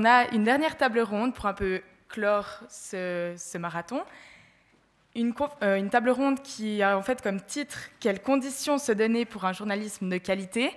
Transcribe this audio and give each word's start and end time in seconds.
on 0.00 0.04
a 0.06 0.28
une 0.32 0.44
dernière 0.44 0.78
table 0.78 1.00
ronde 1.00 1.34
pour 1.34 1.44
un 1.44 1.52
peu 1.52 1.82
clore 2.08 2.60
ce, 2.70 3.58
marathon. 3.58 4.00
Une, 5.14 5.34
euh, 5.62 5.76
une, 5.76 5.90
table 5.90 6.08
ronde 6.08 6.40
qui 6.40 6.82
a 6.82 6.96
en 6.96 7.02
fait 7.02 7.20
comme 7.20 7.38
titre 7.42 7.76
Quelles 7.98 8.22
conditions 8.22 8.78
se 8.78 8.92
donner 8.92 9.26
pour 9.26 9.44
un 9.44 9.52
journalisme 9.52 10.08
de 10.08 10.16
qualité? 10.16 10.72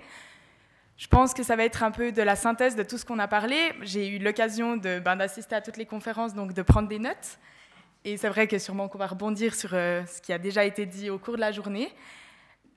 Je 0.98 1.08
pense 1.08 1.32
que 1.32 1.42
ça 1.42 1.56
va 1.56 1.64
être 1.64 1.82
un 1.82 1.90
peu 1.90 2.12
de 2.12 2.20
la 2.20 2.36
synthèse 2.36 2.76
de 2.76 2.82
tout 2.82 2.98
ce 2.98 3.06
qu'on 3.06 3.18
a 3.18 3.26
parlé. 3.26 3.56
J'ai 3.80 4.08
eu 4.08 4.18
l'occasion 4.18 4.76
ben, 4.76 5.16
d'assister 5.16 5.54
à 5.54 5.62
toutes 5.62 5.78
les 5.78 5.86
conférences, 5.86 6.34
donc 6.34 6.52
de 6.52 6.60
prendre 6.60 6.88
des 6.88 6.98
notes. 6.98 7.38
Et 8.04 8.18
c'est 8.18 8.28
vrai 8.28 8.46
que 8.46 8.58
sûrement 8.58 8.88
qu'on 8.88 8.98
va 8.98 9.06
rebondir 9.06 9.54
sur 9.54 9.70
euh, 9.72 10.04
ce 10.04 10.20
qui 10.20 10.34
a 10.34 10.38
déjà 10.38 10.66
été 10.66 10.84
dit 10.84 11.08
au 11.08 11.18
cours 11.18 11.36
de 11.36 11.40
la 11.40 11.50
journée. 11.50 11.90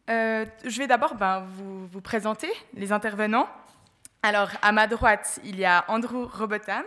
Euh, 0.10 0.46
je 0.64 0.78
vais 0.78 0.88
d'abord 0.88 1.16
ben, 1.16 1.46
vous, 1.92 2.02
présenter 2.02 2.48
les 2.74 2.94
intervenants. 2.94 3.50
Alors, 4.24 4.50
à 4.62 4.72
ma 4.72 4.88
droite, 4.88 5.40
il 5.44 5.60
y 5.60 5.66
a 5.66 5.86
Andrew 5.88 6.26
Robotham. 6.26 6.84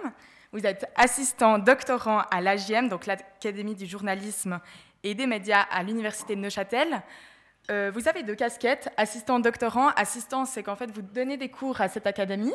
Vous 0.53 0.67
êtes 0.67 0.91
assistant 0.96 1.59
doctorant 1.59 2.23
à 2.31 2.41
l'AGM, 2.41 2.89
donc 2.89 3.07
l'Académie 3.07 3.77
du 3.77 3.87
journalisme 3.87 4.59
et 5.04 5.14
des 5.14 5.27
médias 5.27 5.63
à 5.71 5.82
l'Université 5.82 6.35
de 6.35 6.40
Neuchâtel. 6.40 7.03
Euh, 7.71 7.93
vous 7.95 8.09
avez 8.09 8.25
deux 8.25 8.35
casquettes, 8.35 8.90
assistant 8.96 9.39
doctorant. 9.39 9.90
Assistant, 9.90 10.45
c'est 10.45 10.64
qu'en 10.64 10.75
fait, 10.75 10.90
vous 10.90 11.03
donnez 11.03 11.37
des 11.37 11.49
cours 11.49 11.81
à 11.81 11.89
cette 11.89 12.07
académie. 12.07 12.54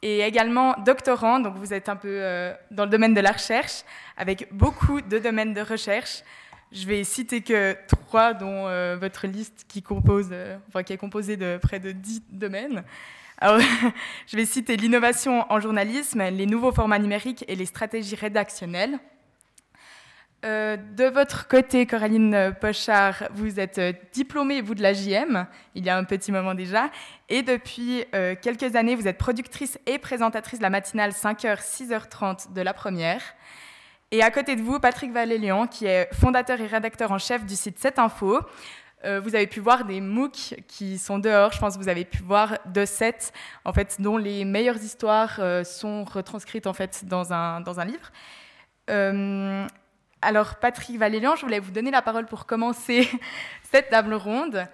Et 0.00 0.20
également 0.20 0.74
doctorant, 0.78 1.38
donc 1.38 1.56
vous 1.56 1.74
êtes 1.74 1.90
un 1.90 1.96
peu 1.96 2.08
euh, 2.08 2.54
dans 2.70 2.84
le 2.84 2.90
domaine 2.90 3.12
de 3.12 3.20
la 3.20 3.32
recherche, 3.32 3.82
avec 4.16 4.48
beaucoup 4.52 5.02
de 5.02 5.18
domaines 5.18 5.52
de 5.52 5.60
recherche. 5.60 6.22
Je 6.72 6.86
vais 6.86 7.04
citer 7.04 7.42
que 7.42 7.76
trois, 7.86 8.32
dont 8.32 8.66
euh, 8.66 8.96
votre 8.98 9.26
liste 9.26 9.66
qui, 9.68 9.82
compose, 9.82 10.34
qui 10.86 10.92
est 10.92 10.98
composée 10.98 11.36
de 11.36 11.58
près 11.60 11.80
de 11.80 11.92
dix 11.92 12.22
domaines. 12.30 12.82
Je 13.42 14.36
vais 14.36 14.46
citer 14.46 14.76
l'innovation 14.76 15.44
en 15.50 15.60
journalisme, 15.60 16.22
les 16.30 16.46
nouveaux 16.46 16.72
formats 16.72 16.98
numériques 16.98 17.44
et 17.48 17.54
les 17.54 17.66
stratégies 17.66 18.16
rédactionnelles. 18.16 18.98
Euh, 20.44 20.76
de 20.76 21.04
votre 21.04 21.48
côté, 21.48 21.86
Coraline 21.86 22.54
Pochard, 22.60 23.24
vous 23.32 23.58
êtes 23.58 23.78
euh, 23.78 23.92
diplômée, 24.12 24.60
vous, 24.60 24.74
de 24.74 24.82
la 24.82 24.92
JM, 24.92 25.46
il 25.74 25.84
y 25.84 25.90
a 25.90 25.96
un 25.96 26.04
petit 26.04 26.30
moment 26.30 26.54
déjà, 26.54 26.90
et 27.28 27.42
depuis 27.42 28.04
euh, 28.14 28.34
quelques 28.40 28.76
années, 28.76 28.94
vous 28.94 29.08
êtes 29.08 29.18
productrice 29.18 29.78
et 29.86 29.98
présentatrice 29.98 30.58
de 30.58 30.62
la 30.62 30.70
matinale 30.70 31.10
5h, 31.10 31.58
6h30 31.58 32.52
de 32.52 32.60
la 32.60 32.74
première. 32.74 33.22
Et 34.12 34.22
à 34.22 34.30
côté 34.30 34.56
de 34.56 34.62
vous, 34.62 34.78
Patrick 34.78 35.10
Valélian, 35.10 35.66
qui 35.66 35.86
est 35.86 36.08
fondateur 36.14 36.60
et 36.60 36.66
rédacteur 36.66 37.10
en 37.10 37.18
chef 37.18 37.44
du 37.44 37.56
site 37.56 37.78
7info. 39.06 39.20
vous 39.22 39.34
avez 39.34 39.46
pu 39.46 39.60
voir 39.60 39.84
des 39.84 40.00
MOOC 40.00 40.54
qui 40.68 40.98
sont 40.98 41.18
dehors, 41.18 41.52
je 41.52 41.58
pense 41.58 41.76
que 41.76 41.82
vous 41.82 41.88
avez 41.88 42.04
pu 42.04 42.22
voir 42.22 42.58
de 42.66 42.84
7, 42.84 43.32
en 43.64 43.72
fait, 43.72 44.00
dont 44.00 44.16
les 44.16 44.44
meilleures 44.44 44.82
histoires 44.82 45.40
sont 45.64 46.04
retranscrites 46.04 46.66
en 46.66 46.72
fait, 46.72 47.04
dans, 47.04 47.32
un, 47.32 47.60
dans 47.60 47.80
un 47.80 47.84
livre. 47.84 48.10
Alors, 50.22 50.56
Patrick 50.56 50.98
Valélian, 50.98 51.36
je 51.36 51.42
voulais 51.42 51.60
vous 51.60 51.70
donner 51.70 51.90
la 51.90 52.02
parole 52.02 52.26
pour 52.26 52.46
commencer 52.46 53.08
cette 53.70 53.90
table 53.90 54.14
ronde. 54.14 54.66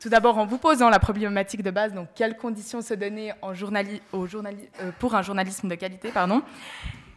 Tout 0.00 0.08
d'abord, 0.08 0.38
en 0.38 0.46
vous 0.46 0.58
posant 0.58 0.90
la 0.90 1.00
problématique 1.00 1.62
de 1.62 1.72
base, 1.72 1.92
donc 1.92 2.08
quelles 2.14 2.36
conditions 2.36 2.80
se 2.82 2.94
donner 2.94 3.32
en 3.42 3.52
euh, 3.52 4.92
pour 5.00 5.14
un 5.16 5.22
journalisme 5.22 5.66
de 5.68 5.74
qualité, 5.74 6.10
pardon, 6.10 6.42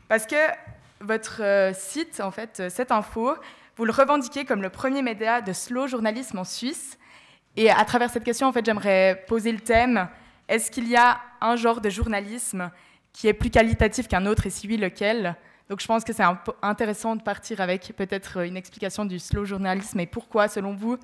parce 0.07 0.25
que 0.25 0.35
votre 0.99 1.43
euh, 1.43 1.73
site, 1.73 2.19
en 2.19 2.31
fait, 2.31 2.59
euh, 2.59 2.69
cette 2.69 2.91
info, 2.91 3.35
vous 3.77 3.85
le 3.85 3.91
revendiquez 3.91 4.45
comme 4.45 4.61
le 4.61 4.69
premier 4.69 5.01
média 5.01 5.41
de 5.41 5.53
slow 5.53 5.87
journalisme 5.87 6.39
en 6.39 6.43
Suisse. 6.43 6.97
Et 7.55 7.69
à 7.69 7.83
travers 7.85 8.09
cette 8.09 8.23
question, 8.23 8.47
en 8.47 8.51
fait, 8.51 8.65
j'aimerais 8.65 9.23
poser 9.27 9.51
le 9.51 9.59
thème 9.59 10.07
est-ce 10.47 10.69
qu'il 10.69 10.89
y 10.89 10.97
a 10.97 11.21
un 11.39 11.55
genre 11.55 11.79
de 11.79 11.89
journalisme 11.89 12.71
qui 13.13 13.27
est 13.27 13.33
plus 13.33 13.49
qualitatif 13.49 14.09
qu'un 14.09 14.25
autre, 14.25 14.47
et 14.47 14.49
si 14.49 14.67
oui, 14.67 14.75
lequel? 14.75 15.37
Donc 15.69 15.79
je 15.79 15.87
pense 15.87 16.03
que 16.03 16.11
c'est 16.11 16.25
intéressant 16.61 17.15
de 17.15 17.21
partir 17.21 17.61
avec 17.61 17.93
peut-être 17.95 18.45
une 18.45 18.57
explication 18.57 19.05
du 19.05 19.19
slow 19.19 19.45
journalisme 19.45 20.01
et 20.01 20.05
pourquoi, 20.05 20.49
selon 20.49 20.75
vous, 20.75 20.97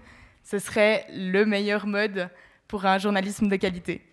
ce 0.43 0.59
serait 0.59 1.05
le 1.13 1.45
meilleur 1.45 1.87
mode 1.87 2.29
pour 2.67 2.85
un 2.85 2.97
journalisme 2.97 3.47
de 3.47 3.55
qualité? 3.55 4.05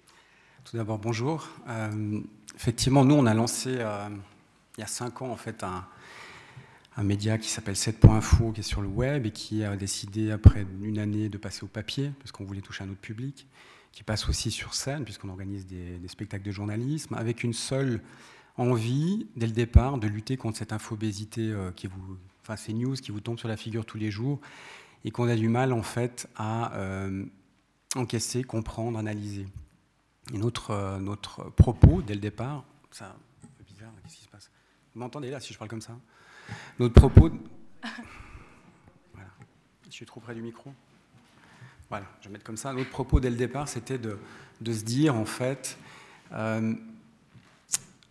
Tout 0.65 0.77
d'abord, 0.77 0.99
bonjour. 0.99 1.49
Euh, 1.69 2.21
effectivement, 2.55 3.05
nous, 3.05 3.17
on 3.17 3.27
a 3.27 3.35
lancé 3.35 3.75
euh, 3.79 4.09
il 4.79 4.81
y 4.81 4.85
a 4.85 4.87
cinq 4.87 5.23
ans 5.23 5.31
en 5.31 5.37
fait 5.37 5.65
un, 5.65 5.85
un 6.97 7.03
média 7.03 7.39
qui 7.39 7.49
s'appelle 7.49 7.75
7.info, 7.75 8.53
qui 8.53 8.61
est 8.61 8.65
sur 8.65 8.81
le 8.81 8.89
web 8.89 9.27
et 9.27 9.31
qui 9.31 9.65
a 9.65 9.77
décidé, 9.77 10.31
après 10.31 10.67
une 10.83 10.99
année, 10.99 11.29
de 11.29 11.39
passer 11.39 11.65
au 11.65 11.69
papier, 11.69 12.13
parce 12.21 12.31
qu'on 12.31 12.45
voulait 12.45 12.61
toucher 12.61 12.85
un 12.85 12.91
autre 12.91 13.01
public, 13.01 13.47
qui 13.93 14.03
passe 14.03 14.29
aussi 14.29 14.51
sur 14.51 14.75
scène, 14.75 15.05
puisqu'on 15.05 15.29
organise 15.29 15.67
des, 15.67 16.01
spectacles 16.09 16.45
de 16.45 16.53
journalisme, 16.53 17.15
avec 17.15 17.43
une 17.43 17.53
seule 17.53 18.01
envie, 18.57 19.27
dès 19.37 19.47
le 19.47 19.53
départ, 19.53 19.99
de 19.99 20.07
lutter 20.07 20.37
contre 20.37 20.59
cette 20.59 20.73
infobésité 20.73 21.51
euh, 21.51 21.73
qui 21.73 21.89
vous, 21.89 22.17
enfin 22.43 22.57
ces 22.57 22.73
news 22.73 22.95
qui 22.95 23.11
vous 23.11 23.21
tombent 23.21 23.39
sur 23.39 23.49
la 23.49 23.57
figure 23.57 23.85
tous 23.85 23.99
les 23.99 24.13
jours 24.13 24.41
et 25.05 25.11
qu'on 25.11 25.29
a 25.29 25.35
du 25.35 25.49
mal 25.49 25.73
en 25.73 25.83
fait 25.83 26.29
à 26.37 26.73
euh, 26.77 27.25
encaisser, 27.97 28.45
comprendre, 28.45 28.97
analyser. 28.97 29.47
Et 30.33 30.39
notre, 30.39 30.71
euh, 30.71 30.99
notre 30.99 31.51
propos, 31.51 32.01
dès 32.01 32.15
le 32.15 32.21
départ, 32.21 32.65
c'est 32.93 33.05
un 33.05 33.17
peu 33.59 33.65
bizarre, 33.65 33.91
qu'est-ce 34.05 34.17
qui 34.17 34.25
se 34.25 34.29
passe? 34.29 34.51
Vous 34.95 35.01
m'entendez 35.01 35.31
là 35.31 35.41
si 35.41 35.53
je 35.53 35.59
parle 35.59 35.69
comme 35.69 35.81
ça? 35.81 35.99
Notre 36.79 36.95
propos. 36.95 37.31
Je 39.85 39.91
suis 39.91 40.07
trop 40.07 40.21
près 40.21 40.35
du 40.35 40.43
micro. 40.43 40.73
Voilà, 41.89 42.07
je 42.21 42.29
vais 42.29 42.33
mettre 42.33 42.45
comme 42.45 42.57
ça. 42.57 42.73
Notre 42.73 42.91
propos 42.91 43.21
dès 43.21 43.31
le 43.31 43.37
départ, 43.37 43.69
c'était 43.69 43.99
de, 43.99 44.19
de, 44.61 44.73
se 44.73 44.85
dire 44.85 45.15
en 45.15 45.25
fait 45.25 45.79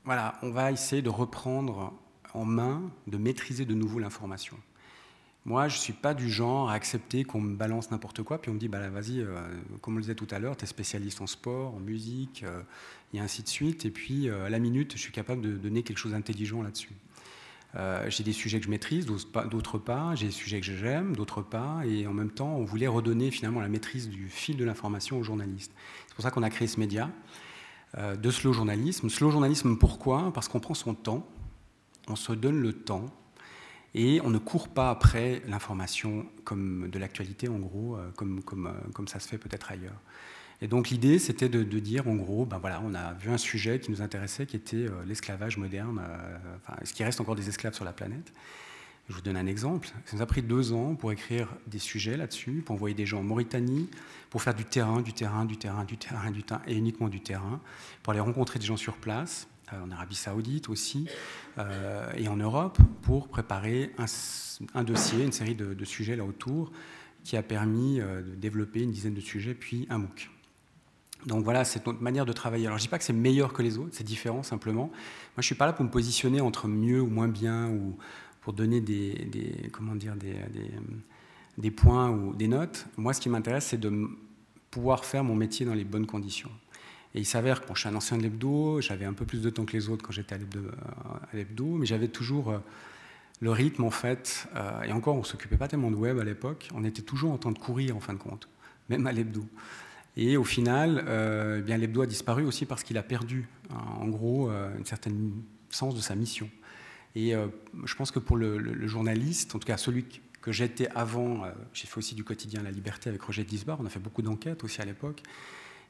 voilà, 0.06 0.38
on 0.42 0.52
va 0.52 0.72
essayer 0.72 1.02
de 1.02 1.10
reprendre 1.10 1.94
en 2.34 2.46
main, 2.46 2.82
de 3.08 3.18
maîtriser 3.18 3.66
de 3.66 3.74
nouveau 3.74 4.00
l'information. 4.00 4.58
Moi, 5.46 5.68
je 5.68 5.76
ne 5.76 5.82
suis 5.82 5.94
pas 5.94 6.14
du 6.14 6.30
genre 6.30 6.70
à 6.70 6.74
accepter 6.74 7.26
qu'on 7.26 7.42
me 7.42 7.56
balance 7.56 7.92
n'importe 7.92 8.24
quoi, 8.24 8.42
puis 8.42 8.50
on 8.50 8.54
me 8.54 8.60
dit, 8.60 8.70
bah, 8.70 8.90
vas-y, 8.90 9.20
euh, 9.20 9.36
comme 9.82 9.96
on 9.96 9.98
le 9.98 10.04
disait 10.04 10.16
tout 10.16 10.28
à 10.32 10.40
l'heure, 10.40 10.56
tu 10.56 10.64
es 10.64 10.68
spécialiste 10.68 11.20
en 11.22 11.28
sport, 11.28 11.76
en 11.76 11.80
musique, 11.80 12.44
euh, 12.44 12.62
et 13.14 13.20
ainsi 13.20 13.44
de 13.44 13.50
suite, 13.50 13.86
et 13.86 13.92
puis 13.92 14.30
euh, 14.30 14.46
à 14.46 14.50
la 14.50 14.60
minute, 14.60 14.94
je 14.94 15.00
suis 15.00 15.12
capable 15.12 15.42
de 15.42 15.58
donner 15.58 15.84
quelque 15.84 15.98
chose 15.98 16.14
d'intelligent 16.14 16.62
là-dessus. 16.62 16.94
J'ai 18.08 18.24
des 18.24 18.34
sujets 18.34 18.60
que 18.60 18.66
je 18.66 18.70
maîtrise, 18.70 19.06
d'autres 19.06 19.78
pas, 19.78 20.14
j'ai 20.16 20.28
des 20.28 20.32
sujets 20.32 20.60
que 20.60 20.66
j'aime, 20.66 21.16
d'autres 21.16 21.42
pas, 21.42 21.82
et 21.86 22.06
en 22.06 22.14
même 22.14 22.32
temps, 22.32 22.56
on 22.56 22.64
voulait 22.64 22.88
redonner 22.88 23.32
finalement 23.32 23.62
la 23.62 23.68
maîtrise 23.68 24.10
du 24.10 24.30
fil 24.30 24.58
de 24.58 24.64
l'information 24.64 25.18
aux 25.20 25.24
journalistes. 25.24 25.72
C'est 26.08 26.16
pour 26.16 26.24
ça 26.24 26.32
qu'on 26.32 26.44
a 26.44 26.50
créé 26.50 26.68
ce 26.68 26.80
média. 26.80 27.10
Euh, 28.00 28.16
de 28.16 28.32
slow 28.32 28.54
journalisme. 28.54 29.08
Slow 29.08 29.30
journalisme, 29.30 29.78
pourquoi? 29.78 30.32
Parce 30.34 30.48
qu'on 30.48 30.60
prend 30.60 30.74
son 30.74 30.96
temps, 30.96 31.28
on 32.08 32.16
se 32.16 32.34
donne 32.34 32.60
le 32.60 32.74
temps 32.74 33.06
et 33.94 34.20
on 34.22 34.32
ne 34.32 34.40
court 34.40 34.70
pas 34.70 34.90
après 34.90 35.44
l'information 35.48 36.26
comme 36.44 36.90
de 36.90 36.98
l'actualité, 36.98 37.48
en 37.50 37.60
gros, 37.60 37.96
euh, 37.96 38.10
comme, 38.16 38.42
comme, 38.42 38.66
euh, 38.66 38.92
comme 38.94 39.08
ça 39.08 39.20
se 39.20 39.28
fait 39.28 39.38
peut-être 39.38 39.72
ailleurs. 39.72 40.02
Et 40.64 40.68
donc 40.68 40.90
l'idée, 40.90 41.20
c'était 41.20 41.50
de, 41.50 41.62
dire, 41.80 42.08
en 42.08 42.16
gros, 42.16 42.46
ben 42.46 42.58
voilà, 42.58 42.82
on 42.84 42.96
a 42.96 43.14
vu 43.14 43.30
un 43.30 43.38
sujet 43.38 43.80
qui 43.80 43.92
nous 43.92 44.02
intéressait, 44.02 44.46
qui 44.46 44.56
était 44.56 44.88
l'esclavage 45.06 45.58
moderne, 45.58 46.02
enfin, 46.66 46.80
ce 46.86 46.94
qui 46.94 47.04
reste 47.04 47.20
encore 47.20 47.36
des 47.36 47.50
esclaves 47.50 47.74
sur 47.74 47.84
la 47.84 47.92
planète. 47.92 48.32
Je 49.10 49.14
vous 49.14 49.22
donne 49.22 49.36
un 49.36 49.48
exemple. 49.48 49.90
Ça 50.06 50.16
nous 50.16 50.22
a 50.22 50.26
pris 50.26 50.42
deux 50.42 50.72
ans 50.72 50.96
pour 50.96 51.12
écrire 51.12 51.50
des 51.68 51.80
sujets 51.80 52.16
là-dessus, 52.16 52.64
pour 52.66 52.76
envoyer 52.76 52.96
des 52.96 53.06
gens 53.06 53.20
en 53.20 53.24
Mauritanie, 53.24 53.90
pour 54.30 54.42
faire 54.42 54.56
du 54.56 54.64
terrain, 54.64 55.02
du 55.02 55.12
terrain, 55.12 55.44
du 55.44 55.58
terrain, 55.58 55.84
du 55.84 55.98
terrain, 55.98 56.32
du 56.32 56.44
terrain, 56.44 56.62
et 56.68 56.76
uniquement 56.76 57.10
du 57.10 57.20
terrain, 57.20 57.60
pour 58.02 58.12
aller 58.12 58.22
rencontrer 58.22 58.60
des 58.60 58.66
gens 58.66 58.78
sur 58.78 58.96
place, 58.96 59.48
euh, 59.74 59.84
en 59.84 59.92
Arabie 59.92 60.16
Saoudite 60.16 60.70
aussi, 60.70 61.10
euh, 61.58 62.10
et 62.16 62.30
en 62.30 62.38
Europe, 62.38 62.78
pour 63.02 63.28
préparer 63.28 63.94
un, 63.98 64.84
dossier, 64.84 65.26
une 65.26 65.34
série 65.34 65.56
de, 65.56 65.86
sujets 65.86 66.16
là 66.16 66.24
autour, 66.24 66.72
qui 67.26 67.36
a 67.36 67.44
permis 67.44 68.00
euh, 68.00 68.22
de 68.22 68.36
développer 68.36 68.84
une 68.84 68.92
dizaine 68.92 69.14
de 69.14 69.22
sujets, 69.22 69.54
puis 69.54 69.86
un 69.90 69.98
MOOC. 69.98 70.30
Donc 71.26 71.44
voilà, 71.44 71.64
c'est 71.64 71.86
notre 71.86 72.02
manière 72.02 72.26
de 72.26 72.34
travailler. 72.34 72.66
Alors 72.66 72.78
je 72.78 72.84
ne 72.84 72.86
dis 72.86 72.90
pas 72.90 72.98
que 72.98 73.04
c'est 73.04 73.14
meilleur 73.14 73.54
que 73.54 73.62
les 73.62 73.78
autres, 73.78 73.92
c'est 73.94 74.04
différent 74.04 74.44
simplement. 74.44 74.88
Moi, 74.88 74.92
je 75.38 75.42
ne 75.42 75.44
suis 75.44 75.56
pas 75.56 75.66
là 75.66 75.74
pour 75.74 75.86
me 75.86 75.90
positionner 75.90 76.42
entre 76.42 76.68
mieux 76.68 77.02
ou 77.02 77.08
moins 77.08 77.28
bien, 77.28 77.70
ou, 77.70 77.98
pour 78.44 78.54
donner 78.54 78.82
des, 78.82 79.70
comment 79.72 79.96
dire, 79.96 80.16
des, 81.58 81.72
points 81.72 82.10
ou 82.10 82.36
des 82.36 82.48
notes. 82.48 82.86
Moi, 82.98 83.14
ce 83.14 83.22
qui 83.22 83.30
m'intéresse, 83.30 83.68
c'est 83.68 83.80
de 83.80 84.10
pouvoir 84.70 85.06
faire 85.06 85.24
mon 85.24 85.36
métier 85.36 85.66
dans 85.66 85.74
les 85.74 85.86
bonnes 85.86 86.06
conditions. 86.06 86.52
Et 87.16 87.20
il 87.20 87.26
s'avère 87.26 87.62
que 87.62 87.74
je 87.74 87.80
suis 87.80 87.90
un 87.90 87.96
ancien 87.96 88.18
de 88.18 88.24
l'hebdo, 88.24 88.82
j'avais 88.82 89.06
un 89.06 89.14
peu 89.14 89.26
plus 89.26 89.42
de 89.42 89.50
temps 89.50 89.66
que 89.66 89.74
les 89.74 89.88
autres 89.88 90.04
quand 90.04 90.12
j'étais 90.12 90.36
à 90.36 90.40
l'hebdo, 91.34 91.66
mais 91.78 91.86
j'avais 91.86 92.08
toujours 92.08 92.50
euh, 92.50 92.58
le 93.40 93.52
rythme, 93.52 93.84
en 93.84 93.92
fait. 93.92 94.48
Euh, 94.56 94.82
et 94.82 94.92
encore, 94.92 95.16
on 95.16 95.20
ne 95.20 95.24
s'occupait 95.24 95.58
pas 95.58 95.68
tellement 95.68 95.92
de 95.92 95.96
web 95.96 96.20
à 96.20 96.24
l'époque, 96.24 96.70
on 96.74 96.84
était 96.84 97.04
toujours 97.04 97.32
en 97.32 97.38
train 97.38 97.52
de 97.52 97.60
courir, 97.60 97.96
en 97.96 98.00
fin 98.00 98.14
de 98.14 98.20
compte, 98.20 98.50
même 98.90 99.08
à 99.08 99.12
l'hebdo. 99.12 99.46
Et 100.16 100.38
au 100.38 100.44
final, 100.44 101.06
euh, 101.08 101.58
eh 101.60 101.62
bien 101.64 101.78
l'hebdo 101.78 102.02
a 102.02 102.06
disparu 102.06 102.44
aussi 102.46 102.66
parce 102.66 102.84
qu'il 102.84 102.98
a 102.98 103.04
perdu, 103.04 103.48
hein, 103.72 103.78
en 104.00 104.08
gros, 104.08 104.50
une 104.50 104.86
certaine 104.86 105.32
sens 105.70 105.96
de 105.96 106.02
sa 106.02 106.16
mission. 106.16 106.50
Et 107.16 107.36
euh, 107.36 107.48
je 107.86 107.96
pense 107.96 108.12
que 108.12 108.20
pour 108.20 108.38
le, 108.38 108.88
journaliste, 108.88 109.56
en 109.56 109.60
tout 109.60 109.68
cas 109.68 109.78
celui 109.78 110.06
que 110.42 110.52
j'étais 110.52 110.90
avant, 110.90 111.46
euh, 111.46 111.52
j'ai 111.74 111.88
fait 111.88 111.98
aussi 111.98 112.16
du 112.16 112.24
quotidien 112.24 112.64
La 112.64 112.72
Liberté 112.72 113.10
avec 113.10 113.22
Roger 113.22 113.44
Disbar, 113.44 113.78
on 113.80 113.86
a 113.86 113.90
fait 113.90 114.00
beaucoup 114.00 114.22
d'enquêtes 114.22 114.64
aussi 114.64 114.82
à 114.82 114.86
l'époque, 114.86 115.22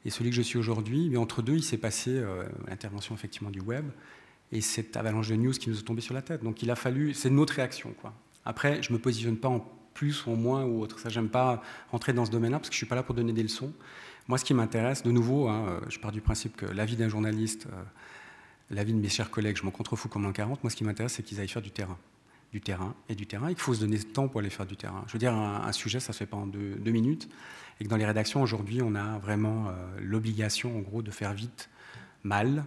et 0.04 0.10
celui 0.10 0.30
que 0.30 0.36
je 0.36 0.42
suis 0.42 0.58
aujourd'hui, 0.58 1.08
mais 1.10 1.16
entre 1.16 1.42
deux, 1.42 1.54
il 1.54 1.64
s'est 1.64 1.78
passé 1.78 2.10
euh, 2.10 2.44
l'intervention 2.68 3.14
effectivement 3.14 3.50
du 3.50 3.60
web, 3.60 3.86
et 4.52 4.60
cette 4.60 4.96
avalanche 4.96 5.28
de 5.28 5.36
news 5.36 5.52
qui 5.52 5.70
nous 5.70 5.78
est 5.78 5.82
tombée 5.82 6.02
sur 6.02 6.14
la 6.14 6.22
tête. 6.22 6.44
Donc 6.44 6.62
il 6.62 6.70
a 6.70 6.76
fallu, 6.76 7.14
c'est 7.14 7.30
notre 7.30 7.54
réaction. 7.54 7.94
Quoi. 8.00 8.12
Après, 8.44 8.82
je 8.82 8.92
ne 8.92 8.98
me 8.98 9.02
positionne 9.02 9.36
pas 9.36 9.48
en 9.48 9.66
plus 9.94 10.26
ou 10.26 10.32
en 10.32 10.36
moins 10.36 10.64
ou 10.64 10.82
autre. 10.82 10.98
Ça, 10.98 11.08
j'aime 11.08 11.28
pas 11.28 11.62
rentrer 11.90 12.12
dans 12.12 12.24
ce 12.24 12.30
domaine-là 12.30 12.58
parce 12.58 12.68
que 12.68 12.74
je 12.74 12.76
ne 12.76 12.84
suis 12.84 12.86
pas 12.86 12.94
là 12.94 13.02
pour 13.02 13.14
donner 13.14 13.32
des 13.32 13.42
leçons. 13.42 13.72
Moi, 14.28 14.38
ce 14.38 14.44
qui 14.44 14.54
m'intéresse, 14.54 15.02
de 15.02 15.10
nouveau, 15.10 15.48
hein, 15.48 15.80
je 15.88 15.98
pars 15.98 16.12
du 16.12 16.20
principe 16.20 16.56
que 16.56 16.66
l'avis 16.66 16.96
d'un 16.96 17.08
journaliste, 17.08 17.66
euh, 17.66 17.82
l'avis 18.70 18.92
de 18.92 18.98
mes 18.98 19.08
chers 19.08 19.30
collègues, 19.30 19.56
je 19.56 19.62
m'en 19.62 19.70
contrefous 19.70 20.08
comme 20.08 20.24
un 20.24 20.32
40. 20.32 20.62
Moi, 20.62 20.70
ce 20.70 20.76
qui 20.76 20.84
m'intéresse, 20.84 21.14
c'est 21.14 21.22
qu'ils 21.22 21.40
aillent 21.40 21.48
faire 21.48 21.62
du 21.62 21.70
terrain. 21.70 21.98
Du 22.52 22.60
terrain 22.60 22.94
et 23.08 23.14
du 23.14 23.26
terrain. 23.26 23.50
Il 23.50 23.56
faut 23.56 23.74
se 23.74 23.80
donner 23.80 23.98
ce 23.98 24.06
temps 24.06 24.28
pour 24.28 24.40
aller 24.40 24.50
faire 24.50 24.66
du 24.66 24.76
terrain. 24.76 25.04
Je 25.08 25.12
veux 25.12 25.18
dire, 25.18 25.34
un, 25.34 25.72
sujet, 25.72 26.00
ça 26.00 26.10
ne 26.10 26.12
se 26.14 26.18
fait 26.18 26.26
pas 26.26 26.36
en 26.36 26.46
deux, 26.46 26.90
minutes. 26.90 27.28
Et 27.80 27.84
que 27.84 27.88
dans 27.88 27.96
les 27.96 28.06
rédactions, 28.06 28.40
aujourd'hui, 28.40 28.80
on 28.82 28.94
a 28.94 29.18
vraiment 29.18 29.68
euh, 29.68 29.72
l'obligation, 30.00 30.76
en 30.78 30.80
gros, 30.80 31.02
de 31.02 31.10
faire 31.10 31.34
vite, 31.34 31.68
mal, 32.22 32.64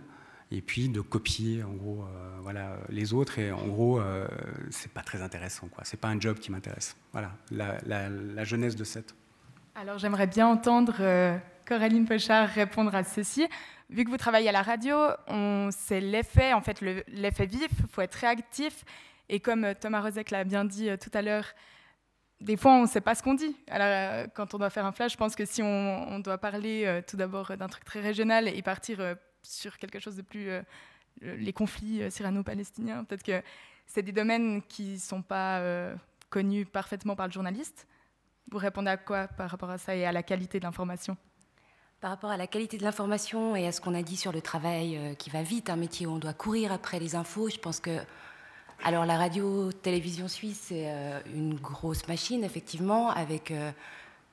et 0.51 0.61
puis 0.61 0.89
de 0.89 1.01
copier 1.01 1.63
en 1.63 1.73
gros 1.73 2.03
euh, 2.03 2.37
voilà 2.41 2.77
les 2.89 3.13
autres 3.13 3.37
et 3.37 3.51
en 3.51 3.67
gros 3.67 3.99
euh, 3.99 4.27
c'est 4.69 4.91
pas 4.91 5.01
très 5.01 5.21
intéressant 5.21 5.67
quoi 5.67 5.83
c'est 5.83 5.99
pas 5.99 6.07
un 6.07 6.17
job 6.19 6.39
qui 6.39 6.53
m'intéresse 6.53 6.95
voilà 7.11 7.33
la, 7.51 7.79
la, 7.85 8.43
jeunesse 8.45 8.77
de 8.77 8.85
cette 8.85 9.13
alors 9.79 9.97
j'aimerais 9.99 10.27
bien 10.27 10.47
entendre 10.47 10.95
euh, 10.99 11.37
Coraline 11.65 12.05
Pochard 12.05 12.49
répondre 12.49 12.93
à 12.95 13.03
ceci 13.03 13.47
vu 13.89 14.03
que 14.03 14.09
vous 14.09 14.17
travaillez 14.17 14.49
à 14.49 14.51
la 14.51 14.63
radio 14.63 14.97
c'est 15.71 16.01
l'effet 16.01 16.53
en 16.53 16.61
fait 16.61 16.81
l'effet 16.81 17.45
vif 17.45 17.69
il 17.79 17.87
faut 17.87 18.01
être 18.01 18.15
réactif 18.15 18.83
et 19.29 19.39
comme 19.39 19.73
Thomas 19.79 20.01
Rozek 20.01 20.31
l'a 20.31 20.43
bien 20.43 20.65
dit 20.65 20.89
tout 20.99 21.11
à 21.13 21.21
l'heure 21.21 21.45
des 22.39 22.55
fois, 22.55 22.73
on 22.73 22.83
ne 22.83 22.87
sait 22.87 23.01
pas 23.01 23.15
ce 23.15 23.23
qu'on 23.23 23.33
dit. 23.33 23.57
Alors, 23.67 24.27
quand 24.35 24.53
on 24.53 24.59
doit 24.59 24.69
faire 24.69 24.85
un 24.85 24.91
flash, 24.91 25.13
je 25.13 25.17
pense 25.17 25.35
que 25.35 25.43
si 25.43 25.63
on, 25.63 26.19
doit 26.19 26.37
parler 26.37 27.01
tout 27.07 27.17
d'abord 27.17 27.57
d'un 27.57 27.67
truc 27.67 27.83
très 27.83 27.99
régional 27.99 28.47
et 28.47 28.61
partir 28.61 28.99
sur 29.41 29.79
quelque 29.79 29.97
chose 29.97 30.15
de 30.15 30.21
plus. 30.21 30.51
Euh, 31.23 31.35
les 31.37 31.53
conflits 31.53 32.03
euh, 32.03 32.09
syrano-palestiniens. 32.09 33.03
Peut-être 33.03 33.23
que 33.23 33.41
c'est 33.85 34.03
des 34.03 34.11
domaines 34.11 34.61
qui 34.63 34.93
ne 34.93 34.97
sont 34.97 35.21
pas 35.21 35.59
euh, 35.59 35.95
connus 36.29 36.65
parfaitement 36.65 37.15
par 37.15 37.27
le 37.27 37.31
journaliste. 37.31 37.87
Vous 38.51 38.57
répondez 38.57 38.89
à 38.89 38.97
quoi 38.97 39.27
par 39.27 39.49
rapport 39.49 39.69
à 39.69 39.77
ça 39.77 39.95
et 39.95 40.05
à 40.05 40.11
la 40.11 40.23
qualité 40.23 40.59
de 40.59 40.65
l'information? 40.65 41.17
Par 41.99 42.11
rapport 42.11 42.29
à 42.29 42.37
la 42.37 42.47
qualité 42.47 42.77
de 42.77 42.83
l'information 42.83 43.55
et 43.55 43.67
à 43.67 43.71
ce 43.71 43.81
qu'on 43.81 43.95
a 43.95 44.03
dit 44.03 44.17
sur 44.17 44.31
le 44.31 44.41
travail 44.41 45.15
qui 45.17 45.29
va 45.29 45.41
vite, 45.41 45.69
un 45.69 45.75
métier 45.75 46.05
où 46.05 46.11
on 46.11 46.19
doit 46.19 46.33
courir 46.33 46.71
après 46.71 46.99
les 46.99 47.15
infos, 47.15 47.49
je 47.49 47.57
pense 47.57 47.79
que 47.79 47.99
alors 48.83 49.05
la 49.05 49.17
radio-télévision 49.17 50.27
suisse, 50.27 50.65
c'est 50.67 50.87
une 51.33 51.55
grosse 51.55 52.07
machine, 52.07 52.43
effectivement, 52.43 53.09
avec 53.09 53.51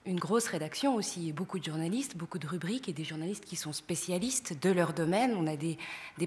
une 0.06 0.20
grosse 0.20 0.48
rédaction 0.48 0.94
aussi, 0.96 1.32
beaucoup 1.32 1.58
de 1.58 1.64
journalistes, 1.64 2.16
beaucoup 2.16 2.38
de 2.38 2.46
rubriques 2.46 2.88
et 2.88 2.92
des 2.92 3.04
journalistes 3.04 3.44
qui 3.44 3.56
sont 3.56 3.72
spécialistes 3.72 4.54
de 4.60 4.70
leur 4.70 4.92
domaine. 4.92 5.34
On 5.36 5.46
a 5.46 5.56
des, 5.56 5.78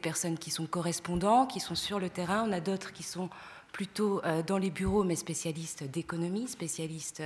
personnes 0.02 0.38
qui 0.38 0.50
sont 0.50 0.66
correspondants, 0.66 1.46
qui 1.46 1.60
sont 1.60 1.76
sur 1.76 2.00
le 2.00 2.10
terrain, 2.10 2.46
on 2.48 2.52
a 2.52 2.60
d'autres 2.60 2.92
qui 2.92 3.04
sont 3.04 3.30
plutôt 3.72 4.22
euh, 4.24 4.42
dans 4.42 4.58
les 4.58 4.70
bureaux, 4.70 5.04
mais 5.04 5.16
spécialistes 5.16 5.84
d'économie, 5.84 6.48
spécialistes 6.48 7.24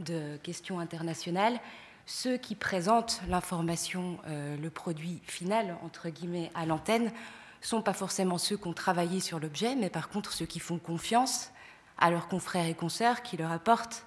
de 0.00 0.36
questions 0.42 0.80
internationales. 0.80 1.60
Ceux 2.06 2.36
qui 2.36 2.54
présentent 2.54 3.22
l'information, 3.28 4.18
euh, 4.26 4.56
le 4.56 4.70
produit 4.70 5.20
final, 5.24 5.76
entre 5.82 6.08
guillemets, 6.08 6.50
à 6.54 6.66
l'antenne, 6.66 7.12
sont 7.60 7.82
pas 7.82 7.92
forcément 7.92 8.38
ceux 8.38 8.56
qui 8.56 8.66
ont 8.66 8.72
travaillé 8.72 9.20
sur 9.20 9.38
l'objet, 9.38 9.76
mais 9.76 9.90
par 9.90 10.08
contre 10.08 10.32
ceux 10.32 10.46
qui 10.46 10.58
font 10.58 10.78
confiance 10.78 11.50
à 11.98 12.10
leurs 12.10 12.26
confrères 12.26 12.66
et 12.66 12.74
consoeurs 12.74 13.22
qui 13.22 13.36
leur 13.36 13.52
apportent 13.52 14.04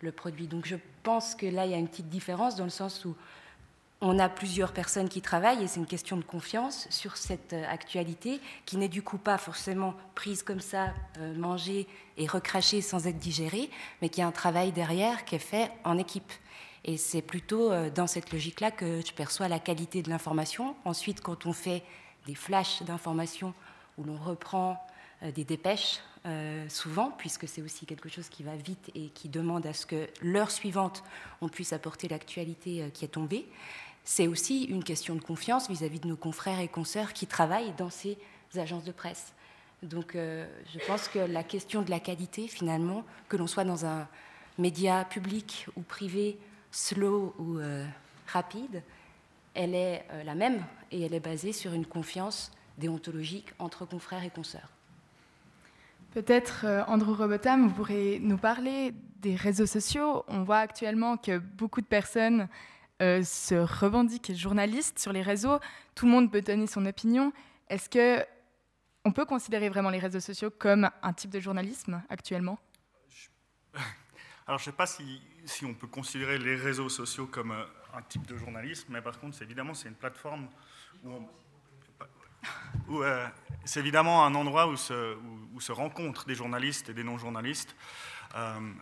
le 0.00 0.10
produit. 0.10 0.48
Donc 0.48 0.66
je 0.66 0.76
pense 1.04 1.34
que 1.36 1.46
là, 1.46 1.66
il 1.66 1.70
y 1.70 1.74
a 1.74 1.78
une 1.78 1.88
petite 1.88 2.08
différence 2.08 2.56
dans 2.56 2.64
le 2.64 2.70
sens 2.70 3.04
où 3.04 3.14
on 4.00 4.18
a 4.18 4.28
plusieurs 4.28 4.72
personnes 4.72 5.08
qui 5.08 5.22
travaillent 5.22 5.62
et 5.62 5.66
c'est 5.66 5.80
une 5.80 5.86
question 5.86 6.16
de 6.16 6.22
confiance 6.22 6.86
sur 6.90 7.16
cette 7.16 7.54
euh, 7.54 7.64
actualité 7.68 8.40
qui 8.66 8.76
n'est 8.76 8.88
du 8.88 9.02
coup 9.02 9.16
pas 9.16 9.38
forcément 9.38 9.94
prise 10.14 10.42
comme 10.42 10.60
ça, 10.60 10.92
euh, 11.18 11.34
mangée 11.34 11.86
et 12.18 12.26
recrachée 12.26 12.82
sans 12.82 13.06
être 13.06 13.18
digérée, 13.18 13.70
mais 14.02 14.08
qui 14.08 14.20
a 14.20 14.26
un 14.26 14.32
travail 14.32 14.72
derrière 14.72 15.24
qui 15.24 15.36
est 15.36 15.40
fait 15.40 15.70
en 15.84 15.96
équipe. 15.96 16.30
Et 16.84 16.98
c'est 16.98 17.22
plutôt 17.22 17.72
euh, 17.72 17.90
dans 17.90 18.06
cette 18.06 18.32
logique-là 18.32 18.70
que 18.70 19.00
je 19.04 19.12
perçois 19.14 19.48
la 19.48 19.58
qualité 19.58 20.02
de 20.02 20.10
l'information. 20.10 20.76
Ensuite, 20.84 21.22
quand 21.22 21.46
on 21.46 21.52
fait 21.54 21.82
des 22.26 22.34
flashs 22.34 22.82
d'informations 22.82 23.54
où 23.96 24.04
l'on 24.04 24.16
reprend 24.16 24.84
des 25.34 25.44
dépêches 25.44 26.00
souvent, 26.68 27.12
puisque 27.16 27.48
c'est 27.48 27.62
aussi 27.62 27.86
quelque 27.86 28.08
chose 28.08 28.28
qui 28.28 28.42
va 28.42 28.56
vite 28.56 28.90
et 28.94 29.08
qui 29.10 29.28
demande 29.28 29.64
à 29.64 29.72
ce 29.72 29.86
que 29.86 30.08
l'heure 30.20 30.50
suivante, 30.50 31.04
on 31.40 31.48
puisse 31.48 31.72
apporter 31.72 32.08
l'actualité 32.08 32.90
qui 32.92 33.04
est 33.04 33.08
tombée. 33.08 33.46
C'est 34.06 34.26
aussi 34.26 34.64
une 34.64 34.82
question 34.82 35.14
de 35.14 35.20
confiance 35.20 35.68
vis-à-vis 35.68 36.00
de 36.00 36.08
nos 36.08 36.16
confrères 36.16 36.60
et 36.60 36.68
consoeurs 36.68 37.12
qui 37.12 37.26
travaillent 37.26 37.74
dans 37.76 37.90
ces 37.90 38.16
agences 38.56 38.84
de 38.84 38.92
presse. 38.92 39.34
Donc 39.82 40.16
euh, 40.16 40.46
je 40.72 40.78
pense 40.86 41.08
que 41.08 41.18
la 41.18 41.42
question 41.42 41.82
de 41.82 41.90
la 41.90 42.00
qualité, 42.00 42.48
finalement, 42.48 43.04
que 43.28 43.36
l'on 43.36 43.46
soit 43.46 43.64
dans 43.64 43.84
un 43.84 44.08
média 44.56 45.04
public 45.04 45.66
ou 45.76 45.82
privé, 45.82 46.38
slow 46.70 47.34
ou 47.38 47.58
rapide, 48.26 48.82
elle 49.52 49.74
est 49.74 50.06
la 50.24 50.34
même 50.34 50.64
et 50.90 51.02
elle 51.02 51.12
est 51.12 51.20
basée 51.20 51.52
sur 51.52 51.74
une 51.74 51.84
confiance 51.84 52.52
déontologique 52.78 53.52
entre 53.58 53.84
confrères 53.84 54.24
et 54.24 54.30
consoeurs. 54.30 54.70
Peut-être, 56.16 56.64
euh, 56.64 56.82
Andrew 56.86 57.12
Robotham, 57.12 57.68
vous 57.68 57.74
pourrez 57.74 58.18
nous 58.22 58.38
parler 58.38 58.94
des 59.20 59.34
réseaux 59.34 59.66
sociaux. 59.66 60.24
On 60.28 60.44
voit 60.44 60.60
actuellement 60.60 61.18
que 61.18 61.36
beaucoup 61.36 61.82
de 61.82 61.86
personnes 61.86 62.48
euh, 63.02 63.22
se 63.22 63.54
revendiquent 63.54 64.34
journalistes 64.34 64.98
sur 64.98 65.12
les 65.12 65.20
réseaux. 65.20 65.60
Tout 65.94 66.06
le 66.06 66.12
monde 66.12 66.32
peut 66.32 66.40
donner 66.40 66.66
son 66.66 66.86
opinion. 66.86 67.30
Est-ce 67.68 67.90
que 67.90 68.24
on 69.04 69.12
peut 69.12 69.26
considérer 69.26 69.68
vraiment 69.68 69.90
les 69.90 69.98
réseaux 69.98 70.20
sociaux 70.20 70.50
comme 70.50 70.88
un 71.02 71.12
type 71.12 71.30
de 71.30 71.38
journalisme 71.38 72.02
actuellement? 72.08 72.58
Alors, 74.46 74.58
je 74.58 74.62
ne 74.62 74.72
sais 74.72 74.76
pas 74.76 74.86
si, 74.86 75.20
on 75.64 75.74
peut 75.74 75.86
considérer 75.86 76.38
les 76.38 76.56
réseaux 76.56 76.88
sociaux 76.88 77.26
comme 77.26 77.50
euh, 77.50 77.64
un 77.92 78.00
type 78.00 78.26
de 78.26 78.38
journalisme, 78.38 78.86
mais 78.90 79.02
par 79.02 79.20
contre, 79.20 79.42
évidemment, 79.42 79.74
c'est 79.74 79.88
une 79.88 79.94
plateforme 79.94 80.48
où 81.04 81.10
on, 81.10 81.28
euh, 83.02 83.26
c'est 83.66 83.80
évidemment 83.80 84.24
un 84.24 84.34
endroit 84.34 84.68
où 84.68 84.76
se, 84.76 85.16
où, 85.16 85.74
rencontrent 85.74 86.24
des 86.24 86.34
journalistes 86.34 86.88
et 86.88 86.94
des 86.94 87.04
non-journalistes, 87.04 87.76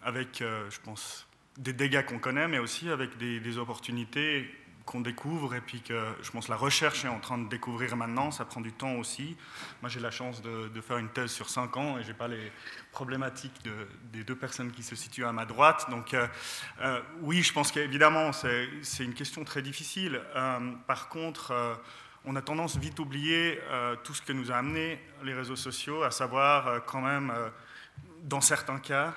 avec, 0.02 0.38
je 0.40 0.80
pense, 0.80 1.28
des 1.58 1.72
dégâts 1.72 2.04
qu'on 2.04 2.18
connaît, 2.18 2.48
mais 2.48 2.58
aussi 2.58 2.88
avec 2.90 3.16
des, 3.16 3.58
opportunités 3.58 4.50
qu'on 4.84 5.00
découvre 5.00 5.54
et 5.54 5.62
puis 5.62 5.80
que 5.80 5.98
je 6.22 6.30
pense 6.30 6.48
la 6.48 6.56
recherche 6.56 7.06
est 7.06 7.08
en 7.08 7.18
train 7.18 7.38
de 7.38 7.48
découvrir 7.48 7.96
maintenant, 7.96 8.30
ça 8.30 8.44
prend 8.44 8.60
du 8.60 8.72
temps 8.72 8.96
aussi. 8.96 9.34
Moi 9.80 9.88
j'ai 9.88 10.00
la 10.00 10.10
chance 10.10 10.42
de, 10.42 10.80
faire 10.82 10.98
une 10.98 11.08
thèse 11.08 11.30
sur 11.30 11.48
cinq 11.48 11.78
ans 11.78 11.98
et 11.98 12.04
j'ai 12.04 12.12
pas 12.12 12.28
les 12.28 12.52
problématiques 12.92 13.62
des 14.12 14.24
deux 14.24 14.36
personnes 14.36 14.70
qui 14.72 14.82
se 14.82 14.94
situent 14.94 15.24
à 15.24 15.32
ma 15.32 15.46
droite. 15.46 15.86
Donc 15.88 16.14
oui, 17.22 17.42
je 17.42 17.52
pense 17.54 17.72
qu'évidemment 17.72 18.32
c'est 18.32 19.04
une 19.04 19.14
question 19.14 19.42
très 19.44 19.62
difficile. 19.62 20.20
par 20.86 21.08
contre, 21.08 21.54
on 22.26 22.36
a 22.36 22.42
tendance 22.42 22.76
vite 22.76 22.98
oublier 23.00 23.60
euh, 23.70 23.96
tout 24.02 24.14
ce 24.14 24.22
que 24.22 24.32
nous 24.32 24.50
a 24.50 24.56
amené 24.56 24.98
les 25.22 25.34
réseaux 25.34 25.56
sociaux, 25.56 26.02
à 26.02 26.10
savoir 26.10 26.66
euh, 26.66 26.78
quand 26.80 27.02
même, 27.02 27.30
euh, 27.30 27.50
dans 28.22 28.40
certains 28.40 28.78
cas, 28.78 29.14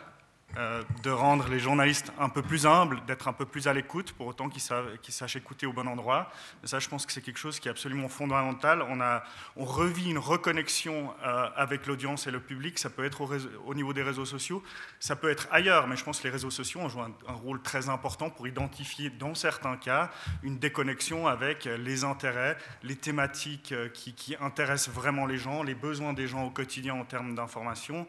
euh, 0.56 0.82
de 1.04 1.12
rendre 1.12 1.50
les 1.50 1.60
journalistes 1.60 2.12
un 2.18 2.30
peu 2.30 2.42
plus 2.42 2.66
humbles, 2.66 3.00
d'être 3.06 3.28
un 3.28 3.34
peu 3.34 3.46
plus 3.46 3.68
à 3.68 3.74
l'écoute, 3.74 4.14
pour 4.14 4.26
autant 4.26 4.50
qu'ils 4.50 4.62
sachent 4.62 5.36
écouter 5.36 5.68
au 5.68 5.74
bon 5.74 5.88
endroit. 5.88 6.32
ça, 6.64 6.80
je 6.80 6.90
pense 6.90 7.06
que 7.06 7.12
c'est 7.12 7.22
quelque 7.22 7.38
chose 7.38 7.60
qui 7.60 7.68
est 7.68 7.72
absolument 7.72 8.08
fondamental. 8.08 8.82
On, 8.90 9.00
a, 9.00 9.24
revit 9.56 10.10
une 10.10 10.18
reconnexion 10.18 11.14
euh, 11.24 11.50
avec 11.56 11.86
l'audience 11.86 12.26
et 12.26 12.32
le 12.32 12.40
public. 12.40 12.80
Ça 12.80 12.90
peut 12.90 13.06
être 13.06 13.22
au, 13.66 13.74
niveau 13.76 13.94
des 13.94 14.02
réseaux 14.02 14.26
sociaux, 14.26 14.64
ça 15.00 15.16
peut 15.16 15.30
être 15.30 15.48
ailleurs, 15.52 15.86
mais 15.86 15.96
je 15.96 16.04
pense 16.04 16.20
que 16.20 16.24
les 16.24 16.34
réseaux 16.34 16.50
sociaux 16.50 16.80
ont 16.80 16.90
joué 16.90 17.04
un, 17.28 17.34
rôle 17.34 17.62
très 17.62 17.90
important 17.90 18.32
pour 18.32 18.48
identifier, 18.48 19.12
dans 19.12 19.36
certains 19.36 19.78
cas, 19.78 20.10
une 20.42 20.58
déconnexion 20.58 21.28
avec 21.28 21.66
les 21.66 22.04
intérêts, 22.04 22.58
les 22.82 22.96
thématiques 22.96 23.74
euh, 23.74 23.90
qui 23.90 24.36
intéressent 24.40 24.96
vraiment 24.96 25.28
les 25.28 25.38
gens, 25.38 25.62
les 25.62 25.76
besoins 25.76 26.14
des 26.14 26.28
gens 26.28 26.46
au 26.46 26.50
quotidien 26.50 26.96
en 26.96 27.06
termes 27.06 27.36
d'information. 27.36 28.08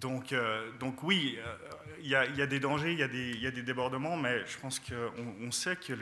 Donc, 0.00 0.32
euh, 0.32 0.70
donc 0.80 1.02
oui, 1.02 1.38
euh, 1.38 1.56
il 2.00 2.08
y, 2.08 2.16
a 2.16 2.46
des 2.46 2.60
dangers, 2.60 2.92
il 2.92 2.98
y, 2.98 3.46
a 3.46 3.50
des 3.50 3.62
débordements, 3.62 4.16
mais 4.16 4.44
je 4.46 4.58
pense 4.58 4.80
qu'on 4.80 5.46
on 5.46 5.50
sait 5.52 5.76
que 5.76 5.92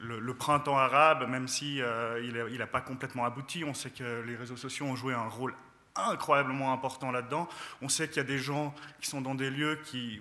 le, 0.00 0.34
printemps 0.34 0.78
arabe, 0.78 1.28
même 1.28 1.46
si 1.46 1.82
euh, 1.82 2.20
il 2.22 2.58
n'a 2.58 2.66
pas 2.66 2.80
complètement 2.80 3.24
abouti, 3.24 3.62
on 3.64 3.74
sait 3.74 3.90
que 3.90 4.22
les 4.26 4.36
réseaux 4.36 4.56
sociaux 4.56 4.86
ont 4.86 4.96
joué 4.96 5.12
un 5.12 5.28
rôle 5.28 5.54
incroyablement 5.96 6.72
important 6.72 7.10
là-dedans. 7.10 7.48
On 7.82 7.88
sait 7.88 8.08
qu'il 8.08 8.18
y 8.18 8.20
a 8.20 8.24
des 8.24 8.38
gens 8.38 8.74
qui 9.00 9.08
sont 9.08 9.20
dans 9.20 9.34
des 9.34 9.50
lieux 9.50 9.78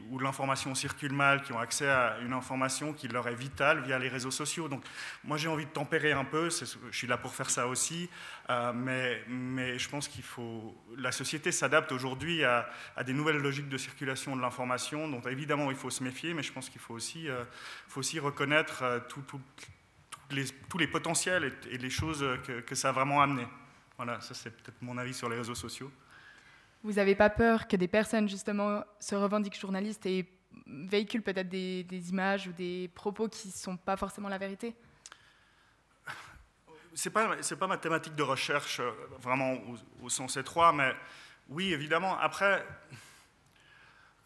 où 0.10 0.20
l'information 0.20 0.74
circule 0.76 1.14
mal, 1.14 1.42
qui 1.44 1.54
ont 1.54 1.60
accès 1.60 1.88
à 1.88 2.18
une 2.22 2.34
information 2.34 2.94
qui 2.94 3.08
leur 3.08 3.28
est 3.28 3.36
vitale 3.36 3.82
via 3.84 4.00
les 4.00 4.10
réseaux 4.10 4.32
sociaux. 4.32 4.68
Donc 4.68 4.84
moi 5.24 5.38
j'ai 5.38 5.48
envie 5.48 5.66
de 5.66 5.72
tempérer 5.72 6.12
un 6.12 6.26
peu, 6.26 6.50
je 6.50 6.66
suis 6.92 7.08
là 7.08 7.18
pour 7.18 7.34
faire 7.34 7.50
ça 7.50 7.68
aussi, 7.68 8.10
euh, 8.50 8.74
mais, 8.74 9.78
je 9.78 9.90
pense 9.90 10.08
qu'il 10.08 10.24
faut... 10.24 10.76
La 10.98 11.12
société 11.12 11.52
s'adapte 11.52 11.92
aujourd'hui 11.92 12.44
à, 12.44 12.68
des 13.06 13.14
nouvelles 13.14 13.38
logiques 13.38 13.70
de 13.70 13.78
circulation 13.78 14.36
de 14.36 14.42
l'information, 14.42 15.08
dont 15.08 15.22
évidemment 15.22 15.70
il 15.70 15.78
faut 15.78 15.90
se 15.90 16.04
méfier, 16.04 16.34
mais 16.34 16.44
je 16.44 16.52
pense 16.52 16.70
qu'il 16.70 16.82
faut 16.82 16.96
aussi, 16.96 17.30
euh, 17.30 17.44
reconnaître 18.22 18.84
euh, 18.84 19.00
tous 19.08 20.80
les 20.80 20.88
potentiels 20.88 21.54
et, 21.72 21.78
les 21.78 21.90
choses 21.90 22.26
que, 22.46 22.62
que 22.62 22.76
ça 22.76 22.90
a 22.90 22.92
vraiment 22.92 23.22
amené. 23.22 23.46
Voilà, 24.00 24.22
ça 24.22 24.34
c'est 24.34 24.50
peut-être 24.52 24.82
mon 24.82 24.98
avis 24.98 25.14
sur 25.14 25.28
les 25.28 25.36
réseaux 25.36 25.56
sociaux. 25.56 25.92
Vous 26.84 26.94
n'avez 26.94 27.16
pas 27.16 27.30
peur 27.30 27.68
que 27.68 27.76
des 27.76 27.90
personnes 27.90 28.30
justement 28.30 28.82
se 28.98 29.14
revendiquent 29.14 29.60
journalistes 29.60 30.06
et 30.06 30.26
véhiculent 30.66 31.22
peut-être 31.22 31.50
des, 31.50 31.86
images 32.10 32.48
ou 32.48 32.54
des 32.54 32.90
propos 32.96 33.28
qui 33.28 33.50
ne 33.50 33.54
sont 33.54 33.76
pas 33.76 33.98
forcément 33.98 34.30
la 34.30 34.38
vérité? 34.38 34.74
C'est 36.94 37.10
pas 37.10 37.36
c'est 37.42 37.58
pas 37.58 37.68
ma 37.68 37.78
thématique 37.78 38.16
de 38.16 38.24
recherche 38.24 38.80
euh, 38.80 38.90
vraiment 39.20 39.56
au, 39.56 40.06
au, 40.06 40.10
sens 40.10 40.38
étroit, 40.38 40.72
mais 40.72 40.94
oui 41.50 41.74
évidemment. 41.74 42.18
Après, 42.20 42.66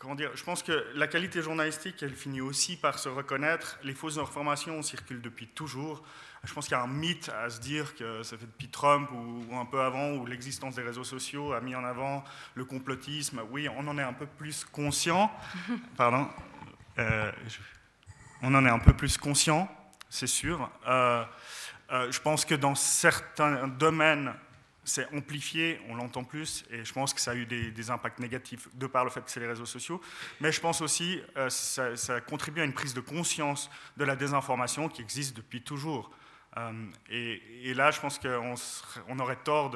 comment 0.03 0.15
dire, 0.15 0.31
je 0.35 0.43
pense 0.43 0.63
que 0.63 0.85
la 0.95 1.07
qualité 1.07 1.41
journalistique, 1.41 2.03
elle 2.03 2.13
finit 2.13 2.41
aussi 2.41 2.75
par 2.75 2.99
se 2.99 3.07
reconnaître. 3.07 3.79
Les 3.83 3.93
fausses 3.93 4.17
informations 4.17 4.81
circulent 4.81 5.21
depuis 5.21 5.47
toujours. 5.47 6.03
Je 6.43 6.53
pense 6.53 6.65
qu'il 6.65 6.75
y 6.75 6.79
a 6.79 6.83
un 6.83 6.87
mythe 6.87 7.29
à 7.29 7.49
se 7.49 7.61
dire 7.61 7.95
que 7.95 8.21
ça 8.21 8.37
fait 8.37 8.45
depuis 8.45 8.67
Trump 8.67 9.09
ou, 9.13 9.55
un 9.55 9.63
peu 9.63 9.79
avant, 9.79 10.11
où 10.11 10.25
l'existence 10.25 10.75
des 10.75 10.81
réseaux 10.81 11.05
sociaux 11.05 11.53
a 11.53 11.61
mis 11.61 11.73
en 11.73 11.85
avant 11.85 12.25
le 12.53 12.65
complotisme. 12.65 13.43
Oui, 13.49 13.69
on 13.69 13.87
en 13.87 13.97
est 13.97 14.03
un 14.03 14.11
peu 14.11 14.25
plus 14.25 14.65
conscient. 14.65 15.31
Pardon. 15.95 16.27
Euh, 16.99 17.31
on 18.41 18.53
en 18.55 18.65
est 18.65 18.69
un 18.69 18.79
peu 18.79 18.91
plus 18.91 19.17
conscient, 19.17 19.73
c'est 20.09 20.27
sûr. 20.27 20.69
Euh, 20.85 21.23
euh, 21.93 22.11
je 22.11 22.19
pense 22.19 22.43
que 22.43 22.55
dans 22.55 22.75
certains 22.75 23.69
domaines, 23.69 24.33
c'est 24.85 25.11
amplifié, 25.13 25.79
on 25.89 25.95
l'entend 25.95 26.23
plus, 26.23 26.65
et 26.69 26.83
je 26.83 26.93
pense 26.93 27.13
que 27.13 27.21
ça 27.21 27.31
a 27.31 27.35
eu 27.35 27.45
des, 27.45 27.89
impacts 27.89 28.19
négatifs 28.19 28.67
de 28.75 28.87
par 28.87 29.03
le 29.03 29.09
fait 29.09 29.21
que 29.21 29.31
c'est 29.31 29.39
les 29.39 29.47
réseaux 29.47 29.65
sociaux. 29.65 30.01
Mais 30.41 30.51
je 30.51 30.61
pense 30.61 30.81
aussi 30.81 31.21
que 31.35 31.39
euh, 31.39 31.49
ça, 31.49 32.21
contribue 32.21 32.61
à 32.61 32.63
une 32.63 32.73
prise 32.73 32.93
de 32.93 33.01
conscience 33.01 33.69
de 33.97 34.03
la 34.03 34.15
désinformation 34.15 34.89
qui 34.89 35.01
existe 35.01 35.35
depuis 35.35 35.61
toujours. 35.61 36.11
Euh, 36.57 36.71
et, 37.09 37.73
là, 37.73 37.91
je 37.91 37.99
pense 37.99 38.19
qu'on 38.19 38.55
on 39.07 39.19
aurait 39.19 39.37
tort 39.43 39.71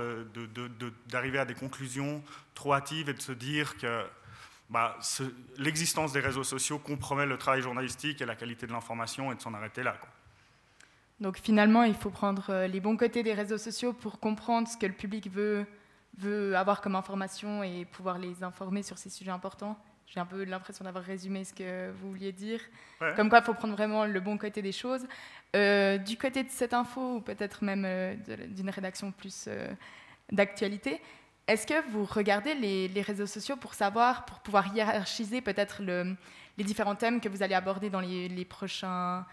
d'arriver 1.08 1.40
à 1.40 1.46
des 1.46 1.56
conclusions 1.56 2.24
trop 2.54 2.74
hâtives 2.74 3.10
et 3.10 3.14
de 3.14 3.22
se 3.22 3.32
dire 3.32 3.78
que 3.78 4.06
bah, 4.70 4.98
l'existence 5.58 6.12
des 6.12 6.20
réseaux 6.20 6.44
sociaux 6.44 6.78
compromet 6.78 7.26
le 7.26 7.38
travail 7.38 7.62
journalistique 7.62 8.22
et 8.22 8.26
la 8.26 8.36
qualité 8.36 8.68
de 8.68 8.74
l'information 8.74 9.32
et 9.32 9.36
de 9.36 9.42
s'en 9.42 9.54
arrêter 9.54 9.84
là. 9.84 9.98
Donc 11.20 11.38
finalement, 11.40 11.84
il 11.84 11.96
faut 11.96 12.12
prendre 12.12 12.50
euh, 12.50 12.68
les 12.68 12.80
bons 12.80 12.96
côtés 12.96 13.24
des 13.24 13.34
réseaux 13.34 13.58
sociaux 13.58 13.94
pour 13.94 14.20
comprendre 14.20 14.68
ce 14.68 14.78
que 14.78 14.86
le 14.86 14.94
public 14.94 15.32
veut, 15.32 15.66
veut 16.18 16.56
avoir 16.56 16.82
comme 16.82 16.96
information 16.96 17.64
et 17.64 17.86
pouvoir 17.86 18.20
les 18.20 18.44
informer 18.44 18.84
sur 18.84 18.98
ces 18.98 19.10
sujets 19.10 19.32
importants. 19.32 19.78
J'ai 20.06 20.20
un 20.20 20.26
peu 20.26 20.44
l'impression 20.44 20.86
d'avoir 20.86 21.04
résumé 21.04 21.44
ce 21.44 21.54
que 21.54 21.92
vous 21.92 22.12
vouliez 22.12 22.32
dire. 22.32 22.62
Comme 23.18 23.30
quoi, 23.30 23.40
il 23.40 23.44
faut 23.44 23.54
prendre 23.54 23.74
vraiment 23.74 24.06
le 24.06 24.20
bon 24.22 24.38
côté 24.38 24.62
des 24.62 24.72
choses. 24.72 25.06
Euh, 25.54 25.98
du 25.98 26.18
côté 26.18 26.44
de 26.44 26.50
cette 26.50 26.74
info, 26.74 27.16
ou 27.16 27.22
peut-être 27.22 27.62
même 27.62 27.84
euh, 27.86 28.16
d'une 28.48 28.70
rédaction 28.70 29.12
plus 29.12 29.50
d'actualité, 30.32 31.02
est-ce 31.48 31.68
que 31.68 31.90
vous 31.90 32.06
regardez 32.06 32.54
les, 32.54 33.02
réseaux 33.02 33.26
sociaux 33.26 33.58
pour 33.58 33.74
savoir, 33.74 34.24
pour 34.24 34.40
pouvoir 34.40 34.74
hiérarchiser 34.74 35.42
peut-être 35.42 35.82
les 35.82 36.64
différents 36.64 36.96
thèmes 36.96 37.20
que 37.20 37.28
vous 37.28 37.44
allez 37.44 37.56
aborder 37.56 37.90
dans 37.90 38.00
les, 38.02 38.30
les 38.30 38.46
prochains 38.46 39.26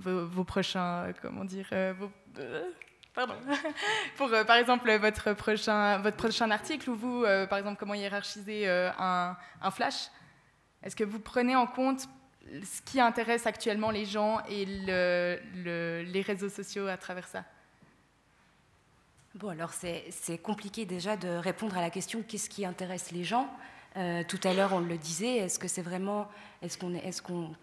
vos, 0.00 0.44
prochains, 0.44 1.04
euh, 1.04 1.12
comment 1.20 1.44
dire, 1.44 1.68
euh, 1.72 1.94
euh, 2.38 2.70
pardon, 3.14 3.34
pour 4.16 4.30
par 4.46 4.56
exemple 4.56 4.90
votre 4.98 5.32
prochain, 5.34 5.98
votre 5.98 6.16
prochain 6.16 6.50
article 6.50 6.90
ou 6.90 6.96
vous, 6.96 7.22
par 7.48 7.58
exemple, 7.58 7.78
comment 7.78 7.94
hiérarchiser 7.94 8.68
un, 8.68 9.36
flash. 9.70 10.08
Est-ce 10.82 10.96
que 10.96 11.04
vous 11.04 11.20
prenez 11.20 11.56
en 11.56 11.66
compte 11.66 12.08
ce 12.46 12.82
qui 12.82 13.00
intéresse 13.00 13.46
actuellement 13.46 13.90
les 13.90 14.06
gens 14.06 14.40
et 14.48 14.64
le, 14.66 16.02
les 16.02 16.22
réseaux 16.22 16.48
sociaux 16.48 16.86
à 16.86 16.96
travers 16.96 17.28
ça? 17.28 17.44
Bon, 19.34 19.50
alors 19.50 19.72
c'est 19.72 20.38
compliqué 20.38 20.86
déjà 20.86 21.16
de 21.16 21.28
répondre 21.28 21.76
à 21.76 21.80
la 21.80 21.90
question 21.90 22.24
qu'est-ce 22.26 22.50
qui 22.50 22.64
intéresse 22.64 23.10
les 23.10 23.24
gens? 23.24 23.48
tout 24.28 24.38
à 24.44 24.54
l'heure, 24.54 24.72
on 24.72 24.78
le 24.78 24.96
disait, 24.96 25.38
est-ce 25.38 25.58
que 25.58 25.66
c'est 25.66 25.82
vraiment, 25.82 26.28
est-ce 26.62 26.78
qu'on 26.78 26.94
est, 26.94 27.04
est 27.04 27.20
qu'on 27.20 27.56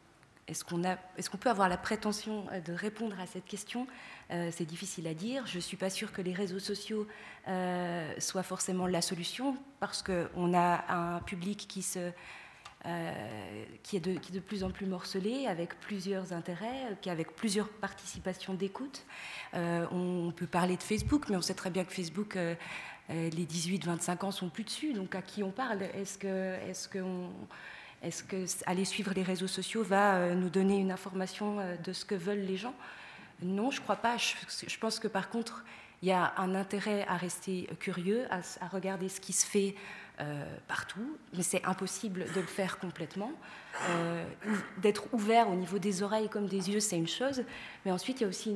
est-ce 0.48 0.63
qu'on 0.63 1.38
peut 1.38 1.50
avoir 1.50 1.68
la 1.68 1.77
prétention 1.77 2.46
euh, 2.51 2.62
de 2.62 2.72
répondre 2.74 3.20
à 3.20 3.25
cette 3.25 3.46
question? 3.46 3.86
Euh, 4.32 4.50
C'est 4.51 4.66
difficile 4.66 5.08
à 5.08 5.13
dire. 5.13 5.46
Je 5.46 5.58
ne 5.58 5.62
suis 5.62 5.77
pas 5.77 5.89
sûre 5.89 6.13
que 6.13 6.22
les 6.22 6.34
réseaux 6.34 6.60
sociaux 6.60 7.06
euh, 7.48 8.13
soient 8.20 8.44
forcément 8.44 8.88
la 8.88 9.01
solution 9.01 9.58
parce 9.80 10.01
qu'on 10.01 10.54
a 10.54 10.86
un 10.94 11.20
public 11.20 11.68
qui, 11.68 11.86
est 13.94 14.00
de, 14.00 14.39
plus 14.39 14.63
en 14.63 14.72
plus 14.72 14.86
morcelé, 14.86 15.48
avec 15.48 15.77
plusieurs 15.82 16.32
intérêts, 16.32 16.98
avec 17.06 17.36
plusieurs 17.36 17.68
participations 17.68 18.54
d'écoute. 18.54 19.06
on 19.54 20.32
peut 20.36 20.48
parler 20.48 20.77
de 20.77 20.84
Facebook, 20.84 21.25
mais 21.30 21.36
on 21.36 21.42
sait 21.42 21.56
très 21.56 21.70
bien 21.70 21.84
que 21.84 21.92
Facebook 21.92 22.38
les 23.10 23.46
18-25 23.46 24.25
ans 24.25 24.32
sont 24.32 24.50
plus 24.50 24.63
dessus, 24.63 24.94
donc 24.94 25.16
à 25.16 25.22
qui 25.22 25.44
on 25.44 25.51
parle? 25.51 25.84
Est-ce 25.84 26.25
est-ce 26.25 26.88
est-ce 28.04 28.24
que 28.24 28.46
aller 28.66 28.86
suivre 28.86 29.12
les 29.16 29.24
réseaux 29.24 29.48
sociaux 29.48 29.84
va 29.84 30.16
euh, 30.16 30.36
nous 30.36 30.50
donner 30.50 30.77
une 30.77 30.92
information 30.92 31.60
euh, 31.60 31.75
de 31.77 31.94
ce 31.94 32.06
que 32.06 32.16
veulent 32.16 32.46
les 32.46 32.58
gens? 32.58 32.75
Non, 33.42 33.72
je 33.72 33.80
ne 33.80 33.84
crois 33.84 33.98
pas. 33.98 34.18
Je, 34.18 34.77
pense 34.77 35.00
que 35.00 35.08
par 35.08 35.30
contre, 35.30 35.63
il 36.01 36.10
y 36.10 36.12
a 36.12 36.34
un 36.38 36.56
intérêt 36.56 37.06
à 37.08 37.18
rester 37.18 37.68
curieux, 37.80 38.25
à, 38.32 38.68
regarder 38.68 39.10
ce 39.10 39.20
qui 39.20 39.34
se 39.34 39.46
fait 39.46 39.75
euh, 40.20 40.44
partout, 40.68 41.18
mais 41.36 41.44
c'est 41.44 41.63
impossible 41.63 42.25
de 42.34 42.39
le 42.39 42.48
faire 42.48 42.80
complètement. 42.80 43.32
D'être 44.77 45.13
ouvert 45.13 45.50
au 45.50 45.56
niveau 45.56 45.77
des 45.77 46.01
oreilles 46.01 46.30
comme 46.30 46.48
des 46.48 46.72
yeux, 46.72 46.80
c'est 46.80 46.98
une 46.98 47.08
chose, 47.08 47.44
mais 47.86 47.92
ensuite 47.92 48.20
il 48.20 48.24
y 48.24 48.25
a 48.25 48.30
aussi 48.30 48.56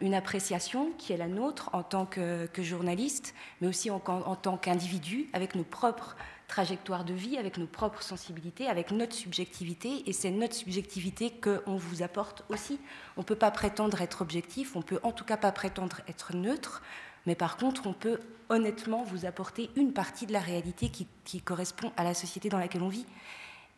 une, 0.00 0.14
appréciation 0.14 0.92
qui 0.96 1.12
est 1.12 1.18
la 1.18 1.28
nôtre 1.28 1.68
en 1.74 1.82
tant 1.82 2.06
que, 2.06 2.48
journaliste, 2.56 3.34
mais 3.60 3.68
aussi 3.68 3.90
en 3.90 4.00
tant 4.00 4.56
qu'individu, 4.56 5.26
avec 5.34 5.54
nos 5.54 5.64
propres 5.64 6.16
trajectoire 6.48 7.04
de 7.04 7.14
vie, 7.14 7.36
avec 7.36 7.58
nos 7.58 7.66
propres 7.66 8.02
sensibilités, 8.02 8.68
avec 8.68 8.90
notre 8.90 9.14
subjectivité, 9.14 10.08
et 10.08 10.12
c'est 10.12 10.30
notre 10.30 10.54
subjectivité 10.54 11.30
qu'on 11.30 11.76
vous 11.76 12.02
apporte 12.02 12.44
aussi. 12.48 12.78
On 13.16 13.20
ne 13.20 13.26
peut 13.26 13.36
pas 13.36 13.50
prétendre 13.50 14.00
être 14.02 14.22
objectif, 14.22 14.76
on 14.76 14.82
peut 14.82 15.00
en 15.02 15.12
tout 15.12 15.24
cas 15.24 15.36
pas 15.36 15.52
prétendre 15.52 16.00
être 16.08 16.34
neutre, 16.34 16.82
mais 17.26 17.34
par 17.34 17.56
contre, 17.56 17.86
on 17.86 17.92
peut 17.92 18.20
honnêtement 18.48 19.02
vous 19.02 19.24
apporter 19.24 19.70
une 19.76 19.92
partie 19.92 20.26
de 20.26 20.32
la 20.32 20.40
réalité 20.40 20.90
qui, 20.90 21.40
correspond 21.40 21.92
à 21.96 22.04
la 22.04 22.14
société 22.14 22.48
dans 22.48 22.58
laquelle 22.58 22.82
on 22.82 22.88
vit. 22.88 23.06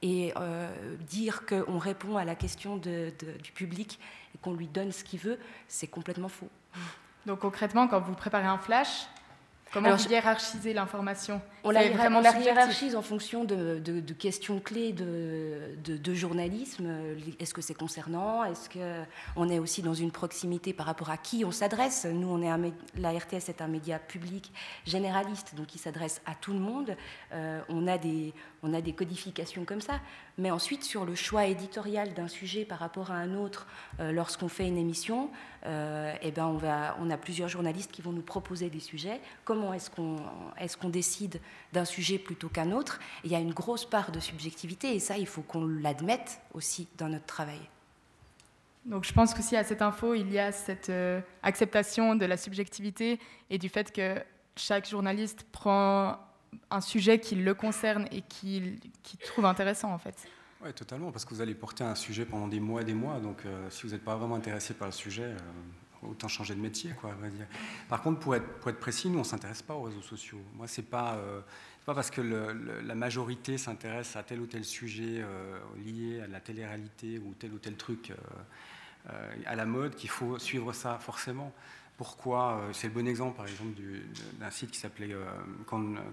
Et 0.03 0.33
euh, 0.37 0.97
dire 1.09 1.47
qu'on 1.47 1.79
répond 1.79 2.17
à 2.17 2.25
la 2.25 2.35
question 2.35 2.77
du 2.77 3.53
public 3.55 3.99
et 4.35 4.39
qu'on 4.39 4.53
lui 4.53 4.67
donne 4.67 4.93
ce 4.93 5.05
qu'il 5.05 5.21
veut, 5.21 5.39
c'est 5.69 5.87
complètement 5.87 6.29
faux. 6.29 6.51
Donc 7.25 7.41
concrètement, 7.41 7.89
quand 7.89 8.01
vous 8.01 8.15
préparez 8.15 8.47
un 8.47 8.59
flash, 8.59 9.07
Comment 9.77 9.89
Alors, 9.89 9.99
vous 9.99 10.11
hiérarchisez 10.11 10.73
l'information 10.73 11.39
On 11.63 11.69
la, 11.69 11.85
hiérarchise 11.85 12.97
en 12.97 13.03
fonction 13.03 13.45
de, 13.45 14.01
questions 14.19 14.59
clés 14.59 14.95
de, 14.95 16.15
journalisme. 16.15 16.89
Est-ce 17.39 17.53
que 17.53 17.61
c'est 17.61 17.75
concernant? 17.75 18.43
Est-ce 18.45 18.71
qu'on 18.71 19.49
est 19.51 19.59
aussi 19.59 19.83
dans 19.83 19.93
une 19.93 20.13
proximité 20.13 20.73
par 20.73 20.87
rapport 20.87 21.11
à 21.11 21.19
qui 21.19 21.45
on 21.45 21.51
s'adresse? 21.51 22.07
Nous, 22.11 22.27
on 22.27 22.41
est 22.41 22.73
la 22.97 23.11
RTS 23.11 23.51
est 23.51 23.61
un 23.61 23.67
média 23.67 23.99
public 23.99 24.51
généraliste, 24.87 25.55
donc 25.55 25.67
qui 25.67 25.77
s'adresse 25.77 26.23
à 26.25 26.35
tout 26.35 26.55
le 26.55 26.59
monde. 26.59 26.97
Euh, 27.35 27.61
on, 27.69 27.87
a 27.87 27.99
des, 27.99 28.33
on 28.67 28.75
a 28.75 28.81
des 28.81 28.93
codifications 28.93 29.65
comme 29.65 29.81
ça. 29.81 30.01
Mais 30.39 30.51
ensuite, 30.51 30.85
sur 30.85 31.05
le 31.05 31.15
choix 31.15 31.47
éditorial 31.47 32.13
d'un 32.15 32.29
sujet 32.29 32.65
par 32.65 32.79
rapport 32.79 33.11
à 33.11 33.15
un 33.15 33.35
autre, 33.35 33.67
euh, 34.01 34.13
lorsqu'on 34.13 34.49
fait 34.49 34.67
une 34.67 34.77
émission, 34.77 35.31
euh, 35.65 36.15
eh 36.21 36.31
ben 36.31 36.59
on, 37.01 37.11
a 37.11 37.17
plusieurs 37.17 37.49
journalistes 37.49 37.91
qui 37.93 38.03
vont 38.03 38.13
nous 38.13 38.23
proposer 38.23 38.69
des 38.69 38.81
sujets. 38.81 39.21
Comment 39.45 39.73
est-ce 39.73 39.91
qu'on 39.91 40.17
est 40.59 40.91
décide 40.91 41.41
d'un 41.73 41.85
sujet 41.85 42.19
plutôt 42.19 42.49
qu'un 42.49 42.73
autre? 42.73 43.01
Il 43.25 43.31
y 43.31 43.35
a 43.35 43.39
une 43.39 43.55
grosse 43.55 43.85
part 43.85 44.13
de 44.13 44.21
subjectivité 44.21 44.95
et 44.95 45.01
ça, 45.01 45.17
il 45.19 45.27
faut 45.27 45.43
qu'on 45.43 45.67
l'admette 45.67 46.41
aussi 46.55 46.89
dans 46.99 47.09
notre 47.09 47.27
travail. 47.27 47.61
Donc 48.85 49.05
je 49.05 49.13
pense 49.13 49.35
qu'aussi 49.35 49.57
à 49.57 49.65
cette 49.65 49.83
info, 49.83 50.15
il 50.15 50.33
y 50.33 50.39
a 50.39 50.53
cette 50.53 50.91
euh, 50.91 51.21
acceptation 51.43 52.15
de 52.15 52.25
la 52.25 52.37
subjectivité 52.37 53.19
et 53.51 53.59
du 53.59 53.69
fait 53.69 53.93
que 53.93 54.23
chaque 54.55 54.89
journaliste 54.89 55.45
prend 55.51 56.19
un 56.71 56.81
sujet 56.81 57.19
qui 57.19 57.35
le 57.35 57.55
concerne 57.55 58.07
et 58.11 58.23
qui, 58.23 58.79
qui 59.03 59.17
trouve 59.19 59.45
intéressant 59.45 59.93
en 59.93 59.99
fait. 59.99 60.29
Oui, 60.65 60.73
totalement, 60.73 61.13
parce 61.13 61.25
que 61.25 61.35
vous 61.35 61.43
allez 61.43 61.55
porter 61.55 61.85
un 61.85 61.95
sujet 61.95 62.25
pendant 62.25 62.49
des 62.49 62.61
mois 62.61 62.81
et 62.81 62.85
des 62.85 62.95
mois, 62.95 63.21
donc 63.21 63.45
euh, 63.45 63.69
si 63.71 63.83
vous 63.83 63.93
n'êtes 63.93 64.05
pas 64.05 64.17
vraiment 64.17 64.37
intéressé 64.37 64.73
par 64.73 64.89
le 64.89 64.93
sujet, 64.93 65.25
euh, 65.25 65.37
autant 66.03 66.29
changer 66.29 66.55
de 66.55 66.61
métier, 66.61 66.93
quoi, 66.99 67.15
dire. 67.31 67.47
Par 67.89 68.03
contre, 68.03 68.21
pour 68.21 68.35
être, 68.35 68.59
pour 68.59 68.71
être 68.71 68.81
précis, 68.81 69.11
nous, 69.11 69.19
on 69.19 69.23
ne 69.23 69.27
s'intéresse 69.27 69.61
pas 69.61 69.75
aux 69.75 69.83
réseaux 69.83 70.03
sociaux. 70.03 70.41
Moi, 70.55 70.67
ce 70.67 70.81
n'est 70.81 70.87
pas, 70.87 71.17
euh, 71.17 71.41
pas 71.85 71.95
parce 71.95 72.11
que 72.11 72.23
la 72.23 72.95
majorité 72.95 73.59
s'intéresse 73.59 74.17
à 74.17 74.23
tel 74.23 74.41
ou 74.41 74.47
tel 74.47 74.65
sujet 74.65 75.25
lié 75.85 76.21
à 76.21 76.27
la 76.27 76.41
télé-réalité 76.41 77.21
ou 77.21 77.33
tel 77.39 77.53
ou 77.53 77.59
tel 77.59 77.77
truc 77.77 78.13
à 79.47 79.55
la 79.55 79.67
mode 79.67 79.95
qu'il 79.95 80.11
faut 80.11 80.37
suivre 80.41 80.73
ça 80.73 80.99
forcément. 80.99 81.53
Pourquoi 81.97 82.61
C'est 82.73 82.89
le 82.89 82.93
bon 82.93 83.07
exemple, 83.07 83.37
par 83.37 83.47
exemple, 83.47 83.73
d'un 84.39 84.51
site 84.51 84.71
qui 84.71 84.79
s'appelait 84.79 85.15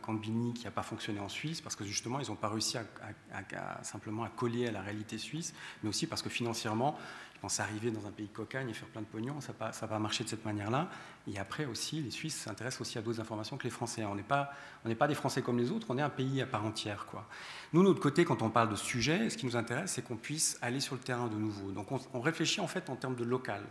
Cambini, 0.02 0.54
qui 0.54 0.64
n'a 0.66 0.72
pas 0.72 0.84
fonctionné 0.84 1.20
en 1.20 1.30
Suisse, 1.30 1.62
parce 1.62 1.76
que 1.76 1.84
justement, 1.84 2.20
ils 2.20 2.30
n'ont 2.30 2.36
pas 2.36 2.50
réussi 2.50 2.78
à, 2.78 3.84
simplement 3.84 4.24
à 4.24 4.30
coller 4.30 4.68
à 4.68 4.72
la 4.72 4.82
réalité 4.82 5.18
suisse, 5.18 5.54
mais 5.84 5.90
aussi 5.90 6.08
parce 6.08 6.22
que 6.22 6.30
financièrement, 6.30 6.98
pense 7.44 7.60
arriver 7.60 7.92
dans 7.92 8.08
un 8.08 8.12
pays 8.12 8.30
cocagne 8.30 8.70
et 8.70 8.74
faire 8.74 8.88
plein 8.88 9.02
de 9.02 9.06
pognon, 9.06 9.42
ça 9.42 9.52
va 9.60 9.72
pas 9.72 10.00
marcher 10.00 10.24
de 10.24 10.30
cette 10.30 10.46
manière-là. 10.46 10.88
Et 11.28 11.38
après 11.38 11.66
aussi, 11.66 12.02
les 12.02 12.10
Suisses 12.10 12.38
s'intéressent 12.38 12.80
aussi 12.80 12.98
à 12.98 13.02
d'autres 13.02 13.20
informations 13.20 13.58
que 13.58 13.66
les 13.66 13.70
Français. 13.70 14.06
On 14.06 14.16
n'est 14.16 14.24
pas, 14.24 14.54
pas 14.98 15.08
des 15.10 15.14
Français 15.14 15.42
comme 15.42 15.58
les 15.58 15.70
autres, 15.70 15.88
on 15.90 15.98
est 15.98 16.02
un 16.02 16.10
pays 16.10 16.42
à 16.42 16.46
part 16.46 16.66
entière. 16.66 17.06
Quoi. 17.06 17.28
Nous, 17.74 17.84
de 17.84 17.90
notre 17.90 18.00
côté, 18.00 18.24
quand 18.24 18.42
on 18.44 18.50
parle 18.50 18.70
de 18.70 18.78
sujet, 18.78 19.30
ce 19.30 19.36
qui 19.36 19.46
nous 19.46 19.58
intéresse, 19.58 19.92
c'est 19.92 20.04
qu'on 20.04 20.16
puisse 20.16 20.58
aller 20.62 20.80
sur 20.80 20.96
le 20.96 21.02
terrain 21.02 21.28
de 21.28 21.36
nouveau. 21.36 21.72
Donc 21.72 21.92
on, 21.92 22.00
on 22.14 22.22
réfléchit 22.22 22.62
en 22.62 22.68
fait 22.68 22.90
en 22.90 22.96
termes 22.96 23.16
de 23.16 23.26
local. 23.26 23.62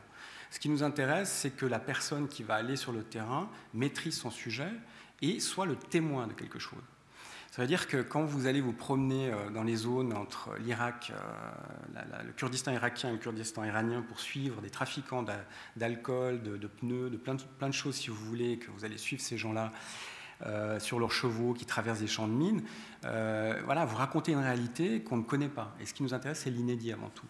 Ce 0.52 0.60
qui 0.60 0.68
nous 0.68 0.82
intéresse, 0.82 1.32
c'est 1.32 1.56
que 1.56 1.64
la 1.64 1.78
personne 1.78 2.28
qui 2.28 2.42
va 2.42 2.56
aller 2.56 2.76
sur 2.76 2.92
le 2.92 3.02
terrain 3.02 3.48
maîtrise 3.72 4.18
son 4.18 4.30
sujet 4.30 4.68
et 5.22 5.40
soit 5.40 5.64
le 5.64 5.76
témoin 5.76 6.26
de 6.26 6.34
quelque 6.34 6.58
chose. 6.58 6.82
Ça 7.50 7.62
veut 7.62 7.68
dire 7.68 7.88
que 7.88 8.02
quand 8.02 8.22
vous 8.22 8.46
allez 8.46 8.60
vous 8.60 8.74
promener 8.74 9.30
euh, 9.30 9.48
dans 9.48 9.62
les 9.62 9.76
zones 9.76 10.12
entre 10.12 10.50
l'Irak, 10.58 11.10
euh, 11.14 12.22
le 12.26 12.32
Kurdistan 12.32 12.72
irakien 12.72 13.08
et 13.08 13.12
le 13.12 13.18
Kurdistan 13.18 13.64
iranien 13.64 14.02
pour 14.02 14.20
suivre 14.20 14.60
des 14.60 14.68
trafiquants 14.68 15.24
d'alcool, 15.74 16.42
de, 16.42 16.66
pneus, 16.66 17.08
de 17.08 17.16
plein, 17.16 17.34
de 17.34 17.74
choses 17.74 17.94
si 17.94 18.10
vous 18.10 18.16
voulez, 18.16 18.58
que 18.58 18.70
vous 18.72 18.84
allez 18.84 18.98
suivre 18.98 19.22
ces 19.22 19.38
gens-là 19.38 19.72
euh, 20.44 20.78
sur 20.80 20.98
leurs 20.98 21.12
chevaux 21.12 21.54
qui 21.54 21.64
traversent 21.64 22.00
des 22.00 22.06
champs 22.06 22.28
de 22.28 22.34
mines, 22.34 22.62
voilà, 23.02 23.86
vous 23.86 23.96
racontez 23.96 24.32
une 24.32 24.38
réalité 24.38 25.02
qu'on 25.02 25.16
ne 25.16 25.22
connaît 25.22 25.48
pas. 25.48 25.74
Et 25.80 25.86
ce 25.86 25.94
qui 25.94 26.02
nous 26.02 26.12
intéresse, 26.12 26.40
c'est 26.40 26.50
l'inédit 26.50 26.92
avant 26.92 27.08
tout. 27.08 27.26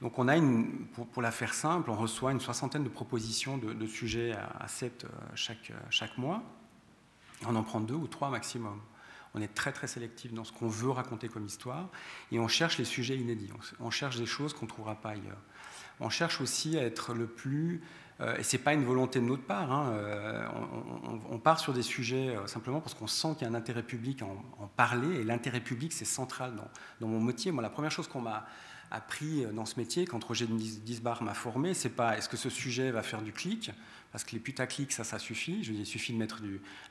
Donc 0.00 0.18
on 0.18 0.28
a, 0.28 0.36
une, 0.36 0.86
pour, 1.12 1.22
la 1.22 1.30
faire 1.30 1.54
simple, 1.54 1.90
on 1.90 1.96
reçoit 1.96 2.32
une 2.32 2.40
soixantaine 2.40 2.84
de 2.84 2.88
propositions 2.88 3.58
de, 3.58 3.86
sujets 3.86 4.32
à, 4.32 4.46
à 4.60 4.68
7 4.68 5.06
chaque, 5.34 5.72
chaque 5.90 6.16
mois. 6.18 6.42
On 7.46 7.56
en 7.56 7.62
prend 7.62 7.80
deux 7.80 7.94
ou 7.94 8.06
trois 8.06 8.30
maximum. 8.30 8.80
On 9.34 9.40
est 9.40 9.54
très 9.54 9.72
très 9.72 9.86
sélectif 9.86 10.32
dans 10.32 10.44
ce 10.44 10.52
qu'on 10.52 10.68
veut 10.68 10.90
raconter 10.90 11.28
comme 11.28 11.44
histoire 11.44 11.88
et 12.32 12.38
on 12.38 12.48
cherche 12.48 12.78
les 12.78 12.84
sujets 12.84 13.16
inédits. 13.16 13.50
On 13.80 13.90
cherche 13.90 14.16
des 14.16 14.26
choses 14.26 14.54
qu'on 14.54 14.64
ne 14.64 14.70
trouvera 14.70 14.94
pas 14.94 15.10
ailleurs. 15.10 15.42
On 16.00 16.10
cherche 16.10 16.40
aussi 16.40 16.78
à 16.78 16.82
être 16.82 17.12
le 17.12 17.26
plus 17.26 17.82
euh, 18.20 18.36
et 18.36 18.42
ce 18.42 18.56
n'est 18.56 18.62
pas 18.62 18.74
une 18.74 18.84
volonté 18.84 19.20
de 19.20 19.24
notre 19.24 19.44
part. 19.44 19.70
Hein, 19.72 19.92
euh, 19.92 20.48
on, 21.30 21.38
part 21.38 21.60
sur 21.60 21.72
des 21.72 21.82
sujets 21.82 22.36
euh, 22.36 22.46
simplement 22.46 22.80
parce 22.80 22.94
qu'on 22.94 23.06
sent 23.06 23.34
qu'il 23.34 23.46
y 23.46 23.50
a 23.50 23.52
un 23.52 23.54
intérêt 23.54 23.82
public 23.82 24.22
à 24.22 24.26
en, 24.26 24.66
parler. 24.76 25.20
Et 25.20 25.24
l'intérêt 25.24 25.60
public, 25.60 25.92
c'est 25.92 26.04
central 26.04 26.54
dans, 26.56 26.68
dans, 27.00 27.08
mon 27.08 27.20
métier. 27.20 27.52
Moi, 27.52 27.62
la 27.62 27.70
première 27.70 27.90
chose 27.90 28.08
qu'on 28.08 28.20
m'a 28.20 28.46
appris 28.90 29.44
dans 29.52 29.66
ce 29.66 29.78
métier, 29.78 30.06
quand 30.06 30.22
Roger 30.22 30.46
Disbar 30.46 31.22
m'a 31.22 31.34
formé, 31.34 31.74
c'est 31.74 31.88
pas 31.88 32.16
est-ce 32.16 32.28
que 32.28 32.36
ce 32.36 32.50
sujet 32.50 32.90
va 32.90 33.02
faire 33.02 33.22
du 33.22 33.32
clic? 33.32 33.70
Parce 34.10 34.24
que 34.24 34.32
les 34.32 34.38
putaclics, 34.38 34.92
ça, 34.92 35.04
ça 35.04 35.18
suffit. 35.18 35.62
Je 35.62 35.72
dis, 35.72 35.80
il 35.80 35.86
suffit 35.86 36.14
de 36.14 36.18
mettre 36.18 36.40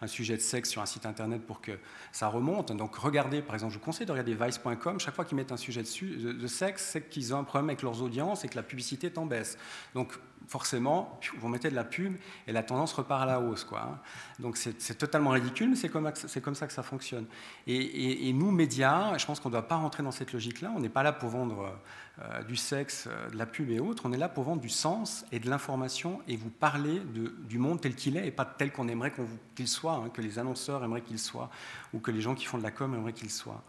un 0.02 0.08
sujet 0.08 0.36
de 0.36 0.42
sexe 0.42 0.70
sur 0.70 0.82
un 0.84 0.86
site 0.86 1.06
internet 1.08 1.42
pour 1.42 1.62
que 1.62 1.72
ça 2.12 2.28
remonte. 2.28 2.72
Donc 2.72 2.96
regardez, 2.96 3.42
par 3.42 3.56
exemple, 3.56 3.74
je 3.74 3.80
vous 3.80 3.86
conseille 3.86 4.06
de 4.06 4.12
regarder 4.12 4.36
vice.com. 4.36 5.00
Chaque 5.00 5.16
fois 5.16 5.26
qu'ils 5.26 5.36
mettent 5.36 5.52
un 5.52 5.58
sujet 5.58 5.82
de, 5.82 6.32
de 6.32 6.48
sexe, 6.48 6.90
c'est 6.92 7.10
qu'ils 7.10 7.34
ont 7.34 7.40
un 7.40 7.44
problème 7.44 7.70
avec 7.70 7.82
leurs 7.82 8.04
audiences 8.04 8.46
et 8.46 8.50
que 8.50 8.56
la 8.56 8.64
publicité 8.64 9.08
est 9.08 9.18
en 9.18 9.26
baisse. 9.26 9.58
Donc 9.96 10.14
forcément, 10.48 11.20
vous 11.40 11.50
mettez 11.50 11.70
de 11.70 11.76
la 11.76 11.84
pub 11.84 12.16
et 12.48 12.52
la 12.52 12.64
tendance 12.64 12.94
repart 12.94 13.22
à 13.22 13.26
la 13.26 13.40
hausse. 13.40 13.66
Quoi. 13.66 13.82
Hein. 13.82 14.00
Donc 14.40 14.58
c'est 14.58 14.98
totalement 14.98 15.32
ridicule, 15.32 15.70
mais 15.70 15.76
c'est 15.76 15.90
comme, 15.90 16.12
comme, 16.44 16.56
ça 16.56 16.68
que 16.68 16.74
ça 16.74 16.84
fonctionne. 16.84 17.26
Et, 17.68 18.32
nous, 18.34 18.52
médias, 18.52 19.18
je 19.18 19.26
pense 19.26 19.40
qu'on 19.40 19.50
ne 19.50 19.54
doit 19.54 19.68
pas 19.68 19.76
rentrer 19.76 20.04
dans 20.04 20.12
cette 20.12 20.32
logique-là. 20.32 20.72
On 20.76 20.80
n'est 20.80 20.90
pas 20.90 21.04
là 21.04 21.12
pour 21.12 21.30
vendre 21.30 21.78
euh, 22.20 22.44
du 22.44 22.56
sexe, 22.56 23.08
euh, 23.12 23.30
de 23.30 23.38
la 23.38 23.46
pub 23.46 23.70
et 23.70 23.80
autres. 23.80 24.04
On 24.06 24.14
est 24.14 24.18
là 24.18 24.30
pour 24.30 24.46
vendre 24.46 24.62
du 24.62 24.70
sens 24.70 25.26
et 25.32 25.40
de 25.40 25.50
l'information 25.50 26.22
et 26.28 26.38
vous 26.38 26.50
parler 26.50 27.02
du 27.48 27.60
monde 27.60 27.82
tel 27.82 27.96
qu'il 27.96 28.16
est 28.16 28.26
et 28.26 28.32
pas 28.32 28.46
tel 28.46 28.72
qu'on 28.72 28.88
aimerait 28.88 29.14
qu'il 29.56 29.68
soit, 29.68 29.96
hein, 29.96 30.10
que 30.14 30.22
les 30.22 30.40
annonceurs 30.40 30.84
aimeraient 30.84 31.02
qu'il 31.02 31.20
soit 31.20 31.50
ou 31.94 32.00
que 32.00 32.12
les 32.12 32.22
gens 32.22 32.36
qui 32.36 32.46
font 32.46 32.58
de 32.58 32.64
la 32.64 32.72
com 32.72 32.94
aimeraient 32.96 33.14
qu'il 33.14 33.30
soit. 33.30 33.64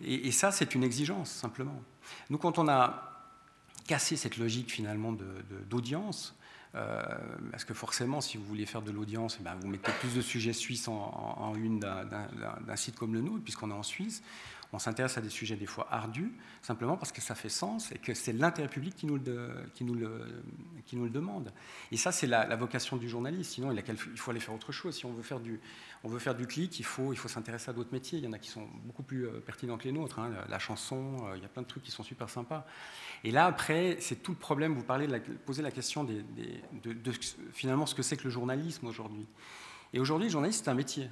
Et, 0.00 0.28
et 0.28 0.32
ça, 0.32 0.52
c'est 0.52 0.74
une 0.74 0.84
exigence, 0.84 1.30
simplement. 1.30 1.82
Nous, 2.30 2.38
quand 2.38 2.58
on 2.58 2.68
a 2.68 3.11
casser 3.86 4.16
cette 4.16 4.36
logique 4.36 4.70
finalement 4.70 5.12
d'audience. 5.68 6.34
Euh, 6.74 7.02
parce 7.50 7.64
que 7.64 7.74
forcément, 7.74 8.22
si 8.22 8.38
vous 8.38 8.44
voulez 8.44 8.64
faire 8.64 8.80
de 8.80 8.90
l'audience, 8.90 9.36
eh 9.38 9.42
ben, 9.42 9.54
vous 9.60 9.68
mettez 9.68 9.92
plus 10.00 10.14
de 10.14 10.22
sujets 10.22 10.54
suisses 10.54 10.88
en, 10.88 10.94
en 11.38 11.54
une 11.54 11.80
d'un 11.80 12.76
site 12.76 12.96
comme 12.96 13.12
le 13.12 13.20
nôtre, 13.20 13.44
puisqu'on 13.44 13.70
est 13.70 13.74
en 13.74 13.82
Suisse 13.82 14.22
on 14.72 14.78
s'intéresse 14.78 15.18
à 15.18 15.20
des 15.20 15.28
sujets 15.28 15.56
des 15.56 15.66
fois 15.66 15.86
ardus, 15.90 16.32
simplement 16.62 16.96
parce 16.96 17.12
que 17.12 17.20
ça 17.20 17.34
fait 17.34 17.50
sens 17.50 17.92
et 17.92 17.98
que 17.98 18.14
c'est 18.14 18.32
l'intérêt 18.32 18.68
public 18.68 18.94
qui 18.96 19.04
nous, 19.06 19.16
le, 19.16 21.10
demande. 21.10 21.52
Et 21.90 21.98
ça, 21.98 22.10
c'est 22.10 22.26
la, 22.26 22.56
vocation 22.56 22.96
du 22.96 23.06
journaliste. 23.06 23.52
Sinon, 23.52 23.70
il, 23.70 23.96
faut 23.96 24.30
aller 24.30 24.40
faire 24.40 24.54
autre 24.54 24.72
chose. 24.72 24.96
Si 24.96 25.04
on 25.04 25.12
veut 25.12 25.22
faire 25.22 25.40
du, 25.40 25.60
on 26.04 26.08
veut 26.08 26.18
faire 26.18 26.34
du 26.34 26.46
clic, 26.46 26.78
il 26.80 26.84
faut, 26.84 27.12
il 27.12 27.16
faut 27.16 27.28
s'intéresser 27.28 27.68
à 27.68 27.74
d'autres 27.74 27.92
métiers. 27.92 28.18
Il 28.18 28.24
y 28.24 28.28
en 28.28 28.32
a 28.32 28.38
qui 28.38 28.48
sont 28.48 28.66
beaucoup 28.84 29.02
plus 29.02 29.26
euh, 29.26 29.40
pertinents 29.40 29.76
que 29.76 29.84
les 29.84 29.92
nôtres. 29.92 30.18
Hein. 30.18 30.30
La, 30.48 30.58
chanson, 30.58 31.16
euh, 31.26 31.36
il 31.36 31.42
y 31.42 31.44
a 31.44 31.48
plein 31.48 31.62
de 31.62 31.66
trucs 31.66 31.82
qui 31.82 31.90
sont 31.90 32.02
super 32.02 32.30
sympas. 32.30 32.66
Et 33.24 33.30
là, 33.30 33.44
après, 33.44 33.98
c'est 34.00 34.22
tout 34.22 34.32
le 34.32 34.38
problème. 34.38 34.74
Vous 34.74 34.84
parlez 34.84 35.06
de 35.06 35.12
la, 35.12 35.20
posez 35.20 35.60
la 35.60 35.70
question 35.70 36.02
de, 36.02 36.24
finalement 37.52 37.84
ce 37.84 37.94
que 37.94 38.02
c'est 38.02 38.16
que 38.16 38.24
le 38.24 38.30
journalisme 38.30 38.86
aujourd'hui. 38.86 39.26
Et 39.92 40.00
aujourd'hui, 40.00 40.28
le 40.28 40.32
journaliste, 40.32 40.64
c'est 40.64 40.70
un 40.70 40.74
métier. 40.74 41.10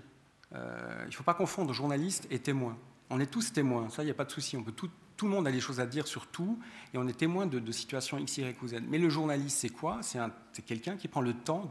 Euh, 0.55 1.03
il 1.03 1.09
ne 1.09 1.15
faut 1.15 1.25
pas 1.25 1.35
confondre 1.35 1.75
journaliste 1.75 2.27
et 2.31 2.39
témoin. 2.39 2.79
On 3.11 3.19
est 3.19 3.27
tous 3.27 3.53
témoins, 3.53 3.89
ça, 3.91 4.03
il 4.03 4.07
n'y 4.07 4.13
a 4.13 4.15
pas 4.15 4.25
de 4.25 4.31
souci. 4.31 4.57
On 4.57 4.63
peut 4.63 4.73
tout, 4.73 4.89
tout, 5.17 5.27
le 5.27 5.33
monde 5.33 5.47
a 5.49 5.53
des 5.53 5.61
choses 5.61 5.81
à 5.81 5.87
dire 5.87 6.07
sur 6.07 6.29
tout, 6.29 6.59
et 6.95 6.99
on 6.99 7.09
est 7.09 7.19
témoin 7.19 7.47
de, 7.47 7.73
situations 7.73 8.19
X, 8.19 8.39
Y 8.39 8.69
Z. 8.69 8.77
Mais 8.89 8.99
le 8.99 9.11
journaliste, 9.11 9.59
c'est 9.59 9.69
quoi? 9.69 10.01
C'est 10.03 10.63
quelqu'un 10.65 10.97
qui 10.97 11.09
prend 11.09 11.21
le 11.21 11.35
temps 11.35 11.69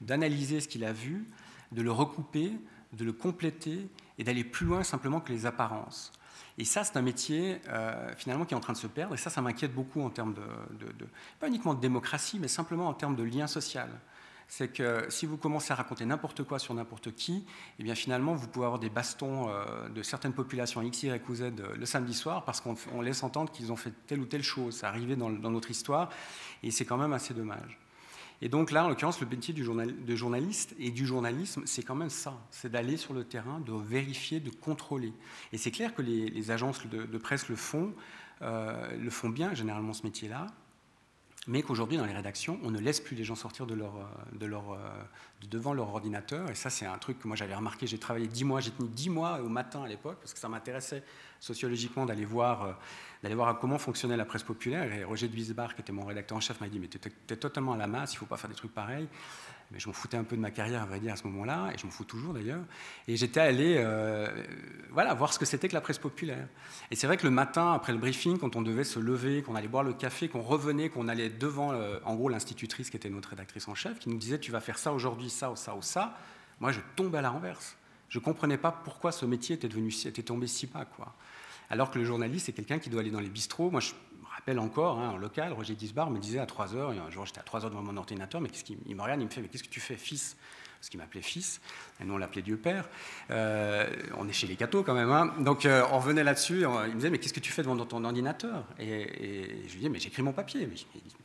d'analyser 0.00 0.60
ce 0.60 0.68
qu'il 0.68 0.84
a 0.84 0.92
vu, 0.92 1.26
de 1.70 1.80
le 1.80 1.92
recouper, 1.92 2.52
de 2.92 3.04
le 3.04 3.12
compléter, 3.12 3.88
et 4.18 4.24
d'aller 4.24 4.44
plus 4.44 4.66
loin 4.66 4.82
simplement 4.82 5.20
que 5.20 5.32
les 5.32 5.46
apparences. 5.46 6.12
Et 6.58 6.64
ça, 6.64 6.84
c'est 6.84 6.96
un 6.96 7.02
métier 7.02 7.60
euh, 7.68 8.12
finalement 8.16 8.44
qui 8.44 8.54
est 8.54 8.56
en 8.56 8.60
train 8.60 8.72
de 8.72 8.78
se 8.78 8.86
perdre, 8.86 9.14
et 9.14 9.18
ça, 9.18 9.30
ça 9.30 9.40
m'inquiète 9.40 9.74
beaucoup 9.74 10.00
en 10.02 10.10
termes 10.10 10.34
de, 10.34 10.86
de, 10.92 11.06
pas 11.38 11.48
uniquement 11.48 11.74
de 11.74 11.80
démocratie, 11.80 12.38
mais 12.40 12.48
simplement 12.48 12.88
en 12.88 12.94
termes 12.94 13.16
de 13.16 13.22
lien 13.22 13.46
social 13.46 13.88
c'est 14.48 14.68
que 14.68 15.06
si 15.08 15.26
vous 15.26 15.36
commencez 15.36 15.72
à 15.72 15.76
raconter 15.76 16.04
n'importe 16.04 16.42
quoi 16.42 16.58
sur 16.58 16.74
n'importe 16.74 17.14
qui, 17.14 17.44
eh 17.78 17.82
bien 17.82 17.94
finalement, 17.94 18.34
vous 18.34 18.48
pouvez 18.48 18.66
avoir 18.66 18.80
des 18.80 18.90
bastons 18.90 19.48
euh, 19.48 19.88
de 19.88 20.02
certaines 20.02 20.34
populations 20.34 20.82
X, 20.82 21.02
Y 21.04 21.28
ou 21.28 21.34
Z 21.34 21.42
euh, 21.42 21.74
le 21.76 21.86
samedi 21.86 22.14
soir 22.14 22.44
parce 22.44 22.60
qu'on 22.60 23.00
laisse 23.00 23.22
entendre 23.22 23.50
qu'ils 23.52 23.72
ont 23.72 23.76
fait 23.76 23.92
telle 24.06 24.20
ou 24.20 24.26
telle 24.26 24.42
chose. 24.42 24.76
Ça 24.76 24.88
arrivé 24.88 25.16
dans, 25.16 25.30
dans 25.30 25.50
notre 25.50 25.70
histoire 25.70 26.10
et 26.62 26.70
c'est 26.70 26.84
quand 26.84 26.96
même 26.96 27.12
assez 27.12 27.34
dommage. 27.34 27.78
Et 28.44 28.48
donc 28.48 28.70
là, 28.70 28.84
en 28.84 28.88
l'occurrence, 28.88 29.20
le 29.20 29.26
métier 29.26 29.54
du 29.54 29.64
de 29.64 30.16
journaliste 30.16 30.74
et 30.78 30.90
du 30.90 31.06
journalisme, 31.06 31.62
c'est 31.66 31.82
quand 31.82 31.94
même 31.94 32.10
ça, 32.10 32.38
c'est 32.50 32.70
d'aller 32.70 32.96
sur 32.96 33.14
le 33.14 33.24
terrain, 33.24 33.60
de 33.60 33.72
vérifier, 33.72 34.40
de 34.40 34.50
contrôler. 34.50 35.12
Et 35.52 35.58
c'est 35.58 35.70
clair 35.70 35.94
que 35.94 36.02
les, 36.02 36.50
agences 36.50 36.86
de, 36.86 37.18
presse 37.18 37.48
le 37.48 37.56
font, 37.56 37.94
euh, 38.42 38.96
le 38.96 39.10
font 39.10 39.28
bien 39.28 39.54
généralement 39.54 39.92
ce 39.92 40.02
métier-là, 40.02 40.48
mais 41.46 41.62
qu'aujourd'hui, 41.62 41.96
dans 41.96 42.06
les 42.06 42.12
rédactions, 42.12 42.58
on 42.62 42.70
ne 42.70 42.78
laisse 42.78 43.00
plus 43.00 43.16
les 43.16 43.24
gens 43.24 43.34
sortir 43.34 43.66
de 43.66 43.74
leur, 43.74 43.96
euh, 43.96 44.04
euh, 44.42 44.76
devant 45.48 45.74
leur 45.74 45.88
ordinateur. 45.88 46.50
Et 46.50 46.54
ça, 46.54 46.70
c'est 46.70 46.86
un 46.86 46.98
truc 46.98 47.18
que 47.18 47.28
moi 47.28 47.36
j'avais 47.36 47.54
remarqué. 47.54 47.86
J'ai 47.86 47.98
travaillé 47.98 48.26
dix 48.26 48.44
mois, 48.44 48.60
j'ai 48.60 48.70
tenu 48.70 48.88
dix 48.88 49.10
mois 49.10 49.40
au 49.40 49.48
matin 49.48 49.82
à 49.82 49.88
l'époque, 49.88 50.18
parce 50.20 50.32
que 50.32 50.40
ça 50.40 50.48
m'intéressait 50.48 51.02
sociologiquement 51.40 52.06
d'aller 52.06 52.24
voir, 52.24 52.62
euh, 52.62 52.72
d'aller 53.22 53.34
voir 53.34 53.58
comment 53.58 53.78
fonctionnait 53.78 54.16
la 54.16 54.24
presse 54.24 54.42
populaire. 54.42 54.92
Et 54.92 55.04
Roger 55.04 55.28
Duisbar, 55.28 55.74
qui 55.74 55.82
était 55.82 55.92
mon 55.92 56.04
rédacteur 56.04 56.38
en 56.38 56.40
chef, 56.40 56.60
m'a 56.60 56.68
dit 56.68 56.78
Mais 56.78 56.88
tu 56.88 56.98
es, 56.98 57.36
totalement 57.36 57.72
à 57.72 57.76
la 57.76 57.86
masse, 57.86 58.12
il 58.12 58.16
ne 58.16 58.20
faut 58.20 58.26
pas 58.26 58.36
faire 58.36 58.50
des 58.50 58.56
trucs 58.56 58.74
pareils. 58.74 59.08
Mais 59.70 59.78
je 59.78 59.88
m'en 59.88 59.92
foutais 59.92 60.16
un 60.16 60.24
peu 60.24 60.36
de 60.36 60.40
ma 60.40 60.50
carrière, 60.50 60.82
à 60.82 60.86
vrai 60.86 61.00
dire, 61.00 61.12
à 61.12 61.16
ce 61.16 61.26
moment-là, 61.26 61.70
et 61.74 61.78
je 61.78 61.86
m'en 61.86 61.90
fous 61.90 62.04
toujours 62.04 62.34
d'ailleurs. 62.34 62.62
Et 63.08 63.16
j'étais 63.16 63.40
allé 63.40 63.76
euh, 63.78 64.28
voilà, 64.90 65.14
voir 65.14 65.32
ce 65.32 65.38
que 65.38 65.44
c'était 65.44 65.68
que 65.68 65.74
la 65.74 65.80
presse 65.80 65.98
populaire. 65.98 66.46
Et 66.90 66.96
c'est 66.96 67.06
vrai 67.06 67.16
que 67.16 67.24
le 67.24 67.30
matin, 67.30 67.72
après 67.72 67.92
le 67.92 67.98
briefing, 67.98 68.38
quand 68.38 68.56
on 68.56 68.62
devait 68.62 68.84
se 68.84 68.98
lever, 68.98 69.42
qu'on 69.42 69.54
allait 69.54 69.68
boire 69.68 69.82
le 69.82 69.94
café, 69.94 70.28
qu'on 70.28 70.42
revenait, 70.42 70.90
qu'on 70.90 71.08
allait 71.08 71.30
devant, 71.30 71.72
euh, 71.72 71.98
en 72.04 72.14
gros, 72.14 72.28
l'institutrice 72.28 72.90
qui 72.90 72.96
était 72.96 73.10
notre 73.10 73.30
rédactrice 73.30 73.66
en 73.68 73.74
chef, 73.74 73.98
qui 73.98 74.10
nous 74.10 74.18
disait 74.18 74.38
Tu 74.38 74.52
vas 74.52 74.60
faire 74.60 74.78
ça 74.78 74.92
aujourd'hui, 74.92 75.30
ça 75.34 75.50
ou 75.50 75.56
ça 75.56 75.74
ou 75.74 75.82
ça, 75.82 76.16
moi 76.60 76.72
je 76.72 76.80
tombais 76.96 77.18
à 77.18 77.22
la 77.22 77.30
renverse. 77.30 77.76
Je 78.08 78.18
ne 78.18 78.24
comprenais 78.24 78.58
pas 78.58 78.70
pourquoi 78.70 79.12
ce 79.12 79.26
métier 79.26 79.56
était, 79.56 79.68
devenu, 79.68 79.92
était 80.04 80.22
tombé 80.22 80.46
si 80.46 80.66
bas. 80.66 80.84
Quoi. 80.84 81.12
Alors 81.70 81.90
que 81.90 81.98
le 81.98 82.04
journaliste, 82.04 82.46
c'est 82.46 82.52
quelqu'un 82.52 82.78
qui 82.78 82.90
doit 82.90 83.00
aller 83.00 83.10
dans 83.10 83.20
les 83.20 83.28
bistrots. 83.28 83.70
Moi, 83.70 83.80
je 83.80 83.92
me 83.92 84.28
rappelle 84.28 84.58
encore, 84.58 85.00
hein, 85.00 85.10
en 85.10 85.16
local, 85.16 85.52
Roger 85.52 85.74
Disbar 85.74 86.10
me 86.10 86.18
disait 86.18 86.38
à 86.38 86.46
3 86.46 86.74
heures, 86.74 86.90
un 86.90 87.10
jour 87.10 87.26
j'étais 87.26 87.40
à 87.40 87.42
3 87.42 87.64
heures 87.64 87.70
devant 87.70 87.82
mon 87.82 87.96
ordinateur, 87.96 88.40
mais 88.40 88.48
qu'est-ce 88.48 88.64
qu'il 88.64 88.78
me 88.78 89.02
regarde, 89.02 89.20
il 89.20 89.24
me 89.24 89.30
fait, 89.30 89.40
mais 89.40 89.48
qu'est-ce 89.48 89.64
que 89.64 89.68
tu 89.68 89.80
fais, 89.80 89.96
fils? 89.96 90.36
Parce 90.84 90.90
qu'il 90.90 91.00
m'appelait 91.00 91.22
fils, 91.22 91.62
et 91.98 92.04
nous 92.04 92.12
on 92.12 92.18
l'appelait 92.18 92.42
Dieu 92.42 92.58
Père. 92.58 92.86
Euh, 93.30 93.88
on 94.18 94.28
est 94.28 94.34
chez 94.34 94.46
les 94.46 94.54
cathos 94.54 94.82
quand 94.82 94.92
même. 94.92 95.10
Hein. 95.10 95.32
Donc 95.38 95.64
euh, 95.64 95.82
on 95.90 95.98
revenait 95.98 96.22
là-dessus, 96.22 96.60
il 96.60 96.68
me 96.68 96.94
disait, 96.96 97.08
mais 97.08 97.16
qu'est-ce 97.16 97.32
que 97.32 97.40
tu 97.40 97.52
fais 97.52 97.62
devant 97.62 97.74
ton 97.86 98.04
ordinateur? 98.04 98.66
Et, 98.78 99.62
je 99.66 99.72
lui 99.72 99.76
disais, 99.78 99.88
mais 99.88 99.98
j'écris 99.98 100.20
mon 100.20 100.34
papier. 100.34 100.68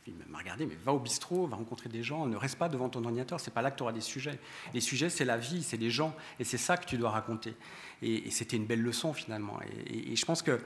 Il 0.06 0.14
m'a 0.30 0.38
regardé, 0.38 0.64
mais 0.64 0.78
va 0.82 0.94
au 0.94 0.98
bistrot, 0.98 1.46
va 1.46 1.56
rencontrer 1.56 1.90
des 1.90 2.02
gens, 2.02 2.24
ne 2.24 2.36
reste 2.36 2.56
pas 2.56 2.70
devant 2.70 2.88
ton 2.88 3.04
ordinateur, 3.04 3.38
c'est 3.38 3.52
pas 3.52 3.60
là 3.60 3.70
que 3.70 3.76
tu 3.76 3.82
auras 3.82 3.92
des 3.92 4.00
sujets. 4.00 4.38
Les 4.72 4.80
sujets, 4.80 5.10
c'est 5.10 5.26
la 5.26 5.36
vie, 5.36 5.62
c'est 5.62 5.76
les 5.76 5.90
gens, 5.90 6.16
et 6.38 6.44
c'est 6.44 6.56
ça 6.56 6.78
que 6.78 6.86
tu 6.86 6.96
dois 6.96 7.10
raconter. 7.10 7.54
Et, 8.00 8.30
c'était 8.30 8.56
une 8.56 8.64
belle 8.64 8.80
leçon 8.80 9.12
finalement. 9.12 9.60
Et, 9.90 10.16
je 10.16 10.24
pense 10.24 10.40
que 10.40 10.58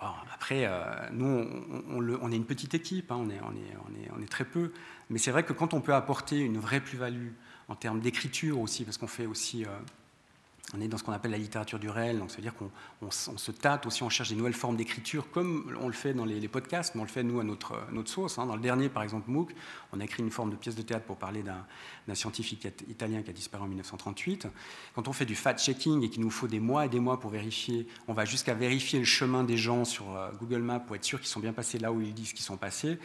après, 0.00 0.68
nous, 1.12 1.46
on, 1.88 2.32
est 2.32 2.36
une 2.36 2.46
petite 2.46 2.74
équipe, 2.74 3.12
hein, 3.12 3.24
on, 3.24 4.20
est, 4.20 4.26
très 4.28 4.44
peu, 4.44 4.72
mais 5.08 5.18
c'est 5.18 5.30
vrai 5.30 5.44
que 5.44 5.52
quand 5.52 5.72
on 5.72 5.80
peut 5.80 5.94
apporter 5.94 6.40
une 6.40 6.58
vraie 6.58 6.80
plus-value 6.80 7.28
en 7.68 7.76
termes 7.76 8.00
d'écriture 8.00 8.60
aussi, 8.60 8.84
parce 8.84 8.98
qu'on 8.98 9.06
fait 9.06 9.26
aussi 9.26 9.64
on 10.74 10.80
est 10.80 10.88
dans 10.88 10.96
ce 10.96 11.04
qu'on 11.04 11.12
appelle 11.12 11.32
la 11.32 11.38
littérature 11.38 11.78
du 11.78 11.88
réel, 11.88 12.18
donc 12.18 12.30
ça 12.30 12.36
veut 12.36 12.42
dire 12.42 12.54
qu'on 12.54 13.10
se 13.10 13.50
tâte 13.50 13.86
aussi, 13.86 14.02
on 14.02 14.08
cherche 14.08 14.30
des 14.30 14.36
nouvelles 14.36 14.54
formes 14.54 14.76
d'écriture, 14.76 15.30
comme 15.30 15.76
on 15.80 15.86
le 15.86 15.92
fait 15.92 16.14
dans 16.14 16.24
les, 16.24 16.48
podcasts, 16.48 16.94
mais 16.94 17.00
on 17.00 17.04
le 17.04 17.10
fait 17.10 17.22
nous 17.22 17.40
à 17.40 17.44
notre, 17.44 17.78
notre 17.92 18.10
sauce. 18.10 18.38
Hein. 18.38 18.46
Dans 18.46 18.56
le 18.56 18.62
dernier, 18.62 18.88
par 18.88 19.02
exemple, 19.02 19.30
MOOC, 19.30 19.54
on 19.92 20.00
a 20.00 20.04
écrit 20.04 20.22
une 20.22 20.30
forme 20.30 20.50
de 20.50 20.56
pièce 20.56 20.74
de 20.74 20.82
théâtre 20.82 21.04
pour 21.04 21.16
parler 21.16 21.42
d'un 21.42 22.14
scientifique 22.14 22.66
italien 22.88 23.22
qui 23.22 23.30
a 23.30 23.32
disparu 23.32 23.64
en 23.64 23.68
1938. 23.68 24.48
Quand 24.94 25.08
on 25.08 25.12
fait 25.12 25.24
du 25.24 25.34
fact-checking 25.34 26.02
et 26.02 26.10
qu'il 26.10 26.22
nous 26.22 26.30
faut 26.30 26.48
des 26.48 26.60
mois 26.60 26.86
et 26.86 26.88
des 26.88 27.00
mois 27.00 27.20
pour 27.20 27.30
vérifier, 27.30 27.86
on 28.08 28.12
va 28.12 28.24
jusqu'à 28.24 28.54
vérifier 28.54 28.98
le 28.98 29.04
chemin 29.04 29.44
des 29.44 29.56
gens 29.56 29.84
sur 29.84 30.16
euh, 30.16 30.30
Google 30.40 30.62
Maps 30.62 30.80
pour 30.80 30.96
être 30.96 31.04
sûr 31.04 31.20
qu'ils 31.20 31.28
sont 31.28 31.40
bien 31.40 31.52
passés 31.52 31.78
là 31.78 31.92
où 31.92 32.00
ils 32.00 32.14
disent 32.14 32.32
qu'ils 32.32 32.44
sont 32.44 32.56
passés. 32.56 32.98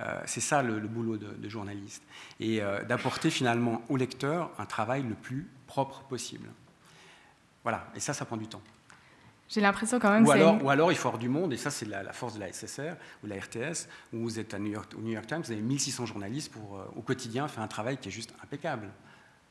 Euh, 0.00 0.20
c'est 0.26 0.40
ça 0.40 0.62
le, 0.62 0.80
boulot 0.80 1.16
de, 1.16 1.48
journaliste. 1.48 2.02
Et 2.40 2.62
euh, 2.62 2.82
d'apporter 2.84 3.30
finalement 3.30 3.82
au 3.88 3.96
lecteur 3.96 4.50
un 4.58 4.66
travail 4.66 5.02
le 5.02 5.14
plus 5.14 5.48
propre 5.66 6.02
possible. 6.04 6.48
Voilà, 7.62 7.86
et 7.94 8.00
ça, 8.00 8.12
ça 8.12 8.24
prend 8.24 8.36
du 8.36 8.48
temps. 8.48 8.62
J'ai 9.48 9.60
l'impression 9.60 9.98
quand 9.98 10.10
même 10.10 10.26
ou 10.26 10.30
alors, 10.30 10.64
Ou 10.64 10.70
alors 10.70 10.92
il 10.92 10.96
faut 10.96 11.08
avoir 11.08 11.18
du 11.18 11.28
monde, 11.28 11.52
et 11.52 11.58
ça 11.58 11.70
c'est 11.70 11.84
la, 11.84 12.12
force 12.14 12.34
de 12.34 12.40
la 12.40 12.50
SSR 12.50 12.94
ou 13.22 13.26
de 13.26 13.34
la 13.34 13.38
RTS, 13.38 13.86
où 14.14 14.20
vous 14.20 14.38
êtes 14.38 14.54
à 14.54 14.58
New 14.58 14.72
York, 14.72 14.92
au 14.96 15.00
New 15.02 15.12
York 15.12 15.26
Times, 15.26 15.42
vous 15.44 15.52
avez 15.52 15.60
1600 15.60 16.06
journalistes 16.06 16.50
pour, 16.50 16.78
euh, 16.78 16.84
au 16.96 17.02
quotidien, 17.02 17.46
faire 17.48 17.62
un 17.62 17.68
travail 17.68 17.98
qui 17.98 18.08
est 18.08 18.12
juste 18.12 18.32
impeccable. 18.42 18.88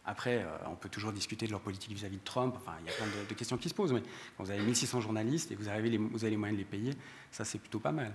Après, 0.04 0.40
euh, 0.40 0.48
on 0.72 0.76
peut 0.76 0.90
toujours 0.90 1.12
discuter 1.12 1.46
de 1.46 1.52
leur 1.52 1.62
politique 1.62 1.94
vis-à-vis 1.94 2.18
de 2.18 2.24
Trump, 2.24 2.56
enfin 2.58 2.72
il 2.82 2.88
y 2.88 2.90
a 2.90 2.94
plein 2.94 3.06
de, 3.30 3.34
questions 3.36 3.58
qui 3.58 3.70
se 3.70 3.76
posent, 3.76 3.94
mais 3.94 4.02
quand 4.36 4.44
vous 4.44 4.50
avez 4.50 4.64
1600 4.64 5.02
journalistes 5.02 5.52
et 5.52 5.56
que 5.56 5.62
vous, 5.62 5.70
les, 5.70 5.98
vous 5.98 6.24
avez 6.24 6.32
les 6.32 6.38
moyens 6.38 6.58
de 6.58 6.64
les 6.64 6.70
payer, 6.70 6.94
ça 7.30 7.46
c'est 7.46 7.60
plutôt 7.60 7.80
pas 7.80 7.92
mal. 7.92 8.12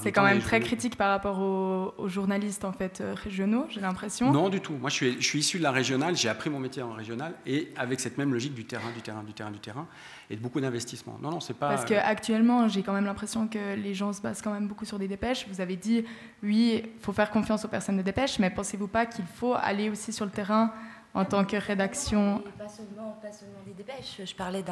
C'est 0.00 0.12
quand 0.12 0.24
même 0.24 0.40
très 0.40 0.60
critique 0.60 0.96
par 0.96 1.10
rapport 1.10 1.38
aux, 1.40 2.08
journalistes 2.08 2.64
en 2.64 2.72
fait 2.72 3.00
euh, 3.00 3.14
régionaux, 3.14 3.66
j'ai 3.68 3.80
l'impression. 3.80 4.32
Non, 4.32 4.48
du 4.48 4.60
tout. 4.60 4.72
Moi, 4.74 4.88
je 4.88 4.94
suis, 4.94 5.12
je 5.20 5.26
suis 5.26 5.38
issu 5.40 5.58
de 5.58 5.62
la 5.62 5.70
régionale. 5.70 6.16
J'ai 6.16 6.28
appris 6.28 6.48
mon 6.48 6.58
métier 6.58 6.82
en 6.82 6.92
régional 6.92 7.34
et 7.46 7.68
avec 7.76 8.00
cette 8.00 8.16
même 8.16 8.32
logique 8.32 8.54
du 8.54 8.64
terrain, 8.64 8.90
du 8.94 9.02
terrain, 9.02 9.22
du 9.22 9.32
terrain, 9.34 9.50
du 9.50 9.58
terrain, 9.58 9.86
et 10.30 10.36
de 10.36 10.40
beaucoup 10.40 10.60
d'investissement. 10.60 11.18
Non, 11.20 11.30
non, 11.30 11.40
c'est 11.40 11.54
pas. 11.54 11.68
Parce 11.68 11.84
qu'actuellement, 11.84 12.68
j'ai 12.68 12.82
quand 12.82 12.94
même 12.94 13.04
l'impression 13.04 13.46
que 13.48 13.74
les 13.74 13.94
gens 13.94 14.12
se 14.12 14.22
basent 14.22 14.40
quand 14.40 14.52
même 14.52 14.66
beaucoup 14.66 14.86
sur 14.86 14.98
des 14.98 15.08
dépêches. 15.08 15.46
Vous 15.50 15.60
avez 15.60 15.76
dit, 15.76 16.04
oui, 16.42 16.82
il 16.84 17.00
faut 17.02 17.12
faire 17.12 17.30
confiance 17.30 17.64
aux 17.64 17.68
personnes 17.68 17.98
de 17.98 18.02
dépêche, 18.02 18.38
mais 18.38 18.50
pensez-vous 18.50 18.88
pas 18.88 19.04
qu'il 19.04 19.26
faut 19.26 19.54
aller 19.54 19.90
aussi 19.90 20.12
sur 20.12 20.24
le 20.24 20.30
terrain 20.30 20.72
en 21.14 21.24
tant 21.24 21.44
que 21.44 21.56
rédaction 21.56 22.42
pas 22.58 22.68
seulement, 22.68 23.18
des 23.66 23.74
dépêches. 23.74 24.20
Je 24.24 24.34
parlais 24.34 24.64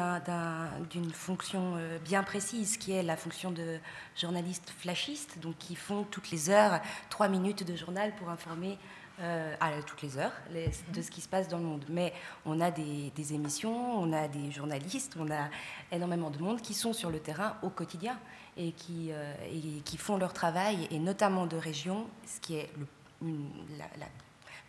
d'une 0.89 1.11
fonction 1.11 1.75
euh, 1.77 1.99
bien 1.99 2.23
précise 2.23 2.77
qui 2.77 2.91
est 2.91 3.03
la 3.03 3.15
fonction 3.15 3.51
de 3.51 3.77
journaliste 4.15 4.73
flashiste, 4.77 5.39
donc 5.39 5.57
qui 5.57 5.75
font 5.75 6.03
toutes 6.03 6.31
les 6.31 6.49
heures 6.49 6.79
trois 7.09 7.27
minutes 7.27 7.63
de 7.63 7.75
journal 7.75 8.13
pour 8.15 8.29
informer 8.29 8.77
euh, 9.21 9.53
à 9.59 9.69
toutes 9.83 10.01
les 10.01 10.17
heures 10.17 10.33
de 10.49 11.01
ce 11.01 11.11
qui 11.11 11.21
se 11.21 11.29
passe 11.29 11.47
dans 11.47 11.59
le 11.59 11.63
monde. 11.63 11.85
Mais 11.89 12.11
on 12.45 12.59
a 12.59 12.71
des, 12.71 13.33
émissions, 13.33 13.99
on 13.99 14.11
a 14.13 14.27
des 14.27 14.51
journalistes, 14.51 15.15
on 15.19 15.29
a 15.29 15.49
énormément 15.91 16.31
de 16.31 16.39
monde 16.39 16.61
qui 16.61 16.73
sont 16.73 16.93
sur 16.93 17.11
le 17.11 17.19
terrain 17.19 17.55
au 17.61 17.69
quotidien 17.69 18.17
et 18.57 18.71
qui, 18.71 19.11
euh, 19.11 19.33
font 19.97 20.17
leur 20.17 20.33
travail, 20.33 20.87
et 20.89 20.97
notamment 20.97 21.45
de 21.45 21.55
région, 21.55 22.07
ce 22.25 22.39
qui 22.39 22.55
est 22.55 22.71
la 23.77 24.07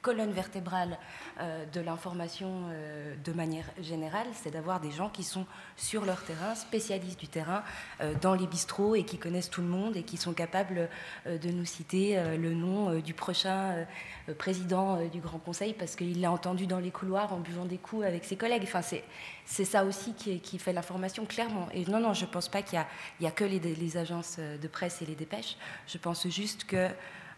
colonne 0.02 0.32
vertébrale 0.32 0.98
euh, 1.40 1.64
de 1.72 1.80
l'information 1.80 2.64
euh, 2.70 3.14
de 3.24 3.32
manière 3.32 3.64
générale, 3.80 4.26
c'est 4.34 4.50
d'avoir 4.50 4.80
des 4.80 4.90
gens 4.90 5.08
qui 5.08 5.22
sont 5.22 5.46
sur 5.76 6.04
leur 6.04 6.22
terrain, 6.24 6.54
spécialistes 6.56 7.20
du 7.20 7.28
terrain, 7.28 7.62
euh, 8.00 8.12
dans 8.20 8.34
les 8.34 8.48
bistrots 8.48 8.96
et 8.96 9.04
qui 9.04 9.16
connaissent 9.16 9.48
tout 9.48 9.62
le 9.62 9.68
monde 9.68 9.96
et 9.96 10.02
qui 10.02 10.16
sont 10.16 10.32
capables 10.32 10.88
de 11.26 11.50
nous 11.50 11.64
citer 11.64 12.20
le 12.36 12.52
nom 12.52 12.98
du 12.98 13.14
prochain 13.14 13.86
président 14.38 15.06
du 15.06 15.20
Grand 15.20 15.38
Conseil 15.38 15.72
parce 15.72 15.94
qu'il 15.94 16.20
l'a 16.20 16.32
entendu 16.32 16.66
dans 16.66 16.80
les 16.80 16.90
couloirs 16.90 17.32
en 17.32 17.38
buvant 17.38 17.64
des 17.64 17.78
coups 17.78 18.04
avec 18.04 18.24
ses 18.24 18.36
collègues. 18.36 18.62
Enfin, 18.64 18.80
c'est 19.44 19.64
ça 19.64 19.84
aussi 19.84 20.14
qui, 20.14 20.58
fait 20.58 20.72
l'information 20.72 21.24
clairement. 21.24 21.68
Et 21.72 21.84
non, 21.84 22.00
non, 22.00 22.12
je 22.12 22.24
ne 22.24 22.30
pense 22.30 22.48
pas 22.48 22.62
qu'il 22.62 22.82
y, 23.20 23.26
a 23.26 23.30
que 23.30 23.44
les, 23.44 23.96
agences 23.96 24.38
de 24.38 24.68
presse 24.68 25.00
et 25.02 25.06
les 25.06 25.14
dépêches. 25.14 25.56
Je 25.86 25.98
pense 25.98 26.26
juste 26.28 26.64
que 26.64 26.88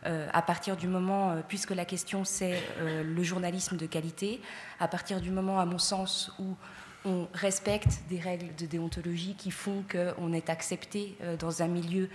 à 0.04 0.42
partir 0.42 0.76
du 0.76 0.86
moment, 0.86 1.30
euh, 1.30 1.40
puisque 1.46 1.70
la 1.70 1.84
question 1.84 2.24
c'est 2.24 2.60
euh, 2.78 3.02
le 3.02 3.22
journalisme 3.22 3.76
de 3.76 3.86
qualité, 3.86 4.40
à 4.80 4.88
partir 4.88 5.20
du 5.20 5.30
moment, 5.30 5.58
à 5.60 5.64
mon 5.64 5.78
sens, 5.78 6.32
où 6.38 6.54
on 7.06 7.26
respecte 7.34 8.00
des 8.08 8.18
règles 8.18 8.54
de 8.54 8.66
déontologie 8.66 9.34
qui 9.34 9.50
font 9.50 9.84
qu'on 9.90 10.32
est 10.32 10.48
accepté 10.48 11.18
dans 11.38 11.60
un 11.60 11.68
milieu 11.68 12.08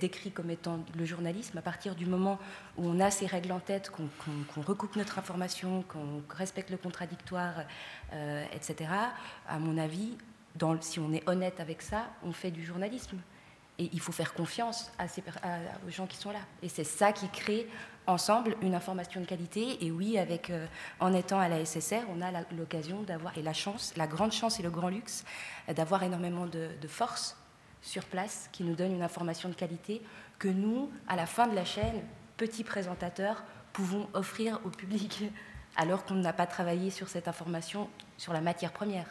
décrit 0.00 0.30
comme 0.30 0.50
étant 0.50 0.78
le 0.96 1.04
journalisme, 1.04 1.58
à 1.58 1.60
partir 1.60 1.96
du 1.96 2.06
moment 2.06 2.38
où 2.76 2.86
on 2.86 3.00
a 3.00 3.10
ces 3.10 3.26
règles 3.26 3.50
en 3.50 3.58
tête, 3.58 3.90
qu'on 3.90 4.60
recoupe 4.60 4.94
notre 4.94 5.18
information, 5.18 5.82
qu'on 5.88 6.22
respecte 6.28 6.70
le 6.70 6.76
contradictoire, 6.76 7.64
etc., 8.52 8.88
à 9.48 9.58
mon 9.58 9.78
avis, 9.78 10.16
si 10.80 11.00
on 11.00 11.12
est 11.12 11.28
honnête 11.28 11.58
avec 11.58 11.82
ça, 11.82 12.06
on 12.22 12.32
fait 12.32 12.52
du 12.52 12.64
journalisme. 12.64 13.18
Et 13.78 13.90
il 13.92 14.00
faut 14.00 14.12
faire 14.12 14.34
confiance 14.34 14.92
aux 15.86 15.90
gens 15.90 16.06
qui 16.06 16.16
sont 16.16 16.30
là. 16.30 16.40
Et 16.62 16.68
c'est 16.68 16.84
ça 16.84 17.12
qui 17.12 17.28
crée 17.28 17.68
ensemble 18.06 18.56
une 18.62 18.74
information 18.74 19.20
de 19.20 19.26
qualité. 19.26 19.84
Et 19.84 19.90
oui, 19.90 20.18
avec, 20.18 20.50
euh, 20.50 20.66
en 21.00 21.12
étant 21.12 21.40
à 21.40 21.48
la 21.48 21.64
SSR, 21.64 22.02
on 22.14 22.20
a 22.20 22.30
l'occasion 22.56 23.02
d'avoir, 23.02 23.36
et 23.36 23.42
la 23.42 23.52
chance, 23.52 23.94
la 23.96 24.06
grande 24.06 24.32
chance 24.32 24.60
et 24.60 24.62
le 24.62 24.70
grand 24.70 24.88
luxe, 24.88 25.24
d'avoir 25.74 26.02
énormément 26.02 26.46
de, 26.46 26.68
de, 26.80 26.88
force 26.88 27.36
sur 27.82 28.04
place 28.04 28.48
qui 28.52 28.62
nous 28.62 28.74
donne 28.74 28.94
une 28.94 29.02
information 29.02 29.48
de 29.48 29.54
qualité 29.54 30.02
que 30.38 30.48
nous, 30.48 30.90
à 31.08 31.16
la 31.16 31.26
fin 31.26 31.46
de 31.46 31.54
la 31.54 31.64
chaîne, 31.64 32.02
petits 32.36 32.64
présentateurs, 32.64 33.42
pouvons 33.72 34.08
offrir 34.12 34.60
au 34.64 34.70
public 34.70 35.24
alors 35.76 36.04
qu'on 36.04 36.14
n'a 36.14 36.32
pas 36.32 36.46
travaillé 36.46 36.90
sur 36.90 37.08
cette 37.08 37.28
information, 37.28 37.88
sur 38.16 38.32
la 38.32 38.40
matière 38.40 38.72
première. 38.72 39.06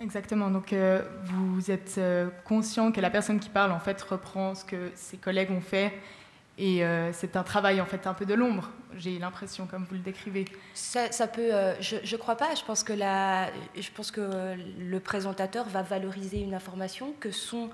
Exactement. 0.00 0.50
Donc, 0.50 0.72
euh, 0.72 1.02
vous 1.24 1.70
êtes 1.70 1.96
euh, 1.98 2.30
conscient 2.44 2.90
que 2.90 3.00
la 3.00 3.10
personne 3.10 3.38
qui 3.38 3.50
parle, 3.50 3.70
en 3.70 3.78
fait, 3.78 4.00
reprend 4.00 4.54
ce 4.54 4.64
que 4.64 4.90
ses 4.94 5.18
collègues 5.18 5.50
ont 5.50 5.60
fait. 5.60 5.92
Et 6.56 6.84
euh, 6.84 7.12
c'est 7.12 7.36
un 7.36 7.42
travail, 7.42 7.80
en 7.80 7.86
fait, 7.86 8.06
un 8.06 8.14
peu 8.14 8.26
de 8.26 8.34
l'ombre, 8.34 8.70
j'ai 8.96 9.18
l'impression, 9.18 9.66
comme 9.66 9.84
vous 9.84 9.94
le 9.94 10.00
décrivez. 10.00 10.46
Ça, 10.74 11.08
peut... 11.26 11.50
je 11.80 11.96
ne 11.96 12.16
crois 12.16 12.36
pas. 12.36 12.54
Je 12.54 12.64
pense, 12.64 12.82
que 12.82 12.94
je 12.94 13.90
pense 13.94 14.10
que 14.10 14.56
le 14.78 15.00
présentateur 15.00 15.68
va 15.68 15.82
valoriser 15.82 16.40
une 16.40 16.54
information 16.54 17.14
que 17.20 17.30
son 17.30 17.70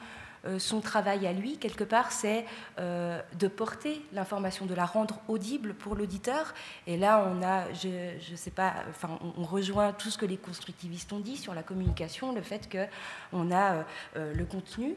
son 0.58 0.80
travail 0.80 1.26
à 1.26 1.32
lui, 1.32 1.58
quelque 1.58 1.84
part, 1.84 2.12
c'est 2.12 2.44
euh, 2.78 3.20
de 3.38 3.48
porter 3.48 4.04
l'information, 4.12 4.66
de 4.66 4.74
la 4.74 4.86
rendre 4.86 5.20
audible 5.28 5.74
pour 5.74 5.94
l'auditeur. 5.94 6.54
Et 6.86 6.96
là, 6.96 7.26
on 7.30 7.42
a, 7.42 7.72
je 7.72 7.88
ne 8.30 8.36
sais 8.36 8.50
pas, 8.50 8.74
enfin, 8.88 9.18
on, 9.38 9.44
rejoint 9.44 9.92
tout 9.92 10.10
ce 10.10 10.18
que 10.18 10.26
les 10.26 10.36
constructivistes 10.36 11.12
ont 11.12 11.20
dit 11.20 11.36
sur 11.36 11.54
la 11.54 11.62
communication, 11.62 12.32
le 12.32 12.42
fait 12.42 12.68
qu'on 12.70 13.50
a 13.52 13.84
euh, 14.16 14.34
le 14.34 14.44
contenu 14.44 14.96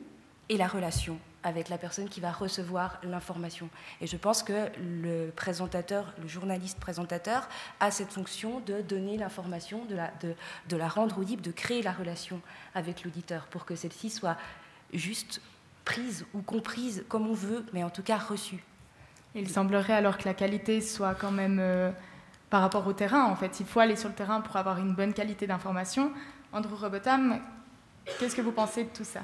et 0.50 0.58
la 0.58 0.68
relation 0.68 1.20
avec 1.44 1.70
la 1.70 1.78
personne 1.78 2.10
qui 2.10 2.20
va 2.20 2.32
recevoir 2.32 3.00
l'information. 3.04 3.70
Et 4.02 4.08
je 4.08 4.18
pense 4.18 4.44
que 4.44 4.70
le 4.78 5.30
présentateur, 5.30 6.14
le 6.22 6.28
journaliste 6.28 6.80
présentateur, 6.80 7.48
a 7.80 7.92
cette 7.92 8.12
fonction 8.12 8.60
de 8.62 8.82
donner 8.82 9.18
l'information, 9.18 9.86
de 9.86 10.76
la 10.76 10.88
rendre 10.90 11.18
audible, 11.18 11.42
de 11.42 11.52
créer 11.52 11.82
la 11.82 11.94
relation 11.94 12.42
avec 12.76 13.06
l'auditeur 13.06 13.48
pour 13.48 13.64
que 13.64 13.76
celle-ci 13.76 14.10
soit 14.10 14.36
juste 14.94 15.42
prise 15.86 16.26
ou 16.34 16.42
comprise 16.42 17.04
comme 17.10 17.28
on 17.28 17.34
veut, 17.34 17.66
mais 17.74 17.84
en 17.84 17.90
tout 17.90 18.04
cas 18.04 18.18
reçue. 18.18 18.64
Il 19.36 19.50
semblerait 19.50 19.94
alors 19.94 20.18
que 20.18 20.26
la 20.26 20.34
qualité 20.34 20.82
soit 20.82 21.16
quand 21.16 21.32
même 21.32 21.60
euh, 21.60 21.92
par 22.50 22.62
rapport 22.62 22.86
au 22.88 22.94
terrain. 22.94 23.26
En 23.26 23.36
fait, 23.36 23.60
il 23.60 23.66
faut 23.66 23.80
aller 23.80 23.96
sur 23.96 24.10
le 24.10 24.16
terrain 24.16 24.42
pour 24.42 24.56
avoir 24.56 24.80
une 24.80 24.94
bonne 24.94 25.14
qualité 25.14 25.48
d'information. 25.48 26.12
Andrew 26.52 26.76
Robotham, 26.76 27.40
qu'est-ce 28.20 28.36
que 28.36 28.42
vous 28.42 28.52
pensez 28.52 28.86
de 28.86 28.90
tout 28.90 29.04
ça? 29.04 29.22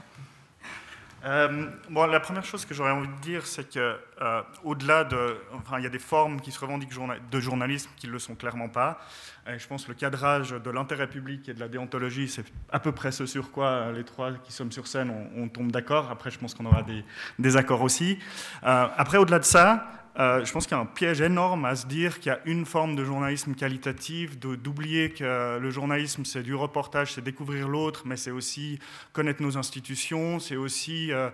Euh, 1.23 1.67
bon, 1.89 2.05
la 2.05 2.19
première 2.19 2.45
chose 2.45 2.65
que 2.65 2.73
j'aurais 2.73 2.91
envie 2.91 3.07
de 3.07 3.21
dire, 3.21 3.45
c'est 3.47 3.69
que 3.69 3.97
euh, 4.21 4.41
au-delà 4.63 5.03
de, 5.03 5.37
enfin, 5.53 5.79
il 5.79 5.83
y 5.83 5.87
a 5.87 5.89
des 5.89 5.99
formes 5.99 6.39
qui 6.39 6.51
se 6.51 6.59
revendiquent 6.59 6.93
de 7.31 7.39
journalisme 7.39 7.89
qui 7.97 8.07
ne 8.07 8.11
le 8.11 8.19
sont 8.19 8.35
clairement 8.35 8.69
pas. 8.69 8.99
Je 9.47 9.67
pense 9.67 9.85
que 9.85 9.89
le 9.89 9.95
cadrage 9.95 10.51
de 10.51 10.69
l'intérêt 10.71 11.07
public 11.07 11.47
et 11.49 11.53
de 11.53 11.59
la 11.59 11.67
déontologie, 11.67 12.27
c'est 12.27 12.45
à 12.71 12.79
peu 12.79 12.91
près 12.91 13.11
ce 13.11 13.25
sur 13.25 13.51
quoi 13.51 13.67
euh, 13.67 13.91
les 13.93 14.03
trois 14.03 14.31
qui 14.43 14.51
sommes 14.51 14.71
sur 14.71 14.87
scène, 14.87 15.13
on, 15.35 15.47
tombe 15.47 15.71
d'accord. 15.71 16.09
Après, 16.11 16.31
je 16.31 16.39
pense 16.39 16.53
qu'on 16.53 16.65
aura 16.65 16.81
des 16.81 17.03
désaccords 17.39 17.81
aussi. 17.81 18.19
après, 18.63 19.17
au-delà 19.17 19.39
de 19.39 19.45
ça, 19.45 19.87
euh, 20.17 20.45
je 20.45 20.51
pense 20.53 20.65
qu'il 20.65 20.77
y 20.77 20.79
a 20.79 20.81
un 20.81 20.85
piège 20.85 21.19
énorme 21.19 21.65
à 21.65 21.75
se 21.75 21.87
dire 21.87 22.19
qu'il 22.19 22.31
y 22.31 22.35
a 22.35 22.39
une 22.45 22.65
forme 22.65 22.95
de 22.95 23.03
journalisme 23.03 23.53
qualitatif, 23.53 24.39
d'oublier 24.39 25.09
que 25.09 25.57
le 25.59 25.69
journalisme, 25.71 26.23
c'est 26.23 26.41
du 26.41 26.55
reportage, 26.55 27.13
c'est 27.13 27.23
découvrir 27.23 27.67
l'autre, 27.67 28.03
mais 28.05 28.15
c'est 28.15 28.31
aussi 28.31 28.79
connaître 29.11 29.41
nos 29.41 29.57
institutions, 29.57 30.39
c'est 30.39 30.55
aussi 30.55 31.11
euh, 31.11 31.29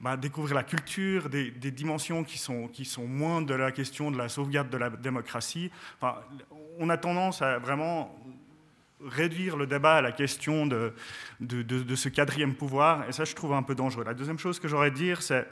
bah, 0.00 0.16
découvrir 0.16 0.56
la 0.56 0.64
culture, 0.64 1.28
des, 1.28 1.50
dimensions 1.70 2.24
qui 2.24 2.38
sont, 2.38 2.66
qui 2.66 2.84
sont 2.84 3.06
moins 3.06 3.40
de 3.40 3.54
la 3.54 3.70
question 3.70 4.10
de 4.10 4.18
la 4.18 4.28
sauvegarde 4.28 4.68
de 4.68 4.78
la 4.78 4.90
démocratie. 4.90 5.70
On 6.78 6.90
a 6.90 6.96
tendance 6.96 7.40
à 7.40 7.58
vraiment 7.58 8.16
réduire 9.04 9.56
le 9.56 9.66
débat 9.66 9.96
à 9.96 10.02
la 10.02 10.12
question 10.12 10.66
de, 10.66 10.92
de, 11.40 11.94
ce 11.94 12.08
quatrième 12.08 12.54
pouvoir, 12.54 13.08
et 13.08 13.12
ça 13.12 13.24
je 13.24 13.34
trouve 13.34 13.52
un 13.52 13.62
peu 13.62 13.74
dangereux. 13.74 14.04
La 14.04 14.14
deuxième 14.14 14.38
chose 14.38 14.58
que 14.58 14.66
j'aurais 14.66 14.88
à 14.88 14.90
dire, 14.90 15.22
c'est 15.22 15.46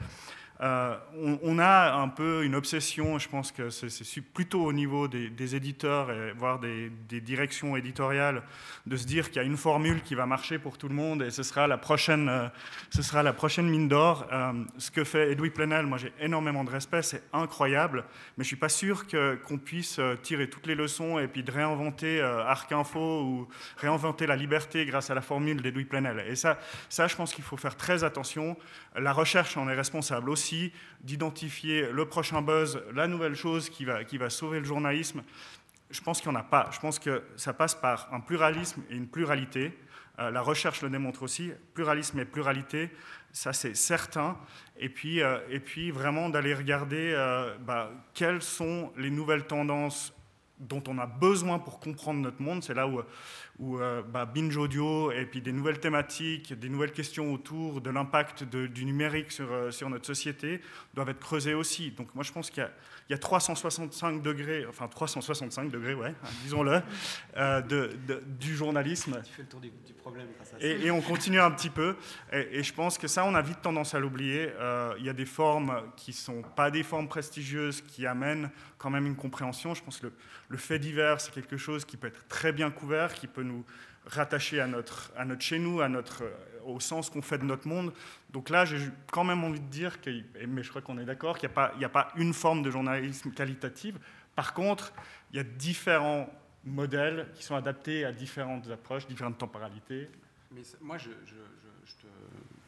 euh, 0.61 0.95
on, 1.41 1.57
a 1.57 1.93
un 1.93 2.07
peu 2.07 2.43
une 2.45 2.55
obsession, 2.55 3.17
je 3.17 3.27
pense 3.27 3.51
que 3.51 3.69
c'est 3.69 4.21
plutôt 4.21 4.63
au 4.63 4.71
niveau 4.71 5.07
des, 5.07 5.55
éditeurs, 5.55 6.11
et 6.11 6.31
voire 6.33 6.59
des, 6.59 6.91
directions 7.09 7.75
éditoriales, 7.75 8.43
de 8.85 8.95
se 8.95 9.05
dire 9.05 9.27
qu'il 9.27 9.37
y 9.37 9.39
a 9.39 9.47
une 9.47 9.57
formule 9.57 10.01
qui 10.03 10.15
va 10.15 10.25
marcher 10.25 10.59
pour 10.59 10.77
tout 10.77 10.87
le 10.87 10.95
monde 10.95 11.23
et 11.23 11.31
ce 11.31 11.43
sera 11.43 11.67
la 11.67 11.77
prochaine, 11.77 12.29
euh, 12.29 12.47
ce 12.91 13.01
sera 13.01 13.23
la 13.23 13.33
prochaine 13.33 13.67
mine 13.67 13.87
d'or. 13.87 14.27
Euh, 14.31 14.53
ce 14.77 14.91
que 14.91 15.03
fait 15.03 15.31
Edoui 15.31 15.49
Plenel, 15.49 15.85
moi 15.85 15.97
j'ai 15.97 16.13
énormément 16.19 16.63
de 16.63 16.69
respect, 16.69 17.01
c'est 17.01 17.23
incroyable, 17.33 18.05
mais 18.37 18.43
je 18.43 18.47
suis 18.47 18.55
pas 18.55 18.69
sûr 18.69 19.05
qu'on 19.07 19.57
puisse 19.57 19.99
tirer 20.21 20.49
toutes 20.49 20.67
les 20.67 20.75
leçons 20.75 21.19
et 21.19 21.27
puis 21.27 21.43
de 21.43 21.51
réinventer 21.51 22.21
Arc 22.21 22.71
Info 22.71 23.23
ou 23.23 23.47
réinventer 23.77 24.27
la 24.27 24.35
liberté 24.35 24.85
grâce 24.85 25.09
à 25.09 25.15
la 25.15 25.21
formule 25.21 25.61
d'Edoui 25.61 25.85
Plenel. 25.85 26.23
Et 26.27 26.35
ça, 26.35 26.59
ça, 26.89 27.07
je 27.07 27.15
pense 27.15 27.33
qu'il 27.33 27.43
faut 27.43 27.57
faire 27.57 27.75
très 27.75 28.03
attention. 28.03 28.55
La 28.95 29.13
recherche 29.13 29.57
en 29.57 29.67
est 29.67 29.75
responsable 29.75 30.29
aussi 30.29 30.42
d'identifier 31.01 31.91
le 31.91 32.05
prochain 32.05 32.41
buzz, 32.41 32.81
la 32.93 33.07
nouvelle 33.07 33.35
chose 33.35 33.69
qui 33.69 33.85
va, 33.85 34.03
qui 34.03 34.17
va 34.17 34.29
sauver 34.29 34.59
le 34.59 34.65
journalisme. 34.65 35.23
Je 35.89 36.01
pense 36.01 36.21
qu'il 36.21 36.31
n'y 36.31 36.37
en 36.37 36.39
a 36.39 36.43
pas. 36.43 36.69
Je 36.71 36.79
pense 36.79 36.97
que 36.99 37.23
ça 37.35 37.53
passe 37.53 37.75
par 37.75 38.11
un 38.13 38.19
pluralisme 38.19 38.81
et 38.89 38.95
une 38.95 39.07
pluralité. 39.07 39.77
Euh, 40.19 40.29
la 40.29 40.41
recherche 40.41 40.81
le 40.81 40.89
démontre 40.89 41.23
aussi. 41.23 41.51
Pluralisme 41.73 42.19
et 42.19 42.25
pluralité, 42.25 42.91
ça 43.31 43.53
c'est 43.53 43.75
certain. 43.75 44.37
Et 44.77 44.89
puis, 44.89 45.21
euh, 45.21 45.39
et 45.49 45.59
puis 45.59 45.91
vraiment 45.91 46.29
d'aller 46.29 46.53
regarder 46.53 47.13
euh, 47.15 47.55
bah, 47.59 47.91
quelles 48.13 48.41
sont 48.41 48.91
les 48.97 49.09
nouvelles 49.09 49.45
tendances 49.45 50.13
dont 50.59 50.83
on 50.87 50.97
a 50.99 51.07
besoin 51.07 51.59
pour 51.59 51.79
comprendre 51.79 52.19
notre 52.21 52.41
monde. 52.41 52.63
C'est 52.63 52.75
là 52.75 52.87
où, 52.87 53.01
où 53.59 53.77
bah, 53.77 54.25
Binge 54.25 54.57
Audio 54.57 55.11
et 55.11 55.25
puis 55.25 55.41
des 55.41 55.51
nouvelles 55.51 55.79
thématiques, 55.79 56.57
des 56.57 56.69
nouvelles 56.69 56.91
questions 56.91 57.31
autour 57.31 57.81
de 57.81 57.89
l'impact 57.89 58.43
du 58.43 58.85
numérique 58.85 59.31
sur, 59.31 59.47
sur 59.71 59.89
notre 59.89 60.07
société 60.07 60.59
doivent 60.93 61.09
être 61.09 61.19
creusées 61.19 61.53
aussi. 61.53 61.91
Donc 61.91 62.13
moi 62.15 62.23
je 62.23 62.31
pense 62.31 62.49
qu'il 62.49 62.63
y 62.63 62.65
a 62.65 62.71
il 63.09 63.11
y 63.11 63.15
a 63.15 63.17
365 63.17 64.21
degrés, 64.21 64.65
enfin 64.67 64.87
365 64.87 65.69
degrés, 65.69 65.93
ouais, 65.93 66.13
disons-le, 66.43 66.81
euh, 67.35 67.61
de, 67.61 67.91
du 68.39 68.55
journalisme. 68.55 69.21
Tu 69.25 69.33
fais 69.33 69.41
le 69.41 69.47
tour 69.47 69.59
du, 69.59 69.71
problème 69.93 70.27
grâce 70.35 70.53
à 70.53 70.59
ça. 70.59 70.65
Et, 70.65 70.89
on 70.89 71.01
continue 71.01 71.39
un 71.39 71.51
petit 71.51 71.69
peu. 71.69 71.95
Et, 72.31 72.63
je 72.63 72.73
pense 72.73 72.97
que 72.97 73.07
ça, 73.07 73.25
on 73.25 73.35
a 73.35 73.41
vite 73.41 73.61
tendance 73.61 73.93
à 73.93 73.99
l'oublier. 73.99 74.51
Euh, 74.57 74.95
il 74.99 75.05
y 75.05 75.09
a 75.09 75.13
des 75.13 75.25
formes 75.25 75.81
qui 75.97 76.11
ne 76.11 76.15
sont 76.15 76.41
pas 76.41 76.71
des 76.71 76.83
formes 76.83 77.09
prestigieuses, 77.09 77.81
qui 77.81 78.07
amènent 78.07 78.49
quand 78.77 78.89
même 78.89 79.05
une 79.05 79.15
compréhension. 79.15 79.73
Je 79.73 79.83
pense 79.83 79.99
que 79.99 80.07
le, 80.07 80.13
le 80.47 80.57
fait 80.57 80.79
divers, 80.79 81.19
c'est 81.19 81.33
quelque 81.33 81.57
chose 81.57 81.83
qui 81.83 81.97
peut 81.97 82.07
être 82.07 82.27
très 82.29 82.53
bien 82.53 82.71
couvert, 82.71 83.13
qui 83.13 83.27
peut 83.27 83.42
nous 83.43 83.63
rattacher 84.05 84.59
à 84.59 84.67
notre, 84.67 85.11
chez 85.39 85.59
nous, 85.59 85.85
notre 85.87 86.23
au 86.65 86.79
sens 86.79 87.09
qu'on 87.09 87.21
fait 87.21 87.37
de 87.37 87.43
notre 87.43 87.67
monde. 87.67 87.93
Donc 88.31 88.49
là, 88.49 88.65
j'ai 88.65 88.79
quand 89.11 89.23
même 89.23 89.43
envie 89.43 89.59
de 89.59 89.67
dire, 89.67 89.97
mais 90.47 90.63
je 90.63 90.69
crois 90.69 90.81
qu'on 90.81 90.97
est 90.97 91.05
d'accord, 91.05 91.37
qu'il 91.37 91.49
n'y 91.77 91.85
a, 91.85 91.89
pas 91.89 92.11
une 92.15 92.33
forme 92.33 92.63
de 92.63 92.71
journalisme 92.71 93.31
qualitative. 93.31 93.99
Par 94.35 94.53
contre, 94.53 94.93
il 95.31 95.37
y 95.37 95.39
a 95.39 95.43
différents 95.43 96.29
modèles 96.65 97.27
qui 97.35 97.43
sont 97.43 97.55
adaptés 97.55 98.05
à 98.05 98.11
différentes 98.11 98.69
approches, 98.69 99.07
différentes 99.07 99.37
temporalités. 99.37 100.09
Mais 100.51 100.61
moi, 100.81 100.97
je, 100.97 101.09
je 101.25 101.35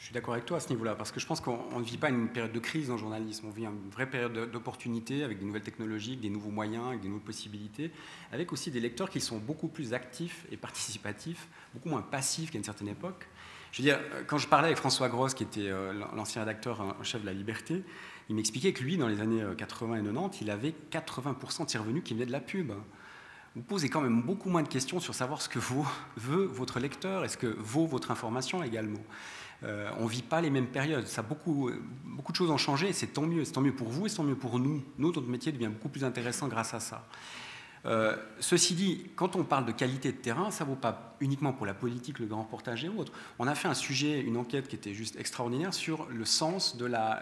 suis 0.03 0.13
d'accord 0.13 0.33
avec 0.33 0.45
toi 0.45 0.57
à 0.57 0.59
ce 0.59 0.69
niveau-là, 0.69 0.95
parce 0.95 1.11
que 1.11 1.19
je 1.19 1.25
pense 1.25 1.39
qu'on 1.39 1.79
ne 1.79 1.83
vit 1.83 1.97
pas 1.97 2.09
une 2.09 2.27
période 2.27 2.51
de 2.51 2.59
crise 2.59 2.87
dans 2.87 2.95
le 2.95 2.99
journalisme, 2.99 3.47
on 3.47 3.51
vit 3.51 3.65
une 3.65 3.89
vraie 3.89 4.09
période 4.09 4.51
d'opportunité 4.51 5.23
avec 5.23 5.39
des 5.39 5.45
nouvelles 5.45 5.63
technologies, 5.63 6.17
des 6.17 6.29
nouveaux 6.29 6.51
moyens, 6.51 6.87
avec 6.87 7.01
des 7.01 7.07
nouvelles 7.07 7.23
possibilités, 7.23 7.91
avec 8.31 8.51
aussi 8.51 8.71
des 8.71 8.79
lecteurs 8.81 9.09
qui 9.09 9.21
sont 9.21 9.37
beaucoup 9.37 9.69
plus 9.69 9.93
actifs 9.93 10.45
et 10.51 10.57
participatifs, 10.57 11.47
beaucoup 11.73 11.89
moins 11.89 12.01
passifs 12.01 12.51
qu'à 12.51 12.57
une 12.57 12.63
certaine 12.63 12.89
époque. 12.89 13.27
Je 13.71 13.81
veux 13.81 13.87
dire, 13.87 13.99
quand 14.27 14.37
je 14.37 14.47
parlais 14.47 14.67
avec 14.67 14.77
François 14.77 15.09
Gross, 15.09 15.33
qui 15.33 15.43
était 15.43 15.69
euh, 15.69 15.93
l'ancien 16.15 16.41
rédacteur 16.41 16.81
en 16.81 17.03
chef 17.03 17.21
de 17.21 17.25
La 17.25 17.33
Liberté, 17.33 17.83
il 18.29 18.35
m'expliquait 18.35 18.73
que 18.73 18.83
lui, 18.83 18.97
dans 18.97 19.07
les 19.07 19.21
années 19.21 19.43
80 19.57 19.95
euh, 19.95 19.99
et 19.99 20.03
90, 20.03 20.41
il 20.41 20.49
avait 20.49 20.73
80% 20.91 21.65
de 21.65 21.69
ses 21.69 21.77
revenus 21.77 22.03
qui 22.03 22.13
venaient 22.13 22.25
de 22.25 22.31
la 22.31 22.39
pub. 22.39 22.71
Vous 23.55 23.61
posez 23.61 23.87
quand 23.87 24.01
même 24.01 24.21
beaucoup 24.21 24.49
moins 24.49 24.63
de 24.63 24.67
questions 24.67 24.99
sur 24.99 25.15
savoir 25.15 25.41
ce 25.41 25.47
que 25.47 25.59
vaut, 25.59 25.85
veut 26.17 26.45
votre 26.45 26.79
lecteur, 26.79 27.23
est-ce 27.23 27.37
que 27.37 27.47
vaut 27.47 27.85
votre 27.85 28.11
information 28.11 28.63
également? 28.63 28.99
Euh, 29.65 29.89
on 29.97 30.05
ne 30.05 30.09
vit 30.09 30.21
pas 30.21 30.41
les 30.41 30.49
mêmes 30.49 30.67
périodes. 30.67 31.07
Ça, 31.07 31.21
beaucoup, 31.21 31.71
beaucoup 32.05 32.31
de 32.31 32.37
choses 32.37 32.51
ont 32.51 32.57
changé 32.57 32.93
c'est 32.93 33.07
tant 33.07 33.23
mieux. 33.23 33.45
C'est 33.45 33.53
tant 33.53 33.61
mieux 33.61 33.75
pour 33.75 33.89
vous 33.89 34.05
et 34.05 34.09
c'est 34.09 34.17
tant 34.17 34.23
mieux 34.23 34.35
pour 34.35 34.59
nous. 34.59 34.83
Nous, 34.97 35.11
notre 35.11 35.27
métier 35.27 35.51
devient 35.51 35.67
beaucoup 35.67 35.89
plus 35.89 36.03
intéressant 36.03 36.47
grâce 36.47 36.73
à 36.73 36.79
ça. 36.79 37.07
Euh, 37.85 38.15
ceci 38.39 38.73
dit, 38.73 39.05
quand 39.15 39.35
on 39.35 39.43
parle 39.43 39.65
de 39.65 39.71
qualité 39.71 40.11
de 40.11 40.17
terrain, 40.17 40.49
ça 40.49 40.63
ne 40.63 40.69
vaut 40.69 40.75
pas 40.75 41.15
uniquement 41.19 41.53
pour 41.53 41.67
la 41.67 41.75
politique, 41.75 42.17
le 42.17 42.25
grand 42.25 42.43
reportage 42.43 42.83
et 42.83 42.89
autres. 42.89 43.11
On 43.37 43.47
a 43.47 43.53
fait 43.53 43.67
un 43.67 43.75
sujet, 43.75 44.21
une 44.21 44.37
enquête 44.37 44.67
qui 44.67 44.75
était 44.75 44.93
juste 44.93 45.19
extraordinaire 45.19 45.73
sur 45.73 46.07
le 46.09 46.25
sens 46.25 46.77
de 46.77 46.85
la, 46.85 47.21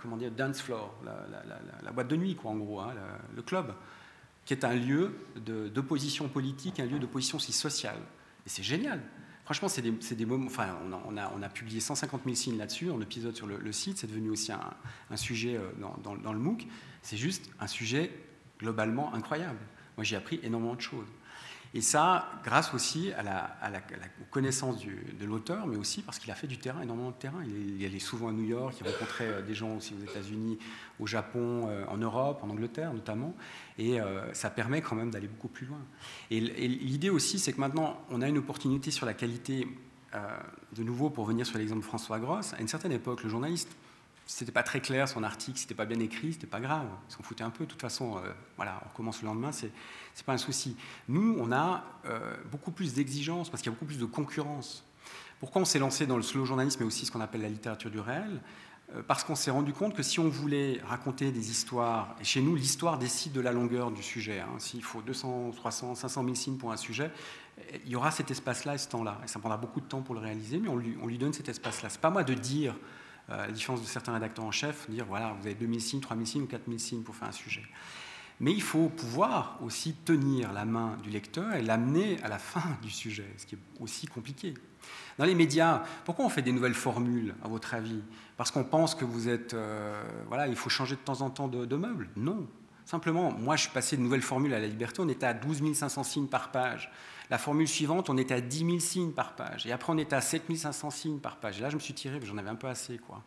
comment 0.00 0.16
dire, 0.16 0.30
dance 0.30 0.62
floor, 0.62 0.94
la, 1.04 1.92
boîte 1.92 2.08
de 2.08 2.16
nuit, 2.16 2.34
quoi, 2.34 2.52
en 2.52 2.56
gros, 2.56 2.80
hein, 2.80 2.94
le 3.36 3.42
club, 3.42 3.74
qui 4.46 4.54
est 4.54 4.64
un 4.64 4.74
lieu 4.74 5.14
d'opposition 5.36 6.28
politique, 6.28 6.80
un 6.80 6.86
lieu 6.86 6.98
d'opposition 6.98 7.36
aussi 7.36 7.52
sociale. 7.52 7.98
Et 8.46 8.48
c'est 8.48 8.62
génial. 8.62 9.02
Franchement, 9.44 9.68
c'est 9.68 9.82
des, 9.82 10.24
moments. 10.24 10.46
Enfin, 10.46 10.78
on 10.88 11.16
a, 11.16 11.32
on, 11.36 11.42
a, 11.42 11.48
publié 11.50 11.80
150 11.80 12.22
000 12.24 12.34
signes 12.34 12.58
là-dessus, 12.58 12.90
en 12.90 13.00
épisode 13.00 13.36
sur 13.36 13.46
le, 13.46 13.72
site. 13.72 13.98
C'est 13.98 14.06
devenu 14.06 14.30
aussi 14.30 14.52
un, 14.52 15.16
sujet 15.16 15.56
euh, 15.56 15.70
dans, 15.78 16.16
dans 16.16 16.32
le 16.32 16.38
MOOC. 16.38 16.66
C'est 17.02 17.18
juste 17.18 17.50
un 17.60 17.66
sujet 17.66 18.10
globalement 18.58 19.12
incroyable. 19.14 19.58
Moi, 19.96 20.04
j'ai 20.04 20.16
appris 20.16 20.40
énormément 20.42 20.74
de 20.74 20.80
choses. 20.80 21.06
Et 21.76 21.80
ça, 21.80 22.30
grâce 22.44 22.72
aussi 22.72 23.12
à 23.12 23.24
la, 23.24 23.80
connaissance 24.30 24.76
de 24.84 25.24
l'auteur, 25.24 25.66
mais 25.66 25.76
aussi 25.76 26.02
parce 26.02 26.20
qu'il 26.20 26.30
a 26.30 26.36
fait 26.36 26.46
du 26.46 26.56
terrain, 26.58 26.80
énormément 26.82 27.10
de 27.10 27.16
terrain. 27.16 27.42
Il, 27.44 27.82
est, 27.82 27.86
allé 27.86 27.98
souvent 27.98 28.28
à 28.28 28.32
New 28.32 28.44
York, 28.44 28.76
il 28.80 28.86
rencontrait 28.88 29.26
euh, 29.26 29.42
des 29.42 29.54
gens 29.54 29.76
aussi 29.76 29.92
aux 29.94 30.02
États-Unis, 30.02 30.58
au 31.00 31.06
Japon, 31.08 31.68
euh, 31.68 31.84
en 31.88 31.96
Europe, 31.96 32.40
en 32.42 32.50
Angleterre 32.50 32.94
notamment. 32.94 33.34
Et 33.76 34.00
euh, 34.00 34.32
ça 34.34 34.50
permet 34.50 34.82
quand 34.82 34.94
même 34.94 35.10
d'aller 35.10 35.26
beaucoup 35.26 35.48
plus 35.48 35.66
loin. 35.66 35.80
Et, 36.30 36.38
l'idée 36.40 37.10
aussi, 37.10 37.40
c'est 37.40 37.52
que 37.52 37.60
maintenant, 37.60 38.00
on 38.08 38.22
a 38.22 38.28
une 38.28 38.38
opportunité 38.38 38.92
sur 38.92 39.04
la 39.04 39.14
qualité, 39.14 39.66
de 40.76 40.84
nouveau 40.84 41.10
pour 41.10 41.24
venir 41.24 41.44
sur 41.44 41.58
l'exemple 41.58 41.80
de 41.80 41.86
François 41.86 42.20
Gross. 42.20 42.54
À 42.54 42.60
une 42.60 42.68
certaine 42.68 42.92
époque, 42.92 43.24
le 43.24 43.28
journaliste 43.28 43.76
c'était 44.26 44.52
pas 44.52 44.62
très 44.62 44.80
clair 44.80 45.08
son 45.08 45.22
article, 45.22 45.58
c'était 45.58 45.74
pas 45.74 45.84
bien 45.84 46.00
écrit, 46.00 46.32
c'était 46.32 46.46
pas 46.46 46.60
grave. 46.60 46.86
On 47.06 47.10
s'en 47.10 47.22
foutait 47.22 47.44
un 47.44 47.50
peu. 47.50 47.64
De 47.64 47.70
toute 47.70 47.80
façon, 47.80 48.16
euh, 48.16 48.32
voilà, 48.56 48.80
on 48.84 48.88
recommence 48.88 49.20
le 49.22 49.28
lendemain, 49.28 49.52
c'est 49.52 49.70
pas 50.24 50.32
un 50.32 50.38
souci. 50.38 50.76
Nous, 51.08 51.36
on 51.38 51.52
a 51.52 51.84
euh, 52.06 52.36
beaucoup 52.50 52.70
plus 52.70 52.94
d'exigences 52.94 53.50
parce 53.50 53.62
qu'il 53.62 53.70
y 53.70 53.74
a 53.74 53.76
beaucoup 53.76 53.86
plus 53.86 53.98
de 53.98 54.06
concurrence. 54.06 54.84
Pourquoi 55.40 55.60
on 55.62 55.66
s'est 55.66 55.78
lancé 55.78 56.06
dans 56.06 56.16
le 56.16 56.22
slow 56.22 56.46
journalisme 56.46 56.82
et 56.82 56.86
aussi 56.86 57.04
ce 57.04 57.12
qu'on 57.12 57.20
appelle 57.20 57.42
la 57.42 57.48
littérature 57.48 57.90
du 57.90 58.00
réel? 58.00 58.40
Euh, 58.94 59.02
Parce 59.06 59.24
qu'on 59.24 59.34
s'est 59.34 59.50
rendu 59.50 59.72
compte 59.74 59.94
que 59.94 60.02
si 60.02 60.20
on 60.20 60.28
voulait 60.28 60.80
raconter 60.86 61.30
des 61.30 61.50
histoires, 61.50 62.16
et 62.20 62.24
chez 62.24 62.40
nous, 62.40 62.54
l'histoire 62.54 62.98
décide 62.98 63.32
de 63.32 63.40
la 63.40 63.52
longueur 63.52 63.90
du 63.90 64.02
sujet. 64.02 64.40
Hein, 64.40 64.54
S'il 64.58 64.82
faut 64.82 65.02
200, 65.02 65.50
300, 65.54 65.94
500 65.96 66.22
000 66.22 66.34
signes 66.34 66.56
pour 66.56 66.72
un 66.72 66.78
sujet, 66.78 67.10
il 67.84 67.90
y 67.90 67.96
aura 67.96 68.10
cet 68.10 68.30
espace-là 68.30 68.74
et 68.74 68.78
ce 68.78 68.88
temps-là. 68.88 69.20
Et 69.24 69.28
ça 69.28 69.38
prendra 69.38 69.58
beaucoup 69.58 69.80
de 69.80 69.86
temps 69.86 70.00
pour 70.00 70.14
le 70.14 70.20
réaliser, 70.20 70.58
mais 70.58 70.68
on 70.68 70.76
lui, 70.76 70.96
on 71.02 71.06
lui 71.06 71.18
donne 71.18 71.32
cet 71.32 71.48
espace-là. 71.48 71.88
C'est 71.90 72.00
pas 72.00 72.10
moi 72.10 72.24
de 72.24 72.34
dire 72.34 72.74
à 73.28 73.46
la 73.46 73.52
différence 73.52 73.80
de 73.80 73.86
certains 73.86 74.14
rédacteurs 74.14 74.44
en 74.44 74.50
chef, 74.50 74.88
dire 74.90 75.06
voilà, 75.06 75.34
vous 75.40 75.46
avez 75.46 75.54
2000 75.54 75.80
signes, 75.80 76.00
3000 76.00 76.26
signes 76.26 76.42
ou 76.42 76.46
4000 76.46 76.80
signes 76.80 77.02
pour 77.02 77.16
faire 77.16 77.28
un 77.28 77.32
sujet. 77.32 77.62
Mais 78.40 78.52
il 78.52 78.62
faut 78.62 78.88
pouvoir 78.88 79.58
aussi 79.62 79.94
tenir 79.94 80.52
la 80.52 80.64
main 80.64 80.96
du 81.02 81.10
lecteur 81.10 81.54
et 81.54 81.62
l'amener 81.62 82.18
à 82.22 82.28
la 82.28 82.38
fin 82.38 82.76
du 82.82 82.90
sujet, 82.90 83.26
ce 83.38 83.46
qui 83.46 83.54
est 83.54 83.58
aussi 83.80 84.06
compliqué. 84.06 84.54
Dans 85.18 85.24
les 85.24 85.34
médias, 85.34 85.82
pourquoi 86.04 86.24
on 86.24 86.28
fait 86.28 86.42
des 86.42 86.52
nouvelles 86.52 86.74
formules, 86.74 87.34
à 87.44 87.48
votre 87.48 87.74
avis? 87.74 88.02
Parce 88.36 88.50
qu'on 88.50 88.64
pense 88.64 88.94
que 88.94 89.04
vous 89.04 89.28
êtes. 89.28 89.54
Euh, 89.54 90.02
voilà, 90.26 90.48
il 90.48 90.56
faut 90.56 90.68
changer 90.68 90.96
de 90.96 91.00
temps 91.00 91.22
en 91.22 91.30
temps 91.30 91.48
de, 91.48 91.64
de 91.64 91.76
meubles 91.76 92.08
Non. 92.16 92.46
Simplement, 92.84 93.32
moi, 93.32 93.56
je 93.56 93.68
passé 93.68 93.96
de 93.96 94.02
nouvelles 94.02 94.22
formules 94.22 94.52
à 94.52 94.60
la 94.60 94.66
liberté, 94.66 95.00
on 95.00 95.08
était 95.08 95.26
à 95.26 95.34
12 95.34 95.74
500 95.74 96.04
signes 96.04 96.26
par 96.26 96.50
page. 96.50 96.90
La 97.30 97.38
formule 97.38 97.66
suivante, 97.66 98.10
on 98.10 98.18
était 98.18 98.34
à 98.34 98.40
10 98.40 98.58
000 98.58 98.78
signes 98.80 99.12
par 99.12 99.34
page. 99.34 99.66
Et 99.66 99.72
après, 99.72 99.92
on 99.92 99.98
était 99.98 100.14
à 100.14 100.20
7 100.20 100.44
500 100.54 100.90
signes 100.90 101.18
par 101.18 101.36
page. 101.36 101.58
Et 101.58 101.62
là, 101.62 101.70
je 101.70 101.76
me 101.76 101.80
suis 101.80 101.94
tiré, 101.94 102.20
j'en 102.22 102.36
avais 102.36 102.50
un 102.50 102.54
peu 102.54 102.66
assez. 102.66 102.98
Quoi. 102.98 103.22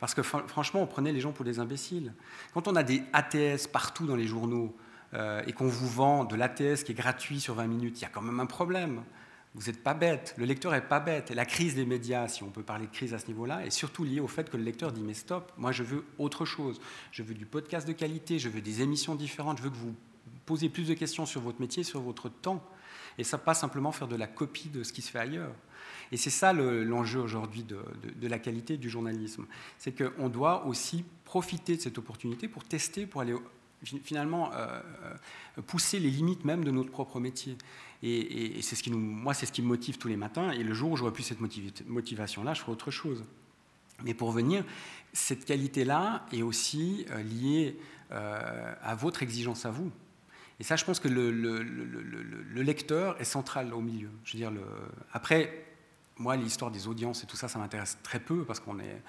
Parce 0.00 0.14
que 0.14 0.22
franchement, 0.22 0.80
on 0.82 0.86
prenait 0.86 1.12
les 1.12 1.20
gens 1.20 1.32
pour 1.32 1.44
des 1.44 1.58
imbéciles. 1.58 2.14
Quand 2.54 2.68
on 2.68 2.76
a 2.76 2.82
des 2.82 3.02
ATS 3.12 3.66
partout 3.66 4.06
dans 4.06 4.16
les 4.16 4.26
journaux 4.26 4.74
euh, 5.12 5.42
et 5.46 5.52
qu'on 5.52 5.68
vous 5.68 5.88
vend 5.88 6.24
de 6.24 6.36
l'ATS 6.36 6.84
qui 6.84 6.92
est 6.92 6.96
gratuit 6.96 7.40
sur 7.40 7.54
20 7.54 7.66
minutes, 7.66 8.00
il 8.00 8.02
y 8.02 8.06
a 8.06 8.10
quand 8.10 8.22
même 8.22 8.40
un 8.40 8.46
problème. 8.46 9.02
Vous 9.54 9.66
n'êtes 9.66 9.82
pas 9.82 9.94
bête, 9.94 10.34
le 10.36 10.46
lecteur 10.46 10.72
n'est 10.72 10.80
pas 10.80 10.98
bête. 10.98 11.30
Et 11.30 11.34
la 11.34 11.44
crise 11.44 11.76
des 11.76 11.86
médias, 11.86 12.26
si 12.26 12.42
on 12.42 12.50
peut 12.50 12.62
parler 12.62 12.86
de 12.86 12.92
crise 12.92 13.14
à 13.14 13.18
ce 13.18 13.28
niveau-là, 13.28 13.64
est 13.64 13.70
surtout 13.70 14.04
liée 14.04 14.20
au 14.20 14.26
fait 14.26 14.50
que 14.50 14.56
le 14.56 14.64
lecteur 14.64 14.92
dit 14.92 15.02
mais 15.02 15.14
stop, 15.14 15.52
moi 15.56 15.70
je 15.70 15.84
veux 15.84 16.04
autre 16.18 16.44
chose. 16.44 16.80
Je 17.12 17.22
veux 17.22 17.34
du 17.34 17.46
podcast 17.46 17.86
de 17.86 17.92
qualité, 17.92 18.38
je 18.38 18.48
veux 18.48 18.60
des 18.60 18.82
émissions 18.82 19.14
différentes, 19.14 19.58
je 19.58 19.62
veux 19.62 19.70
que 19.70 19.76
vous 19.76 19.94
posez 20.44 20.68
plus 20.68 20.88
de 20.88 20.94
questions 20.94 21.24
sur 21.24 21.40
votre 21.40 21.60
métier, 21.60 21.84
sur 21.84 22.00
votre 22.00 22.28
temps. 22.28 22.64
Et 23.16 23.22
ça 23.22 23.38
pas 23.38 23.54
simplement 23.54 23.92
faire 23.92 24.08
de 24.08 24.16
la 24.16 24.26
copie 24.26 24.68
de 24.68 24.82
ce 24.82 24.92
qui 24.92 25.02
se 25.02 25.10
fait 25.10 25.20
ailleurs. 25.20 25.52
Et 26.10 26.16
c'est 26.16 26.30
ça 26.30 26.52
l'enjeu 26.52 27.20
aujourd'hui 27.20 27.64
de, 27.64 27.78
la 28.26 28.38
qualité 28.38 28.76
du 28.76 28.90
journalisme. 28.90 29.46
C'est 29.78 29.92
qu'on 29.92 30.28
doit 30.28 30.66
aussi 30.66 31.04
profiter 31.24 31.76
de 31.76 31.80
cette 31.80 31.98
opportunité 31.98 32.48
pour 32.48 32.64
tester, 32.64 33.06
pour 33.06 33.20
aller 33.20 33.34
finalement 34.02 34.50
pousser 35.66 35.98
les 35.98 36.10
limites 36.10 36.44
même 36.44 36.64
de 36.64 36.70
notre 36.70 36.90
propre 36.90 37.20
métier. 37.20 37.56
Et, 38.02 38.60
c'est 38.60 38.76
ce 38.76 38.82
qui 38.82 38.90
moi, 38.90 39.32
c'est 39.32 39.46
ce 39.46 39.52
qui 39.52 39.62
me 39.62 39.68
motive 39.68 39.96
tous 39.98 40.08
les 40.08 40.16
matins. 40.16 40.50
Et 40.50 40.62
le 40.62 40.74
jour 40.74 40.92
où 40.92 40.96
j'aurai 40.96 41.12
plus 41.12 41.22
cette 41.22 41.40
motivation-là, 41.86 42.54
je 42.54 42.60
ferai 42.60 42.72
autre 42.72 42.90
chose. 42.90 43.24
Mais 44.02 44.12
pour 44.12 44.30
venir, 44.30 44.64
cette 45.12 45.44
qualité-là 45.44 46.26
est 46.32 46.42
aussi 46.42 47.06
euh, 47.10 47.22
liée 47.22 47.78
euh, 48.10 48.74
à 48.82 48.94
votre 48.94 49.22
exigence 49.22 49.64
à 49.64 49.70
vous. 49.70 49.90
Et 50.60 50.64
ça, 50.64 50.76
je 50.76 50.84
pense 50.84 51.00
que 51.00 51.08
le, 51.08 51.30
le, 51.30 52.62
lecteur 52.62 53.20
est 53.20 53.24
central 53.24 53.72
au 53.72 53.80
milieu. 53.80 54.10
Je 54.24 54.32
veux 54.32 54.38
dire, 54.38 54.52
après, 55.12 55.66
moi, 56.16 56.36
l'histoire 56.36 56.70
des 56.70 56.86
audiences 56.86 57.24
et 57.24 57.26
tout 57.26 57.36
ça, 57.36 57.48
ça 57.48 57.58
m'intéresse 57.58 57.98
très 58.04 58.20
peu 58.20 58.44
parce 58.44 58.60
qu'on 58.60 58.78
est, 58.78 59.02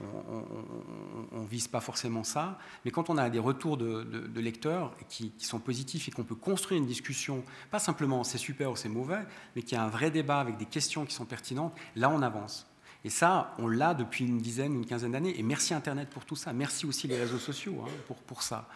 on 0.00 1.42
ne 1.42 1.46
vise 1.46 1.68
pas 1.68 1.80
forcément 1.80 2.24
ça, 2.24 2.58
mais 2.84 2.90
quand 2.90 3.10
on 3.10 3.16
a 3.16 3.30
des 3.30 3.38
retours 3.38 3.76
de, 3.76 4.40
lecteurs 4.40 4.94
qui, 5.08 5.32
sont 5.38 5.58
positifs 5.58 6.08
et 6.08 6.10
qu'on 6.10 6.24
peut 6.24 6.34
construire 6.34 6.80
une 6.80 6.86
discussion, 6.86 7.44
pas 7.70 7.78
simplement 7.78 8.24
c'est 8.24 8.38
super 8.38 8.70
ou 8.70 8.76
c'est 8.76 8.88
mauvais, 8.88 9.20
mais 9.56 9.62
qu'il 9.62 9.76
y 9.76 9.80
a 9.80 9.84
un 9.84 9.88
vrai 9.88 10.10
débat 10.10 10.40
avec 10.40 10.56
des 10.56 10.66
questions 10.66 11.04
qui 11.04 11.14
sont 11.14 11.26
pertinentes, 11.26 11.74
là 11.96 12.10
on 12.10 12.22
avance. 12.22 12.66
Et 13.04 13.10
ça, 13.10 13.54
on 13.58 13.68
l'a 13.68 13.94
depuis 13.94 14.24
une 14.26 14.38
dizaine, 14.38 14.74
une 14.74 14.86
quinzaine 14.86 15.12
d'années, 15.12 15.38
et 15.38 15.42
merci 15.42 15.74
Internet 15.74 16.08
pour 16.10 16.24
tout 16.24 16.36
ça, 16.36 16.52
merci 16.52 16.86
aussi 16.86 17.06
les 17.06 17.18
réseaux 17.18 17.38
sociaux 17.38 17.84
hein, 17.84 17.90
pour, 18.06 18.16
pour 18.16 18.42
ça. 18.42 18.68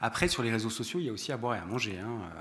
Après, 0.00 0.28
sur 0.28 0.42
les 0.42 0.50
réseaux 0.50 0.70
sociaux, 0.70 1.00
il 1.00 1.06
y 1.06 1.08
a 1.08 1.12
aussi 1.12 1.32
à 1.32 1.36
boire 1.36 1.54
et 1.54 1.58
à 1.58 1.64
manger. 1.64 1.98
Hein. 1.98 2.18
Euh, 2.36 2.40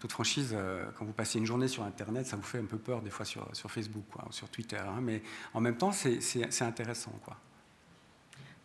toute 0.00 0.12
franchise, 0.12 0.54
euh, 0.54 0.84
quand 0.98 1.04
vous 1.04 1.12
passez 1.12 1.38
une 1.38 1.46
journée 1.46 1.68
sur 1.68 1.82
Internet, 1.82 2.26
ça 2.26 2.36
vous 2.36 2.42
fait 2.42 2.58
un 2.58 2.64
peu 2.64 2.78
peur 2.78 3.02
des 3.02 3.10
fois 3.10 3.24
sur, 3.24 3.46
sur 3.54 3.70
Facebook 3.70 4.04
ou 4.14 4.32
sur 4.32 4.48
Twitter. 4.48 4.78
Hein. 4.78 5.00
mais 5.02 5.22
en 5.52 5.60
même 5.60 5.76
temps, 5.76 5.92
c'est 5.92 6.62
intéressant. 6.62 7.12
Quoi. 7.24 7.36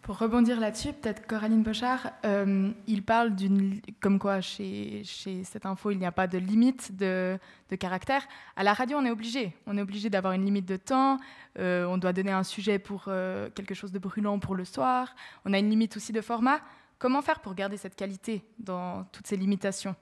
Pour 0.10 0.18
rebondir 0.18 0.60
là-dessus, 0.60 0.92
peut-être 0.94 1.28
Coraline 1.28 1.62
Bochard, 1.62 2.14
euh, 2.26 2.72
il 2.88 3.04
parle 3.04 3.36
d'une, 3.36 3.80
comme 4.02 4.18
quoi 4.18 4.42
chez, 4.42 5.04
chez, 5.04 5.44
cette 5.44 5.68
info, 5.68 5.92
il 5.92 6.00
n'y 6.00 6.06
a 6.08 6.12
pas 6.12 6.26
de 6.26 6.40
limite 6.40 6.98
de, 6.98 7.38
de, 7.70 7.76
caractère. 7.76 8.28
À 8.56 8.64
la 8.64 8.74
radio, 8.74 8.98
on 8.98 9.06
est 9.06 9.12
obligé. 9.12 9.54
On 9.68 9.78
est 9.78 9.82
obligé 9.84 10.10
d'avoir 10.10 10.34
une 10.34 10.44
limite 10.44 10.66
de 10.66 10.78
temps. 10.78 11.20
Euh, 11.60 11.86
on 11.86 12.00
doit 12.00 12.12
donner 12.12 12.32
un 12.32 12.42
sujet 12.42 12.80
pour 12.80 13.04
euh, 13.08 13.52
quelque 13.52 13.76
chose 13.76 13.92
de 13.92 14.00
brûlant 14.00 14.40
pour 14.40 14.56
le 14.56 14.66
soir. 14.66 15.14
On 15.46 15.54
a 15.54 15.60
une 15.60 15.70
limite 15.70 15.96
aussi 15.96 16.12
de 16.12 16.22
format. 16.22 16.60
Comment 16.98 17.22
faire 17.22 17.40
pour 17.40 17.54
garder 17.54 17.78
cette 17.78 17.96
qualité 17.96 18.44
dans 18.58 19.04
toutes 19.12 19.28
ces 19.28 19.38
limitations? 19.38 19.96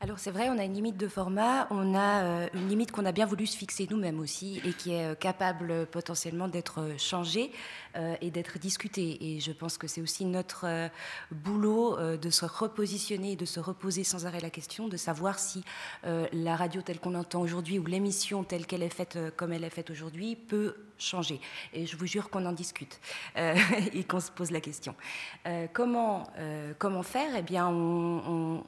Alors 0.00 0.20
c'est 0.20 0.30
vrai, 0.30 0.48
on 0.48 0.56
a 0.58 0.64
une 0.64 0.74
limite 0.74 0.96
de 0.96 1.08
format, 1.08 1.66
on 1.70 1.92
a 1.96 2.22
euh, 2.22 2.48
une 2.54 2.68
limite 2.68 2.92
qu'on 2.92 3.04
a 3.04 3.10
bien 3.10 3.26
voulu 3.26 3.48
se 3.48 3.56
fixer 3.56 3.88
nous-mêmes 3.90 4.20
aussi 4.20 4.60
et 4.64 4.72
qui 4.72 4.92
est 4.92 5.06
euh, 5.06 5.14
capable 5.16 5.72
euh, 5.72 5.86
potentiellement 5.86 6.46
d'être 6.46 6.94
changée 6.98 7.50
et 8.20 8.30
d'être 8.30 8.60
discutée. 8.60 9.18
Et 9.20 9.40
je 9.40 9.50
pense 9.50 9.76
que 9.76 9.88
c'est 9.88 10.00
aussi 10.00 10.24
notre 10.24 10.66
boulot 11.32 11.96
de 12.16 12.30
se 12.30 12.44
repositionner 12.44 13.32
et 13.32 13.36
de 13.36 13.44
se 13.44 13.58
reposer 13.58 14.04
sans 14.04 14.24
arrêt 14.24 14.38
la 14.38 14.50
question, 14.50 14.86
de 14.86 14.96
savoir 14.96 15.40
si 15.40 15.64
la 16.04 16.54
radio 16.54 16.80
telle 16.80 17.00
qu'on 17.00 17.10
l'entend 17.10 17.40
aujourd'hui 17.40 17.80
ou 17.80 17.86
l'émission 17.86 18.44
telle 18.44 18.66
qu'elle 18.66 18.84
est 18.84 18.94
faite 18.94 19.18
comme 19.36 19.52
elle 19.52 19.64
est 19.64 19.70
faite 19.70 19.90
aujourd'hui 19.90 20.36
peut 20.36 20.76
changer. 20.98 21.40
Et 21.72 21.86
je 21.86 21.96
vous 21.96 22.06
jure 22.06 22.30
qu'on 22.30 22.44
en 22.46 22.52
discute 22.52 23.00
euh, 23.36 23.54
et 23.92 24.04
qu'on 24.04 24.20
se 24.20 24.30
pose 24.30 24.50
la 24.50 24.60
question. 24.60 24.94
Euh, 25.46 25.66
comment, 25.72 26.28
euh, 26.38 26.72
comment 26.78 27.02
faire? 27.02 27.30
Eh 27.36 27.42
bien, 27.42 27.68
on, 27.68 28.62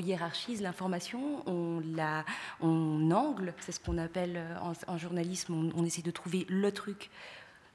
hiérarchise 0.00 0.60
l'information, 0.60 1.42
on, 1.46 1.80
la, 1.94 2.24
on 2.60 3.10
angle, 3.10 3.54
c'est 3.60 3.72
ce 3.72 3.80
qu'on 3.80 3.96
appelle 3.96 4.42
en, 4.86 4.98
journalisme, 4.98 5.54
on, 5.54 5.80
on, 5.80 5.84
essaie 5.84 6.02
de 6.02 6.10
trouver 6.10 6.46
le 6.48 6.72
truc 6.72 7.10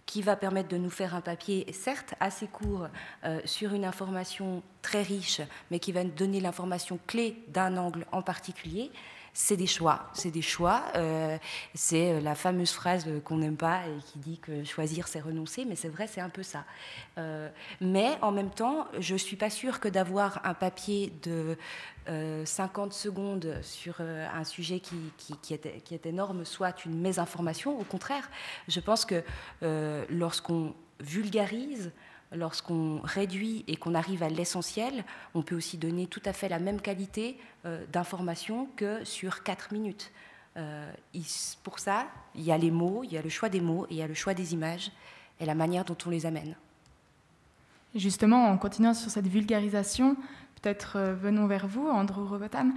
qui 0.06 0.22
va 0.22 0.36
permettre 0.36 0.70
de 0.70 0.78
nous 0.78 0.90
faire 0.90 1.16
un 1.16 1.22
papier, 1.22 1.72
certes 1.72 2.14
assez 2.20 2.48
court, 2.48 2.88
sur 3.46 3.74
une 3.74 3.86
information 3.86 4.64
très 4.82 5.04
riche, 5.04 5.42
mais 5.72 5.80
qui 5.80 5.92
va 5.92 6.04
nous 6.04 6.12
donner 6.12 6.40
l'information 6.40 7.00
clé 7.08 7.44
d'un 7.48 7.78
angle 7.78 8.06
en 8.12 8.22
particulier 8.22 8.92
c'est 9.42 9.56
des 9.56 9.68
choix. 9.68 10.10
C'est 10.12 10.32
des 10.32 10.42
choix. 10.42 10.84
Euh, 10.96 11.38
c'est 11.74 12.12
euh, 12.12 12.20
la 12.20 12.36
fameuse 12.36 12.74
phrase 12.74 13.08
qu'on 13.24 13.38
n'aime 13.38 13.56
pas 13.56 13.88
et 13.88 14.02
qui 14.04 14.20
dit 14.20 14.38
que 14.38 14.66
choisir, 14.66 15.08
c'est 15.08 15.22
renoncer. 15.22 15.64
Mais 15.64 15.78
c'est 15.78 15.88
vrai, 15.88 16.08
c'est 16.08 16.20
un 16.20 16.28
peu 16.28 16.44
ça. 16.44 16.66
Euh, 17.18 17.50
mais 17.80 18.18
en 18.22 18.34
même 18.34 18.50
temps, 18.50 18.86
je 19.00 19.14
ne 19.14 19.18
suis 19.18 19.38
pas 19.38 19.50
sûre 19.50 19.80
que 19.80 19.88
d'avoir 19.88 20.46
un 20.46 20.54
papier 20.54 21.14
de 21.24 21.58
50 22.44 22.92
secondes 22.92 23.60
sur 23.62 24.02
un 24.02 24.44
sujet 24.44 24.80
qui, 24.80 24.98
qui, 25.44 25.54
est, 25.54 26.06
énorme 26.08 26.44
soit 26.44 26.84
une 26.86 27.00
mésinformation. 27.00 27.80
Au 27.80 27.84
contraire, 27.84 28.32
je 28.68 28.80
pense 28.80 29.06
que 29.06 29.24
lorsqu'on 30.10 30.74
vulgarise, 31.00 31.92
lorsqu'on 32.32 33.00
réduit 33.04 33.64
et 33.68 33.76
qu'on 33.76 33.96
arrive 33.96 34.24
à 34.24 34.30
l'essentiel, 34.30 35.04
on 35.34 35.42
peut 35.42 35.56
aussi 35.56 35.78
donner 35.78 36.08
tout 36.08 36.22
à 36.26 36.34
fait 36.34 36.50
la 36.50 36.60
même 36.60 36.82
qualité 36.82 37.38
euh, 37.66 37.86
d'information 37.92 38.68
que 38.76 39.04
sur 39.04 39.44
4 39.44 39.74
minutes. 39.74 40.12
Euh, 40.58 40.92
pour 41.64 41.80
ça, 41.80 42.08
il 42.36 42.42
y 42.42 42.52
a 42.52 42.58
les 42.58 42.72
mots, 42.72 43.04
il 43.04 43.14
y 43.14 43.18
a 43.18 43.22
le 43.22 43.30
choix 43.30 43.50
des 43.50 43.62
mots, 43.62 43.88
il 43.90 43.98
y 43.98 44.02
a 44.02 44.08
le 44.08 44.14
choix 44.14 44.34
des 44.34 44.54
images 44.54 44.92
et 45.40 45.46
la 45.46 45.56
manière 45.56 45.86
dont 45.86 45.98
on 46.06 46.10
les 46.10 46.26
amène. 46.26 46.56
Justement, 47.96 48.48
en 48.48 48.58
continuant 48.58 48.94
sur 48.94 49.10
cette 49.10 49.28
vulgarisation, 49.28 50.16
peut-être 50.62 50.98
euh, 50.98 51.14
venons 51.16 51.48
vers 51.48 51.68
vous, 51.68 51.88
Andrew 51.88 52.28
Robotham. 52.28 52.74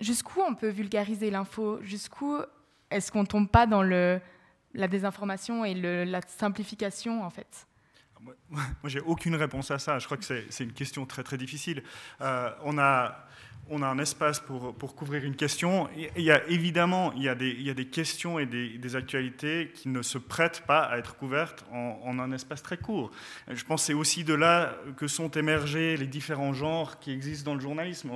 jusqu'où 0.00 0.40
on 0.40 0.54
peut 0.54 0.68
vulgariser 0.68 1.30
l'info? 1.30 1.78
Jusqu'où 1.82 2.38
est-ce 2.90 3.10
qu'on 3.10 3.22
ne 3.22 3.26
tombe 3.26 3.48
pas 3.48 3.66
dans 3.66 3.82
la 3.82 4.88
désinformation 4.88 5.64
et 5.64 5.74
la 5.74 6.20
simplification, 6.22 7.24
en 7.24 7.30
fait? 7.30 7.66
moi, 8.50 8.62
j'ai 8.84 9.00
aucune 9.00 9.34
réponse 9.34 9.70
à 9.70 9.78
ça. 9.78 9.98
Je 9.98 10.06
crois 10.06 10.16
que 10.16 10.24
c'est 10.24 10.64
une 10.64 10.72
question 10.72 11.06
très 11.06 11.22
très 11.22 11.36
difficile. 11.36 11.82
Euh, 12.20 12.50
on 12.62 12.78
a 12.78 13.26
on 13.70 13.82
a 13.82 13.86
un 13.86 13.98
espace 13.98 14.40
pour, 14.40 14.94
couvrir 14.94 15.24
une 15.24 15.36
question. 15.36 15.88
Il 16.16 16.22
y 16.22 16.30
a 16.30 16.46
évidemment 16.48 17.12
il 17.16 17.22
y 17.22 17.28
a 17.28 17.34
des, 17.34 17.86
questions 17.86 18.38
et 18.38 18.46
des, 18.46 18.96
actualités 18.96 19.72
qui 19.74 19.88
ne 19.88 20.02
se 20.02 20.18
prêtent 20.18 20.62
pas 20.66 20.80
à 20.80 20.98
être 20.98 21.16
couvertes 21.16 21.64
en, 21.72 22.18
un 22.18 22.32
espace 22.32 22.62
très 22.62 22.76
court. 22.76 23.10
Je 23.50 23.64
pense 23.64 23.82
que 23.82 23.86
c'est 23.86 23.94
aussi 23.94 24.24
de 24.24 24.34
là 24.34 24.74
que 24.96 25.08
sont 25.08 25.30
émergés 25.30 25.96
les 25.96 26.06
différents 26.06 26.52
genres 26.52 26.98
qui 27.00 27.12
existent 27.12 27.50
dans 27.50 27.54
le 27.54 27.60
journalisme. 27.60 28.10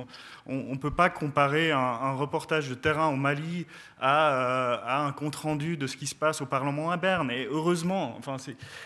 On 0.45 0.71
ne 0.73 0.77
peut 0.77 0.91
pas 0.91 1.09
comparer 1.09 1.71
un, 1.71 2.13
reportage 2.13 2.69
de 2.69 2.75
terrain 2.75 3.07
au 3.07 3.15
Mali 3.15 3.65
à, 3.99 4.33
euh, 4.33 4.77
à 4.83 5.05
un 5.05 5.11
compte-rendu 5.11 5.77
de 5.77 5.87
ce 5.87 5.97
qui 5.97 6.07
se 6.07 6.15
passe 6.15 6.41
au 6.41 6.45
Parlement 6.45 6.91
à 6.91 6.97
Berne. 6.97 7.31
Et 7.31 7.47
heureusement, 7.49 8.15
enfin, 8.17 8.37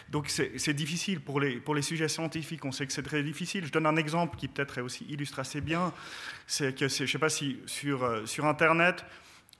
donc 0.09 0.29
c'est 0.29 0.73
difficile 0.73 1.19
pour 1.19 1.39
les, 1.39 1.81
sujets 1.81 2.07
scientifiques. 2.07 2.63
On 2.65 2.71
sait 2.71 2.85
que 2.87 2.93
c'est 2.93 3.03
très 3.03 3.23
difficile. 3.23 3.65
Je 3.65 3.71
donne 3.71 3.85
un 3.85 3.97
exemple 3.97 4.37
qui 4.37 4.47
peut-être 4.47 4.81
aussi 4.81 5.05
illustre 5.09 5.39
assez 5.39 5.61
bien 5.61 5.93
c'est 6.53 6.75
que, 6.75 6.87
je 6.87 7.03
ne 7.03 7.07
sais 7.07 7.17
pas 7.17 7.29
si 7.29 7.57
sur, 7.65 8.03
euh, 8.03 8.25
sur 8.27 8.45
Internet, 8.45 9.05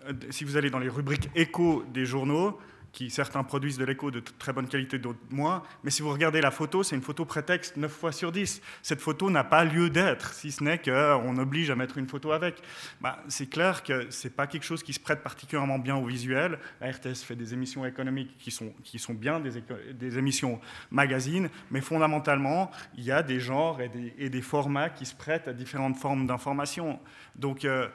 euh, 0.05 0.13
si 0.29 0.43
vous 0.43 0.57
allez 0.57 0.69
dans 0.69 0.77
les 0.77 0.89
rubriques 0.89 1.29
écho 1.33 1.83
des 1.91 2.05
journaux, 2.05 2.59
qui 2.93 3.09
certains 3.09 3.43
produisent 3.43 3.79
de 3.79 3.85
l'écho 3.85 4.11
de 4.11 4.19
très 4.19 4.53
bonne 4.53 4.67
qualité, 4.67 4.99
d'autres 4.99 5.19
moins. 5.31 5.63
Mais 5.83 5.89
si 5.89 6.03
vous 6.03 6.11
regardez 6.11 6.41
la 6.41 6.51
photo, 6.51 6.83
c'est 6.83 6.95
une 6.95 7.01
photo 7.01 7.25
prétexte 7.25 7.75
9 7.75 7.91
fois 7.91 8.11
sur 8.11 8.31
10. 8.31 8.61
Cette 8.83 9.01
photo 9.01 9.31
n'a 9.31 9.43
pas 9.43 9.65
lieu 9.65 9.89
d'être, 9.89 10.31
si 10.33 10.51
ce 10.51 10.63
n'est 10.63 10.77
qu'on 10.77 11.37
oblige 11.37 11.71
à 11.71 11.75
mettre 11.75 11.97
une 11.97 12.07
photo 12.07 12.31
avec. 12.31 12.61
Bah, 13.01 13.17
c'est 13.27 13.49
clair 13.49 13.83
que 13.83 14.11
ce 14.11 14.27
n'est 14.27 14.33
pas 14.33 14.45
quelque 14.45 14.63
chose 14.63 14.83
qui 14.83 14.93
se 14.93 14.99
prête 14.99 15.23
particulièrement 15.23 15.79
bien 15.79 15.95
au 15.95 16.05
visuel. 16.05 16.59
La 16.79 16.91
RTS 16.91 17.23
fait 17.25 17.35
des 17.35 17.55
émissions 17.55 17.83
économiques 17.83 18.37
qui 18.37 18.51
sont, 18.51 18.71
qui 18.83 18.99
sont 18.99 19.15
bien 19.15 19.39
des, 19.39 20.17
émissions 20.17 20.61
magazines, 20.91 21.49
mais 21.71 21.81
fondamentalement, 21.81 22.69
il 22.95 23.03
y 23.03 23.11
a 23.11 23.23
des 23.23 23.39
genres 23.39 23.81
et 23.81 23.89
des, 23.89 24.13
et 24.19 24.29
des 24.29 24.41
formats 24.43 24.89
qui 24.89 25.07
se 25.07 25.15
prêtent 25.15 25.47
à 25.47 25.53
différentes 25.53 25.97
formes 25.97 26.27
d'information. 26.27 26.99
Donc, 27.35 27.65
euh, 27.65 27.87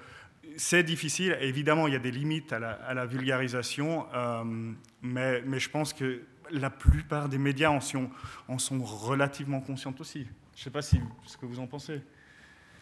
c'est 0.56 0.82
difficile. 0.82 1.36
Évidemment, 1.40 1.86
il 1.86 1.92
y 1.92 1.96
a 1.96 2.00
des 2.00 2.10
limites 2.10 2.52
à 2.52 2.58
la, 2.58 3.06
vulgarisation, 3.06 4.06
euh, 4.14 4.72
mais, 5.02 5.42
je 5.58 5.70
pense 5.70 5.92
que 5.92 6.22
la 6.50 6.70
plupart 6.70 7.28
des 7.28 7.38
médias 7.38 7.70
en 7.70 7.80
sont, 7.80 8.10
en 8.48 8.58
sont 8.58 8.82
relativement 8.82 9.60
conscients 9.60 9.94
aussi. 9.98 10.26
Je 10.54 10.60
ne 10.60 10.64
sais 10.64 10.70
pas 10.70 10.82
si, 10.82 11.00
ce 11.26 11.36
que 11.36 11.46
vous 11.46 11.60
en 11.60 11.66
pensez. 11.66 12.00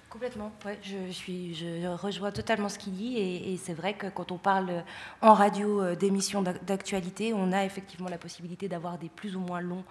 Complètement, 0.09 0.53
je, 0.83 1.87
rejoins 1.97 2.31
totalement 2.31 2.69
ce 2.69 2.79
qu'il 2.79 2.95
dit 2.95 3.19
et, 3.19 3.57
c'est 3.57 3.75
vrai 3.75 3.95
que 3.95 4.07
quand 4.07 4.33
on 4.33 4.39
parle 4.39 4.85
en 5.21 5.35
radio 5.35 5.83
euh, 5.83 5.95
d'émissions 5.97 6.43
d'actualité, 6.43 7.35
on 7.35 7.53
a 7.53 7.65
effectivement 7.65 8.09
la 8.09 8.17
possibilité 8.17 8.69
d'avoir 8.69 8.99
des 8.99 9.09
plus 9.09 9.37
ou 9.37 9.41
moins 9.41 9.61
longs 9.61 9.85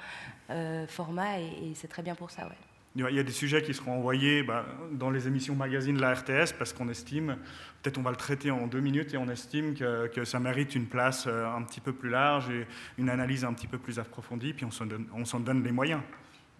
euh, 0.49 0.87
formats 0.87 1.39
et, 1.39 1.73
c'est 1.75 1.89
très 1.89 2.01
bien 2.01 2.15
pour 2.15 2.31
ça. 2.31 2.49
Il 2.97 3.01
y 3.13 3.19
a 3.19 3.23
des 3.23 3.31
sujets 3.31 3.61
qui 3.61 3.73
seront 3.73 3.97
envoyés 3.97 4.41
bah, 4.41 4.65
dans 4.93 5.09
les 5.09 5.27
émissions 5.27 5.53
magazines 5.53 5.97
de 5.97 6.01
la 6.01 6.13
RTS 6.13 6.53
parce 6.57 6.71
qu'on 6.71 6.87
estime, 6.87 7.35
peut-être 7.81 7.97
on 7.97 8.01
va 8.01 8.11
le 8.11 8.15
traiter 8.15 8.51
en 8.51 8.67
deux 8.67 8.79
minutes 8.79 9.13
et 9.13 9.17
on 9.17 9.27
estime 9.27 9.73
que, 9.73 10.23
ça 10.23 10.39
mérite 10.39 10.75
une 10.75 10.87
place 10.87 11.25
euh, 11.27 11.45
un 11.45 11.61
petit 11.63 11.81
peu 11.81 11.91
plus 11.91 12.09
large 12.09 12.49
et 12.49 12.65
une 12.97 13.09
analyse 13.09 13.43
un 13.43 13.51
petit 13.53 13.67
peu 13.67 13.77
plus 13.77 13.99
approfondie, 13.99 14.53
puis 14.53 14.63
on 14.63 14.71
s'en 14.71 14.85
donne, 14.85 15.07
on 15.13 15.39
donne 15.41 15.61
les 15.61 15.73
moyens. 15.73 16.01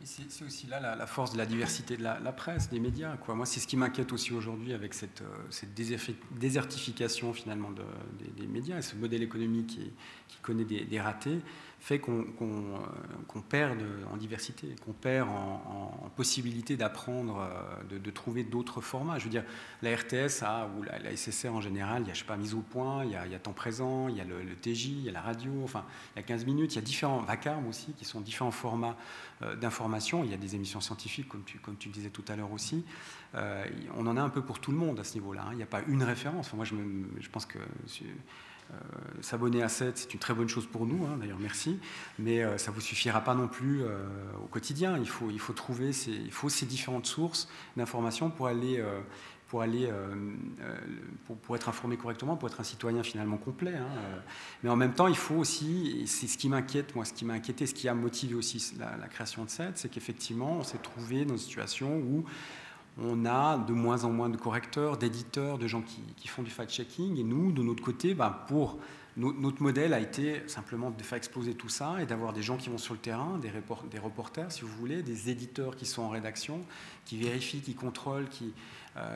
C'est 0.03 0.43
aussi 0.43 0.67
là 0.67 0.95
la, 0.95 1.07
force 1.07 1.31
de 1.31 1.37
la 1.37 1.45
diversité 1.45 1.95
de 1.95 2.03
la, 2.03 2.31
presse, 2.33 2.69
des 2.69 2.81
médias. 2.81 3.17
Moi, 3.29 3.45
c'est 3.45 3.61
ce 3.61 3.65
qui 3.65 3.77
m'inquiète 3.77 4.11
aussi 4.11 4.33
aujourd'hui 4.33 4.73
avec 4.73 4.93
cette, 4.93 5.21
euh, 5.21 6.13
désertification 6.31 7.33
finalement 7.33 7.71
de, 7.71 7.81
des, 8.37 8.45
médias 8.45 8.77
et 8.77 8.81
ce 8.81 8.95
modèle 8.95 9.23
économique 9.23 9.79
qui, 10.27 10.37
connaît 10.41 10.65
des 10.65 10.99
ratés 10.99 11.39
fait 11.85 11.99
qu'on 11.99 12.25
euh, 12.41 13.41
perd 13.47 13.77
en 14.11 14.17
diversité, 14.17 14.75
qu'on 14.83 14.93
perd 14.93 15.29
en, 15.29 16.09
possibilité 16.15 16.77
d'apprendre, 16.77 17.47
euh, 17.91 17.99
de, 17.99 18.09
trouver 18.09 18.43
d'autres 18.43 18.81
formats. 18.81 19.19
Je 19.19 19.25
veux 19.25 19.29
dire, 19.29 19.43
la 19.83 19.95
RTS 19.95 20.41
a, 20.41 20.67
ou 20.75 20.81
la, 20.81 21.15
SSR 21.15 21.53
en 21.53 21.61
général, 21.61 22.01
il 22.01 22.07
y 22.07 22.09
a, 22.09 22.13
je 22.15 22.19
sais 22.19 22.25
pas, 22.25 22.37
mise 22.37 22.55
au 22.55 22.61
point, 22.61 23.05
il 23.05 23.11
y 23.11 23.15
a, 23.15 23.39
temps 23.39 23.53
présent, 23.53 24.07
il 24.07 24.17
y 24.17 24.21
a 24.21 24.23
le, 24.23 24.55
TJ, 24.55 24.85
il 24.87 25.01
y 25.01 25.09
a 25.09 25.11
la 25.11 25.21
radio, 25.21 25.51
enfin, 25.63 25.85
il 26.15 26.19
y 26.19 26.21
a 26.21 26.23
15 26.23 26.45
minutes, 26.45 26.73
il 26.73 26.77
y 26.77 26.79
a 26.79 26.81
différents 26.81 27.21
vacarmes 27.21 27.67
aussi, 27.67 27.93
qui 27.93 28.05
sont 28.05 28.19
différents 28.19 28.49
formats 28.49 28.97
euh, 29.43 29.55
d'information. 29.55 30.23
Il 30.23 30.31
y 30.31 30.33
a 30.33 30.37
des 30.37 30.55
émissions 30.55 30.81
scientifiques, 30.81 31.29
comme 31.29 31.43
tu, 31.43 31.59
comme 31.59 31.77
tu 31.77 31.89
le 31.89 31.93
disais 31.93 32.09
tout 32.09 32.25
à 32.29 32.35
l'heure 32.35 32.51
aussi. 32.51 32.83
on 33.35 34.07
en 34.07 34.17
a 34.17 34.21
un 34.21 34.29
peu 34.29 34.41
pour 34.41 34.57
tout 34.59 34.71
le 34.71 34.77
monde 34.77 34.99
à 34.99 35.03
ce 35.03 35.13
niveau-là. 35.13 35.43
Hein. 35.43 35.49
Il 35.51 35.57
n'y 35.57 35.63
a 35.63 35.67
pas 35.67 35.81
une 35.87 36.01
référence. 36.01 36.51
moi, 36.53 36.65
je, 36.65 36.73
je 37.19 37.29
pense 37.29 37.45
que 37.45 37.59
s'abonner 39.21 39.63
à 39.63 39.69
7, 39.69 39.97
c'est 39.97 40.13
une 40.13 40.19
très 40.19 40.33
bonne 40.33 40.47
chose 40.47 40.65
pour 40.65 40.85
nous, 40.85 41.05
hein, 41.05 41.17
d'ailleurs 41.19 41.39
merci, 41.39 41.79
mais 42.19 42.43
euh, 42.43 42.57
ça 42.57 42.71
ne 42.71 42.75
vous 42.75 42.81
suffira 42.81 43.21
pas 43.21 43.35
non 43.35 43.47
plus 43.47 43.81
euh, 43.83 44.03
au 44.43 44.47
quotidien. 44.47 44.97
Il 44.97 45.07
faut, 45.07 45.29
il 45.31 45.39
faut 45.39 45.53
trouver 45.53 45.93
ces, 45.93 46.11
il 46.11 46.31
faut 46.31 46.49
ces 46.49 46.65
différentes 46.65 47.05
sources 47.05 47.47
d'informations 47.77 48.29
pour 48.29 48.47
aller, 48.47 48.83
pour, 49.47 49.61
aller 49.61 49.89
pour, 51.43 51.55
être 51.55 51.69
informé 51.69 51.97
correctement, 51.97 52.35
pour 52.35 52.49
être 52.49 52.59
un 52.59 52.63
citoyen 52.63 53.03
finalement 53.03 53.37
complet. 53.37 53.75
Hein, 53.75 53.87
mais 54.63 54.69
en 54.69 54.75
même 54.75 54.93
temps, 54.93 55.07
il 55.07 55.17
faut 55.17 55.35
aussi, 55.35 56.03
c'est 56.07 56.27
ce 56.27 56.37
qui 56.37 56.49
m'inquiète, 56.49 56.95
moi, 56.95 57.05
ce 57.05 57.13
qui 57.13 57.25
m'a 57.25 57.33
inquiété, 57.33 57.65
ce 57.65 57.73
qui 57.73 57.87
a 57.87 57.93
motivé 57.93 58.35
aussi 58.35 58.73
la, 58.79 59.07
création 59.07 59.45
de 59.45 59.49
7, 59.49 59.77
c'est 59.77 59.89
qu'effectivement, 59.89 60.57
on 60.59 60.63
s'est 60.63 60.77
trouvé 60.77 61.25
dans 61.25 61.33
une 61.33 61.39
situation 61.39 61.97
où 61.97 62.25
on 63.01 63.25
a 63.25 63.57
de 63.57 63.73
moins 63.73 64.03
en 64.03 64.09
moins 64.09 64.29
de 64.29 64.37
correcteurs, 64.37 64.97
d'éditeurs, 64.97 65.57
de 65.57 65.67
gens 65.67 65.81
qui, 65.81 66.27
font 66.27 66.43
du 66.43 66.51
fact-checking. 66.51 67.17
Et 67.19 67.23
nous, 67.23 67.51
de 67.51 67.61
notre 67.61 67.83
côté, 67.83 68.13
bah, 68.13 68.45
pour 68.47 68.77
notre 69.17 69.63
modèle 69.63 69.93
a 69.93 69.99
été 70.01 70.41
simplement 70.47 70.91
de 70.91 71.01
faire 71.01 71.17
exploser 71.17 71.53
tout 71.53 71.69
ça 71.69 72.01
et 72.01 72.05
d'avoir 72.05 72.33
des 72.33 72.41
gens 72.41 72.57
qui 72.57 72.69
vont 72.69 72.77
sur 72.77 72.93
le 72.93 72.99
terrain, 72.99 73.37
des, 73.37 73.51
des 73.89 73.99
reporters, 73.99 74.51
si 74.51 74.61
vous 74.61 74.67
voulez, 74.67 75.03
des 75.03 75.29
éditeurs 75.29 75.77
qui 75.77 75.85
sont 75.85 76.01
en 76.01 76.09
rédaction, 76.09 76.61
qui 77.05 77.17
vérifient, 77.17 77.61
qui 77.61 77.75
contrôlent, 77.75 78.27
qui, 78.27 78.53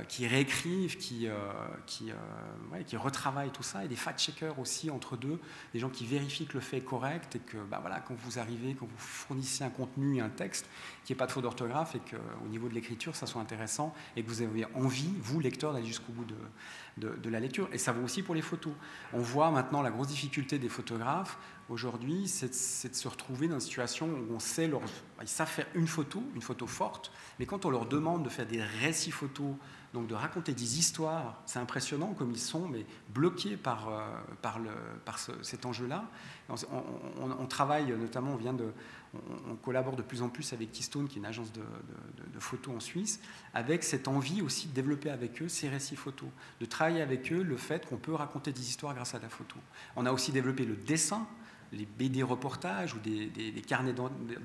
qui 0.09 0.27
réécrivent, 0.27 0.97
qui, 0.97 1.27
euh, 1.27 1.37
qui, 1.85 2.11
euh, 2.11 2.83
qui, 2.83 2.97
retravaillent 2.97 3.51
tout 3.51 3.63
ça, 3.63 3.85
et 3.85 3.87
des 3.87 3.95
fact-checkers 3.95 4.59
aussi 4.59 4.91
entre 4.91 5.15
deux, 5.15 5.39
des 5.73 5.79
gens 5.79 5.89
qui 5.89 6.05
vérifient 6.05 6.47
que 6.47 6.55
le 6.55 6.59
fait 6.59 6.77
est 6.77 6.83
correct 6.83 7.37
et 7.37 7.39
que 7.39 7.55
bah, 7.57 7.77
voilà, 7.79 8.01
quand 8.01 8.13
vous 8.13 8.39
arrivez, 8.39 8.75
quand 8.75 8.87
vous 8.87 8.97
fournissez 8.97 9.63
un 9.63 9.69
contenu 9.69 10.21
un 10.21 10.27
texte, 10.27 10.65
qu'il 11.05 11.13
n'y 11.13 11.17
ait 11.17 11.19
pas 11.19 11.27
de 11.27 11.31
faute 11.31 11.43
d'orthographe 11.43 11.95
et 11.95 11.99
qu'au 11.99 12.47
niveau 12.49 12.67
de 12.67 12.73
l'écriture, 12.73 13.15
ça 13.15 13.25
soit 13.25 13.41
intéressant 13.41 13.93
et 14.17 14.23
que 14.23 14.27
vous 14.27 14.41
avez 14.41 14.65
envie, 14.75 15.13
vous, 15.21 15.39
lecteur, 15.39 15.71
d'aller 15.71 15.85
jusqu'au 15.85 16.11
bout 16.11 16.25
de, 16.25 16.35
de, 16.97 17.15
de 17.15 17.29
la 17.29 17.39
lecture. 17.39 17.69
Et 17.71 17.77
ça 17.77 17.93
vaut 17.93 18.03
aussi 18.03 18.21
pour 18.21 18.35
les 18.35 18.41
photos. 18.41 18.73
On 19.13 19.19
voit 19.19 19.49
maintenant 19.49 19.81
la 19.81 19.91
grosse 19.91 20.07
difficulté 20.07 20.59
des 20.59 20.67
photographes 20.67 21.37
aujourd'hui, 21.69 22.27
c'est 22.27 22.89
de 22.89 22.95
se 22.95 23.07
retrouver 23.07 23.47
dans 23.47 23.55
une 23.55 23.61
situation 23.61 24.07
où 24.07 24.33
on 24.33 24.39
sait 24.39 24.67
leur, 24.67 24.81
ils 25.21 25.27
savent 25.27 25.49
faire 25.49 25.67
une 25.75 25.87
photo, 25.87 26.23
une 26.35 26.41
photo 26.41 26.67
forte, 26.67 27.11
mais 27.39 27.45
quand 27.45 27.65
on 27.65 27.69
leur 27.69 27.85
demande 27.85 28.23
de 28.23 28.29
faire 28.29 28.47
des 28.47 28.61
récits 28.61 29.11
photos, 29.11 29.53
donc 29.93 30.07
de 30.07 30.13
raconter 30.13 30.53
des 30.53 30.77
histoires, 30.77 31.41
c'est 31.45 31.59
impressionnant 31.59 32.13
comme 32.13 32.31
ils 32.31 32.39
sont, 32.39 32.67
mais 32.67 32.85
bloqués 33.09 33.57
par, 33.57 33.89
euh, 33.89 34.61
par, 35.03 35.19
cet 35.41 35.65
enjeu-là. 35.65 36.05
On, 36.49 37.45
travaille 37.47 37.91
notamment, 37.97 38.33
on 38.33 38.37
vient 38.37 38.53
de, 38.53 38.71
on, 39.47 39.55
collabore 39.55 39.95
de 39.95 40.03
plus 40.03 40.21
en 40.21 40.29
plus 40.29 40.53
avec 40.53 40.71
Keystone, 40.71 41.07
qui 41.07 41.15
est 41.15 41.19
une 41.19 41.25
agence 41.25 41.51
de, 41.51 41.61
photos 42.39 42.75
en 42.75 42.79
Suisse, 42.79 43.19
avec 43.53 43.83
cette 43.83 44.07
envie 44.07 44.41
aussi 44.41 44.67
de 44.67 44.73
développer 44.73 45.09
avec 45.09 45.41
eux 45.41 45.49
ces 45.49 45.67
récits 45.69 45.95
photos, 45.95 46.29
de 46.59 46.65
travailler 46.65 47.01
avec 47.01 47.31
eux 47.31 47.41
le 47.41 47.57
fait 47.57 47.87
qu'on 47.87 47.97
peut 47.97 48.13
raconter 48.13 48.51
des 48.51 48.61
histoires 48.61 48.93
grâce 48.93 49.15
à 49.15 49.19
la 49.19 49.29
photo. 49.29 49.57
On 49.95 50.05
a 50.05 50.11
aussi 50.11 50.31
développé 50.31 50.65
le 50.65 50.75
dessin 50.75 51.27
les 51.71 51.85
BD 51.85 52.23
reportages 52.23 52.93
ou 52.93 52.99
des, 52.99 53.63
carnets 53.67 53.93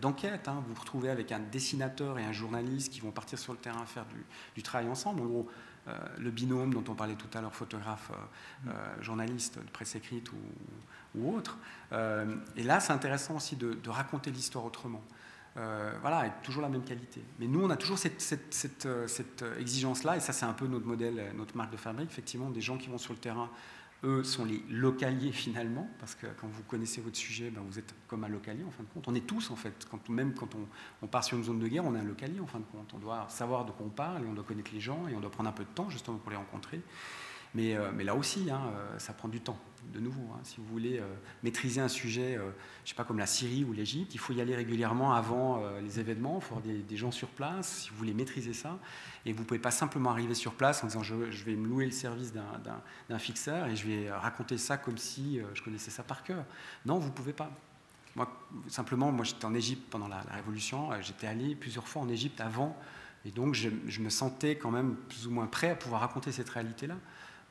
d'enquête. 0.00 0.48
Hein. 0.48 0.62
Vous 0.66 0.74
vous 0.74 0.80
retrouvez 0.80 1.10
avec 1.10 1.32
un 1.32 1.40
dessinateur 1.40 2.18
et 2.18 2.24
un 2.24 2.32
journaliste 2.32 2.92
qui 2.92 3.00
vont 3.00 3.10
partir 3.10 3.38
sur 3.38 3.52
le 3.52 3.58
terrain 3.58 3.84
faire 3.86 4.06
du, 4.54 4.62
travail 4.62 4.88
ensemble. 4.88 5.22
En 5.22 5.26
gros, 5.26 5.48
euh, 5.88 5.92
le 6.18 6.30
binôme 6.30 6.72
dont 6.72 6.84
on 6.88 6.94
parlait 6.94 7.14
tout 7.14 7.28
à 7.36 7.40
l'heure, 7.40 7.54
photographe, 7.54 8.10
euh, 8.10 8.70
euh, 8.70 9.02
journaliste 9.02 9.58
de 9.58 9.70
presse 9.70 9.94
écrite 9.94 10.30
ou, 10.32 11.36
autre. 11.36 11.58
et 11.92 12.64
là, 12.64 12.80
c'est 12.80 12.92
intéressant 12.92 13.36
aussi 13.36 13.54
de, 13.54 13.88
raconter 13.88 14.32
l'histoire 14.32 14.64
autrement. 14.64 15.00
voilà, 15.54 16.18
avec 16.18 16.42
toujours 16.42 16.62
la 16.62 16.68
même 16.68 16.82
qualité. 16.82 17.22
Mais 17.38 17.46
nous, 17.46 17.62
on 17.62 17.70
a 17.70 17.76
toujours 17.76 17.98
cette, 17.98 18.20
cette 18.20 19.44
exigence-là, 19.60 20.16
et 20.16 20.20
ça, 20.20 20.32
c'est 20.32 20.44
un 20.44 20.54
peu 20.54 20.66
notre 20.66 20.86
modèle, 20.86 21.32
notre 21.36 21.56
marque 21.56 21.70
de 21.70 21.76
fabrique, 21.76 22.10
effectivement, 22.10 22.50
des 22.50 22.60
gens 22.60 22.78
qui 22.78 22.88
vont 22.88 22.98
sur 22.98 23.12
le 23.12 23.20
terrain 23.20 23.48
eux 24.04 24.24
sont 24.24 24.44
les 24.44 24.62
localiers 24.70 25.32
finalement, 25.32 25.88
parce 25.98 26.14
que 26.14 26.26
quand 26.40 26.46
vous 26.46 26.62
connaissez 26.64 27.00
votre 27.00 27.16
sujet, 27.16 27.50
ben 27.50 27.62
vous 27.66 27.78
êtes 27.78 27.94
comme 28.06 28.24
un 28.24 28.28
localier 28.28 28.64
en 28.64 28.70
fin 28.70 28.82
de 28.82 28.88
compte. 28.88 29.08
On 29.08 29.14
est 29.14 29.26
tous 29.26 29.50
en 29.50 29.56
fait, 29.56 29.86
même 30.08 30.34
quand 30.34 30.54
on, 30.54 30.66
on, 31.02 31.06
part 31.06 31.24
sur 31.24 31.36
une 31.36 31.44
zone 31.44 31.58
de 31.58 31.68
guerre, 31.68 31.84
on 31.84 31.94
est 31.94 31.98
un 31.98 32.04
localier 32.04 32.40
en 32.40 32.46
fin 32.46 32.60
de 32.60 32.64
compte. 32.64 32.92
On 32.94 32.98
doit 32.98 33.26
savoir 33.28 33.64
de 33.64 33.72
quoi 33.72 33.86
on 33.86 33.90
parle 33.90 34.24
et 34.24 34.26
on 34.26 34.34
doit 34.34 34.44
connaître 34.44 34.70
les 34.72 34.80
gens 34.80 35.08
et 35.08 35.14
on 35.14 35.20
doit 35.20 35.30
prendre 35.30 35.48
un 35.48 35.52
peu 35.52 35.64
de 35.64 35.70
temps 35.70 35.90
justement 35.90 36.18
pour 36.18 36.30
les 36.30 36.36
rencontrer. 36.36 36.80
Mais, 37.54 37.76
euh, 37.76 37.90
mais 37.94 38.04
là 38.04 38.14
aussi, 38.14 38.50
hein, 38.50 38.62
euh, 38.74 38.98
ça 38.98 39.12
prend 39.12 39.28
du 39.28 39.40
temps, 39.40 39.58
de 39.92 40.00
nouveau. 40.00 40.22
Hein. 40.34 40.40
si 40.42 40.56
vous 40.58 40.66
voulez 40.66 40.98
euh, 40.98 41.04
maîtriser 41.44 41.80
un 41.80 41.88
sujet, 41.88 42.34
je 42.34 42.40
ne 42.40 42.52
sais 42.84 42.94
pas, 42.96 43.04
comme 43.04 43.18
la 43.18 43.26
Syrie 43.26 43.64
ou 43.64 43.72
l'Égypte, 43.72 44.12
il 44.12 44.18
faut 44.18 44.32
y 44.32 44.40
aller 44.40 44.56
régulièrement 44.56 45.14
avant 45.14 45.62
les 45.80 46.00
événements, 46.00 46.40
il 46.40 46.44
faut 46.44 46.56
avoir 46.56 46.62
des, 46.64 46.96
gens 46.96 47.12
sur 47.12 47.28
place, 47.28 47.82
si 47.82 47.90
vous 47.90 47.96
voulez 47.96 48.14
maîtriser 48.14 48.52
ça. 48.52 48.78
Et 49.24 49.32
vous 49.32 49.42
ne 49.42 49.46
pouvez 49.46 49.60
pas 49.60 49.70
simplement 49.70 50.10
arriver 50.10 50.34
sur 50.34 50.54
place 50.54 50.82
en 50.82 50.88
disant 50.88 51.02
je, 51.02 51.14
vais 51.14 51.54
me 51.54 51.68
louer 51.68 51.84
le 51.84 51.92
service 51.92 52.32
d'un 52.32 53.18
fixeur 53.18 53.66
et 53.66 53.76
je 53.76 53.86
vais 53.86 54.10
raconter 54.10 54.58
ça 54.58 54.76
comme 54.76 54.98
si 54.98 55.40
je 55.54 55.62
connaissais 55.62 55.90
ça 55.90 56.02
par 56.02 56.24
cœur. 56.24 56.44
Non, 56.84 56.98
vous 56.98 57.08
ne 57.08 57.14
pouvez 57.14 57.32
pas. 57.32 57.50
Moi, 58.16 58.28
simplement, 58.68 59.10
moi 59.10 59.24
j'étais 59.24 59.44
en 59.44 59.54
Égypte 59.54 59.90
pendant 59.90 60.08
la, 60.08 60.20
Révolution, 60.20 60.90
j'étais 61.02 61.26
allé 61.26 61.54
plusieurs 61.54 61.86
fois 61.86 62.02
en 62.02 62.08
Égypte 62.08 62.40
avant, 62.40 62.76
et 63.24 63.30
donc 63.30 63.54
je, 63.54 63.70
je, 63.86 64.00
me 64.00 64.08
sentais 64.08 64.56
quand 64.56 64.70
même 64.70 64.94
plus 64.94 65.26
ou 65.26 65.32
moins 65.32 65.46
prêt 65.46 65.70
à 65.70 65.74
pouvoir 65.74 66.02
raconter 66.02 66.30
cette 66.30 66.48
réalité-là 66.48 66.96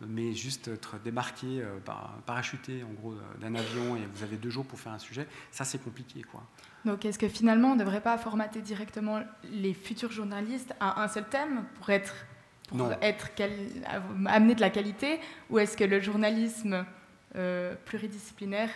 mais 0.02 0.34
juste 0.34 0.68
être 0.68 0.98
débarqué, 1.00 1.62
euh, 1.62 1.78
parachuté 2.26 2.84
en 2.84 2.94
gros 2.94 3.16
d'un 3.40 3.56
avion 3.56 3.96
et 3.96 4.02
vous 4.14 4.24
avez 4.24 4.38
deux 4.38 4.50
jours 4.50 4.66
pour 4.66 4.80
faire 4.80 4.94
un 4.94 5.00
sujet, 5.00 5.28
ça 5.52 5.64
c'est 5.66 5.82
compliqué 5.84 6.22
quoi. 6.24 6.44
Donc 6.86 7.06
est-ce 7.06 7.20
que 7.20 7.28
finalement 7.30 7.72
on 7.72 7.76
ne 7.76 7.80
devrait 7.80 8.02
pas 8.02 8.18
formater 8.18 8.62
directement 8.62 9.22
les 9.44 9.74
futurs 9.74 10.12
journalistes 10.12 10.74
à 10.80 11.02
un 11.02 11.08
seul 11.08 11.26
thème 11.26 11.64
pour 11.76 11.90
être 11.90 12.14
pour 12.68 12.92
être 13.02 13.30
amener 14.26 14.56
de 14.56 14.62
la 14.62 14.70
qualité 14.70 15.20
ou 15.50 15.60
est-ce 15.60 15.78
que 15.78 15.84
le 15.84 16.00
journalisme 16.00 16.86
euh, 17.36 17.76
pluridisciplinaire 17.86 18.70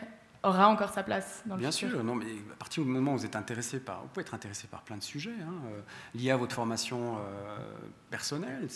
aura 0.43 0.67
encore 0.67 0.91
sa 0.93 1.03
place 1.03 1.41
dans 1.45 1.55
le 1.55 1.61
Bien 1.61 1.71
futur? 1.71 1.89
sûr, 1.89 2.03
non, 2.03 2.15
mais 2.15 2.25
à 2.51 2.55
partir 2.55 2.83
du 2.83 2.89
moment 2.89 3.13
où 3.13 3.17
vous 3.17 3.25
êtes 3.25 3.35
intéressé 3.35 3.79
par, 3.79 4.01
vous 4.01 4.07
pouvez 4.09 4.21
être 4.21 4.33
intéressé 4.35 4.67
par 4.67 4.83
plein 4.83 4.97
de 4.97 5.03
sujets 5.03 5.31
hein, 5.41 5.53
euh, 5.71 5.81
liés 6.13 6.31
à 6.31 6.37
votre 6.37 6.53
formation 6.53 7.17
personnelle. 8.09 8.67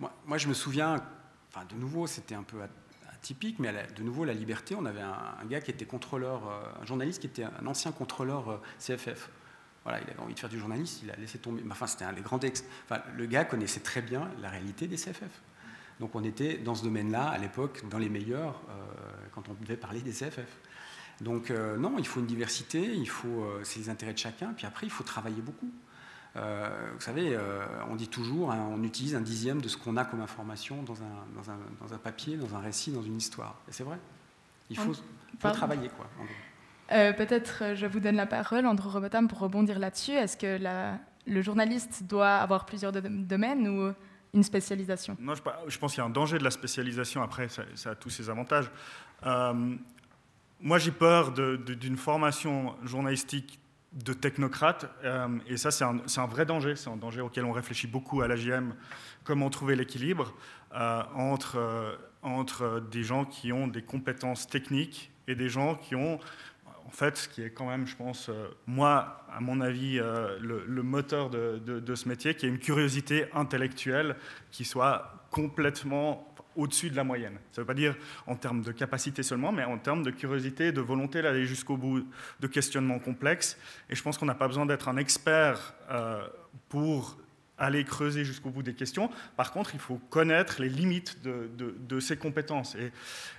Moi, 0.00 0.12
moi, 0.26 0.38
je 0.38 0.48
me 0.48 0.54
souviens 0.54 0.96
de 1.62 1.76
nouveau, 1.76 2.06
c'était 2.06 2.34
un 2.34 2.42
peu 2.42 2.58
atypique, 3.12 3.58
mais 3.58 3.72
de 3.96 4.02
nouveau, 4.02 4.24
la 4.24 4.34
liberté, 4.34 4.74
on 4.74 4.84
avait 4.84 5.00
un, 5.00 5.44
gars 5.48 5.60
qui 5.60 5.70
était 5.70 5.84
contrôleur, 5.84 6.48
euh, 6.48 6.82
un 6.82 6.86
journaliste 6.86 7.20
qui 7.20 7.28
était 7.28 7.44
un 7.44 7.66
ancien 7.66 7.92
contrôleur 7.92 8.50
euh, 8.50 8.56
CFF. 8.78 9.30
Voilà, 9.84 10.00
il 10.00 10.10
avait 10.10 10.20
envie 10.20 10.34
de 10.34 10.38
faire 10.38 10.50
du 10.50 10.58
journaliste, 10.58 11.02
il 11.04 11.10
a 11.10 11.16
laissé 11.16 11.38
tomber. 11.38 11.62
Enfin, 11.70 11.86
c'était 11.86 12.04
un 12.04 12.12
des 12.12 12.22
grands 12.22 12.40
ex. 12.40 12.64
Enfin, 12.84 13.02
le 13.16 13.26
gars 13.26 13.44
connaissait 13.44 13.80
très 13.80 14.02
bien 14.02 14.30
la 14.40 14.50
réalité 14.50 14.86
des 14.86 14.96
CFF. 14.96 15.42
Donc, 16.00 16.14
on 16.16 16.24
était 16.24 16.58
dans 16.58 16.74
ce 16.74 16.82
domaine-là, 16.82 17.28
à 17.28 17.38
l'époque, 17.38 17.84
dans 17.88 17.98
les 17.98 18.08
meilleurs, 18.08 18.60
euh, 18.68 18.72
quand 19.32 19.48
on 19.48 19.54
devait 19.54 19.76
parler 19.76 20.00
des 20.00 20.12
CFF. 20.12 20.58
Donc, 21.20 21.50
non, 21.50 21.94
il 21.98 22.06
faut 22.08 22.18
une 22.18 22.26
diversité, 22.26 23.00
c'est 23.62 23.78
les 23.78 23.88
intérêts 23.88 24.14
de 24.14 24.18
chacun, 24.18 24.52
puis 24.52 24.66
après, 24.66 24.84
il 24.84 24.90
faut 24.90 25.04
travailler 25.04 25.42
beaucoup. 25.42 25.70
Euh, 26.36 26.68
vous 26.94 27.00
savez, 27.00 27.34
euh, 27.34 27.64
on 27.88 27.94
dit 27.94 28.08
toujours, 28.08 28.50
hein, 28.50 28.68
on 28.70 28.82
utilise 28.82 29.14
un 29.14 29.20
dixième 29.20 29.60
de 29.60 29.68
ce 29.68 29.76
qu'on 29.76 29.96
a 29.96 30.04
comme 30.04 30.20
information 30.20 30.82
dans 30.82 31.00
un, 31.02 31.24
dans, 31.36 31.50
un, 31.50 31.58
dans 31.80 31.94
un, 31.94 31.98
papier, 31.98 32.36
dans 32.36 32.56
un 32.56 32.60
récit, 32.60 32.90
dans 32.90 33.02
une 33.02 33.16
histoire. 33.16 33.56
Et 33.68 33.72
c'est 33.72 33.84
vrai. 33.84 33.98
Il 34.68 34.76
faut, 34.76 34.94
travailler, 35.38 35.90
quoi. 35.90 36.06
Euh, 36.92 37.12
peut-être 37.12 37.74
je 37.74 37.86
vous 37.86 38.00
donne 38.00 38.16
la 38.16 38.26
parole, 38.26 38.66
Andrew 38.66 38.88
Robotham, 38.88 39.28
pour 39.28 39.38
rebondir 39.38 39.78
là-dessus. 39.78 40.12
Est-ce 40.12 40.36
que 40.36 40.58
la, 40.60 40.98
le 41.26 41.42
journaliste 41.42 42.04
doit 42.04 42.36
avoir 42.36 42.66
plusieurs 42.66 42.92
domaines 42.92 43.68
ou 43.68 43.92
une 44.32 44.42
spécialisation? 44.42 45.16
Non, 45.20 45.34
je, 45.34 45.78
pense 45.78 45.92
qu'il 45.92 46.00
y 46.00 46.02
a 46.02 46.06
un 46.06 46.10
danger 46.10 46.38
de 46.38 46.44
la 46.44 46.50
spécialisation. 46.50 47.22
Après, 47.22 47.48
ça, 47.48 47.90
a 47.90 47.94
tous 47.94 48.10
ses 48.10 48.28
avantages. 48.28 48.70
moi, 49.22 50.78
j'ai 50.78 50.92
peur 50.92 51.32
d'une 51.32 51.96
formation 51.96 52.74
journalistique 52.82 53.60
de 53.94 54.12
technocrates. 54.12 54.86
Euh, 55.04 55.28
et 55.46 55.56
ça, 55.56 55.70
c'est 55.70 55.84
un, 55.84 56.26
vrai 56.26 56.46
danger. 56.46 56.76
C'est 56.76 56.90
un 56.90 56.96
danger 56.96 57.20
auquel 57.20 57.44
on 57.44 57.52
réfléchit 57.52 57.86
beaucoup 57.86 58.22
à 58.22 58.28
l'AGM. 58.28 58.74
Comment 59.22 59.50
trouver 59.50 59.76
l'équilibre 59.76 60.34
euh, 60.74 61.02
entre, 61.14 61.56
euh, 61.58 61.96
entre 62.22 62.80
des 62.90 63.04
gens 63.04 63.24
qui 63.24 63.52
ont 63.52 63.68
des 63.68 63.82
compétences 63.82 64.48
techniques 64.48 65.12
et 65.28 65.34
des 65.34 65.48
gens 65.48 65.76
qui 65.76 65.94
ont, 65.94 66.18
en 66.86 66.90
fait, 66.90 67.16
ce 67.16 67.28
qui 67.28 67.42
est 67.42 67.50
quand 67.50 67.68
même, 67.68 67.86
je 67.86 67.96
pense, 67.96 68.30
moi, 68.66 69.24
à 69.32 69.40
mon 69.40 69.60
avis, 69.60 69.96
le, 69.96 70.82
moteur 70.82 71.30
de, 71.30 71.58
de, 71.58 71.94
ce 71.94 72.08
métier, 72.08 72.34
qui 72.34 72.44
est 72.44 72.48
une 72.50 72.58
curiosité 72.58 73.26
intellectuelle 73.32 74.16
qui 74.50 74.64
soit 74.64 75.26
complètement 75.30 76.33
au-dessus 76.56 76.90
de 76.90 76.96
la 76.96 77.04
moyenne. 77.04 77.38
Ça 77.52 77.60
ne 77.60 77.62
veut 77.62 77.66
pas 77.66 77.74
dire 77.74 77.96
en 78.26 78.36
termes 78.36 78.62
de 78.62 78.72
capacité 78.72 79.22
seulement, 79.22 79.52
mais 79.52 79.64
en 79.64 79.78
termes 79.78 80.02
de 80.02 80.10
curiosité, 80.10 80.72
de 80.72 80.80
volonté 80.80 81.22
d'aller 81.22 81.46
jusqu'au 81.46 81.76
bout 81.76 82.06
de 82.40 82.46
questionnements 82.46 82.98
complexes. 82.98 83.58
Et 83.90 83.94
je 83.94 84.02
pense 84.02 84.18
qu'on 84.18 84.26
n'a 84.26 84.34
pas 84.34 84.48
besoin 84.48 84.66
d'être 84.66 84.88
un 84.88 84.96
expert 84.96 85.74
euh, 85.90 86.26
pour 86.68 87.18
aller 87.56 87.84
creuser 87.84 88.24
jusqu'au 88.24 88.50
bout 88.50 88.62
des 88.62 88.74
questions. 88.74 89.10
Par 89.36 89.52
contre, 89.52 89.74
il 89.74 89.80
faut 89.80 89.98
connaître 90.10 90.60
les 90.60 90.68
limites 90.68 91.22
de, 91.22 91.48
de, 91.56 92.00
ces 92.00 92.16
compétences. 92.16 92.74
Et, 92.74 92.92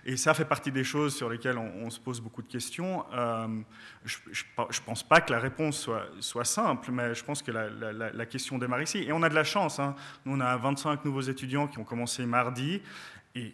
et, 0.06 0.18
ça 0.18 0.34
fait 0.34 0.46
partie 0.46 0.72
des 0.72 0.84
choses 0.84 1.16
sur 1.16 1.30
lesquelles 1.30 1.58
on, 1.58 1.90
se 1.90 2.00
pose 2.00 2.22
beaucoup 2.22 2.42
de 2.42 2.48
questions. 2.48 3.06
Euh, 3.14 3.48
je 4.06 4.44
ne 4.58 4.86
pense 4.86 5.04
pas 5.04 5.20
que 5.20 5.34
la 5.34 5.40
réponse 5.40 5.78
soit, 5.78 6.08
soit, 6.22 6.46
simple, 6.46 6.92
mais 6.92 7.14
je 7.14 7.24
pense 7.24 7.42
que 7.42 7.52
la, 7.52 7.70
la, 7.70 8.26
question 8.26 8.58
démarre 8.58 8.82
ici. 8.82 9.00
Et 9.00 9.12
on 9.12 9.22
a 9.22 9.30
de 9.30 9.36
la 9.36 9.44
chance. 9.44 9.80
Hein. 9.80 9.96
Nous, 10.26 10.36
on 10.36 10.40
a 10.40 10.56
25 10.56 11.04
nouveaux 11.04 11.22
étudiants 11.22 11.68
qui 11.68 11.78
ont 11.80 11.84
commencé 11.84 12.26
mardi. 12.26 12.82
Et 13.36 13.54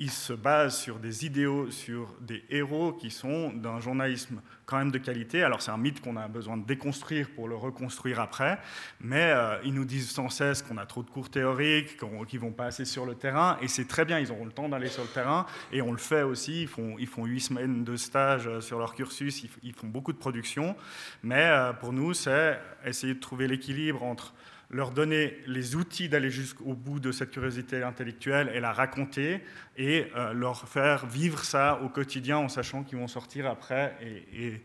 il 0.00 0.10
se 0.10 0.32
base 0.32 0.78
sur 0.78 0.98
des 0.98 1.26
idéaux, 1.26 1.70
sur 1.70 2.14
des 2.22 2.42
héros 2.48 2.94
qui 2.94 3.10
sont 3.10 3.52
d'un 3.52 3.80
journalisme 3.80 4.40
quand 4.64 4.78
même 4.78 4.90
de 4.90 4.98
qualité. 4.98 5.42
Alors 5.42 5.60
c'est 5.60 5.70
un 5.70 5.76
mythe 5.76 6.00
qu'on 6.00 6.16
a 6.16 6.26
besoin 6.26 6.56
de 6.56 6.64
déconstruire 6.64 7.28
pour 7.34 7.48
le 7.48 7.54
reconstruire 7.54 8.18
après, 8.18 8.58
mais 9.00 9.30
euh, 9.30 9.58
ils 9.62 9.74
nous 9.74 9.84
disent 9.84 10.10
sans 10.10 10.30
cesse 10.30 10.62
qu'on 10.62 10.78
a 10.78 10.86
trop 10.86 11.02
de 11.02 11.10
cours 11.10 11.28
théoriques, 11.28 11.98
qu'ils 12.28 12.40
vont 12.40 12.52
pas 12.52 12.66
assez 12.66 12.86
sur 12.86 13.04
le 13.04 13.14
terrain, 13.14 13.58
et 13.60 13.68
c'est 13.68 13.86
très 13.86 14.06
bien, 14.06 14.18
ils 14.18 14.32
auront 14.32 14.46
le 14.46 14.52
temps 14.52 14.70
d'aller 14.70 14.88
sur 14.88 15.02
le 15.02 15.08
terrain, 15.08 15.44
et 15.70 15.82
on 15.82 15.92
le 15.92 15.98
fait 15.98 16.22
aussi, 16.22 16.62
ils 16.62 16.68
font, 16.68 16.96
ils 16.98 17.06
font 17.06 17.26
huit 17.26 17.40
semaines 17.40 17.84
de 17.84 17.96
stage 17.96 18.46
euh, 18.46 18.60
sur 18.62 18.78
leur 18.78 18.94
cursus, 18.94 19.44
ils, 19.62 19.74
font 19.74 19.88
beaucoup 19.88 20.14
de 20.14 20.18
production, 20.18 20.76
mais 21.22 21.44
euh, 21.44 21.74
pour 21.74 21.92
nous 21.92 22.14
c'est 22.14 22.58
essayer 22.86 23.12
de 23.14 23.20
trouver 23.20 23.48
l'équilibre 23.48 24.02
entre 24.02 24.32
leur 24.70 24.92
donner 24.92 25.36
les 25.46 25.74
outils 25.74 26.08
d'aller 26.08 26.30
jusqu'au 26.30 26.74
bout 26.74 27.00
de 27.00 27.10
cette 27.12 27.30
curiosité 27.30 27.82
intellectuelle 27.82 28.50
et 28.54 28.60
la 28.60 28.72
raconter, 28.72 29.42
et 29.76 30.06
euh, 30.16 30.32
leur 30.32 30.68
faire 30.68 31.06
vivre 31.06 31.44
ça 31.44 31.80
au 31.82 31.88
quotidien 31.88 32.38
en 32.38 32.48
sachant 32.48 32.84
qu'ils 32.84 32.98
vont 32.98 33.08
sortir 33.08 33.46
après 33.46 33.96
et, 34.00 34.62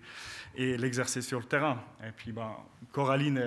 et, 0.55 0.77
l'exercer 0.77 1.21
sur 1.21 1.39
le 1.39 1.45
terrain. 1.45 1.83
Et 2.03 2.11
puis, 2.15 2.31
ben, 2.31 2.55
Coraline, 2.91 3.43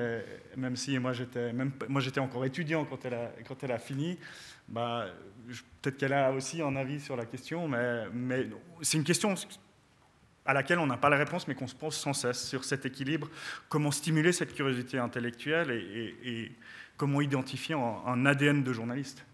même 0.57 0.77
si 0.77 0.99
moi 0.99 1.13
j'étais, 1.13 2.21
encore 2.21 2.45
étudiant 2.45 2.85
quand 2.85 3.05
elle 3.05 3.15
a, 3.15 3.33
quand 3.47 3.63
elle 3.63 3.73
a 3.73 3.79
fini, 3.79 4.19
ben, 4.69 5.07
peut-être 5.81 5.97
qu'elle 5.97 6.13
a 6.13 6.33
aussi 6.33 6.61
un 6.61 6.77
avis 6.77 7.01
sur 7.01 7.17
la 7.17 7.25
question, 7.25 7.69
mais, 7.69 8.05
mais 8.13 8.47
c'est 8.83 8.99
une 8.99 9.05
question 9.05 9.35
à 10.49 10.55
laquelle 10.55 10.79
on 10.79 10.87
n'a 10.87 10.97
pas 10.97 11.11
la 11.11 11.19
réponse, 11.19 11.47
mais 11.47 11.55
qu'on 11.55 11.67
se 11.67 11.75
pose 11.75 11.95
sans 11.95 12.15
cesse 12.15 12.49
sur 12.49 12.65
cet 12.65 12.87
équilibre, 12.87 13.29
comment 13.69 13.91
stimuler 13.91 14.33
cette 14.33 14.55
curiosité 14.55 14.99
intellectuelle 14.99 15.71
et, 15.71 16.51
comment 16.97 17.21
identifier 17.21 17.77
un, 17.77 18.27
ADN 18.27 18.65
de 18.65 18.73
journaliste? 18.73 19.25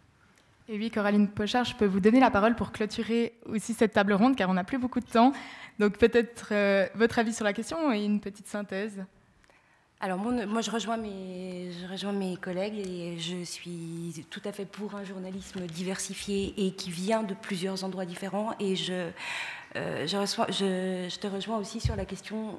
Et 0.69 0.77
oui, 0.77 0.91
Coraline 0.91 1.29
Pochard, 1.29 1.65
je 1.65 1.77
peux 1.77 1.87
vous 1.87 2.01
donner 2.01 2.19
la 2.19 2.31
parole 2.31 2.57
pour 2.57 2.73
clôturer 2.73 3.33
aussi 3.47 3.75
cette 3.75 3.93
table 3.93 4.12
ronde, 4.12 4.35
car 4.35 4.51
on 4.51 4.55
n'a 4.55 4.65
plus 4.65 4.79
beaucoup 4.79 5.01
de 5.01 5.07
temps. 5.07 5.33
Donc 5.79 5.99
peut-être 5.99 6.49
euh, 6.51 6.89
votre 6.97 7.19
avis 7.19 7.33
sur 7.33 7.45
la 7.45 7.53
question 7.53 7.93
et 7.93 8.05
une 8.05 8.21
petite 8.21 8.49
synthèse. 8.49 9.05
Alors 10.01 10.19
moi, 10.19 10.61
je, 10.61 10.71
rejoins 10.71 10.97
mes, 10.97 11.71
je 11.73 11.87
rejoins 11.91 12.12
mes 12.12 12.37
collègues 12.37 12.79
et 12.79 13.19
je 13.19 13.43
suis 13.45 14.27
tout 14.29 14.43
à 14.45 14.53
fait 14.53 14.67
pour 14.67 14.95
un 14.97 15.05
journalisme 15.05 15.61
diversifié 15.67 16.53
et 16.59 16.73
qui 16.73 16.91
vient 16.91 17.23
de 17.23 17.35
plusieurs 17.35 17.85
endroits 17.85 18.05
différents. 18.05 18.55
Et 18.59 18.77
je, 18.77 19.11
euh, 19.77 20.07
je, 20.07 21.16
te 21.18 21.27
rejoins 21.27 21.59
aussi 21.59 21.81
sur 21.81 21.97
la 21.97 22.05
question 22.05 22.59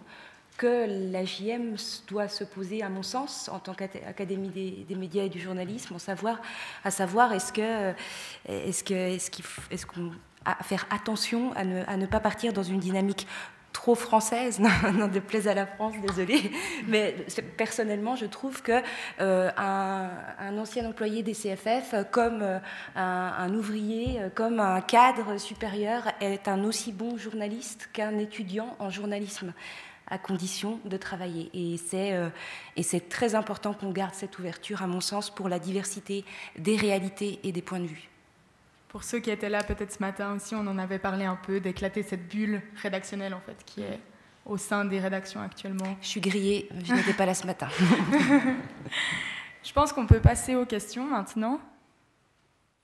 que 0.57 1.11
la 1.11 1.25
JM 1.25 1.75
doit 2.07 2.29
se 2.29 2.43
poser, 2.43 2.81
à 2.81 2.89
mon 2.89 3.03
sens, 3.03 3.49
en 3.49 3.59
tant 3.59 3.73
qu'Académie 3.73 4.85
des, 4.87 4.95
médias 4.95 5.23
et 5.23 5.29
du 5.29 5.39
journalisme, 5.39 5.99
savoir, 5.99 6.39
à 6.83 6.91
savoir 6.91 7.33
est-ce 7.33 7.51
que, 7.51 7.93
est-ce 8.47 9.85
qu'on 9.85 10.11
à 10.45 10.63
faire 10.63 10.85
attention 10.91 11.51
à 11.53 11.63
ne, 11.63 12.05
pas 12.05 12.19
partir 12.19 12.53
dans 12.53 12.63
une 12.63 12.79
dynamique 12.79 13.27
trop 13.85 13.93
française, 13.93 14.59
non, 14.95 15.07
de 15.07 15.19
plaise 15.19 15.47
à 15.47 15.53
la 15.53 15.67
France, 15.67 15.93
désolé, 16.07 16.51
mais 16.87 17.15
personnellement, 17.55 18.15
je 18.15 18.25
trouve 18.25 18.63
que 18.63 18.81
euh, 19.21 19.51
un, 19.57 20.57
ancien 20.57 20.89
employé 20.89 21.21
des 21.21 21.33
CFF, 21.33 21.93
comme 22.09 22.41
euh, 22.41 22.57
un, 22.95 23.53
ouvrier, 23.53 24.19
euh, 24.19 24.29
comme 24.33 24.59
un 24.59 24.81
cadre 24.81 25.37
supérieur, 25.37 26.01
est 26.19 26.47
un 26.47 26.63
aussi 26.63 26.93
bon 26.93 27.15
journaliste 27.15 27.87
qu'un 27.93 28.17
étudiant 28.17 28.75
en 28.79 28.89
journalisme 28.89 29.53
à 30.07 30.17
condition 30.17 30.79
de 30.85 30.97
travailler. 30.97 31.51
Et 31.53 31.75
et 32.75 32.83
c'est 32.83 33.07
très 33.07 33.35
important 33.35 33.75
qu'on 33.75 33.91
garde 33.91 34.15
cette 34.15 34.39
ouverture, 34.39 34.81
à 34.81 34.87
mon 34.87 35.01
sens, 35.01 35.29
pour 35.29 35.47
la 35.47 35.59
diversité 35.59 36.25
des 36.57 36.75
réalités 36.75 37.39
et 37.43 37.51
des 37.51 37.61
points 37.61 37.81
de 37.81 37.85
vue. 37.85 38.14
Pour 38.95 39.03
ceux 39.03 39.19
qui 39.19 39.29
étaient 39.29 39.49
là 39.49 39.61
peut-être 39.61 39.91
ce 39.91 39.99
matin 39.99 40.33
aussi, 40.33 40.55
on 40.55 40.65
en 40.67 40.77
avait 40.77 40.99
parlé 40.99 41.25
un 41.25 41.35
peu, 41.35 41.59
d'éclater 41.59 42.01
cette 42.01 42.29
bulle 42.29 42.61
rédactionnelle 42.81 43.33
en 43.33 43.41
fait 43.41 43.61
qui 43.65 43.81
est 43.81 43.99
au 44.45 44.55
sein 44.55 44.85
des 44.85 45.01
rédactions 45.01 45.41
actuellement. 45.41 45.97
Je 45.99 46.07
suis 46.07 46.21
grillée, 46.21 46.69
je 46.81 46.93
n'étais 46.93 47.13
pas 47.13 47.25
là 47.25 47.33
ce 47.33 47.45
matin. 47.45 47.67
je 49.63 49.73
pense 49.73 49.91
qu'on 49.91 50.07
peut 50.07 50.21
passer 50.21 50.55
aux 50.55 50.65
questions 50.65 51.03
maintenant. 51.03 51.59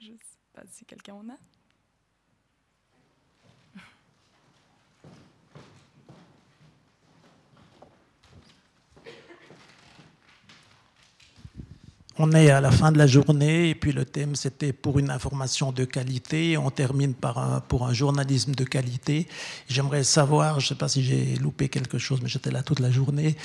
Je 0.02 0.10
ne 0.10 0.18
sais 0.18 0.38
pas 0.54 0.64
si 0.70 0.84
quelqu'un 0.84 1.14
en 1.14 1.30
a. 1.30 1.38
On 12.24 12.34
est 12.34 12.52
à 12.52 12.62
la 12.62 12.70
fin 12.70 12.92
de 12.92 13.00
la 13.00 13.08
journée 13.08 13.72
et 13.72 13.74
puis 13.74 13.92
le 13.94 14.06
thème 14.06 14.36
c'était 14.36 14.74
pour 14.74 15.00
une 15.00 15.10
information 15.10 15.72
de 15.72 15.86
qualité. 15.86 16.56
On 16.56 16.70
termine 16.70 17.16
par 17.16 17.40
un, 17.40 17.62
pour 17.62 17.88
un 17.88 17.94
journalisme 17.94 18.54
de 18.54 18.64
qualité. 18.64 19.28
J'aimerais 19.68 20.04
savoir, 20.04 20.60
je 20.60 20.66
ne 20.66 20.70
sais 20.70 20.76
pas 20.76 20.88
si 20.88 21.02
j'ai 21.02 21.36
loupé 21.38 21.68
quelque 21.68 21.98
chose, 21.98 22.20
mais 22.22 22.30
j'étais 22.30 22.52
là 22.52 22.62
toute 22.62 22.80
la 22.80 22.92
journée, 22.92 23.36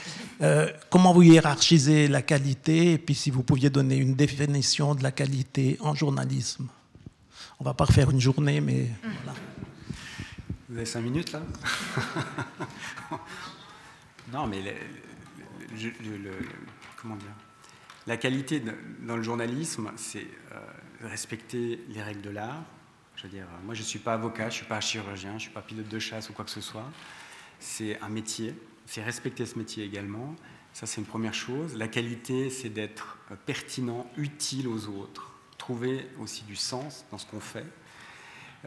euh, 0.42 0.70
comment 0.90 1.14
vous 1.14 1.22
hiérarchisez 1.22 2.06
la 2.06 2.20
qualité 2.20 2.92
et 2.92 2.98
puis 2.98 3.14
si 3.14 3.30
vous 3.30 3.42
pouviez 3.42 3.70
donner 3.70 3.96
une 3.96 4.14
définition 4.14 4.94
de 4.94 5.02
la 5.02 5.10
qualité 5.10 5.78
en 5.80 5.94
journalisme. 5.94 6.66
On 7.58 7.64
va 7.64 7.72
pas 7.72 7.86
refaire 7.86 8.10
une 8.10 8.20
journée, 8.20 8.60
mais 8.60 8.90
voilà. 9.02 9.38
Vous 10.68 10.76
avez 10.76 10.84
cinq 10.84 11.00
minutes 11.00 11.32
là? 11.32 11.40
Non, 14.34 14.46
mais 14.46 14.60
le, 14.60 14.72
comment 17.00 17.16
dire? 17.16 17.45
La 18.06 18.16
qualité 18.16 18.62
dans 19.00 19.16
le 19.16 19.22
journalisme, 19.22 19.90
c'est 19.96 20.26
euh, 20.52 20.60
respecter 21.02 21.80
les 21.88 22.02
règles 22.02 22.22
de 22.22 22.30
l'art. 22.30 22.62
Je 23.16 23.24
veux 23.24 23.28
dire, 23.28 23.46
moi, 23.64 23.74
je 23.74 23.80
ne 23.80 23.86
suis 23.86 23.98
pas 23.98 24.14
avocat, 24.14 24.44
je 24.44 24.46
ne 24.46 24.58
suis 24.58 24.66
pas 24.66 24.80
chirurgien, 24.80 25.30
je 25.30 25.34
ne 25.34 25.40
suis 25.40 25.50
pas 25.50 25.62
pilote 25.62 25.88
de 25.88 25.98
chasse 25.98 26.30
ou 26.30 26.32
quoi 26.32 26.44
que 26.44 26.50
ce 26.50 26.60
soit. 26.60 26.88
C'est 27.58 28.00
un 28.02 28.08
métier, 28.08 28.54
c'est 28.84 29.02
respecter 29.02 29.46
ce 29.46 29.58
métier 29.58 29.84
également. 29.84 30.36
Ça, 30.72 30.86
c'est 30.86 31.00
une 31.00 31.06
première 31.06 31.34
chose. 31.34 31.74
La 31.76 31.88
qualité, 31.88 32.50
c'est 32.50 32.68
d'être 32.68 33.18
euh, 33.32 33.36
pertinent, 33.46 34.08
utile 34.16 34.68
aux 34.68 34.86
autres, 34.86 35.32
trouver 35.58 36.06
aussi 36.20 36.44
du 36.44 36.54
sens 36.54 37.06
dans 37.10 37.18
ce 37.18 37.26
qu'on 37.26 37.40
fait, 37.40 37.66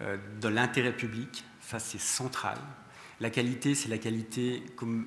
euh, 0.01 0.17
de 0.41 0.47
l'intérêt 0.47 0.91
public. 0.91 1.45
Ça, 1.61 1.79
c'est 1.79 2.01
central. 2.01 2.57
La 3.19 3.29
qualité, 3.29 3.75
c'est 3.75 3.89
la 3.89 3.99
qualité, 3.99 4.63
comme 4.75 5.05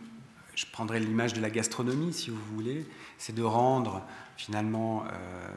je 0.54 0.66
prendrais 0.70 1.00
l'image 1.00 1.32
de 1.32 1.40
la 1.40 1.50
gastronomie, 1.50 2.12
si 2.12 2.30
vous 2.30 2.42
voulez, 2.54 2.86
c'est 3.18 3.34
de 3.34 3.42
rendre 3.42 4.02
finalement, 4.36 5.04
euh, 5.04 5.48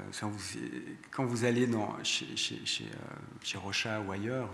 quand, 1.11 1.25
vous, 1.25 1.45
allez 1.45 1.67
chez, 2.03 2.37
chez, 2.37 2.65
chez, 2.65 2.85
euh, 2.85 3.59
Rocha 3.59 4.01
ou 4.01 4.11
ailleurs, 4.11 4.49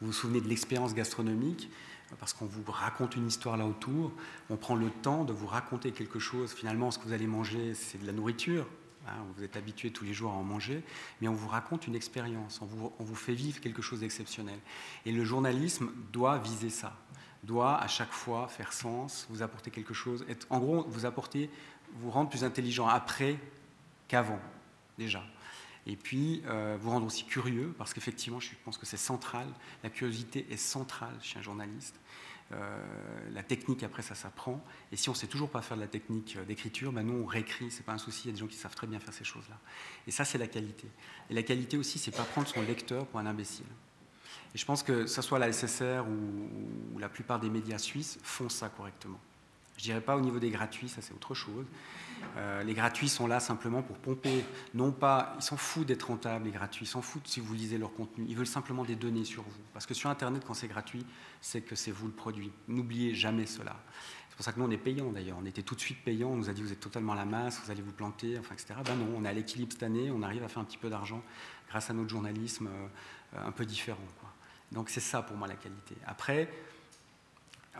vous 0.00 0.08
vous 0.08 0.12
souvenez 0.12 0.40
de 0.40 0.48
l'expérience 0.48 0.94
gastronomique, 0.94 1.70
parce 2.18 2.32
qu'on 2.32 2.46
vous 2.46 2.62
raconte 2.66 3.16
une 3.16 3.26
histoire 3.26 3.56
là 3.56 3.66
autour, 3.66 4.12
on 4.48 4.56
prend 4.56 4.74
le 4.74 4.90
temps 4.90 5.24
de 5.24 5.32
vous 5.32 5.46
raconter 5.46 5.92
quelque 5.92 6.18
chose. 6.18 6.52
Finalement, 6.52 6.90
ce 6.90 6.98
que 6.98 7.04
vous 7.04 7.12
allez 7.12 7.26
manger, 7.26 7.74
c'est 7.74 8.00
de 8.00 8.06
la 8.06 8.12
nourriture. 8.12 8.66
Hein, 9.06 9.12
vous 9.36 9.44
êtes 9.44 9.56
habitué 9.56 9.90
tous 9.90 10.04
les 10.04 10.12
jours 10.12 10.32
à 10.32 10.34
en 10.34 10.42
manger, 10.42 10.82
mais 11.20 11.28
on 11.28 11.34
vous 11.34 11.48
raconte 11.48 11.86
une 11.86 11.94
expérience, 11.94 12.60
on 12.60 13.04
vous 13.04 13.14
fait 13.14 13.32
vivre 13.32 13.60
quelque 13.60 13.80
chose 13.80 14.00
d'exceptionnel. 14.00 14.58
Et 15.06 15.12
le 15.12 15.24
journalisme 15.24 15.90
doit 16.12 16.38
viser 16.38 16.68
ça, 16.68 16.94
doit 17.48 17.80
à 17.80 17.88
chaque 17.88 18.12
fois 18.12 18.46
faire 18.46 18.72
sens, 18.72 19.26
vous 19.30 19.42
apporter 19.42 19.70
quelque 19.70 19.94
chose, 19.94 20.24
être, 20.28 20.46
en 20.50 20.60
gros, 20.60 20.84
vous 20.86 21.06
apporter, 21.06 21.50
vous 21.94 22.10
rendre 22.10 22.30
plus 22.30 22.44
intelligent 22.44 22.86
après 22.86 23.36
qu'avant, 24.06 24.38
déjà. 24.98 25.24
Et 25.86 25.96
puis, 25.96 26.42
euh, 26.46 26.76
vous 26.78 26.90
rendre 26.90 27.06
aussi 27.06 27.24
curieux, 27.24 27.74
parce 27.78 27.94
qu'effectivement, 27.94 28.38
je 28.38 28.50
pense 28.64 28.76
que 28.76 28.84
c'est 28.84 28.98
central. 28.98 29.46
La 29.82 29.88
curiosité 29.88 30.46
est 30.50 30.58
centrale 30.58 31.14
chez 31.22 31.38
un 31.38 31.42
journaliste. 31.42 31.98
Euh, 32.52 33.30
la 33.32 33.42
technique, 33.42 33.82
après, 33.82 34.02
ça 34.02 34.14
s'apprend. 34.14 34.62
Et 34.92 34.96
si 34.96 35.08
on 35.08 35.12
ne 35.12 35.16
sait 35.16 35.26
toujours 35.26 35.50
pas 35.50 35.62
faire 35.62 35.78
de 35.78 35.82
la 35.82 35.88
technique 35.88 36.36
euh, 36.36 36.44
d'écriture, 36.44 36.92
ben 36.92 37.02
nous, 37.02 37.22
on 37.22 37.26
réécrit, 37.26 37.70
c'est 37.70 37.84
pas 37.84 37.92
un 37.92 37.98
souci. 37.98 38.22
Il 38.24 38.26
y 38.26 38.30
a 38.30 38.32
des 38.34 38.40
gens 38.40 38.46
qui 38.46 38.56
savent 38.56 38.74
très 38.74 38.86
bien 38.86 39.00
faire 39.00 39.14
ces 39.14 39.24
choses-là. 39.24 39.58
Et 40.06 40.10
ça, 40.10 40.26
c'est 40.26 40.38
la 40.38 40.46
qualité. 40.46 40.86
Et 41.30 41.34
la 41.34 41.42
qualité 41.42 41.78
aussi, 41.78 41.98
c'est 41.98 42.14
pas 42.14 42.24
prendre 42.24 42.48
son 42.48 42.60
lecteur 42.60 43.06
pour 43.06 43.20
un 43.20 43.26
imbécile. 43.26 43.66
Et 44.58 44.60
je 44.60 44.66
pense 44.66 44.82
que, 44.82 45.06
ce 45.06 45.22
soit 45.22 45.38
la 45.38 45.52
SSR 45.52 46.04
ou, 46.08 46.98
la 46.98 47.08
plupart 47.08 47.38
des 47.38 47.48
médias 47.48 47.78
suisses, 47.78 48.18
font 48.24 48.48
ça 48.48 48.68
correctement. 48.68 49.20
Je 49.76 49.84
dirais 49.84 50.00
pas 50.00 50.16
au 50.16 50.20
niveau 50.20 50.40
des 50.40 50.50
gratuits, 50.50 50.88
ça 50.88 51.00
c'est 51.00 51.14
autre 51.14 51.32
chose. 51.32 51.64
Euh, 52.36 52.64
les 52.64 52.74
gratuits 52.74 53.08
sont 53.08 53.28
là 53.28 53.38
simplement 53.38 53.82
pour 53.82 53.98
pomper, 53.98 54.44
non 54.74 54.90
pas, 54.90 55.36
ils 55.38 55.42
s'en 55.42 55.56
foutent 55.56 55.86
d'être 55.86 56.08
rentables, 56.08 56.46
les 56.46 56.50
gratuits, 56.50 56.86
ils 56.86 56.88
s'en 56.88 57.02
foutent 57.02 57.28
si 57.28 57.38
vous 57.38 57.54
lisez 57.54 57.78
leur 57.78 57.94
contenu, 57.94 58.24
ils 58.28 58.34
veulent 58.36 58.48
simplement 58.48 58.82
des 58.82 58.96
données 58.96 59.24
sur 59.24 59.44
vous. 59.44 59.62
Parce 59.72 59.86
que 59.86 59.94
sur 59.94 60.10
Internet, 60.10 60.42
quand 60.44 60.54
c'est 60.54 60.66
gratuit, 60.66 61.06
c'est 61.40 61.60
que 61.60 61.76
c'est 61.76 61.92
vous 61.92 62.08
le 62.08 62.12
produit. 62.12 62.50
N'oubliez 62.66 63.14
jamais 63.14 63.46
cela. 63.46 63.76
C'est 64.28 64.34
pour 64.34 64.44
ça 64.44 64.52
que 64.52 64.58
nous, 64.58 64.66
on 64.66 64.70
est 64.72 64.76
payants 64.76 65.12
d'ailleurs. 65.12 65.38
On 65.40 65.46
était 65.46 65.62
tout 65.62 65.76
de 65.76 65.80
suite 65.80 66.02
payants, 66.02 66.30
on 66.30 66.36
nous 66.36 66.50
a 66.50 66.52
dit 66.52 66.62
vous 66.62 66.72
êtes 66.72 66.80
totalement 66.80 67.12
à 67.12 67.16
la 67.16 67.26
masse, 67.26 67.60
vous 67.64 67.70
allez 67.70 67.82
vous 67.82 67.92
planter, 67.92 68.36
enfin, 68.40 68.54
etc. 68.54 68.74
Ben 68.84 68.96
non, 68.96 69.06
on 69.16 69.24
est 69.24 69.28
à 69.28 69.32
l'équilibre 69.32 69.70
cette 69.72 69.84
année, 69.84 70.10
on 70.10 70.22
arrive 70.22 70.42
à 70.42 70.48
faire 70.48 70.62
un 70.62 70.64
petit 70.64 70.78
peu 70.78 70.90
d'argent 70.90 71.22
grâce 71.68 71.90
à 71.90 71.92
notre 71.92 72.08
journalisme 72.08 72.66
euh, 72.66 72.88
un 73.46 73.52
peu 73.52 73.64
différent. 73.64 73.98
Donc 74.72 74.90
c'est 74.90 75.00
ça 75.00 75.22
pour 75.22 75.36
moi 75.36 75.48
la 75.48 75.56
qualité. 75.56 75.94
Après, 76.06 76.48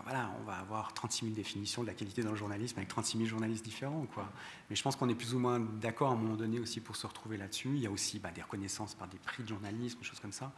voilà, 0.05 0.31
on 0.41 0.45
va 0.45 0.55
avoir 0.55 0.93
36 0.93 1.27
000 1.27 1.35
définitions 1.35 1.83
de 1.83 1.89
la 1.89 1.95
qualité 1.95 2.23
dans 2.23 2.31
le 2.31 2.37
journalisme 2.37 2.79
avec 2.79 2.89
36 2.89 3.19
000 3.19 3.29
journalistes 3.29 3.65
différents. 3.65 4.07
Quoi. 4.15 4.31
Mais 4.71 4.77
je 4.77 4.83
pense 4.83 4.97
qu'on 4.97 5.09
est 5.09 5.15
plus 5.15 5.35
ou 5.35 5.39
moins 5.39 5.59
d'accord 5.59 6.11
à 6.11 6.13
un 6.13 6.17
moment 6.17 6.37
donné 6.37 6.61
aussi 6.61 6.81
pour 6.81 6.97
se 6.97 7.07
retrouver 7.07 7.37
là-dessus. 7.37 7.71
Il 7.75 7.81
y 7.81 7.87
a 7.87 7.91
aussi 7.91 8.19
bah, 8.19 8.31
des 8.31 8.43
reconnaissances 8.43 8.95
par 8.95 9.09
des 9.09 9.19
prix 9.19 9.43
de 9.43 9.49
journalisme, 9.49 9.99
des 9.99 10.05
choses 10.05 10.21
comme 10.21 10.33
ça, 10.33 10.53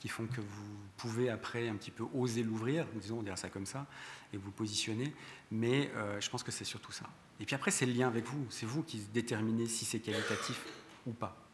qui 0.00 0.08
font 0.08 0.26
que 0.26 0.40
vous 0.40 0.76
pouvez 0.96 1.28
après 1.28 1.68
un 1.68 1.76
petit 1.76 1.90
peu 1.90 2.04
oser 2.14 2.42
l'ouvrir, 2.42 2.86
disons, 2.94 3.22
on 3.26 3.36
ça 3.36 3.48
comme 3.48 3.66
ça, 3.66 3.86
et 4.32 4.36
vous 4.36 4.50
positionner. 4.50 5.12
Mais 5.50 5.90
euh, 5.94 6.20
je 6.20 6.30
pense 6.30 6.42
que 6.42 6.52
c'est 6.52 6.64
surtout 6.64 6.92
ça. 6.92 7.06
Et 7.40 7.44
puis 7.44 7.54
après, 7.54 7.70
c'est 7.70 7.86
le 7.86 7.92
lien 7.92 8.08
avec 8.08 8.24
vous. 8.24 8.46
C'est 8.50 8.66
vous 8.66 8.82
qui 8.82 8.98
déterminez 9.12 9.66
si 9.66 9.84
c'est 9.84 10.00
qualitatif 10.00 10.64
ou 11.06 11.12
pas. 11.12 11.45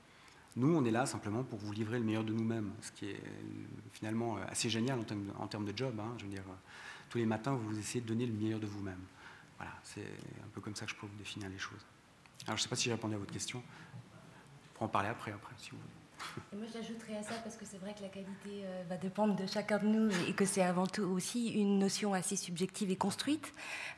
Nous, 0.56 0.76
on 0.76 0.84
est 0.84 0.90
là 0.90 1.06
simplement 1.06 1.44
pour 1.44 1.58
vous 1.58 1.72
livrer 1.72 1.98
le 1.98 2.04
meilleur 2.04 2.24
de 2.24 2.32
nous-mêmes, 2.32 2.72
ce 2.82 2.92
qui 2.92 3.06
est 3.10 3.14
euh, 3.14 3.64
finalement 3.92 4.36
euh, 4.36 4.40
assez 4.48 4.68
génial 4.68 4.98
en 5.38 5.46
termes 5.46 5.64
de, 5.64 5.76
job. 5.76 5.98
Hein. 5.98 6.14
je 6.18 6.24
veux 6.24 6.30
dire, 6.30 6.44
tous 7.08 7.18
les 7.18 7.26
matins, 7.26 7.54
vous 7.54 7.78
essayez 7.78 8.00
de 8.00 8.08
donner 8.08 8.26
le 8.26 8.32
meilleur 8.32 8.60
de 8.60 8.66
vous-même. 8.66 9.00
Voilà, 9.56 9.72
c'est 9.84 10.00
un 10.00 10.48
peu 10.52 10.60
comme 10.60 10.74
ça 10.74 10.84
que 10.84 10.90
je 10.90 10.96
peux 10.96 11.06
vous 11.06 11.16
définir 11.16 11.48
les 11.48 11.58
choses. 11.58 11.86
Alors, 12.46 12.56
je 12.56 12.62
ne 12.62 12.64
sais 12.64 12.68
pas 12.68 12.76
si 12.76 12.84
j'ai 12.84 12.92
répondu 12.92 13.14
à 13.14 13.18
votre 13.18 13.32
question. 13.32 13.62
On 13.62 14.74
pourra 14.74 14.86
en 14.86 14.88
parler 14.88 15.08
après, 15.08 15.32
après, 15.32 15.54
si 15.58 15.70
vous 15.70 15.78
voulez. 15.78 16.02
moi, 16.52 16.66
j'ajouterais 16.72 17.16
à 17.16 17.22
ça 17.22 17.34
parce 17.42 17.56
que 17.56 17.64
c'est 17.64 17.78
vrai 17.78 17.94
que 17.94 18.02
la 18.02 18.08
qualité 18.08 18.64
euh, 18.64 18.82
va 18.88 18.96
dépendre 18.96 19.34
de 19.36 19.46
chacun 19.46 19.78
de 19.78 19.86
nous 19.86 20.10
et 20.28 20.32
que 20.32 20.44
c'est 20.44 20.62
avant 20.62 20.86
tout 20.86 21.02
aussi 21.02 21.48
une 21.48 21.78
notion 21.78 22.14
assez 22.14 22.36
subjective 22.36 22.90
et 22.90 22.96
construite 22.96 23.52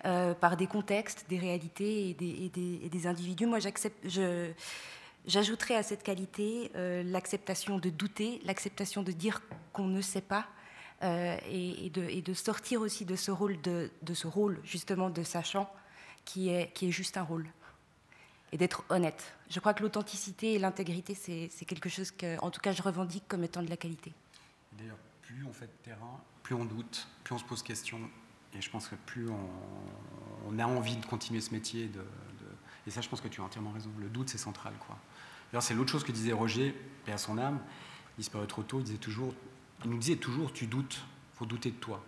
euh, 0.05 0.35
par 0.35 0.57
des 0.57 0.67
contextes, 0.67 1.27
des 1.29 1.39
réalités 1.39 2.11
et 2.11 2.89
des, 2.89 3.07
individus. 3.07 3.47
Moi, 3.47 3.59
j'accepte, 3.59 4.07
j'ajouterais 5.27 5.77
à 5.77 5.83
cette 5.83 6.03
qualité 6.03 6.71
euh, 6.75 7.03
l'acceptation 7.03 7.79
de 7.79 7.91
douter, 7.91 8.41
l'acceptation 8.45 9.03
de 9.03 9.13
dire 9.13 9.43
qu'on 9.73 9.87
ne 9.87 10.01
sait 10.01 10.21
pas, 10.21 10.47
euh, 11.03 11.37
et, 11.51 11.91
de, 11.91 12.35
sortir 12.35 12.81
aussi 12.81 13.05
de 13.05 13.17
ce 13.17 13.31
rôle, 13.31 13.61
de, 13.61 13.91
ce 14.15 14.27
rôle 14.27 14.61
justement 14.65 15.11
de 15.11 15.23
sachant 15.23 15.71
qui 16.25 16.49
est, 16.49 16.73
qui 16.73 16.89
est 16.89 16.93
juste 16.93 17.17
un 17.17 17.23
rôle. 17.23 17.47
Et 18.53 18.57
d'être 18.57 18.85
honnête. 18.89 19.35
Je 19.51 19.59
crois 19.59 19.75
que 19.75 19.83
l'authenticité 19.83 20.55
et 20.55 20.59
l'intégrité, 20.59 21.15
c'est 21.15 21.65
quelque 21.65 21.89
chose 21.89 22.13
que, 22.13 22.39
en 22.39 22.51
tout 22.51 22.61
cas, 22.61 22.73
je 22.73 22.83
revendique 22.83 23.25
comme 23.27 23.43
étant 23.43 23.63
de 23.63 23.69
la 23.69 23.77
qualité. 23.77 24.13
D'ailleurs, 24.79 24.97
plus 25.23 25.45
on 25.45 25.53
fait 25.53 25.67
de 25.67 25.73
terrain, 25.83 26.21
plus 26.45 26.55
on 26.55 26.65
doute, 26.65 27.09
plus 27.25 27.35
on 27.35 27.39
se 27.39 27.45
pose 27.45 27.63
question. 27.65 27.99
Et 28.57 28.63
je 28.63 28.71
pense 28.71 28.87
que 28.87 28.95
plus 28.95 29.29
on, 29.29 30.59
a 30.59 30.67
envie 30.67 30.97
de 30.97 31.05
continuer 31.05 31.41
ce 31.41 31.53
métier. 31.53 31.89
De, 31.89 32.05
et 32.87 32.91
ça, 32.91 33.01
je 33.01 33.09
pense 33.09 33.21
que 33.21 33.29
tu 33.29 33.41
as 33.41 33.45
entièrement 33.45 33.73
raison. 33.73 33.91
Le 33.99 34.09
doute, 34.09 34.29
c'est 34.29 34.39
central. 34.39 34.73
D'ailleurs, 35.51 35.63
c'est 35.63 35.75
l'autre 35.75 35.91
chose 35.91 36.05
que 36.05 36.13
disait 36.13 36.33
Roger, 36.33 36.75
et 37.07 37.13
à 37.13 37.19
son 37.19 37.39
âme, 37.39 37.61
il 38.17 38.21
disparaît 38.21 38.47
trop 38.47 38.63
tôt, 38.63 38.81
il 38.81 38.85
disait 38.85 38.99
toujours 38.99 39.35
il 39.85 39.91
nous 39.91 39.99
disait 39.99 40.17
toujours 40.17 40.53
tu 40.53 40.67
doutes, 40.67 41.01
il 41.35 41.39
faut 41.39 41.47
douter 41.47 41.71
de 41.71 41.77
toi. 41.77 42.03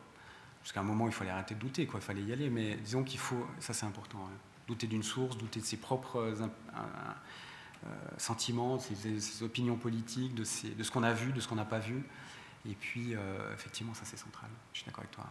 Jusqu'à 0.62 0.80
un 0.80 0.84
moment, 0.84 1.06
il 1.06 1.12
fallait 1.12 1.30
arrêter 1.30 1.54
de 1.54 1.60
douter, 1.60 1.86
quoi, 1.86 2.00
il 2.00 2.02
fallait 2.02 2.22
y 2.22 2.32
aller, 2.32 2.50
mais 2.50 2.76
disons 2.76 3.04
qu'il 3.04 3.20
faut, 3.20 3.46
ça 3.60 3.72
c'est 3.72 3.86
important, 3.86 4.18
hein. 4.26 4.36
douter 4.66 4.86
d'une 4.86 5.02
source, 5.02 5.36
douter 5.38 5.60
de 5.60 5.64
ses 5.64 5.76
propres 5.76 6.16
euh, 6.16 6.48
euh, 7.84 7.88
sentiments, 8.18 8.78
ses, 8.78 9.42
opinions 9.42 9.76
politiques, 9.76 10.34
de, 10.34 10.42
de 10.42 10.82
ce 10.82 10.90
qu'on 10.90 11.04
a 11.04 11.12
vu, 11.12 11.32
de 11.32 11.40
ce 11.40 11.46
qu'on 11.46 11.54
n'a 11.54 11.64
pas 11.64 11.78
vu. 11.78 12.02
Et 12.68 12.74
puis, 12.74 13.14
euh, 13.14 13.54
effectivement, 13.54 13.94
ça 13.94 14.04
c'est 14.04 14.16
central. 14.16 14.50
Je 14.72 14.78
suis 14.78 14.86
d'accord 14.86 15.04
avec 15.04 15.12
toi. 15.12 15.26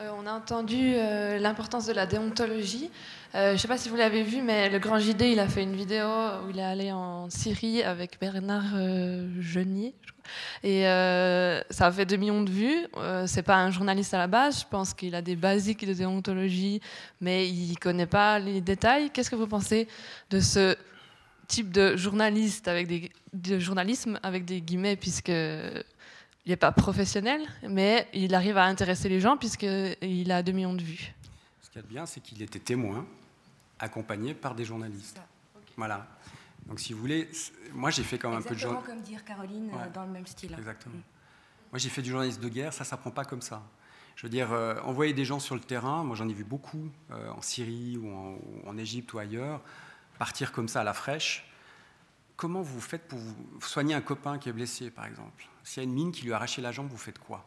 Euh, 0.00 0.10
on 0.18 0.26
a 0.26 0.32
entendu 0.32 0.94
euh, 0.94 1.38
l'importance 1.38 1.86
de 1.86 1.92
la 1.92 2.06
déontologie. 2.06 2.90
Euh, 3.34 3.48
je 3.48 3.52
ne 3.52 3.56
sais 3.58 3.68
pas 3.68 3.76
si 3.76 3.88
vous 3.90 3.96
l'avez 3.96 4.22
vu, 4.22 4.40
mais 4.40 4.70
le 4.70 4.78
Grand 4.78 4.98
JD, 4.98 5.22
il 5.22 5.40
a 5.40 5.46
fait 5.46 5.62
une 5.62 5.76
vidéo 5.76 6.06
où 6.06 6.50
il 6.50 6.58
est 6.58 6.64
allé 6.64 6.90
en 6.90 7.28
Syrie 7.28 7.82
avec 7.82 8.18
Bernard 8.18 8.76
Genier. 9.40 9.94
Et 10.62 10.82
ça 10.82 11.86
a 11.86 11.92
fait 11.92 12.06
2 12.06 12.16
millions 12.16 12.42
de 12.42 12.50
vues. 12.50 12.86
c'est 13.26 13.42
pas 13.42 13.56
un 13.56 13.70
journaliste 13.70 14.14
à 14.14 14.18
la 14.18 14.26
base. 14.26 14.60
Je 14.60 14.66
pense 14.68 14.94
qu'il 14.94 15.14
a 15.14 15.22
des 15.22 15.36
basiques 15.36 15.86
de 15.86 15.92
déontologie, 15.92 16.80
mais 17.20 17.48
il 17.48 17.78
connaît 17.78 18.06
pas 18.06 18.38
les 18.38 18.60
détails. 18.60 19.10
Qu'est-ce 19.10 19.30
que 19.30 19.36
vous 19.36 19.48
pensez 19.48 19.86
de 20.30 20.40
ce 20.40 20.76
type 21.46 21.72
de 21.72 21.96
journaliste 21.96 22.68
avec 22.68 22.86
des 22.86 23.10
de 23.32 23.58
journalisme 23.58 24.18
avec 24.22 24.44
des 24.44 24.60
guillemets, 24.60 24.96
puisque 24.96 25.32
il 26.46 26.50
n'est 26.50 26.56
pas 26.56 26.72
professionnel, 26.72 27.42
mais 27.68 28.08
il 28.12 28.34
arrive 28.34 28.56
à 28.56 28.64
intéresser 28.64 29.08
les 29.08 29.20
gens 29.20 29.36
puisqu'il 29.36 30.32
a 30.32 30.42
2 30.42 30.52
millions 30.52 30.74
de 30.74 30.82
vues. 30.82 31.12
Ce 31.60 31.68
qu'il 31.68 31.76
y 31.76 31.78
a 31.80 31.82
de 31.82 31.88
bien, 31.88 32.06
c'est 32.06 32.20
qu'il 32.20 32.40
était 32.42 32.58
témoin, 32.58 33.06
accompagné 33.78 34.34
par 34.34 34.54
des 34.54 34.64
journalistes. 34.64 35.20
Voilà. 35.76 36.06
Donc, 36.66 36.80
si 36.80 36.92
vous 36.92 37.00
voulez, 37.00 37.28
moi 37.72 37.90
j'ai 37.90 38.02
fait 38.02 38.18
quand 38.18 38.30
même 38.30 38.38
un 38.38 38.42
peu 38.42 38.54
de 38.54 38.60
journalisme. 38.60 38.86
comme 38.86 39.00
dire 39.00 39.24
Caroline, 39.24 39.70
euh, 39.74 39.90
dans 39.92 40.04
le 40.04 40.10
même 40.10 40.26
style. 40.26 40.54
Exactement. 40.58 40.96
Mm. 40.96 41.02
Moi 41.72 41.78
j'ai 41.78 41.88
fait 41.88 42.02
du 42.02 42.10
journalisme 42.10 42.42
de 42.42 42.48
guerre, 42.48 42.72
ça, 42.72 42.84
ça 42.84 42.96
prend 42.96 43.10
pas 43.10 43.24
comme 43.24 43.42
ça. 43.42 43.62
Je 44.16 44.26
veux 44.26 44.30
dire, 44.30 44.52
euh, 44.52 44.78
envoyer 44.82 45.12
des 45.14 45.24
gens 45.24 45.38
sur 45.38 45.54
le 45.54 45.60
terrain, 45.60 46.04
moi 46.04 46.16
j'en 46.16 46.28
ai 46.28 46.34
vu 46.34 46.44
beaucoup 46.44 46.90
euh, 47.10 47.30
en 47.30 47.40
Syrie 47.42 47.96
ou 47.96 48.10
en, 48.10 48.34
ou 48.34 48.68
en 48.68 48.76
Égypte 48.76 49.12
ou 49.12 49.18
ailleurs, 49.18 49.62
partir 50.18 50.52
comme 50.52 50.68
ça 50.68 50.82
à 50.82 50.84
la 50.84 50.92
fraîche, 50.92 51.50
comment 52.36 52.62
vous 52.62 52.80
faites 52.80 53.06
pour 53.08 53.18
vous 53.18 53.60
soigner 53.60 53.94
un 53.94 54.00
copain 54.00 54.38
qui 54.38 54.48
est 54.48 54.52
blessé, 54.52 54.90
par 54.90 55.06
exemple? 55.06 55.46
S'il 55.64 55.82
y 55.82 55.86
a 55.86 55.88
une 55.88 55.94
mine 55.94 56.12
qui 56.12 56.24
lui 56.24 56.32
a 56.32 56.36
arraché 56.36 56.62
la 56.62 56.72
jambe, 56.72 56.88
vous 56.88 56.96
faites 56.96 57.18
quoi? 57.18 57.44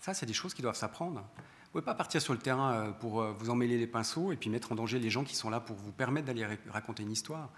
Ça, 0.00 0.14
c'est 0.14 0.26
des 0.26 0.32
choses 0.32 0.54
qui 0.54 0.62
doivent 0.62 0.76
s'apprendre. 0.76 1.20
Vous 1.20 1.78
ne 1.78 1.80
pouvez 1.80 1.84
pas 1.84 1.94
partir 1.94 2.20
sur 2.20 2.32
le 2.32 2.38
terrain 2.38 2.72
euh, 2.72 2.90
pour 2.90 3.22
euh, 3.22 3.32
vous 3.32 3.50
emmêler 3.50 3.78
les 3.78 3.86
pinceaux 3.86 4.32
et 4.32 4.36
puis 4.36 4.50
mettre 4.50 4.72
en 4.72 4.74
danger 4.74 4.98
les 4.98 5.10
gens 5.10 5.24
qui 5.24 5.36
sont 5.36 5.48
là 5.48 5.60
pour 5.60 5.76
vous 5.76 5.92
permettre 5.92 6.26
d'aller 6.26 6.46
raconter 6.68 7.02
une 7.02 7.12
histoire. 7.12 7.50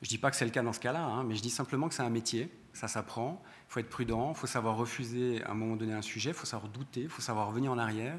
Je 0.00 0.06
ne 0.06 0.10
dis 0.10 0.18
pas 0.18 0.30
que 0.30 0.36
c'est 0.36 0.44
le 0.44 0.50
cas 0.50 0.62
dans 0.62 0.72
ce 0.72 0.80
cas-là, 0.80 1.02
hein, 1.02 1.24
mais 1.24 1.34
je 1.34 1.42
dis 1.42 1.50
simplement 1.50 1.88
que 1.88 1.94
c'est 1.94 2.02
un 2.02 2.10
métier, 2.10 2.50
ça 2.72 2.88
s'apprend, 2.88 3.42
il 3.68 3.72
faut 3.72 3.80
être 3.80 3.88
prudent, 3.88 4.30
il 4.30 4.36
faut 4.36 4.46
savoir 4.46 4.76
refuser 4.76 5.42
à 5.44 5.52
un 5.52 5.54
moment 5.54 5.76
donné 5.76 5.94
un 5.94 6.02
sujet, 6.02 6.30
il 6.30 6.34
faut 6.34 6.46
savoir 6.46 6.70
douter, 6.70 7.02
il 7.02 7.08
faut 7.08 7.22
savoir 7.22 7.48
revenir 7.48 7.72
en 7.72 7.78
arrière. 7.78 8.18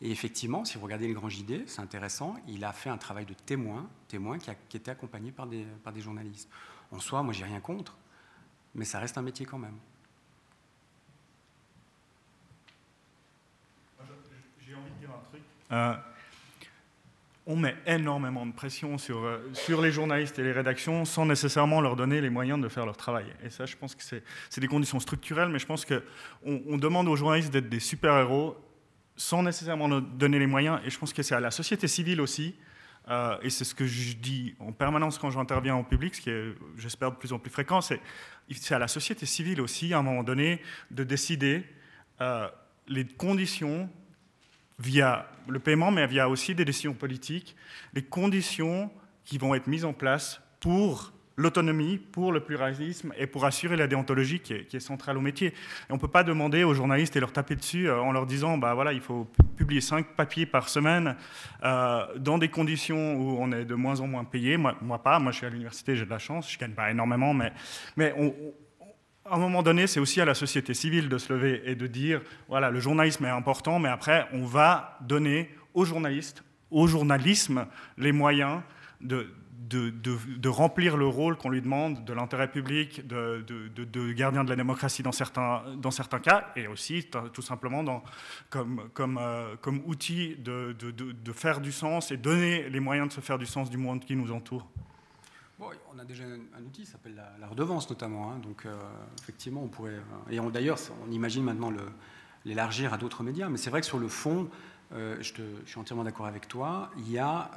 Et 0.00 0.10
effectivement, 0.10 0.64
si 0.64 0.78
vous 0.78 0.84
regardez 0.84 1.08
le 1.08 1.14
grand 1.14 1.28
JD, 1.28 1.66
c'est 1.66 1.80
intéressant, 1.80 2.36
il 2.48 2.64
a 2.64 2.72
fait 2.72 2.88
un 2.88 2.96
travail 2.96 3.26
de 3.26 3.34
témoin, 3.34 3.88
témoin 4.08 4.38
qui, 4.38 4.50
a, 4.50 4.54
qui 4.54 4.78
était 4.78 4.90
accompagné 4.90 5.30
par 5.30 5.46
des, 5.46 5.66
par 5.84 5.92
des 5.92 6.00
journalistes. 6.00 6.48
En 6.90 7.00
soi, 7.00 7.22
moi, 7.22 7.34
j'ai 7.34 7.44
rien 7.44 7.60
contre, 7.60 7.96
mais 8.74 8.86
ça 8.86 8.98
reste 8.98 9.18
un 9.18 9.22
métier 9.22 9.44
quand 9.44 9.58
même. 9.58 9.76
J'ai 14.66 14.74
envie 14.74 14.90
de 14.90 14.98
dire 15.00 15.10
un 15.10 15.22
truc. 15.28 15.42
Euh, 15.72 15.94
on 17.46 17.56
met 17.56 17.74
énormément 17.86 18.46
de 18.46 18.52
pression 18.52 18.98
sur, 18.98 19.24
euh, 19.24 19.38
sur 19.54 19.80
les 19.80 19.90
journalistes 19.90 20.38
et 20.38 20.42
les 20.42 20.52
rédactions 20.52 21.04
sans 21.04 21.26
nécessairement 21.26 21.80
leur 21.80 21.96
donner 21.96 22.20
les 22.20 22.30
moyens 22.30 22.60
de 22.60 22.68
faire 22.68 22.86
leur 22.86 22.96
travail. 22.96 23.26
Et 23.44 23.50
ça, 23.50 23.66
je 23.66 23.76
pense 23.76 23.94
que 23.94 24.02
c'est 24.02 24.60
des 24.60 24.68
conditions 24.68 25.00
structurelles, 25.00 25.48
mais 25.48 25.58
je 25.58 25.66
pense 25.66 25.84
qu'on 25.84 26.02
on 26.44 26.76
demande 26.76 27.08
aux 27.08 27.16
journalistes 27.16 27.52
d'être 27.52 27.68
des 27.68 27.80
super-héros 27.80 28.56
sans 29.16 29.42
nécessairement 29.42 29.88
leur 29.88 30.02
donner 30.02 30.38
les 30.38 30.46
moyens. 30.46 30.80
Et 30.84 30.90
je 30.90 30.98
pense 30.98 31.12
que 31.12 31.22
c'est 31.22 31.34
à 31.34 31.40
la 31.40 31.50
société 31.50 31.88
civile 31.88 32.20
aussi 32.20 32.54
euh, 33.08 33.36
et 33.42 33.50
c'est 33.50 33.64
ce 33.64 33.74
que 33.74 33.86
je 33.86 34.14
dis 34.14 34.54
en 34.60 34.72
permanence 34.72 35.18
quand 35.18 35.30
j'interviens 35.30 35.74
en 35.74 35.82
public, 35.82 36.14
ce 36.14 36.20
qui 36.20 36.30
est, 36.30 36.54
j'espère, 36.76 37.10
de 37.10 37.16
plus 37.16 37.32
en 37.32 37.38
plus 37.38 37.50
fréquent, 37.50 37.80
c'est, 37.80 38.00
à 38.70 38.78
la 38.78 38.88
société 38.88 39.26
civile 39.26 39.60
aussi, 39.60 39.94
à 39.94 39.98
un 39.98 40.02
moment 40.02 40.22
donné, 40.22 40.60
de 40.90 41.02
décider 41.02 41.64
les 42.86 43.06
conditions 43.06 43.88
via 44.80 45.26
le 45.48 45.58
paiement, 45.58 45.90
mais 45.90 46.06
via 46.06 46.28
aussi 46.28 46.54
des 46.54 46.64
décisions 46.64 46.94
politiques, 46.94 47.56
les 47.94 48.02
conditions 48.02 48.90
qui 49.24 49.38
vont 49.38 49.54
être 49.54 49.66
mises 49.66 49.84
en 49.84 49.92
place 49.92 50.40
pour 50.60 51.12
l'autonomie, 51.36 51.98
pour 51.98 52.32
le 52.32 52.40
pluralisme 52.40 53.12
et 53.16 53.26
pour 53.26 53.44
assurer 53.44 53.76
la 53.76 53.86
déontologie 53.86 54.40
qui 54.40 54.52
est, 54.52 54.80
centrale 54.80 55.16
au 55.16 55.20
métier. 55.20 55.54
on 55.88 55.94
ne 55.94 55.98
peut 55.98 56.08
pas 56.08 56.22
demander 56.22 56.64
aux 56.64 56.74
journalistes 56.74 57.16
et 57.16 57.20
leur 57.20 57.32
taper 57.32 57.56
dessus 57.56 57.88
euh, 57.88 58.00
en 58.00 58.12
leur 58.12 58.26
disant 58.26 58.58
bah 58.58 58.74
voilà, 58.74 58.92
il 58.92 59.00
faut 59.00 59.26
publier 59.56 59.80
cinq 59.80 60.14
papiers 60.16 60.46
par 60.46 60.68
semaine 60.68 61.16
euh, 61.64 62.06
dans 62.18 62.38
des 62.38 62.48
conditions 62.48 63.14
où 63.14 63.38
on 63.40 63.52
est 63.52 63.64
de 63.64 63.74
moins 63.74 64.00
en 64.00 64.06
moins 64.06 64.24
payé. 64.24 64.56
Moi, 64.56 64.76
moi 64.82 65.02
pas, 65.02 65.18
moi 65.18 65.32
je 65.32 65.38
suis 65.38 65.46
à 65.46 65.50
l'université, 65.50 65.96
j'ai 65.96 66.04
de 66.04 66.10
la 66.10 66.18
chance, 66.18 66.50
je 66.52 66.58
gagne 66.58 66.72
pas 66.72 66.90
énormément, 66.90 67.32
mais, 67.32 67.52
mais 67.96 68.14
à 69.30 69.36
un 69.36 69.38
moment 69.38 69.62
donné, 69.62 69.86
c'est 69.86 70.00
aussi 70.00 70.20
à 70.20 70.24
la 70.24 70.34
société 70.34 70.74
civile 70.74 71.08
de 71.08 71.16
se 71.16 71.32
lever 71.32 71.62
et 71.64 71.76
de 71.76 71.86
dire 71.86 72.20
voilà, 72.48 72.70
le 72.70 72.80
journalisme 72.80 73.24
est 73.24 73.30
important, 73.30 73.78
mais 73.78 73.88
après, 73.88 74.26
on 74.32 74.44
va 74.44 74.98
donner 75.02 75.50
aux 75.72 75.84
journalistes, 75.84 76.42
au 76.70 76.88
journalisme, 76.88 77.66
les 77.96 78.10
moyens 78.10 78.60
de, 79.00 79.28
remplir 80.48 80.96
le 80.96 81.06
rôle 81.06 81.36
qu'on 81.36 81.48
lui 81.48 81.62
demande 81.62 82.04
de 82.04 82.12
l'intérêt 82.12 82.50
public, 82.50 83.06
de, 83.06 84.12
gardien 84.12 84.42
de 84.42 84.50
la 84.50 84.56
démocratie 84.56 85.04
dans 85.04 85.12
certains, 85.12 86.18
cas, 86.20 86.48
et 86.56 86.66
aussi 86.66 87.08
tout 87.32 87.42
simplement 87.42 88.02
euh, 88.56 89.56
comme 89.60 89.82
outil 89.86 90.36
de, 90.38 90.74
faire 91.32 91.60
du 91.60 91.70
sens 91.70 92.10
et 92.10 92.16
donner 92.16 92.68
les 92.68 92.80
moyens 92.80 93.08
de 93.08 93.12
se 93.12 93.20
faire 93.20 93.38
du 93.38 93.46
sens 93.46 93.70
du 93.70 93.76
monde 93.76 94.04
qui 94.04 94.16
nous 94.16 94.32
entoure. 94.32 94.68
On 95.94 95.98
a 95.98 96.04
déjà 96.04 96.24
un, 96.24 96.64
outil, 96.64 96.86
ça 96.86 96.92
s'appelle 96.92 97.22
la, 97.38 97.46
redevance 97.46 97.88
notamment. 97.88 98.32
Hein. 98.32 98.38
donc 98.38 98.66
euh, 98.66 98.76
effectivement, 99.20 99.62
on 99.62 99.68
pourrait... 99.68 100.00
Euh, 100.30 100.30
et 100.30 100.50
d'ailleurs, 100.50 100.78
on 101.06 101.10
imagine 101.10 101.44
maintenant 101.44 101.72
l'élargir 102.44 102.92
à 102.94 102.98
d'autres 102.98 103.22
médias. 103.22 103.48
Mais 103.48 103.58
c'est 103.58 103.70
vrai 103.70 103.80
que 103.80 103.86
sur 103.86 103.98
le 103.98 104.08
fond, 104.08 104.48
je, 104.92 105.16
je, 105.20 105.70
suis 105.70 105.78
entièrement 105.78 106.04
d'accord 106.04 106.26
avec 106.26 106.48
toi, 106.48 106.90
il 106.98 107.10
y 107.10 107.18
a, 107.18 107.50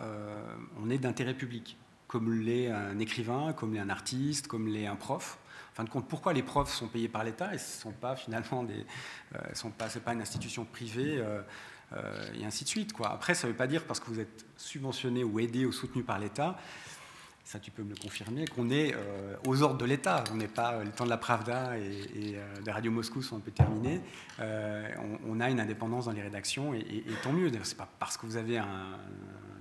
on 0.79 0.89
est 0.89 0.99
d'intérêt 0.99 1.33
public 1.33 1.77
comme 2.13 2.31
l'est 2.31 2.69
un 2.69 2.99
écrivain, 2.99 3.53
comme 3.53 3.73
l'est 3.73 3.79
un 3.79 3.89
artiste, 3.89 4.47
comme 4.47 4.67
l'est 4.67 4.85
un 4.85 4.95
prof. 4.95 5.39
En 5.71 5.75
fin 5.75 5.83
de 5.83 5.89
compte, 5.89 6.07
pourquoi 6.07 6.31
les 6.31 6.43
profs 6.43 6.71
sont 6.71 6.87
payés 6.87 7.07
par 7.07 7.23
l'État 7.23 7.55
et 7.55 7.57
ce 7.57 7.81
sont 7.81 7.91
pas 7.91 8.15
finalement 8.15 8.61
des, 8.61 8.85
euh, 9.33 9.39
sont 9.53 9.71
pas, 9.71 9.87
une 10.13 10.21
institution 10.21 10.63
privée 10.63 11.17
euh, 11.17 11.41
euh, 11.93 12.33
et 12.39 12.45
ainsi 12.45 12.65
de 12.65 12.69
suite. 12.69 12.93
Après, 13.03 13.33
ça 13.33 13.47
ne 13.47 13.51
veut 13.51 13.57
pas 13.57 13.65
dire 13.65 13.85
parce 13.85 13.99
que 13.99 14.05
vous 14.05 14.19
êtes 14.19 14.45
subventionné 14.55 15.23
ou 15.23 15.39
aidé 15.39 15.65
ou 15.65 15.71
soutenu 15.71 16.03
par 16.03 16.19
l'État 16.19 16.55
ça 17.43 17.59
tu 17.59 17.71
peux 17.71 17.83
me 17.83 17.89
le 17.89 17.95
confirmer, 17.95 18.47
qu'on 18.47 18.69
est 18.69 18.93
euh, 18.95 19.35
aux 19.45 19.61
ordres 19.63 19.77
de 19.77 19.85
l'État. 19.85 20.23
On 20.31 20.35
n'est 20.35 20.47
pas 20.47 20.73
euh, 20.73 20.83
le 20.85 20.91
temps 20.91 21.03
de 21.03 21.09
la 21.09 21.17
Pravda 21.17 21.77
et, 21.77 22.35
euh, 22.35 22.61
de 22.61 22.71
Radio 22.71 22.89
Moscou 22.89 23.21
sont 23.21 23.35
un 23.35 23.41
peu 23.41 23.51
terminés. 23.51 23.99
On, 25.27 25.39
a 25.39 25.49
une 25.49 25.59
indépendance 25.59 26.05
dans 26.05 26.11
les 26.11 26.21
rédactions 26.21 26.73
et, 26.73 27.03
tant 27.21 27.33
mieux. 27.33 27.51
C'est 27.63 27.77
pas 27.77 27.89
parce 27.99 28.17
que 28.17 28.25
vous 28.25 28.37
avez 28.37 28.57
un, 28.57 28.97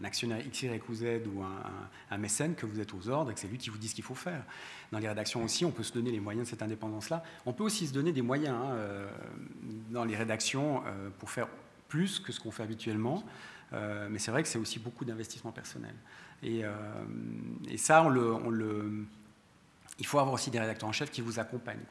actionnaire 0.04 0.44
X, 0.46 0.62
Y 0.62 0.88
ou 0.88 0.94
Z 0.94 1.04
ou 1.34 1.42
un, 1.42 2.18
mécène 2.18 2.54
que 2.54 2.66
vous 2.66 2.80
êtes 2.80 2.94
aux 2.94 3.08
ordres 3.08 3.30
et 3.30 3.34
que 3.34 3.40
c'est 3.40 3.48
lui 3.48 3.58
qui 3.58 3.70
vous 3.70 3.78
dit 3.78 3.88
ce 3.88 3.94
qu'il 3.94 4.04
faut 4.04 4.14
faire. 4.14 4.44
Dans 4.92 4.98
les 4.98 5.08
rédactions 5.08 5.42
aussi, 5.42 5.64
on 5.64 5.70
peut 5.70 5.82
se 5.82 5.92
donner 5.92 6.10
les 6.10 6.20
moyens 6.20 6.46
de 6.46 6.50
cette 6.50 6.62
indépendance-là. 6.62 7.22
On 7.46 7.52
peut 7.52 7.64
aussi 7.64 7.86
se 7.86 7.92
donner 7.92 8.12
des 8.12 8.22
moyens 8.22 8.54
hein, 8.54 8.76
dans 9.90 10.04
les 10.04 10.16
rédactions 10.16 10.82
pour 11.18 11.30
faire 11.30 11.48
plus 11.88 12.20
que 12.20 12.32
ce 12.32 12.40
qu'on 12.40 12.50
fait 12.50 12.62
habituellement. 12.62 13.24
mais 13.72 14.18
c'est 14.18 14.30
vrai 14.30 14.42
que 14.42 14.48
c'est 14.48 14.58
aussi 14.58 14.78
beaucoup 14.78 15.04
d'investissement 15.04 15.52
personnel. 15.52 15.94
Euh, 16.44 16.74
et, 17.68 17.76
ça, 17.76 18.06
il 19.98 20.06
faut 20.06 20.18
avoir 20.18 20.34
aussi 20.34 20.50
des 20.50 20.58
rédacteurs 20.58 20.88
en 20.88 20.92
chef 20.92 21.10
qui 21.10 21.20
vous 21.20 21.38
accompagnent. 21.38 21.84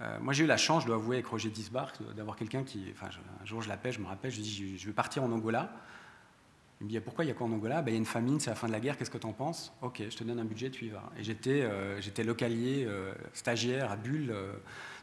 Euh, 0.00 0.18
moi, 0.20 0.32
j'ai 0.32 0.44
eu 0.44 0.46
la 0.46 0.56
chance, 0.56 0.82
je 0.82 0.86
dois 0.86 0.96
avouer, 0.96 1.16
avec 1.16 1.26
Roger 1.26 1.50
Disbar, 1.50 1.92
d'avoir 2.16 2.36
quelqu'un 2.36 2.64
qui. 2.64 2.86
Enfin, 2.92 3.08
un 3.42 3.44
jour, 3.44 3.60
je 3.60 3.68
l'appelle, 3.68 3.92
je 3.92 4.00
me 4.00 4.06
rappelle, 4.06 4.30
je 4.30 4.36
lui 4.36 4.42
dis 4.42 4.78
Je 4.78 4.86
vais 4.86 4.92
partir 4.92 5.22
en 5.22 5.30
Angola. 5.30 5.72
Il 6.80 6.84
me 6.84 6.90
dit 6.90 6.98
Pourquoi 7.00 7.26
il 7.26 7.28
y 7.28 7.30
a 7.30 7.34
quoi 7.34 7.46
en 7.46 7.52
Angola? 7.52 7.82
Ben, 7.82 7.90
Il 7.90 7.94
y 7.94 7.96
a 7.96 7.98
une 7.98 8.06
famine, 8.06 8.40
c'est 8.40 8.48
la 8.48 8.56
fin 8.56 8.66
de 8.66 8.72
la 8.72 8.80
guerre, 8.80 8.96
qu'est-ce 8.96 9.10
que 9.10 9.18
tu 9.18 9.26
en 9.26 9.34
penses? 9.34 9.74
Ok, 9.82 10.02
je 10.08 10.16
te 10.16 10.24
donne 10.24 10.38
un 10.38 10.44
budget, 10.46 10.70
tu 10.70 10.86
y 10.86 10.88
vas. 10.88 11.10
Et 11.18 11.22
j'étais 11.22 11.60
euh, 11.62 12.00
localier, 12.24 12.88
stagiaire 13.34 13.92
à 13.92 13.96
Bulle, 13.96 14.34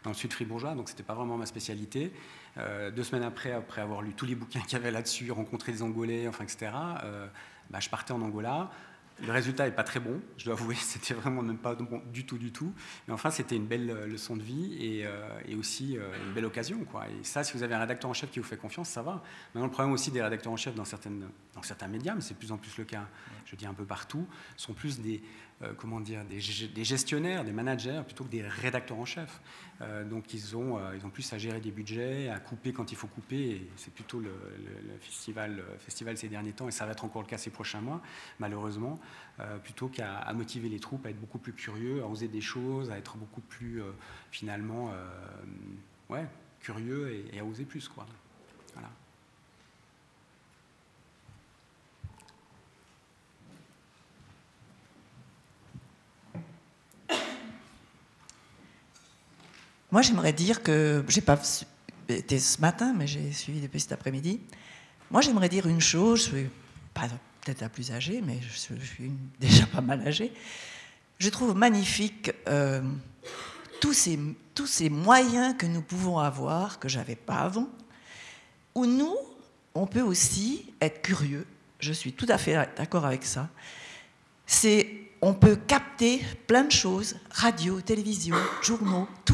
dans 0.04 0.10
le 0.10 0.16
sud 0.16 0.34
fribourgeois, 0.34 0.74
donc 0.74 0.90
c'était 0.90 1.04
pas 1.04 1.14
vraiment 1.14 1.38
ma 1.38 1.46
spécialité. 1.46 2.12
deux 2.56 3.04
semaines 3.04 3.24
après, 3.24 3.52
après 3.52 3.82
avoir 3.82 4.02
lu 4.02 4.14
tous 4.14 4.26
les 4.26 4.34
bouquins 4.34 4.62
qu'il 4.62 4.74
y 4.74 4.82
avait 4.82 4.90
là-dessus, 4.90 5.32
rencontré 5.32 5.72
des 5.72 5.84
Angolais, 5.84 6.28
enfin, 6.28 6.44
etc., 6.44 6.72
bah, 7.70 7.80
je 7.80 7.90
partais 7.90 8.14
en 8.14 8.22
Angola. 8.22 8.70
Le 9.26 9.32
résultat 9.32 9.66
n'est 9.66 9.74
pas 9.74 9.84
très 9.84 10.00
bon, 10.00 10.22
je 10.38 10.46
dois 10.46 10.54
avouer, 10.54 10.76
c'était 10.80 11.16
vraiment 11.16 11.42
même 11.42 11.58
pas 11.58 11.74
bon 11.74 12.04
du 12.14 12.26
tout, 12.26 12.38
du 12.38 12.52
tout. 12.52 12.72
Mais 13.08 13.14
enfin, 13.14 13.32
c'était 13.32 13.56
une 13.56 13.66
belle 13.66 13.90
euh, 13.90 14.06
leçon 14.06 14.38
de 14.38 14.44
vie 14.44 14.78
et, 14.80 15.08
euh, 15.08 15.28
et 15.48 15.56
aussi 15.56 15.98
euh, 15.98 16.12
une 16.28 16.34
belle 16.34 16.46
occasion. 16.46 16.84
Quoi. 16.86 17.08
Et 17.08 17.24
ça, 17.24 17.44
si 17.44 17.54
vous 17.54 17.64
avez 17.64 17.74
un 17.74 17.80
rédacteur 17.80 18.10
en 18.12 18.14
chef 18.14 18.30
qui 18.30 18.40
vous 18.40 18.46
fait 18.46 18.58
confiance, 18.58 18.90
ça 18.90 19.02
va. 19.02 19.24
Maintenant, 19.54 19.66
le 19.66 19.72
problème 19.72 19.94
aussi 19.94 20.12
des 20.12 20.22
rédacteurs 20.22 20.54
en 20.54 20.58
chef 20.58 20.76
dans, 20.76 20.86
certaines, 20.86 21.28
dans 21.56 21.64
certains 21.64 21.88
médias, 21.88 22.14
mais 22.14 22.22
c'est 22.22 22.36
de 22.36 22.40
plus 22.40 22.52
en 22.52 22.58
plus 22.58 22.78
le 22.78 22.84
cas, 22.84 23.08
je 23.46 23.56
dis 23.56 23.66
un 23.66 23.74
peu 23.74 23.86
partout, 23.86 24.28
sont 24.56 24.74
plus 24.74 25.00
des, 25.00 25.24
euh, 25.64 25.74
comment 25.76 26.00
dire, 26.00 26.24
des, 26.24 26.40
gestionnaires, 26.40 27.44
des 27.44 27.52
managers, 27.52 28.04
plutôt 28.06 28.24
que 28.24 28.30
des 28.30 28.44
rédacteurs 28.44 29.00
en 29.00 29.06
chef. 29.06 29.42
Euh, 29.82 30.04
donc 30.04 30.32
ils 30.32 30.56
ont, 30.56 30.78
euh, 30.78 30.96
ils 30.96 31.04
ont 31.04 31.10
plus 31.10 31.34
à 31.34 31.40
gérer 31.40 31.60
des 31.60 31.72
budgets, 31.72 32.30
à 32.30 32.38
couper 32.40 32.74
quand 32.74 32.92
il 32.92 32.96
faut 32.96 33.08
couper, 33.08 33.68
c'est 33.76 33.92
plutôt 33.92 34.20
le, 34.20 34.32
festival, 35.02 35.64
festival 35.80 36.16
ces 36.16 36.30
derniers 36.30 36.52
temps, 36.52 36.68
et 36.68 36.72
ça 36.72 36.86
va 36.86 36.92
être 36.92 37.06
encore 37.06 37.24
le 37.24 37.28
cas 37.28 37.40
ces 37.40 37.50
prochains 37.50 37.82
mois, 37.82 38.04
malheureusement, 38.40 39.00
plutôt 39.64 39.88
qu'à 39.88 40.32
motiver 40.34 40.70
les 40.70 40.80
troupes 40.80 41.06
à 41.08 41.10
être 41.10 41.20
beaucoup 41.20 41.40
plus 41.40 41.54
curieux, 41.54 42.04
à 42.04 42.08
oser 42.08 42.28
des 42.28 42.42
choses, 42.42 42.92
à 42.92 42.98
être 43.00 43.18
beaucoup 43.18 43.42
plus, 43.42 43.82
finalement, 44.30 44.92
ouais, 46.10 46.26
curieux 46.60 47.12
et, 47.12 47.36
et, 47.36 47.40
à 47.40 47.46
oser 47.46 47.66
plus. 47.66 47.88
Quoi. 47.88 48.06
Voilà. 48.74 48.90
Moi, 59.98 60.04
j'aimerais 60.04 60.32
dire 60.32 60.62
que 60.62 61.04
j'ai 61.08 61.22
pas 61.22 61.42
été 62.08 62.38
ce 62.38 62.62
matin, 62.62 62.94
mais 62.96 63.08
j'ai 63.08 63.32
suivi 63.32 63.62
depuis 63.62 63.80
cet 63.80 63.94
après-midi. 63.94 64.40
Moi, 65.10 65.22
j'aimerais 65.22 65.50
dire 65.50 65.66
une 65.66 65.82
chose. 65.82 66.20
Je 66.20 66.24
suis 66.26 66.50
peut-être 66.94 67.62
la 67.62 67.70
plus 67.70 67.92
âgée, 67.92 68.22
mais 68.22 68.38
je 68.40 68.58
suis 68.60 69.12
déjà 69.40 69.66
pas 69.66 69.82
mal 69.82 70.08
âgée. 70.08 70.32
Je 71.18 71.28
trouve 71.30 71.56
magnifique 71.56 72.32
euh, 72.48 72.84
tous, 73.82 73.94
ces, 73.94 74.20
tous 74.54 74.68
ces 74.68 74.92
moyens 74.92 75.56
que 75.58 75.66
nous 75.66 75.82
pouvons 75.82 76.20
avoir, 76.20 76.78
que 76.78 76.88
j'avais 76.88 77.16
pas 77.16 77.40
avant, 77.40 77.68
où 78.76 78.86
nous, 78.86 79.16
on 79.74 79.88
peut 79.88 80.04
aussi 80.04 80.72
être 80.80 81.02
curieux. 81.02 81.48
Je 81.80 81.92
suis 81.92 82.14
tout 82.14 82.28
à 82.30 82.38
fait 82.38 82.54
d'accord 82.78 83.08
avec 83.08 83.26
ça. 83.26 83.50
C'est, 84.46 85.10
on 85.24 85.34
peut 85.34 85.56
capter 85.56 86.22
plein 86.46 86.66
de 86.66 86.72
choses, 86.72 87.16
radio, 87.32 87.82
télévision, 87.82 88.36
journaux, 88.62 89.08
tout. 89.26 89.34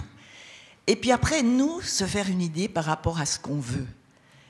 Et 0.87 0.95
puis 0.95 1.11
après, 1.11 1.43
nous, 1.43 1.81
se 1.81 2.05
faire 2.05 2.29
une 2.29 2.41
idée 2.41 2.67
par 2.67 2.85
rapport 2.85 3.19
à 3.19 3.25
ce 3.25 3.39
qu'on 3.39 3.59
veut. 3.59 3.87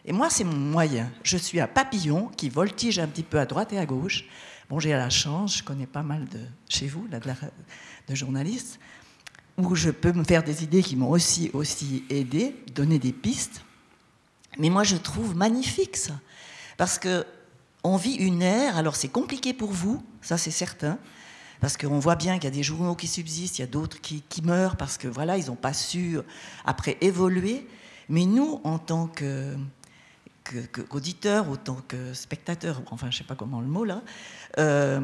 Et 0.06 0.12
moi, 0.12 0.30
c'est 0.30 0.44
mon 0.44 0.58
moyen. 0.58 1.12
Je 1.24 1.38
suis 1.38 1.60
un 1.60 1.68
papillon 1.68 2.30
qui 2.36 2.50
voltige 2.50 3.00
un 3.00 3.08
petit 3.08 3.24
peu 3.24 3.40
à 3.40 3.46
droite 3.46 3.72
et 3.74 3.78
à 3.78 3.86
gauche. 3.86 4.26
Bon, 4.70 4.80
j'ai 4.80 4.92
la 4.92 5.10
chance, 5.10 5.58
je 5.58 5.64
connais 5.64 5.86
pas 5.86 6.04
mal 6.04 6.26
de 6.28 6.40
chez 6.68 6.88
vous, 6.88 7.08
de, 7.08 8.16
journalistes, 8.16 8.80
où 9.58 9.76
je 9.76 9.92
peux 9.92 10.12
me 10.12 10.24
faire 10.24 10.44
des 10.44 10.64
idées 10.64 10.82
qui 10.82 10.96
m'ont 10.96 11.12
aussi, 11.12 11.52
aussi 11.54 12.04
aidé, 12.10 12.56
donner 12.74 13.00
des 13.00 13.14
pistes. 13.14 13.62
Mais 14.58 14.70
moi, 14.70 14.84
je 14.84 14.96
trouve 14.96 15.36
magnifique 15.36 15.96
ça. 15.96 16.20
Parce 16.78 16.98
que 16.98 17.26
on 17.84 17.98
vit 17.98 18.16
une 18.16 18.42
ère, 18.42 18.78
alors 18.78 18.96
c'est 18.96 19.10
compliqué 19.10 19.54
pour 19.54 19.72
vous, 19.72 20.02
ça 20.22 20.38
c'est 20.38 20.52
certain, 20.52 20.98
parce 21.60 21.78
qu'on 21.78 22.00
voit 22.00 22.16
bien 22.16 22.36
qu'il 22.36 22.46
y 22.46 22.48
a 22.48 22.56
des 22.56 22.64
journaux 22.64 22.96
qui 22.96 23.08
subsistent, 23.08 23.60
il 23.60 23.62
y 23.62 23.66
a 23.66 23.68
d'autres 23.68 24.00
qui, 24.02 24.24
meurent 24.44 24.76
parce 24.76 24.98
que 24.98 25.08
voilà, 25.08 25.38
ils 25.38 25.48
n'ont 25.48 25.56
pas 25.56 25.74
su 25.74 26.18
après 26.66 26.98
évoluer. 27.02 27.68
Mais 28.10 28.26
nous, 28.26 28.60
en 28.64 28.80
tant 28.80 29.08
que 29.08 29.56
qu'auditeurs, 30.90 31.50
autant 31.50 31.78
que 31.88 32.14
spectateurs, 32.14 32.82
enfin 32.92 33.10
je 33.10 33.20
sais 33.20 33.24
pas 33.24 33.36
comment 33.36 33.62
le 33.62 33.68
mot 33.68 33.86
là, 33.86 34.02
euh, 34.60 35.00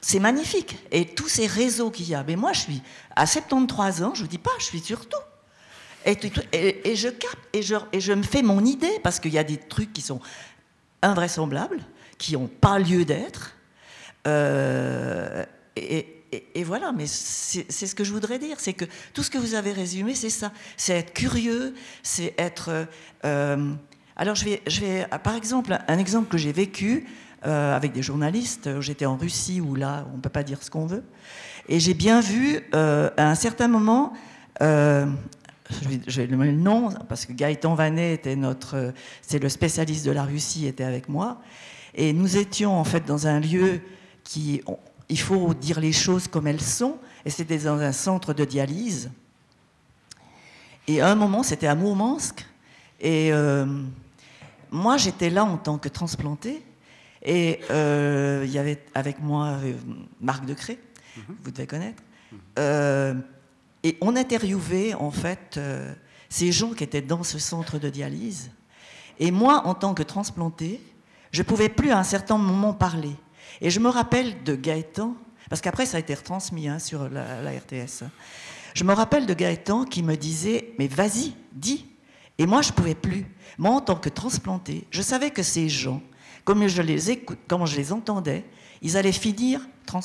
c'est 0.00 0.20
magnifique. 0.20 0.78
Et 0.92 1.06
tous 1.06 1.28
ces 1.28 1.46
réseaux 1.46 1.90
qu'il 1.90 2.08
y 2.08 2.14
a. 2.14 2.22
Mais 2.22 2.36
moi, 2.36 2.52
je 2.52 2.60
suis 2.60 2.82
à 3.16 3.26
73 3.26 4.02
ans, 4.02 4.14
je 4.14 4.22
ne 4.22 4.28
dis 4.28 4.38
pas, 4.38 4.52
je 4.58 4.64
suis 4.64 4.80
surtout. 4.80 5.18
Et, 6.06 6.90
et, 6.90 6.96
je 6.96 7.08
capte, 7.08 7.38
et 7.52 7.62
je 7.62 8.12
me 8.12 8.22
fais 8.22 8.42
mon 8.42 8.64
idée, 8.64 9.00
parce 9.02 9.18
qu'il 9.18 9.32
y 9.32 9.38
a 9.38 9.44
des 9.44 9.56
trucs 9.56 9.92
qui 9.92 10.00
sont 10.00 10.20
invraisemblables, 11.02 11.80
qui 12.16 12.34
n'ont 12.34 12.46
pas 12.46 12.78
lieu 12.78 13.04
d'être. 13.04 13.56
Euh, 14.28 15.44
et, 15.76 16.64
voilà, 16.64 16.92
mais 16.92 17.06
c'est 17.06 17.70
ce 17.70 17.94
que 17.94 18.04
je 18.04 18.12
voudrais 18.12 18.38
dire, 18.38 18.60
c'est 18.60 18.74
que 18.74 18.84
tout 19.14 19.22
ce 19.22 19.30
que 19.30 19.38
vous 19.38 19.54
avez 19.54 19.72
résumé, 19.72 20.14
c'est 20.14 20.28
ça. 20.28 20.52
C'est 20.76 20.94
être 20.94 21.14
curieux, 21.14 21.74
c'est 22.02 22.34
être... 22.36 22.86
Euh, 23.24 23.72
alors 24.16 24.34
je 24.34 24.44
vais, 24.44 24.62
je 24.66 24.80
vais, 24.80 25.06
par 25.22 25.34
exemple, 25.34 25.78
un 25.88 25.98
exemple 25.98 26.28
que 26.28 26.36
j'ai 26.36 26.52
vécu 26.52 27.06
euh, 27.46 27.74
avec 27.74 27.92
des 27.92 28.02
journalistes, 28.02 28.80
j'étais 28.80 29.06
en 29.06 29.16
Russie 29.16 29.60
où 29.62 29.74
là, 29.74 30.06
on 30.12 30.16
ne 30.16 30.20
peut 30.20 30.28
pas 30.28 30.42
dire 30.42 30.62
ce 30.62 30.70
qu'on 30.70 30.84
veut, 30.86 31.04
et 31.68 31.80
j'ai 31.80 31.94
bien 31.94 32.20
vu 32.20 32.60
à 32.72 33.30
un 33.30 33.34
certain 33.34 33.68
moment... 33.68 34.12
je 34.60 36.20
vais 36.20 36.26
le 36.26 36.52
nom 36.52 36.90
parce 37.08 37.24
que 37.24 37.32
Gaëtan 37.32 37.74
Vanet 37.74 38.14
était 38.14 38.36
notre, 38.36 38.92
c'est 39.22 39.38
le 39.38 39.48
spécialiste 39.48 40.04
de 40.04 40.10
la 40.10 40.24
Russie, 40.24 40.66
était 40.66 40.84
avec 40.84 41.08
moi, 41.08 41.40
et 41.94 42.12
nous 42.12 42.36
étions 42.36 42.76
en 42.76 42.84
fait 42.84 43.06
dans 43.06 43.26
un 43.26 43.40
lieu 43.40 43.80
il 44.36 45.18
faut 45.18 45.54
dire 45.54 45.80
les 45.80 45.92
choses 45.92 46.28
comme 46.28 46.46
elles 46.46 46.60
sont, 46.60 46.98
et 47.24 47.30
c'était 47.30 47.58
dans 47.58 47.78
un 47.78 47.92
centre 47.92 48.34
de 48.34 48.44
dialyse. 48.44 49.10
Et 50.86 51.00
à 51.00 51.08
un 51.08 51.14
moment, 51.14 51.42
c'était 51.42 51.66
à 51.66 51.74
Mourmansk, 51.74 52.46
et 53.00 53.32
euh, 53.32 53.66
moi, 54.70 54.96
j'étais 54.96 55.30
là 55.30 55.44
en 55.44 55.56
tant 55.56 55.78
que 55.78 55.88
transplantée, 55.88 56.62
et 57.22 57.60
euh, 57.70 58.42
il 58.44 58.50
y 58.50 58.58
avait 58.58 58.84
avec 58.94 59.20
moi 59.20 59.58
euh, 59.62 59.74
Marc 60.20 60.44
Decré, 60.46 60.78
mhm. 61.16 61.36
vous 61.42 61.50
devez 61.50 61.66
connaître, 61.66 62.02
et 63.84 63.96
on 64.00 64.16
interviewait 64.16 64.94
en 64.94 65.10
fait 65.10 65.60
ces 66.28 66.52
gens 66.52 66.72
qui 66.72 66.84
étaient 66.84 67.00
dans 67.00 67.22
ce 67.22 67.38
centre 67.38 67.78
de 67.78 67.88
dialyse. 67.88 68.50
Et 69.20 69.30
moi, 69.30 69.66
en 69.66 69.74
tant 69.74 69.94
que 69.94 70.02
transplantée, 70.02 70.80
je 71.30 71.42
ne 71.42 71.46
pouvais 71.46 71.68
plus 71.68 71.90
à 71.90 71.98
un 71.98 72.04
certain 72.04 72.38
moment 72.38 72.72
parler. 72.72 73.14
Et 73.60 73.70
je 73.70 73.80
me 73.80 73.88
rappelle 73.88 74.42
de 74.44 74.54
Gaëtan, 74.54 75.14
parce 75.48 75.60
qu'après 75.60 75.86
ça 75.86 75.96
a 75.96 76.00
été 76.00 76.14
retransmis 76.14 76.68
hein, 76.68 76.78
sur 76.78 77.08
la, 77.08 77.50
RTS. 77.50 78.04
Je 78.74 78.84
me 78.84 78.92
rappelle 78.92 79.26
de 79.26 79.34
Gaëtan 79.34 79.84
qui 79.84 80.02
me 80.02 80.16
disait 80.16 80.74
Mais 80.78 80.88
vas-y, 80.88 81.34
dis. 81.52 81.86
Et 82.40 82.46
moi, 82.46 82.62
je 82.62 82.70
ne 82.70 82.74
pouvais 82.74 82.94
plus. 82.94 83.26
Moi, 83.58 83.72
en 83.72 83.80
tant 83.80 83.96
que 83.96 84.08
transplanté, 84.08 84.84
je 84.90 85.02
savais 85.02 85.30
que 85.30 85.42
ces 85.42 85.68
gens, 85.68 86.00
comme 86.44 86.68
je 86.68 86.82
les 86.82 87.10
écoute, 87.10 87.40
comme 87.48 87.66
je 87.66 87.76
les 87.76 87.92
entendais, 87.92 88.44
ils 88.82 88.96
allaient 88.96 89.12
finir 89.12 89.60
euh, 89.94 90.00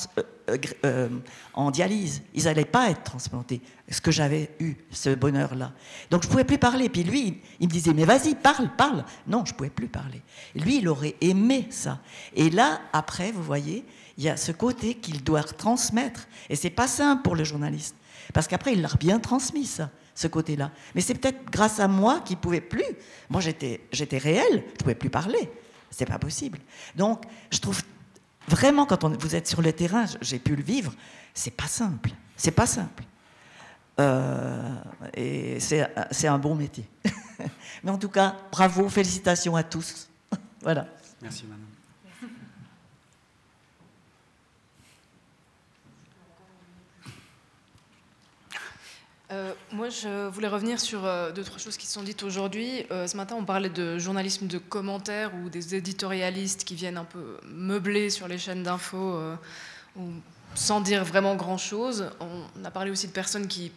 euh, 0.50 0.58
euh, 0.84 1.08
en 1.52 1.70
dialyse. 1.70 2.22
Ils 2.34 2.44
n'allaient 2.44 2.64
pas 2.64 2.90
être 2.90 3.02
transplantés. 3.02 3.60
Ce 3.90 4.00
que 4.00 4.10
j'avais 4.10 4.50
eu, 4.60 4.74
ce 4.90 5.14
bonheur-là. 5.14 5.72
Donc 6.10 6.22
je 6.22 6.28
ne 6.28 6.30
pouvais 6.32 6.44
plus 6.44 6.58
parler. 6.58 6.88
Puis 6.88 7.04
lui, 7.04 7.40
il- 7.60 7.66
me 7.68 7.72
disait, 7.72 7.92
mais 7.92 8.04
vas-y, 8.04 8.34
parle, 8.34 8.70
parle. 8.76 9.04
Non, 9.26 9.44
je 9.44 9.52
ne 9.52 9.56
pouvais 9.56 9.70
plus 9.70 9.88
parler. 9.88 10.22
Lui, 10.54 10.78
il 10.78 10.88
aurait 10.88 11.16
aimé 11.20 11.66
ça. 11.70 12.00
Et 12.34 12.50
là, 12.50 12.80
après, 12.92 13.30
vous 13.32 13.42
voyez, 13.42 13.84
il 14.16 14.24
y 14.24 14.28
a 14.28 14.36
ce 14.36 14.52
côté 14.52 14.94
qu'il 14.94 15.22
doit 15.22 15.42
transmettre. 15.42 16.26
Et 16.48 16.56
c'est 16.56 16.70
pas 16.70 16.88
simple 16.88 17.22
pour 17.22 17.36
le 17.36 17.44
journaliste. 17.44 17.96
Parce 18.32 18.48
qu'après, 18.48 18.72
il 18.72 18.80
l'a 18.80 18.88
bien 18.98 19.18
transmis, 19.20 19.66
ça, 19.66 19.90
ce 20.14 20.28
côté-là. 20.28 20.70
Mais 20.94 21.00
c'est 21.02 21.14
peut-être 21.14 21.44
grâce 21.50 21.78
à 21.78 21.88
moi 21.88 22.20
qu'il 22.20 22.36
ne 22.36 22.40
pouvait 22.40 22.60
plus. 22.62 22.84
Moi, 23.28 23.40
j'étais 23.42 24.18
réel, 24.18 24.46
je 24.50 24.56
ne 24.56 24.76
pouvais 24.78 24.94
plus 24.94 25.10
parler. 25.10 25.50
C'est 25.90 26.06
pas 26.06 26.18
possible. 26.18 26.58
Donc, 26.96 27.22
je 27.50 27.58
trouve 27.58 27.82
vraiment, 28.48 28.86
quand 28.86 29.04
on- 29.04 29.16
vous 29.16 29.34
êtes 29.34 29.46
sur 29.46 29.62
le 29.62 29.72
terrain, 29.72 30.04
j'ai 30.20 30.38
pu 30.38 30.56
le 30.56 30.62
vivre, 30.62 30.92
c'est 31.32 31.50
pas 31.50 31.66
simple. 31.66 32.10
C'est 32.36 32.50
pas 32.50 32.66
simple. 32.66 33.04
Euh, 34.00 34.74
et 35.14 35.60
c'est, 35.60 36.26
un 36.26 36.38
bon 36.38 36.54
métier. 36.54 36.88
Mais 37.84 37.90
en 37.90 37.98
tout 37.98 38.08
cas, 38.08 38.36
bravo, 38.50 38.88
félicitations 38.88 39.54
à 39.54 39.62
tous. 39.62 40.08
voilà. 40.62 40.86
Merci, 41.22 41.44
madame. 41.44 41.63
Euh, 49.32 49.54
moi, 49.72 49.88
je 49.88 50.28
voulais 50.28 50.48
revenir 50.48 50.78
sur 50.78 51.04
euh, 51.04 51.32
deux, 51.32 51.42
trois 51.42 51.58
choses 51.58 51.78
qui 51.78 51.86
sont 51.86 52.02
dites 52.02 52.22
aujourd'hui. 52.22 52.84
Euh, 52.90 53.06
ce 53.06 53.16
matin, 53.16 53.36
on 53.38 53.44
parlait 53.44 53.70
de 53.70 53.98
journalisme 53.98 54.46
de 54.46 54.58
commentaires 54.58 55.32
ou 55.34 55.48
des 55.48 55.74
éditorialistes 55.74 56.64
qui 56.64 56.74
viennent 56.74 56.98
un 56.98 57.04
peu 57.04 57.38
meubler 57.46 58.10
sur 58.10 58.28
les 58.28 58.36
chaînes 58.36 58.62
d'infos 58.62 59.14
euh, 59.16 59.34
sans 60.54 60.80
dire 60.82 61.04
vraiment 61.04 61.36
grand-chose. 61.36 62.10
On 62.20 62.64
a 62.64 62.70
parlé 62.70 62.90
aussi 62.90 63.06
de 63.06 63.12
personnes 63.12 63.48
qui 63.48 63.72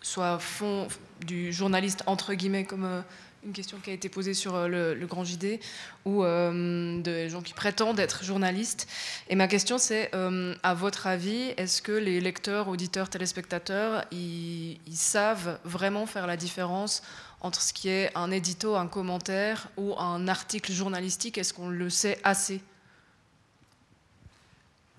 soit 0.00 0.38
font 0.38 0.88
du 1.24 1.52
journaliste 1.52 2.02
entre 2.06 2.34
guillemets 2.34 2.64
comme 2.64 2.84
euh, 2.84 3.00
une 3.46 3.52
question 3.52 3.78
qui 3.78 3.90
a 3.90 3.92
été 3.92 4.08
posée 4.08 4.34
sur 4.34 4.54
euh, 4.54 4.68
le, 4.68 4.94
le 4.94 5.06
Grand 5.06 5.24
JD 5.24 5.60
ou 6.04 6.24
euh, 6.24 7.00
de 7.00 7.28
gens 7.28 7.42
qui 7.42 7.54
prétendent 7.54 8.00
être 8.00 8.24
journalistes. 8.24 8.88
Et 9.28 9.36
ma 9.36 9.46
question 9.48 9.78
c'est, 9.78 10.10
euh, 10.14 10.54
à 10.62 10.74
votre 10.74 11.06
avis, 11.06 11.54
est-ce 11.56 11.80
que 11.80 11.92
les 11.92 12.20
lecteurs, 12.20 12.68
auditeurs, 12.68 13.08
téléspectateurs, 13.08 14.04
ils, 14.10 14.78
ils 14.86 14.96
savent 14.96 15.58
vraiment 15.64 16.06
faire 16.06 16.26
la 16.26 16.36
différence 16.36 17.02
entre 17.40 17.62
ce 17.62 17.72
qui 17.72 17.88
est 17.88 18.10
un 18.16 18.30
édito, 18.30 18.74
un 18.74 18.88
commentaire 18.88 19.68
ou 19.76 19.96
un 19.98 20.26
article 20.28 20.72
journalistique? 20.72 21.38
Est-ce 21.38 21.54
qu'on 21.54 21.68
le 21.68 21.88
sait 21.88 22.18
assez? 22.24 22.60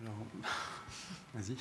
Alors, 0.01 0.15
vas-y. 1.33 1.55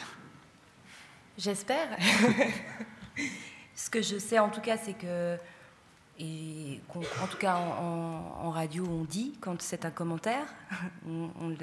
J'espère. 1.37 1.89
Ce 3.77 3.91
que 3.91 4.01
je 4.03 4.19
sais 4.19 4.39
en 4.39 4.49
tout 4.49 4.61
cas, 4.63 4.77
c'est 4.79 4.95
que, 4.95 5.37
en 6.19 7.27
tout 7.31 7.37
cas 7.37 7.57
en, 7.57 8.51
radio, 8.51 8.87
on 8.89 9.05
dit 9.05 9.35
quand 9.41 9.61
c'est 9.61 9.85
un 9.85 9.91
commentaire, 9.91 10.47
il 11.07 11.59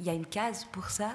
y 0.00 0.10
a 0.10 0.12
une 0.12 0.26
case 0.26 0.64
pour 0.70 0.90
ça. 0.90 1.12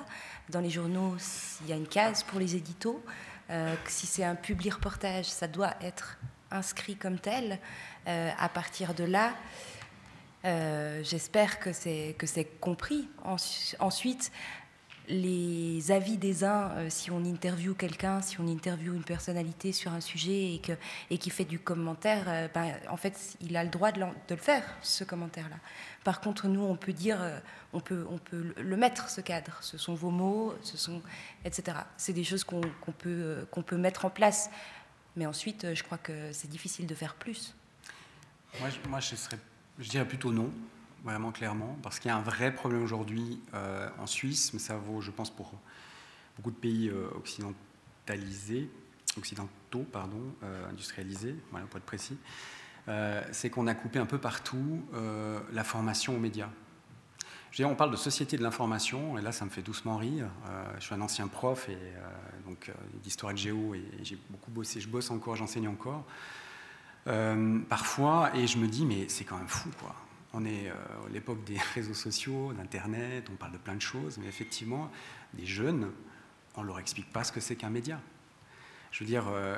Dans 0.50 0.62
les 0.62 0.70
journaux, 0.72 1.16
il 1.62 1.70
y 1.70 1.74
a 1.74 1.76
une 1.76 1.88
case 1.88 2.24
pour 2.24 2.40
les 2.40 2.56
éditos. 2.56 3.04
Euh, 3.52 3.76
si 3.88 4.08
c'est 4.08 4.24
un 4.24 4.34
public 4.36 4.74
reportage, 4.74 5.26
ça 5.26 5.48
doit 5.48 5.76
être 5.82 6.18
inscrit 6.50 6.96
comme 6.96 7.20
tel. 7.20 7.60
Euh, 8.08 8.32
à 8.40 8.50
partir 8.50 8.96
de 8.96 9.04
là, 9.04 9.34
euh, 10.46 11.04
j'espère 11.04 11.60
que 11.60 11.72
c'est 11.72 12.16
compris. 12.60 13.08
Ensu- 13.24 13.76
Ensuite, 13.80 14.32
les 15.08 15.92
avis 15.92 16.18
des 16.18 16.44
uns, 16.44 16.72
euh, 16.72 16.90
si 16.90 17.12
on 17.12 17.24
interviewe 17.26 17.74
quelqu'un, 17.74 18.22
si 18.22 18.40
on 18.40 18.48
interviewe 18.48 18.96
une 18.96 19.04
personnalité 19.04 19.72
sur 19.72 19.92
un 19.94 20.02
sujet 20.02 20.60
et 21.10 21.18
qui 21.18 21.30
fait 21.30 21.46
du 21.46 21.60
commentaire, 21.60 22.26
euh, 22.28 22.48
ben, 22.54 22.74
en 22.90 22.98
fait, 22.98 23.38
il 23.42 23.56
a 23.58 23.64
le 23.64 23.70
droit 23.70 23.92
de, 23.92 24.02
le 24.02 24.36
faire 24.36 24.64
ce 24.82 25.04
commentaire-là. 25.04 25.58
Par 26.04 26.22
contre, 26.22 26.48
nous, 26.48 26.64
on 26.64 26.76
peut 26.76 26.94
dire, 26.94 27.22
euh, 27.22 27.40
on 27.74 27.80
peut 27.80 28.06
le- 28.58 28.78
mettre 28.78 29.10
ce 29.10 29.22
cadre. 29.22 29.58
Ce 29.62 29.78
sont 29.78 29.96
vos 29.96 30.12
mots, 30.12 30.54
etc. 31.44 31.78
C'est 31.98 32.14
des 32.14 32.24
choses 32.24 32.44
qu'on 32.44 32.62
peut 32.92 33.78
mettre 33.78 34.06
en 34.06 34.10
place. 34.10 34.50
Mais 35.16 35.26
ensuite, 35.26 35.74
je 35.74 35.84
crois 35.84 35.98
que 35.98 36.34
c'est 36.34 36.50
difficile 36.50 36.88
de 36.88 36.96
faire 36.96 37.16
plus. 37.16 37.56
Moi, 38.60 39.00
je 39.80 39.90
dirais 39.90 40.08
plutôt 40.08 40.32
non, 40.32 40.52
vraiment 41.06 41.32
clairement, 41.32 41.78
parce 41.84 42.00
qu'il 42.00 42.10
y 42.10 42.12
a 42.12 42.18
un 42.18 42.22
vrai 42.22 42.54
problème 42.54 42.84
aujourd'hui 42.84 43.40
euh, 43.54 43.88
en 44.00 44.08
Suisse, 44.08 44.52
mais 44.54 44.60
ça 44.60 44.76
vaut, 44.76 45.02
je 45.02 45.12
pense, 45.12 45.30
pour 45.30 45.54
beaucoup 46.36 46.50
de 46.52 46.56
pays 46.56 46.90
euh, 46.90 47.08
occidentalisés, 47.16 48.70
occidentaux, 49.16 49.86
pardon, 49.92 50.22
euh, 50.44 50.70
industrialisés, 50.70 51.36
pour 51.52 51.60
être 51.60 51.86
précis, 51.86 52.18
c'est 53.32 53.50
qu'on 53.50 53.66
a 53.66 53.74
coupé 53.74 53.98
un 53.98 54.06
peu 54.06 54.20
partout 54.20 54.86
la 55.52 55.64
formation 55.64 56.16
aux 56.16 56.20
médias. 56.20 56.50
Je 57.50 57.58
veux 57.58 57.68
dire, 57.68 57.72
on 57.72 57.76
parle 57.76 57.90
de 57.90 57.96
société 57.96 58.38
de 58.38 58.44
l'information, 58.44 59.18
et 59.18 59.24
là, 59.24 59.32
ça 59.32 59.44
me 59.44 59.50
fait 59.50 59.64
doucement 59.64 59.98
rire. 59.98 60.30
Je 60.78 60.84
suis 60.84 60.94
un 60.94 61.02
ancien 61.02 61.28
prof 61.28 61.68
et 61.68 61.80
donc 62.46 62.72
d'histoire 63.02 63.34
de 63.34 63.40
géo, 63.40 63.74
et, 63.74 63.80
et 64.00 64.06
j'ai 64.06 64.20
beaucoup 64.30 64.52
bossé. 64.52 64.82
Je 64.82 64.88
bosse 64.88 65.10
encore, 65.10 65.36
j'enseigne 65.36 65.68
encore. 65.68 66.06
Parfois, 67.68 68.30
et 68.36 68.46
je 68.46 68.60
me 68.60 68.68
dis, 68.68 68.86
mais 68.86 69.10
c'est 69.10 69.24
quand 69.24 69.38
même 69.38 69.48
fou, 69.48 69.72
quoi. 69.80 69.96
On 70.38 70.44
est 70.44 70.68
euh, 70.70 70.74
à 71.06 71.10
l'époque 71.14 71.44
des 71.46 71.58
réseaux 71.76 71.94
sociaux, 71.94 72.52
d'Internet, 72.54 73.30
on 73.32 73.36
parle 73.38 73.54
de 73.54 73.58
plein 73.58 73.76
de 73.76 73.82
choses, 73.82 74.18
mais 74.18 74.28
effectivement, 74.28 74.92
des 75.34 75.46
jeunes, 75.46 75.92
on 76.56 76.64
leur 76.64 76.78
explique 76.80 77.10
pas 77.14 77.24
ce 77.24 77.32
que 77.32 77.40
c'est 77.40 77.56
qu'un 77.56 77.70
média. 77.70 78.02
Je 78.92 79.00
veux 79.04 79.08
dire, 79.08 79.26
euh, 79.30 79.58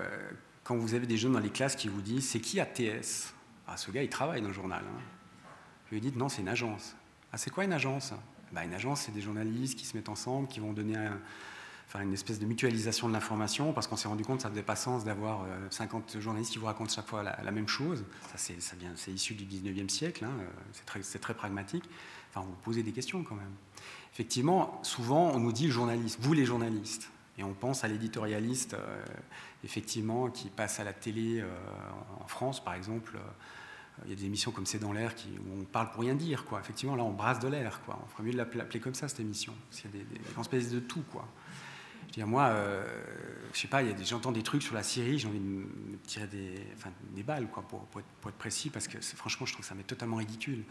quand 0.63 0.75
vous 0.77 0.93
avez 0.93 1.07
des 1.07 1.17
jeunes 1.17 1.33
dans 1.33 1.39
les 1.39 1.49
classes 1.49 1.75
qui 1.75 1.87
vous 1.87 2.01
disent, 2.01 2.29
c'est 2.29 2.39
qui 2.39 2.59
ATS 2.59 3.33
Ah, 3.67 3.75
ce 3.75 3.89
gars, 3.89 4.03
il 4.03 4.09
travaille 4.09 4.41
dans 4.41 4.49
le 4.49 4.53
journal. 4.53 4.83
hein. 4.87 4.99
Je 5.89 5.95
lui 5.95 6.01
dis, 6.01 6.11
non, 6.15 6.29
c'est 6.29 6.41
une 6.41 6.49
agence. 6.49 6.95
Ah, 7.31 7.37
c'est 7.37 7.49
quoi 7.49 7.63
une 7.63 7.73
agence? 7.73 8.13
Bah, 8.51 8.63
Une 8.63 8.73
agence, 8.73 9.01
c'est 9.01 9.11
des 9.13 9.21
journalistes 9.21 9.77
qui 9.79 9.85
se 9.85 9.97
mettent 9.97 10.09
ensemble, 10.09 10.47
qui 10.47 10.59
vont 10.59 10.73
donner 10.73 10.95
un- 10.97 11.19
enfin, 11.87 12.01
une 12.01 12.13
espèce 12.13 12.39
de 12.39 12.45
mutualisation 12.45 13.07
de 13.07 13.13
l'information, 13.13 13.73
parce 13.73 13.87
qu'on 13.87 13.95
s'est 13.95 14.07
rendu 14.07 14.23
compte 14.23 14.37
que 14.37 14.43
ça 14.43 14.49
n'avait 14.49 14.63
pas 14.63 14.75
sens 14.75 15.03
d'avoir 15.03 15.43
euh, 15.43 15.67
50 15.69 16.19
journalistes 16.19 16.51
qui 16.51 16.59
vous 16.59 16.65
racontent 16.65 16.91
chaque 16.93 17.07
fois 17.07 17.23
la, 17.23 17.51
même 17.51 17.67
chose. 17.67 18.05
Ça, 18.31 18.37
c'est, 18.37 18.61
ça 18.61 18.75
vient, 18.75 18.91
c'est 18.95 19.11
issu 19.11 19.33
du 19.33 19.45
19e 19.45 19.89
siècle, 19.89 20.25
hein, 20.25 20.31
euh, 20.39 20.45
c'est, 20.73 20.85
très, 20.85 21.01
c'est 21.03 21.19
très 21.19 21.33
pragmatique. 21.33 21.83
Enfin, 22.29 22.45
vous 22.45 22.55
posez 22.63 22.83
des 22.83 22.91
questions 22.91 23.23
quand 23.23 23.35
même. 23.35 23.53
Effectivement, 24.13 24.79
souvent, 24.83 25.31
on 25.31 25.39
nous 25.39 25.51
dit 25.51 25.69
journaliste, 25.69 26.17
vous 26.21 26.33
les 26.33 26.45
journalistes. 26.45 27.09
Et 27.37 27.43
on 27.43 27.53
pense 27.53 27.83
à 27.83 27.87
l'éditorialiste, 27.87 28.73
euh, 28.73 29.05
effectivement, 29.63 30.29
qui 30.29 30.49
passe 30.49 30.79
à 30.79 30.83
la 30.83 30.93
télé 30.93 31.39
euh, 31.39 31.47
en 32.19 32.27
France, 32.27 32.63
par 32.63 32.73
exemple. 32.73 33.13
euh, 33.15 33.19
il 34.05 34.11
y 34.11 34.13
a 34.13 34.15
des 34.15 34.25
émissions 34.25 34.51
comme 34.51 34.65
C'est 34.65 34.79
dans 34.79 34.93
l'air 34.93 35.15
qui, 35.15 35.27
où 35.29 35.61
on 35.61 35.63
parle 35.63 35.89
pour 35.91 36.01
rien 36.01 36.13
dire. 36.13 36.45
Quoi. 36.45 36.59
Effectivement, 36.59 36.95
là, 36.95 37.03
on 37.03 37.13
brasse 37.13 37.39
de 37.39 37.47
l'air. 37.47 37.81
Quoi. 37.85 37.99
On 38.03 38.07
ferait 38.07 38.23
mieux 38.23 38.31
de 38.31 38.37
l'appeler 38.37 38.79
comme 38.79 38.93
ça, 38.93 39.07
cette 39.07 39.19
émission. 39.19 39.53
Parce 39.69 39.81
qu'il 39.81 39.91
y 39.91 39.93
a 39.93 40.03
des, 40.03 40.59
des, 40.59 40.69
de 40.69 40.79
tout. 40.79 41.03
Quoi. 41.11 41.27
Je 42.15 42.21
veux 42.21 42.27
moi, 42.27 42.47
euh, 42.47 42.85
je 43.53 43.59
sais 43.59 43.67
pas, 43.67 43.81
j'entends 44.03 44.31
des 44.31 44.43
trucs 44.43 44.63
sur 44.63 44.75
la 44.75 44.83
Syrie, 44.83 45.19
j'ai 45.19 45.27
envie 45.27 45.39
de 45.39 45.43
me 45.43 45.97
tirer 46.05 46.27
des, 46.27 47.23
balles, 47.23 47.47
pour, 47.47 47.87
être, 47.99 48.37
précis, 48.37 48.69
parce 48.69 48.87
que 48.87 48.99
franchement, 49.01 49.45
je 49.45 49.53
trouve 49.53 49.63
que 49.63 49.69
ça 49.69 49.75
m'est 49.75 49.83
totalement 49.83 50.17
ridicule. 50.17 50.63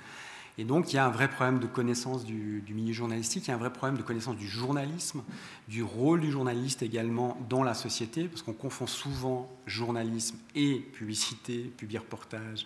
Et 0.59 0.65
donc, 0.65 0.93
il 0.93 0.97
y 0.97 0.99
a 0.99 1.05
un 1.05 1.11
vrai 1.11 1.29
problème 1.29 1.59
de 1.59 1.67
connaissance 1.67 2.25
du, 2.25 2.65
milieu 2.71 2.95
journalistique, 2.95 3.45
il 3.47 3.49
y 3.49 3.51
a 3.51 3.55
un 3.55 3.59
vrai 3.59 3.73
problème 3.73 3.99
de 3.99 4.03
connaissance 4.03 4.37
du 4.37 4.49
journalisme, 4.49 5.23
du 5.69 5.83
rôle 5.83 6.21
du 6.21 6.31
journaliste 6.31 6.83
également 6.83 7.39
dans 7.49 7.63
la 7.63 7.75
société, 7.75 8.27
parce 8.27 8.43
qu'on 8.43 8.55
confond 8.55 8.87
souvent 8.87 9.55
journalisme 9.67 10.39
et 10.55 10.79
publicité, 10.79 11.59
public-reportage, 11.77 12.65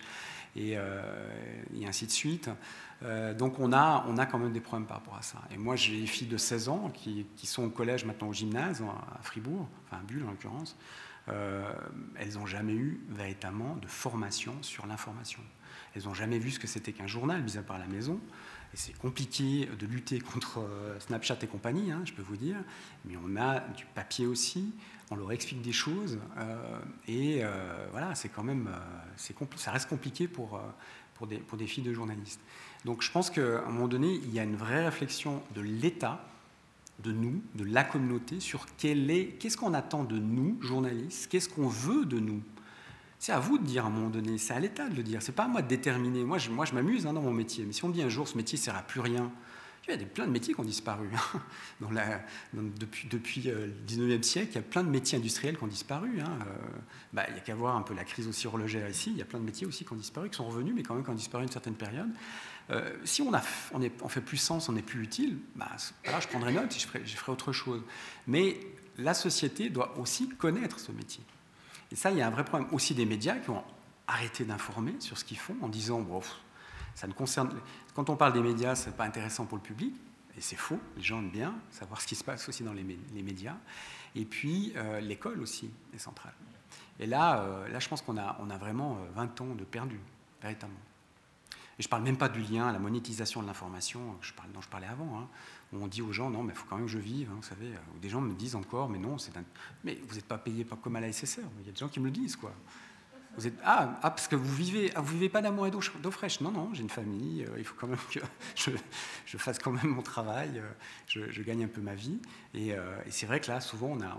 et, 0.54 0.76
euh, 0.76 1.32
et 1.76 1.86
ainsi 1.86 2.06
de 2.06 2.12
suite. 2.12 2.48
Euh, 3.02 3.32
donc 3.32 3.58
on 3.58 3.72
a, 3.72 4.04
on 4.08 4.18
a 4.18 4.26
quand 4.26 4.38
même 4.38 4.52
des 4.52 4.60
problèmes 4.60 4.86
par 4.86 4.98
rapport 4.98 5.16
à 5.16 5.22
ça. 5.22 5.38
Et 5.50 5.56
moi, 5.56 5.76
j'ai 5.76 6.00
des 6.00 6.06
filles 6.06 6.28
de 6.28 6.36
16 6.36 6.68
ans 6.68 6.90
qui, 6.92 7.26
sont 7.44 7.64
au 7.64 7.70
collège, 7.70 8.04
maintenant 8.04 8.28
au 8.28 8.32
gymnase, 8.32 8.82
à 8.82 9.22
Fribourg, 9.22 9.68
enfin 9.86 9.98
à 9.98 10.04
Bulle 10.04 10.24
en 10.24 10.30
l'occurrence. 10.30 10.76
Euh, 11.28 11.70
elles 12.16 12.34
n'ont 12.34 12.46
jamais 12.46 12.74
eu 12.74 13.00
véritablement 13.08 13.76
de 13.76 13.86
formation 13.86 14.54
sur 14.62 14.86
l'information. 14.86 15.40
Elles 15.94 16.04
n'ont 16.04 16.14
jamais 16.14 16.38
vu 16.38 16.50
ce 16.50 16.58
que 16.58 16.66
c'était 16.66 16.92
qu'un 16.92 17.06
journal, 17.06 17.42
mis 17.42 17.56
à 17.56 17.62
part 17.62 17.78
la 17.78 17.86
maison. 17.86 18.20
Et 18.72 18.76
c'est 18.76 18.96
compliqué 18.96 19.68
de 19.78 19.86
lutter 19.86 20.20
contre 20.20 20.60
euh, 20.60 20.98
Snapchat 21.00 21.38
et 21.42 21.46
compagnie, 21.46 21.90
hein, 21.90 22.02
je 22.04 22.12
peux 22.12 22.22
vous 22.22 22.36
dire. 22.36 22.56
Mais 23.04 23.14
on 23.24 23.36
a 23.36 23.60
du 23.60 23.84
papier 23.86 24.26
aussi. 24.26 24.72
On 25.10 25.16
leur 25.16 25.32
explique 25.32 25.62
des 25.62 25.72
choses. 25.72 26.20
et 27.08 27.42
voilà, 27.90 28.14
c'est 28.14 28.28
quand 28.28 28.44
même, 28.44 28.70
c'est 29.16 29.34
ça 29.56 29.72
reste 29.72 29.88
compliqué 29.88 30.28
pour, 30.28 30.60
pour 31.16 31.26
des 31.26 31.66
filles 31.66 31.82
de 31.82 31.92
journalistes. 31.92 32.40
Donc 32.84 33.02
je 33.02 33.10
pense 33.10 33.30
qu'à 33.30 33.60
un 33.66 33.70
moment 33.70 33.88
donné, 33.88 34.20
il 34.24 34.32
y 34.32 34.38
a 34.38 34.42
une 34.42 34.56
vraie 34.56 34.84
réflexion 34.84 35.42
de 35.54 35.60
l'État, 35.60 36.24
de 37.00 37.12
nous, 37.12 37.42
de 37.54 37.64
la 37.64 37.84
communauté, 37.84 38.40
sur 38.40 38.66
qu'est-ce 38.76 39.56
qu'on 39.56 39.74
attend 39.74 40.04
de 40.04 40.18
nous, 40.18 40.58
journalistes, 40.62 41.30
qu'est-ce 41.30 41.48
qu'on 41.48 41.68
veut 41.68 42.04
de 42.04 42.18
nous? 42.18 42.42
C'est 43.18 43.32
à 43.32 43.38
vous 43.38 43.58
de 43.58 43.64
dire 43.64 43.84
à 43.84 43.88
un 43.88 43.90
moment 43.90 44.08
donné, 44.08 44.38
c'est 44.38 44.54
à 44.54 44.60
l'État 44.60 44.88
de 44.88 44.96
le 44.96 45.02
dire, 45.02 45.20
c'est 45.20 45.32
pas 45.32 45.44
à 45.44 45.48
moi 45.48 45.60
de 45.60 45.68
déterminer. 45.68 46.24
Moi, 46.24 46.38
je, 46.38 46.50
m'amuse 46.50 47.06
hein, 47.06 47.12
dans 47.12 47.20
mon 47.20 47.32
métier, 47.32 47.64
mais 47.66 47.72
si 47.72 47.84
on 47.84 47.88
me 47.88 47.92
dit 47.92 48.02
un 48.02 48.08
jour 48.08 48.26
ce 48.26 48.36
métier 48.36 48.58
ne 48.58 48.62
sert 48.62 48.76
à 48.76 48.82
plus 48.82 49.00
rien, 49.00 49.30
il 49.86 49.90
y 49.90 49.94
a 49.94 49.96
des, 49.96 50.06
plein 50.06 50.26
de 50.26 50.30
métiers 50.30 50.54
qui 50.54 50.60
ont 50.60 50.64
disparu. 50.64 51.08
Hein. 51.14 51.40
Depuis 53.10 53.50
euh, 53.50 53.66
le 53.66 53.72
19e 53.86 54.22
siècle, 54.22 54.48
il 54.52 54.54
y 54.54 54.58
a 54.58 54.62
plein 54.62 54.84
de 54.84 54.88
métiers 54.88 55.18
industriels 55.18 55.56
qui 55.56 55.64
ont 55.64 55.68
disparu. 55.68 56.20
Hein. 56.20 56.38
Euh, 56.46 56.52
bah, 57.12 57.24
il 57.28 57.34
n'y 57.34 57.40
a 57.40 57.42
qu'à 57.42 57.54
voir 57.54 57.76
un 57.76 57.82
peu 57.82 57.94
la 57.94 58.04
crise 58.04 58.28
aussi 58.28 58.46
horlogère 58.46 58.88
ici. 58.88 59.10
Il 59.10 59.18
y 59.18 59.22
a 59.22 59.24
plein 59.24 59.40
de 59.40 59.44
métiers 59.44 59.66
aussi 59.66 59.84
qui 59.84 59.92
ont 59.92 59.96
disparu, 59.96 60.30
qui 60.30 60.36
sont 60.36 60.46
revenus, 60.46 60.74
mais 60.74 60.82
quand 60.82 60.94
même 60.94 61.02
qui 61.02 61.10
ont 61.10 61.14
disparu 61.14 61.42
une 61.42 61.50
certaine 61.50 61.74
période. 61.74 62.10
Euh, 62.70 62.96
si 63.04 63.22
on, 63.22 63.32
a, 63.32 63.42
est, 63.82 64.08
fait 64.08 64.20
plus 64.20 64.36
sens, 64.36 64.68
on 64.68 64.72
n'est 64.72 64.82
plus 64.82 65.02
utile, 65.02 65.38
bah, 65.56 65.68
je 66.04 66.28
prendrai 66.28 66.52
note 66.52 66.74
et 66.74 66.78
je 66.78 67.16
ferai, 67.16 67.32
autre 67.32 67.52
chose. 67.52 67.82
Mais 68.26 68.60
la 68.98 69.14
société 69.14 69.70
doit 69.70 69.98
aussi 69.98 70.28
connaître 70.28 70.78
ce 70.78 70.92
métier. 70.92 71.24
Et 71.90 71.96
ça, 71.96 72.10
il 72.10 72.18
y 72.18 72.22
a 72.22 72.26
un 72.26 72.30
vrai 72.30 72.44
problème 72.44 72.68
aussi 72.72 72.94
des 72.94 73.06
médias 73.06 73.36
qui 73.36 73.50
ont 73.50 73.64
arrêté 74.06 74.44
d'informer 74.44 74.94
sur 75.00 75.18
ce 75.18 75.24
qu'ils 75.24 75.38
font 75.38 75.56
en 75.62 75.68
disant, 75.68 76.00
bon, 76.00 76.20
ça 76.94 77.06
ne 77.06 77.12
concerne 77.12 77.50
quand 77.94 78.08
on 78.10 78.16
parle 78.16 78.32
des 78.32 78.42
médias, 78.42 78.74
ce 78.74 78.86
n'est 78.90 78.96
pas 78.96 79.04
intéressant 79.04 79.46
pour 79.46 79.58
le 79.58 79.62
public, 79.62 79.94
et 80.36 80.40
c'est 80.40 80.56
faux, 80.56 80.78
les 80.96 81.02
gens 81.02 81.18
aiment 81.18 81.30
bien 81.30 81.54
savoir 81.70 82.00
ce 82.00 82.06
qui 82.06 82.14
se 82.14 82.24
passe 82.24 82.48
aussi 82.48 82.62
dans 82.62 82.72
les, 82.72 82.82
médias. 83.22 83.56
Et 84.14 84.24
puis, 84.24 84.72
euh, 84.76 85.00
l'école 85.00 85.40
aussi 85.40 85.70
est 85.94 85.98
centrale. 85.98 86.34
Et 86.98 87.06
là, 87.06 87.42
euh, 87.42 87.68
là 87.68 87.78
je 87.78 87.88
pense 87.88 88.02
qu'on 88.02 88.16
a, 88.16 88.22
a 88.22 88.58
vraiment 88.58 88.98
20 89.14 89.40
euh, 89.40 89.44
ans 89.44 89.54
de 89.54 89.64
perdu, 89.64 89.98
véritablement. 90.40 90.78
Et 91.80 91.82
je 91.82 91.86
ne 91.86 91.90
parle 91.92 92.02
même 92.02 92.18
pas 92.18 92.28
du 92.28 92.42
lien 92.42 92.68
à 92.68 92.72
la 92.72 92.78
monétisation 92.78 93.40
de 93.40 93.46
l'information 93.46 94.00
dont 94.52 94.60
je 94.60 94.68
parlais 94.68 94.86
avant, 94.86 95.18
hein, 95.18 95.28
où 95.72 95.82
on 95.82 95.86
dit 95.86 96.02
aux 96.02 96.12
gens, 96.12 96.28
non, 96.28 96.42
mais 96.42 96.52
il 96.52 96.56
faut 96.58 96.66
quand 96.68 96.76
même 96.76 96.84
que 96.84 96.92
je 96.92 96.98
vive, 96.98 97.30
hein, 97.30 97.36
vous 97.36 97.48
savez. 97.48 97.70
Ou 97.96 97.98
des 97.98 98.10
gens 98.10 98.20
me 98.20 98.34
disent 98.34 98.54
encore, 98.54 98.90
mais 98.90 98.98
non, 98.98 99.16
c'est 99.16 99.32
mais 99.82 99.98
vous 100.06 100.14
n'êtes 100.14 100.26
pas 100.26 100.36
payé 100.36 100.66
comme 100.82 100.96
à 100.96 101.00
la 101.00 101.10
SSR. 101.10 101.40
Il 101.60 101.66
y 101.66 101.70
a 101.70 101.72
des 101.72 101.78
gens 101.78 101.88
qui 101.88 101.98
me 101.98 102.04
le 102.04 102.10
disent, 102.10 102.36
quoi. 102.36 102.52
Vous 103.38 103.46
êtes 103.46 103.54
ah, 103.64 103.98
ah, 104.02 104.10
parce 104.10 104.28
que 104.28 104.36
vous 104.36 104.54
vivez 104.54 104.92
ah, 104.94 105.00
vous 105.00 105.14
vivez 105.14 105.30
pas 105.30 105.40
d'amour 105.40 105.66
et 105.66 105.70
d'eau 105.70 106.10
fraîche. 106.10 106.42
Non 106.42 106.50
non, 106.50 106.68
j'ai 106.74 106.82
une 106.82 106.90
famille. 106.90 107.44
Euh, 107.44 107.54
il 107.56 107.64
faut 107.64 107.76
quand 107.78 107.86
même 107.86 107.98
que 108.12 108.20
je, 109.24 109.38
fasse 109.38 109.58
quand 109.58 109.70
même 109.70 109.86
mon 109.86 110.02
travail. 110.02 110.58
Euh, 110.58 111.30
je, 111.30 111.42
gagne 111.42 111.64
un 111.64 111.68
peu 111.68 111.80
ma 111.80 111.94
vie. 111.94 112.18
Euh, 112.56 113.00
et, 113.06 113.10
c'est 113.10 113.24
vrai 113.24 113.40
que 113.40 113.50
là, 113.50 113.62
souvent, 113.62 113.86
on 113.92 114.02
a 114.02 114.18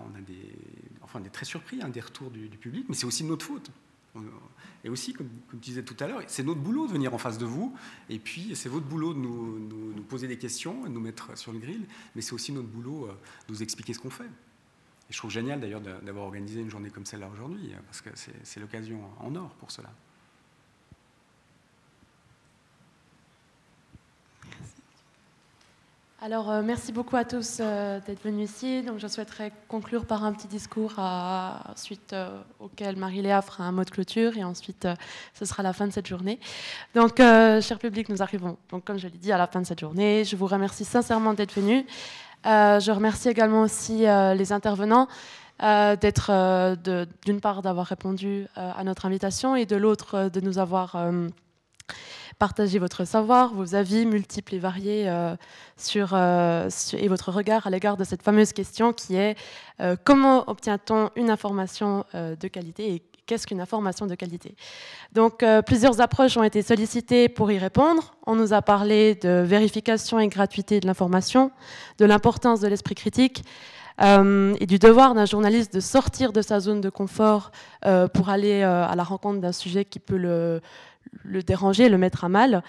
on 1.13 1.23
est 1.23 1.29
très 1.29 1.45
surpris 1.45 1.79
hein, 1.83 1.89
des 1.89 2.01
retours 2.01 2.31
du, 2.31 2.47
public, 2.57 2.85
mais 2.89 2.95
c'est 2.95 3.05
aussi 3.05 3.23
notre 3.23 3.45
faute. 3.45 3.69
Et 4.83 4.89
aussi, 4.89 5.13
comme, 5.13 5.29
comme 5.49 5.59
tu 5.59 5.69
disais 5.69 5.83
tout 5.83 5.95
à 5.99 6.07
l'heure, 6.07 6.21
c'est 6.27 6.43
notre 6.43 6.59
boulot 6.59 6.87
de 6.87 6.91
venir 6.91 7.13
en 7.13 7.17
face 7.17 7.37
de 7.37 7.45
vous. 7.45 7.73
Et 8.09 8.19
puis, 8.19 8.55
c'est 8.55 8.69
votre 8.69 8.85
boulot 8.85 9.13
de 9.13 9.19
nous, 9.19 9.59
nous, 9.59 10.03
poser 10.03 10.27
des 10.27 10.37
questions, 10.37 10.83
de 10.83 10.89
nous 10.89 10.99
mettre 10.99 11.37
sur 11.37 11.53
le 11.53 11.59
grill. 11.59 11.85
Mais 12.15 12.21
c'est 12.21 12.33
aussi 12.33 12.51
notre 12.51 12.67
boulot 12.67 13.07
de 13.07 13.53
nous 13.53 13.63
expliquer 13.63 13.93
ce 13.93 13.99
qu'on 13.99 14.09
fait 14.09 14.29
je 15.11 15.17
trouve 15.17 15.31
génial 15.31 15.59
d'ailleurs 15.59 15.81
d'avoir 15.81 16.25
organisé 16.25 16.61
une 16.61 16.69
journée 16.69 16.89
comme 16.89 17.05
celle-là 17.05 17.29
aujourd'hui, 17.31 17.73
parce 17.85 18.01
que 18.01 18.09
c'est 18.15 18.59
l'occasion 18.59 19.01
en 19.19 19.35
or 19.35 19.49
pour 19.59 19.71
cela. 19.71 19.89
Alors, 26.23 26.51
euh, 26.51 26.61
merci 26.63 26.91
beaucoup 26.91 27.15
à 27.15 27.25
tous 27.25 27.57
euh, 27.59 27.99
d'être 28.05 28.23
venus 28.23 28.51
ici. 28.51 28.83
Donc, 28.83 28.99
je 28.99 29.07
souhaiterais 29.07 29.51
conclure 29.67 30.05
par 30.05 30.23
un 30.23 30.31
petit 30.33 30.47
discours 30.47 30.93
suite 31.75 32.13
euh, 32.13 32.39
auquel 32.59 32.95
Marie-Léa 32.95 33.41
fera 33.41 33.63
un 33.63 33.71
mot 33.71 33.83
de 33.83 33.89
clôture 33.89 34.37
et 34.37 34.43
ensuite 34.43 34.87
ce 35.33 35.45
sera 35.45 35.63
la 35.63 35.73
fin 35.73 35.87
de 35.87 35.91
cette 35.91 36.05
journée. 36.05 36.39
Donc, 36.93 37.17
cher 37.17 37.79
public, 37.79 38.07
nous 38.09 38.21
arrivons, 38.21 38.57
donc, 38.69 38.83
comme 38.85 38.99
je 38.99 39.07
l'ai 39.07 39.17
dit, 39.17 39.31
à 39.31 39.39
la 39.39 39.47
fin 39.47 39.61
de 39.61 39.65
cette 39.65 39.79
journée. 39.79 40.23
Je 40.23 40.35
vous 40.35 40.45
remercie 40.45 40.85
sincèrement 40.85 41.33
d'être 41.33 41.55
venus. 41.55 41.85
Je 42.45 42.91
remercie 42.91 43.29
également 43.29 43.63
aussi 43.63 44.03
les 44.03 44.51
intervenants 44.51 45.07
d'être, 45.59 46.75
d'une 47.25 47.41
part, 47.41 47.63
d'avoir 47.63 47.87
répondu 47.87 48.45
à 48.55 48.83
notre 48.83 49.07
invitation 49.07 49.55
et 49.55 49.65
de 49.65 49.75
l'autre, 49.75 50.29
de 50.31 50.39
nous 50.39 50.59
avoir 50.59 50.95
partagé 52.41 52.79
votre 52.79 53.05
savoir, 53.05 53.53
vos 53.53 53.75
avis 53.75 54.07
multiples 54.07 54.55
et 54.55 54.59
variés 54.59 55.07
sur, 55.77 56.15
et 56.15 57.07
votre 57.07 57.31
regard 57.31 57.67
à 57.67 57.69
l'égard 57.69 57.97
de 57.97 58.03
cette 58.03 58.23
fameuse 58.23 58.51
question 58.51 58.93
qui 58.93 59.15
est 59.15 59.37
comment 60.03 60.49
obtient-on 60.49 61.11
une 61.15 61.29
information 61.29 62.03
de 62.15 62.47
qualité 62.47 62.95
et 62.95 63.03
qu'est-ce 63.31 63.47
qu'une 63.47 63.61
information 63.61 64.07
de 64.07 64.15
qualité? 64.15 64.55
Donc 65.13 65.41
euh, 65.41 65.61
plusieurs 65.61 66.01
approches 66.01 66.35
ont 66.35 66.43
été 66.43 66.61
sollicitées 66.61 67.29
pour 67.29 67.49
y 67.49 67.57
répondre. 67.57 68.13
On 68.27 68.35
nous 68.35 68.51
a 68.51 68.61
parlé 68.61 69.15
de 69.15 69.41
vérification 69.45 70.19
et 70.19 70.27
gratuité 70.27 70.81
de 70.81 70.85
l'information, 70.85 71.51
de 71.97 72.03
l'importance 72.03 72.59
de 72.59 72.67
l'esprit 72.67 72.95
critique. 72.95 73.43
Euh, 74.01 74.55
et 74.59 74.65
du 74.65 74.79
devoir 74.79 75.13
d'un 75.13 75.25
journaliste 75.25 75.73
de 75.73 75.79
sortir 75.79 76.33
de 76.33 76.41
sa 76.41 76.59
zone 76.59 76.81
de 76.81 76.89
confort 76.89 77.51
euh, 77.85 78.07
pour 78.07 78.29
aller 78.29 78.63
à 78.63 78.93
la 78.95 79.03
rencontre 79.03 79.39
d'un 79.41 79.51
sujet 79.51 79.85
qui 79.85 79.99
peut 79.99 80.17
le, 80.17 80.61
le, 81.23 81.43
déranger, 81.43 81.89
le 81.89 81.97
mettre 81.97 82.23
à 82.23 82.29
mal. 82.29 82.63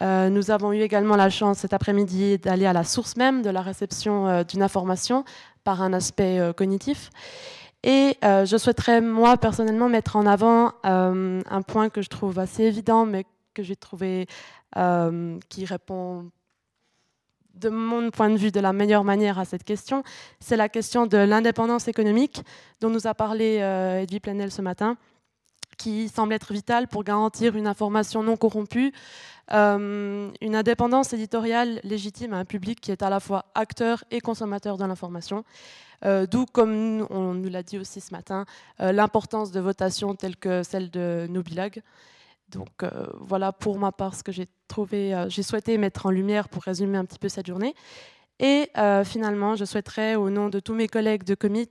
nous 0.00 0.50
avons 0.50 0.72
eu 0.72 0.80
également 0.80 1.16
la 1.16 1.30
chance 1.30 1.58
cet 1.58 1.72
après-midi 1.72 2.38
d'aller 2.38 2.66
à 2.66 2.72
la 2.72 2.84
source 2.84 3.16
même 3.16 3.42
de 3.42 3.50
la 3.50 3.62
réception 3.62 4.42
d'une 4.44 4.62
information 4.62 5.24
par 5.64 5.82
un 5.82 5.92
aspect 5.92 6.40
cognitif. 6.56 7.10
Et 7.84 8.16
euh, 8.24 8.44
je 8.44 8.56
souhaiterais, 8.56 9.00
moi, 9.00 9.36
personnellement, 9.36 9.88
mettre 9.88 10.16
en 10.16 10.26
avant 10.26 10.72
euh, 10.84 11.40
un 11.48 11.62
point 11.62 11.90
que 11.90 12.02
je 12.02 12.08
trouve 12.08 12.38
assez 12.38 12.64
évident, 12.64 13.06
mais 13.06 13.24
que 13.54 13.62
j'ai 13.62 13.76
trouvé 13.76 14.26
euh, 14.76 15.38
qui 15.48 15.64
répond, 15.64 16.30
de 17.54 17.68
mon 17.68 18.10
point 18.10 18.30
de 18.30 18.36
vue, 18.36 18.50
de 18.50 18.60
la 18.60 18.72
meilleure 18.72 19.04
manière 19.04 19.38
à 19.38 19.44
cette 19.44 19.64
question. 19.64 20.02
C'est 20.40 20.56
la 20.56 20.68
question 20.68 21.06
de 21.06 21.18
l'indépendance 21.18 21.88
économique, 21.88 22.42
dont 22.80 22.90
nous 22.90 23.06
a 23.06 23.14
parlé 23.14 23.56
Edwy 24.02 24.20
Plenel 24.20 24.52
ce 24.52 24.62
matin, 24.62 24.96
qui 25.78 26.08
semble 26.08 26.34
être 26.34 26.52
vitale 26.52 26.88
pour 26.88 27.04
garantir 27.04 27.56
une 27.56 27.66
information 27.66 28.22
non 28.22 28.36
corrompue, 28.36 28.92
une 29.50 30.32
indépendance 30.42 31.14
éditoriale 31.14 31.80
légitime 31.82 32.34
à 32.34 32.36
un 32.36 32.44
public 32.44 32.80
qui 32.82 32.90
est 32.90 33.02
à 33.02 33.08
la 33.08 33.18
fois 33.18 33.46
acteur 33.54 34.04
et 34.10 34.20
consommateur 34.20 34.76
de 34.76 34.84
l'information. 34.84 35.44
Euh, 36.04 36.26
d'où, 36.26 36.46
comme 36.46 37.06
on 37.10 37.34
nous 37.34 37.48
l'a 37.48 37.62
dit 37.62 37.78
aussi 37.78 38.00
ce 38.00 38.12
matin, 38.12 38.44
euh, 38.80 38.92
l'importance 38.92 39.50
de 39.50 39.60
votations 39.60 40.14
telles 40.14 40.36
que 40.36 40.62
celle 40.62 40.90
de 40.90 41.26
Nobilag. 41.28 41.82
Donc 42.50 42.82
euh, 42.82 43.06
voilà 43.20 43.52
pour 43.52 43.78
ma 43.78 43.92
part 43.92 44.14
ce 44.14 44.22
que 44.22 44.32
j'ai 44.32 44.46
trouvé, 44.68 45.26
j'ai 45.28 45.42
souhaité 45.42 45.76
mettre 45.76 46.06
en 46.06 46.10
lumière 46.10 46.48
pour 46.48 46.62
résumer 46.62 46.98
un 46.98 47.04
petit 47.04 47.18
peu 47.18 47.28
cette 47.28 47.46
journée. 47.46 47.74
Et 48.40 48.70
finalement, 49.04 49.56
je 49.56 49.64
souhaiterais, 49.64 50.14
au 50.14 50.30
nom 50.30 50.48
de 50.48 50.60
tous 50.60 50.74
mes 50.74 50.86
collègues 50.86 51.24
de 51.24 51.34
Commit, 51.34 51.70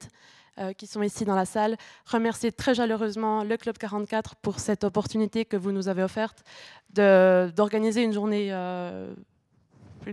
qui 0.78 0.88
sont 0.88 1.02
ici 1.02 1.26
dans 1.26 1.36
la 1.36 1.46
salle, 1.46 1.78
remercier 2.06 2.52
très 2.52 2.76
chaleureusement 2.76 3.44
le 3.44 3.58
Club 3.58 3.78
44 3.78 4.36
pour 4.38 4.60
cette 4.60 4.84
opportunité 4.84 5.46
que 5.46 5.58
vous 5.58 5.72
nous 5.72 5.88
avez 5.88 6.04
offerte 6.04 6.44
d'organiser 6.94 8.04
une 8.04 8.14
journée 8.14 8.52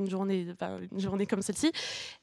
journée, 0.08 0.54
une 0.92 1.00
journée 1.00 1.26
comme 1.26 1.42
celle-ci. 1.42 1.72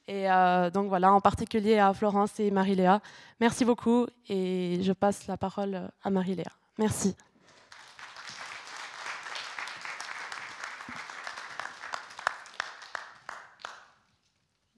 Et 0.06 0.30
euh, 0.30 0.70
donc 0.70 0.88
voilà, 0.88 1.12
en 1.12 1.20
particulier 1.20 1.78
à 1.78 1.92
Florence 1.94 2.38
et 2.40 2.50
Marie-Léa. 2.50 3.00
Merci 3.40 3.64
beaucoup 3.64 4.06
et 4.28 4.80
je 4.82 4.92
passe 4.92 5.26
la 5.26 5.36
parole 5.36 5.90
à 6.02 6.10
Marie-Léa. 6.10 6.52
Merci. 6.78 7.16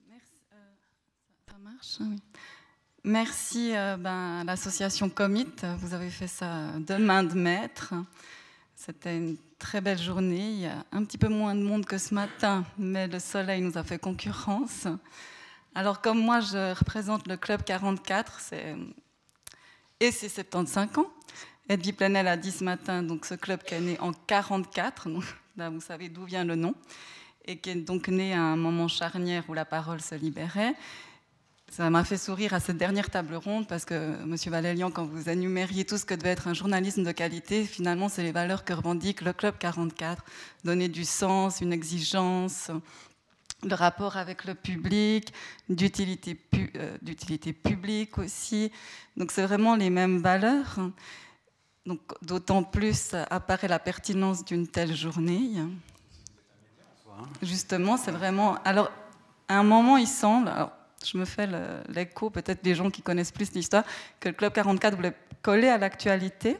Merci, 0.07 2.01
euh, 2.01 2.15
Merci 3.07 3.69
euh, 3.75 3.97
ben, 3.97 4.39
à 4.39 4.43
l'association 4.43 5.09
Commit. 5.09 5.45
Vous 5.77 5.93
avez 5.93 6.09
fait 6.09 6.25
ça 6.25 6.71
de 6.79 6.95
main 6.95 7.23
de 7.23 7.35
maître. 7.35 7.93
C'était 8.75 9.15
une 9.15 9.37
très 9.59 9.79
belle 9.79 10.01
journée. 10.01 10.49
Il 10.49 10.59
y 10.61 10.65
a 10.65 10.83
un 10.91 11.03
petit 11.05 11.19
peu 11.19 11.27
moins 11.27 11.53
de 11.53 11.61
monde 11.61 11.85
que 11.85 11.99
ce 11.99 12.15
matin, 12.15 12.65
mais 12.79 13.07
le 13.07 13.19
soleil 13.19 13.61
nous 13.61 13.77
a 13.77 13.83
fait 13.83 13.99
concurrence. 13.99 14.87
Alors, 15.75 16.01
comme 16.01 16.17
moi, 16.17 16.39
je 16.39 16.73
représente 16.73 17.27
le 17.27 17.37
Club 17.37 17.63
44, 17.63 18.41
et 19.99 20.11
c'est 20.11 20.27
75 20.27 20.97
ans. 20.97 21.05
Edwy 21.69 21.93
Planel 21.93 22.27
a 22.27 22.37
dit 22.37 22.51
ce 22.51 22.63
matin, 22.63 23.03
donc 23.03 23.27
ce 23.27 23.35
club 23.35 23.61
qui 23.61 23.75
est 23.75 23.81
né 23.81 23.99
en 23.99 24.13
44, 24.13 25.09
donc 25.09 25.25
là 25.57 25.69
vous 25.69 25.81
savez 25.81 26.09
d'où 26.09 26.23
vient 26.23 26.43
le 26.43 26.55
nom, 26.55 26.73
et 27.45 27.59
qui 27.59 27.69
est 27.69 27.75
donc 27.75 28.07
né 28.07 28.33
à 28.33 28.41
un 28.41 28.55
moment 28.55 28.87
charnière 28.87 29.43
où 29.47 29.53
la 29.53 29.65
parole 29.65 30.01
se 30.01 30.15
libérait. 30.15 30.73
Ça 31.75 31.89
m'a 31.89 32.05
fait 32.05 32.15
sourire 32.15 32.53
à 32.53 32.61
cette 32.61 32.77
dernière 32.77 33.09
table 33.09 33.35
ronde 33.35 33.67
parce 33.67 33.83
que, 33.83 34.23
Monsieur 34.23 34.49
Valélian, 34.49 34.91
quand 34.91 35.03
vous 35.03 35.27
énumériez 35.27 35.83
tout 35.83 35.97
ce 35.97 36.05
que 36.05 36.13
devait 36.13 36.29
être 36.29 36.47
un 36.47 36.53
journalisme 36.53 37.03
de 37.03 37.11
qualité, 37.11 37.65
finalement, 37.65 38.07
c'est 38.07 38.23
les 38.23 38.31
valeurs 38.31 38.63
que 38.63 38.71
revendique 38.71 39.19
le 39.19 39.33
Club 39.33 39.57
44. 39.59 40.23
Donner 40.63 40.87
du 40.87 41.03
sens, 41.03 41.59
une 41.59 41.73
exigence, 41.73 42.71
le 43.61 43.75
rapport 43.75 44.15
avec 44.15 44.45
le 44.45 44.55
public, 44.55 45.33
d'utilité, 45.67 46.39
euh, 46.77 46.97
d'utilité 47.01 47.51
publique 47.51 48.19
aussi. 48.19 48.71
Donc, 49.17 49.33
c'est 49.33 49.43
vraiment 49.43 49.75
les 49.75 49.89
mêmes 49.89 50.19
valeurs. 50.19 50.79
donc 51.85 51.99
d'autant 52.21 52.63
plus 52.63 53.13
apparaît 53.29 53.67
la 53.67 53.79
pertinence 53.79 54.45
d'une 54.45 54.65
telle 54.65 54.95
journée. 54.95 55.51
Justement, 57.41 57.97
c'est 57.97 58.11
vraiment. 58.11 58.63
Alors, 58.63 58.93
à 59.49 59.59
un 59.59 59.63
moment, 59.63 59.97
il 59.97 60.07
semble. 60.07 60.53
Je 61.11 61.17
me 61.17 61.25
fais 61.25 61.47
l'écho, 61.89 62.29
peut-être 62.29 62.63
des 62.63 62.75
gens 62.75 62.89
qui 62.89 63.01
connaissent 63.01 63.31
plus 63.31 63.53
l'histoire, 63.53 63.83
que 64.19 64.29
le 64.29 64.35
Club 64.35 64.53
44 64.53 64.95
voulait 64.95 65.13
coller 65.41 65.67
à 65.67 65.77
l'actualité. 65.77 66.57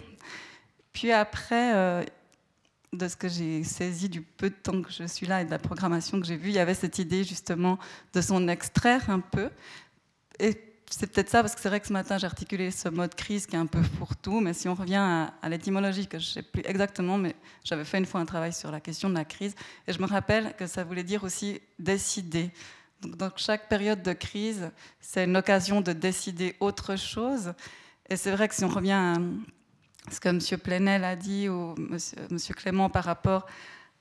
Puis 0.93 1.11
après, 1.11 1.75
euh, 1.75 2.03
de 2.93 3.07
ce 3.07 3.15
que 3.15 3.27
j'ai 3.27 3.63
saisi 3.63 4.09
du 4.09 4.21
peu 4.21 4.49
de 4.49 4.55
temps 4.55 4.81
que 4.81 4.91
je 4.91 5.03
suis 5.05 5.27
là 5.27 5.41
et 5.41 5.45
de 5.45 5.51
la 5.51 5.59
programmation 5.59 6.19
que 6.19 6.25
j'ai 6.25 6.37
vue, 6.37 6.49
il 6.49 6.55
y 6.55 6.59
avait 6.59 6.73
cette 6.73 6.99
idée 6.99 7.23
justement 7.23 7.77
de 8.13 8.21
s'en 8.21 8.47
extraire 8.47 9.09
un 9.09 9.19
peu. 9.19 9.49
Et 10.39 10.57
c'est 10.89 11.11
peut-être 11.11 11.29
ça, 11.29 11.41
parce 11.41 11.55
que 11.55 11.61
c'est 11.61 11.69
vrai 11.69 11.79
que 11.79 11.87
ce 11.87 11.93
matin 11.93 12.17
j'ai 12.17 12.25
articulé 12.25 12.71
ce 12.71 12.89
mode 12.89 13.15
crise 13.15 13.47
qui 13.47 13.55
est 13.55 13.59
un 13.59 13.65
peu 13.65 13.81
pour 13.97 14.15
tout, 14.15 14.39
mais 14.39 14.53
si 14.53 14.67
on 14.67 14.75
revient 14.75 15.29
à, 15.41 15.49
l'étymologie, 15.49 16.07
que 16.07 16.19
je 16.19 16.27
ne 16.27 16.31
sais 16.33 16.43
plus 16.43 16.61
exactement, 16.65 17.17
mais 17.17 17.35
j'avais 17.63 17.85
fait 17.85 17.97
une 17.97 18.05
fois 18.05 18.21
un 18.21 18.25
travail 18.25 18.53
sur 18.53 18.71
la 18.71 18.79
question 18.79 19.09
de 19.09 19.15
la 19.15 19.25
crise, 19.25 19.55
et 19.87 19.93
je 19.93 19.99
me 19.99 20.05
rappelle 20.05 20.53
que 20.55 20.67
ça 20.67 20.83
voulait 20.83 21.03
dire 21.03 21.23
aussi 21.23 21.59
décider. 21.79 22.51
Donc, 23.01 23.33
chaque 23.37 23.69
période 23.69 24.01
de 24.01 24.13
crise, 24.13 24.71
c'est 24.99 25.25
une 25.25 25.37
occasion 25.37 25.81
de 25.81 25.93
décider 25.93 26.55
autre 26.59 26.95
chose. 26.95 27.53
Et 28.09 28.15
c'est 28.15 28.31
vrai 28.31 28.47
que 28.47 28.55
si 28.55 28.63
on 28.63 28.69
revient 28.69 28.91
à 28.91 29.15
ce 30.11 30.19
que 30.19 30.29
M. 30.29 30.39
Plenel 30.59 31.03
a 31.03 31.15
dit, 31.15 31.49
ou 31.49 31.75
M. 31.77 32.39
Clément 32.55 32.89
par 32.89 33.03
rapport 33.03 33.45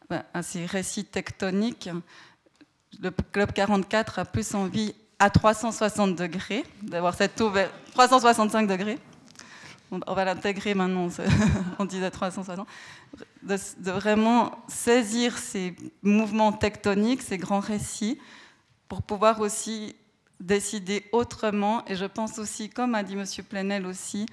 ben, 0.08 0.22
à 0.32 0.42
ces 0.42 0.66
récits 0.66 1.04
tectoniques, 1.04 1.88
le 3.00 3.10
Club 3.32 3.52
44 3.52 4.18
a 4.20 4.24
plus 4.24 4.54
envie 4.54 4.94
à 5.18 5.30
360 5.30 6.16
degrés, 6.16 6.64
d'avoir 6.82 7.14
cette 7.14 7.40
ouverture, 7.40 7.74
365 7.92 8.66
degrés. 8.66 8.98
On 9.90 10.14
va 10.14 10.24
l'intégrer 10.24 10.74
maintenant, 10.74 11.08
on 11.78 11.84
disait 11.84 12.10
360, 12.10 12.66
de, 13.42 13.56
de, 13.78 13.90
vraiment 13.90 14.64
saisir 14.66 15.38
ces 15.38 15.76
mouvements 16.02 16.52
tectoniques, 16.52 17.22
ces 17.22 17.38
grands 17.38 17.60
récits, 17.60 18.18
pour 18.88 19.02
pouvoir 19.02 19.40
aussi 19.40 19.96
décider 20.40 21.04
autrement. 21.12 21.84
Et 21.86 21.96
je 21.96 22.04
pense 22.04 22.38
aussi, 22.38 22.70
comme 22.70 22.94
a 22.94 23.02
dit 23.02 23.14
M. 23.14 23.24
Plenel 23.48 23.86
aussi, 23.86 24.26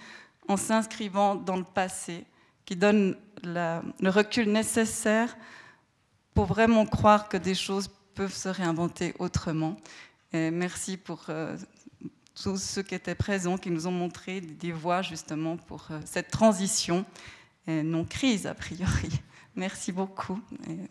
en 0.47 0.57
s'inscrivant 0.57 1.35
dans 1.35 1.57
le 1.57 1.63
passé, 1.63 2.25
qui 2.65 2.75
donne 2.75 3.17
le 3.43 4.09
recul 4.09 4.51
nécessaire 4.51 5.35
pour 6.33 6.45
vraiment 6.45 6.85
croire 6.85 7.29
que 7.29 7.37
des 7.37 7.55
choses 7.55 7.89
peuvent 8.15 8.33
se 8.33 8.49
réinventer 8.49 9.13
autrement. 9.19 9.77
Merci 10.33 10.95
pour 10.95 11.25
euh, 11.27 11.57
tous 12.41 12.57
ceux 12.57 12.83
qui 12.83 12.95
étaient 12.95 13.15
présents, 13.15 13.57
qui 13.57 13.69
nous 13.69 13.87
ont 13.87 13.91
montré 13.91 14.39
des 14.39 14.71
voies 14.71 15.01
justement 15.01 15.57
pour 15.57 15.87
euh, 15.91 15.99
cette 16.05 16.31
transition, 16.31 17.05
non 17.67 18.05
crise 18.05 18.47
a 18.47 18.53
priori. 18.53 19.09
Merci 19.55 19.91
beaucoup 19.91 20.39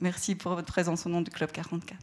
merci 0.00 0.34
pour 0.34 0.54
votre 0.54 0.70
présence 0.70 1.06
au 1.06 1.08
nom 1.08 1.22
du 1.22 1.30
Club 1.30 1.50
44. 1.50 1.98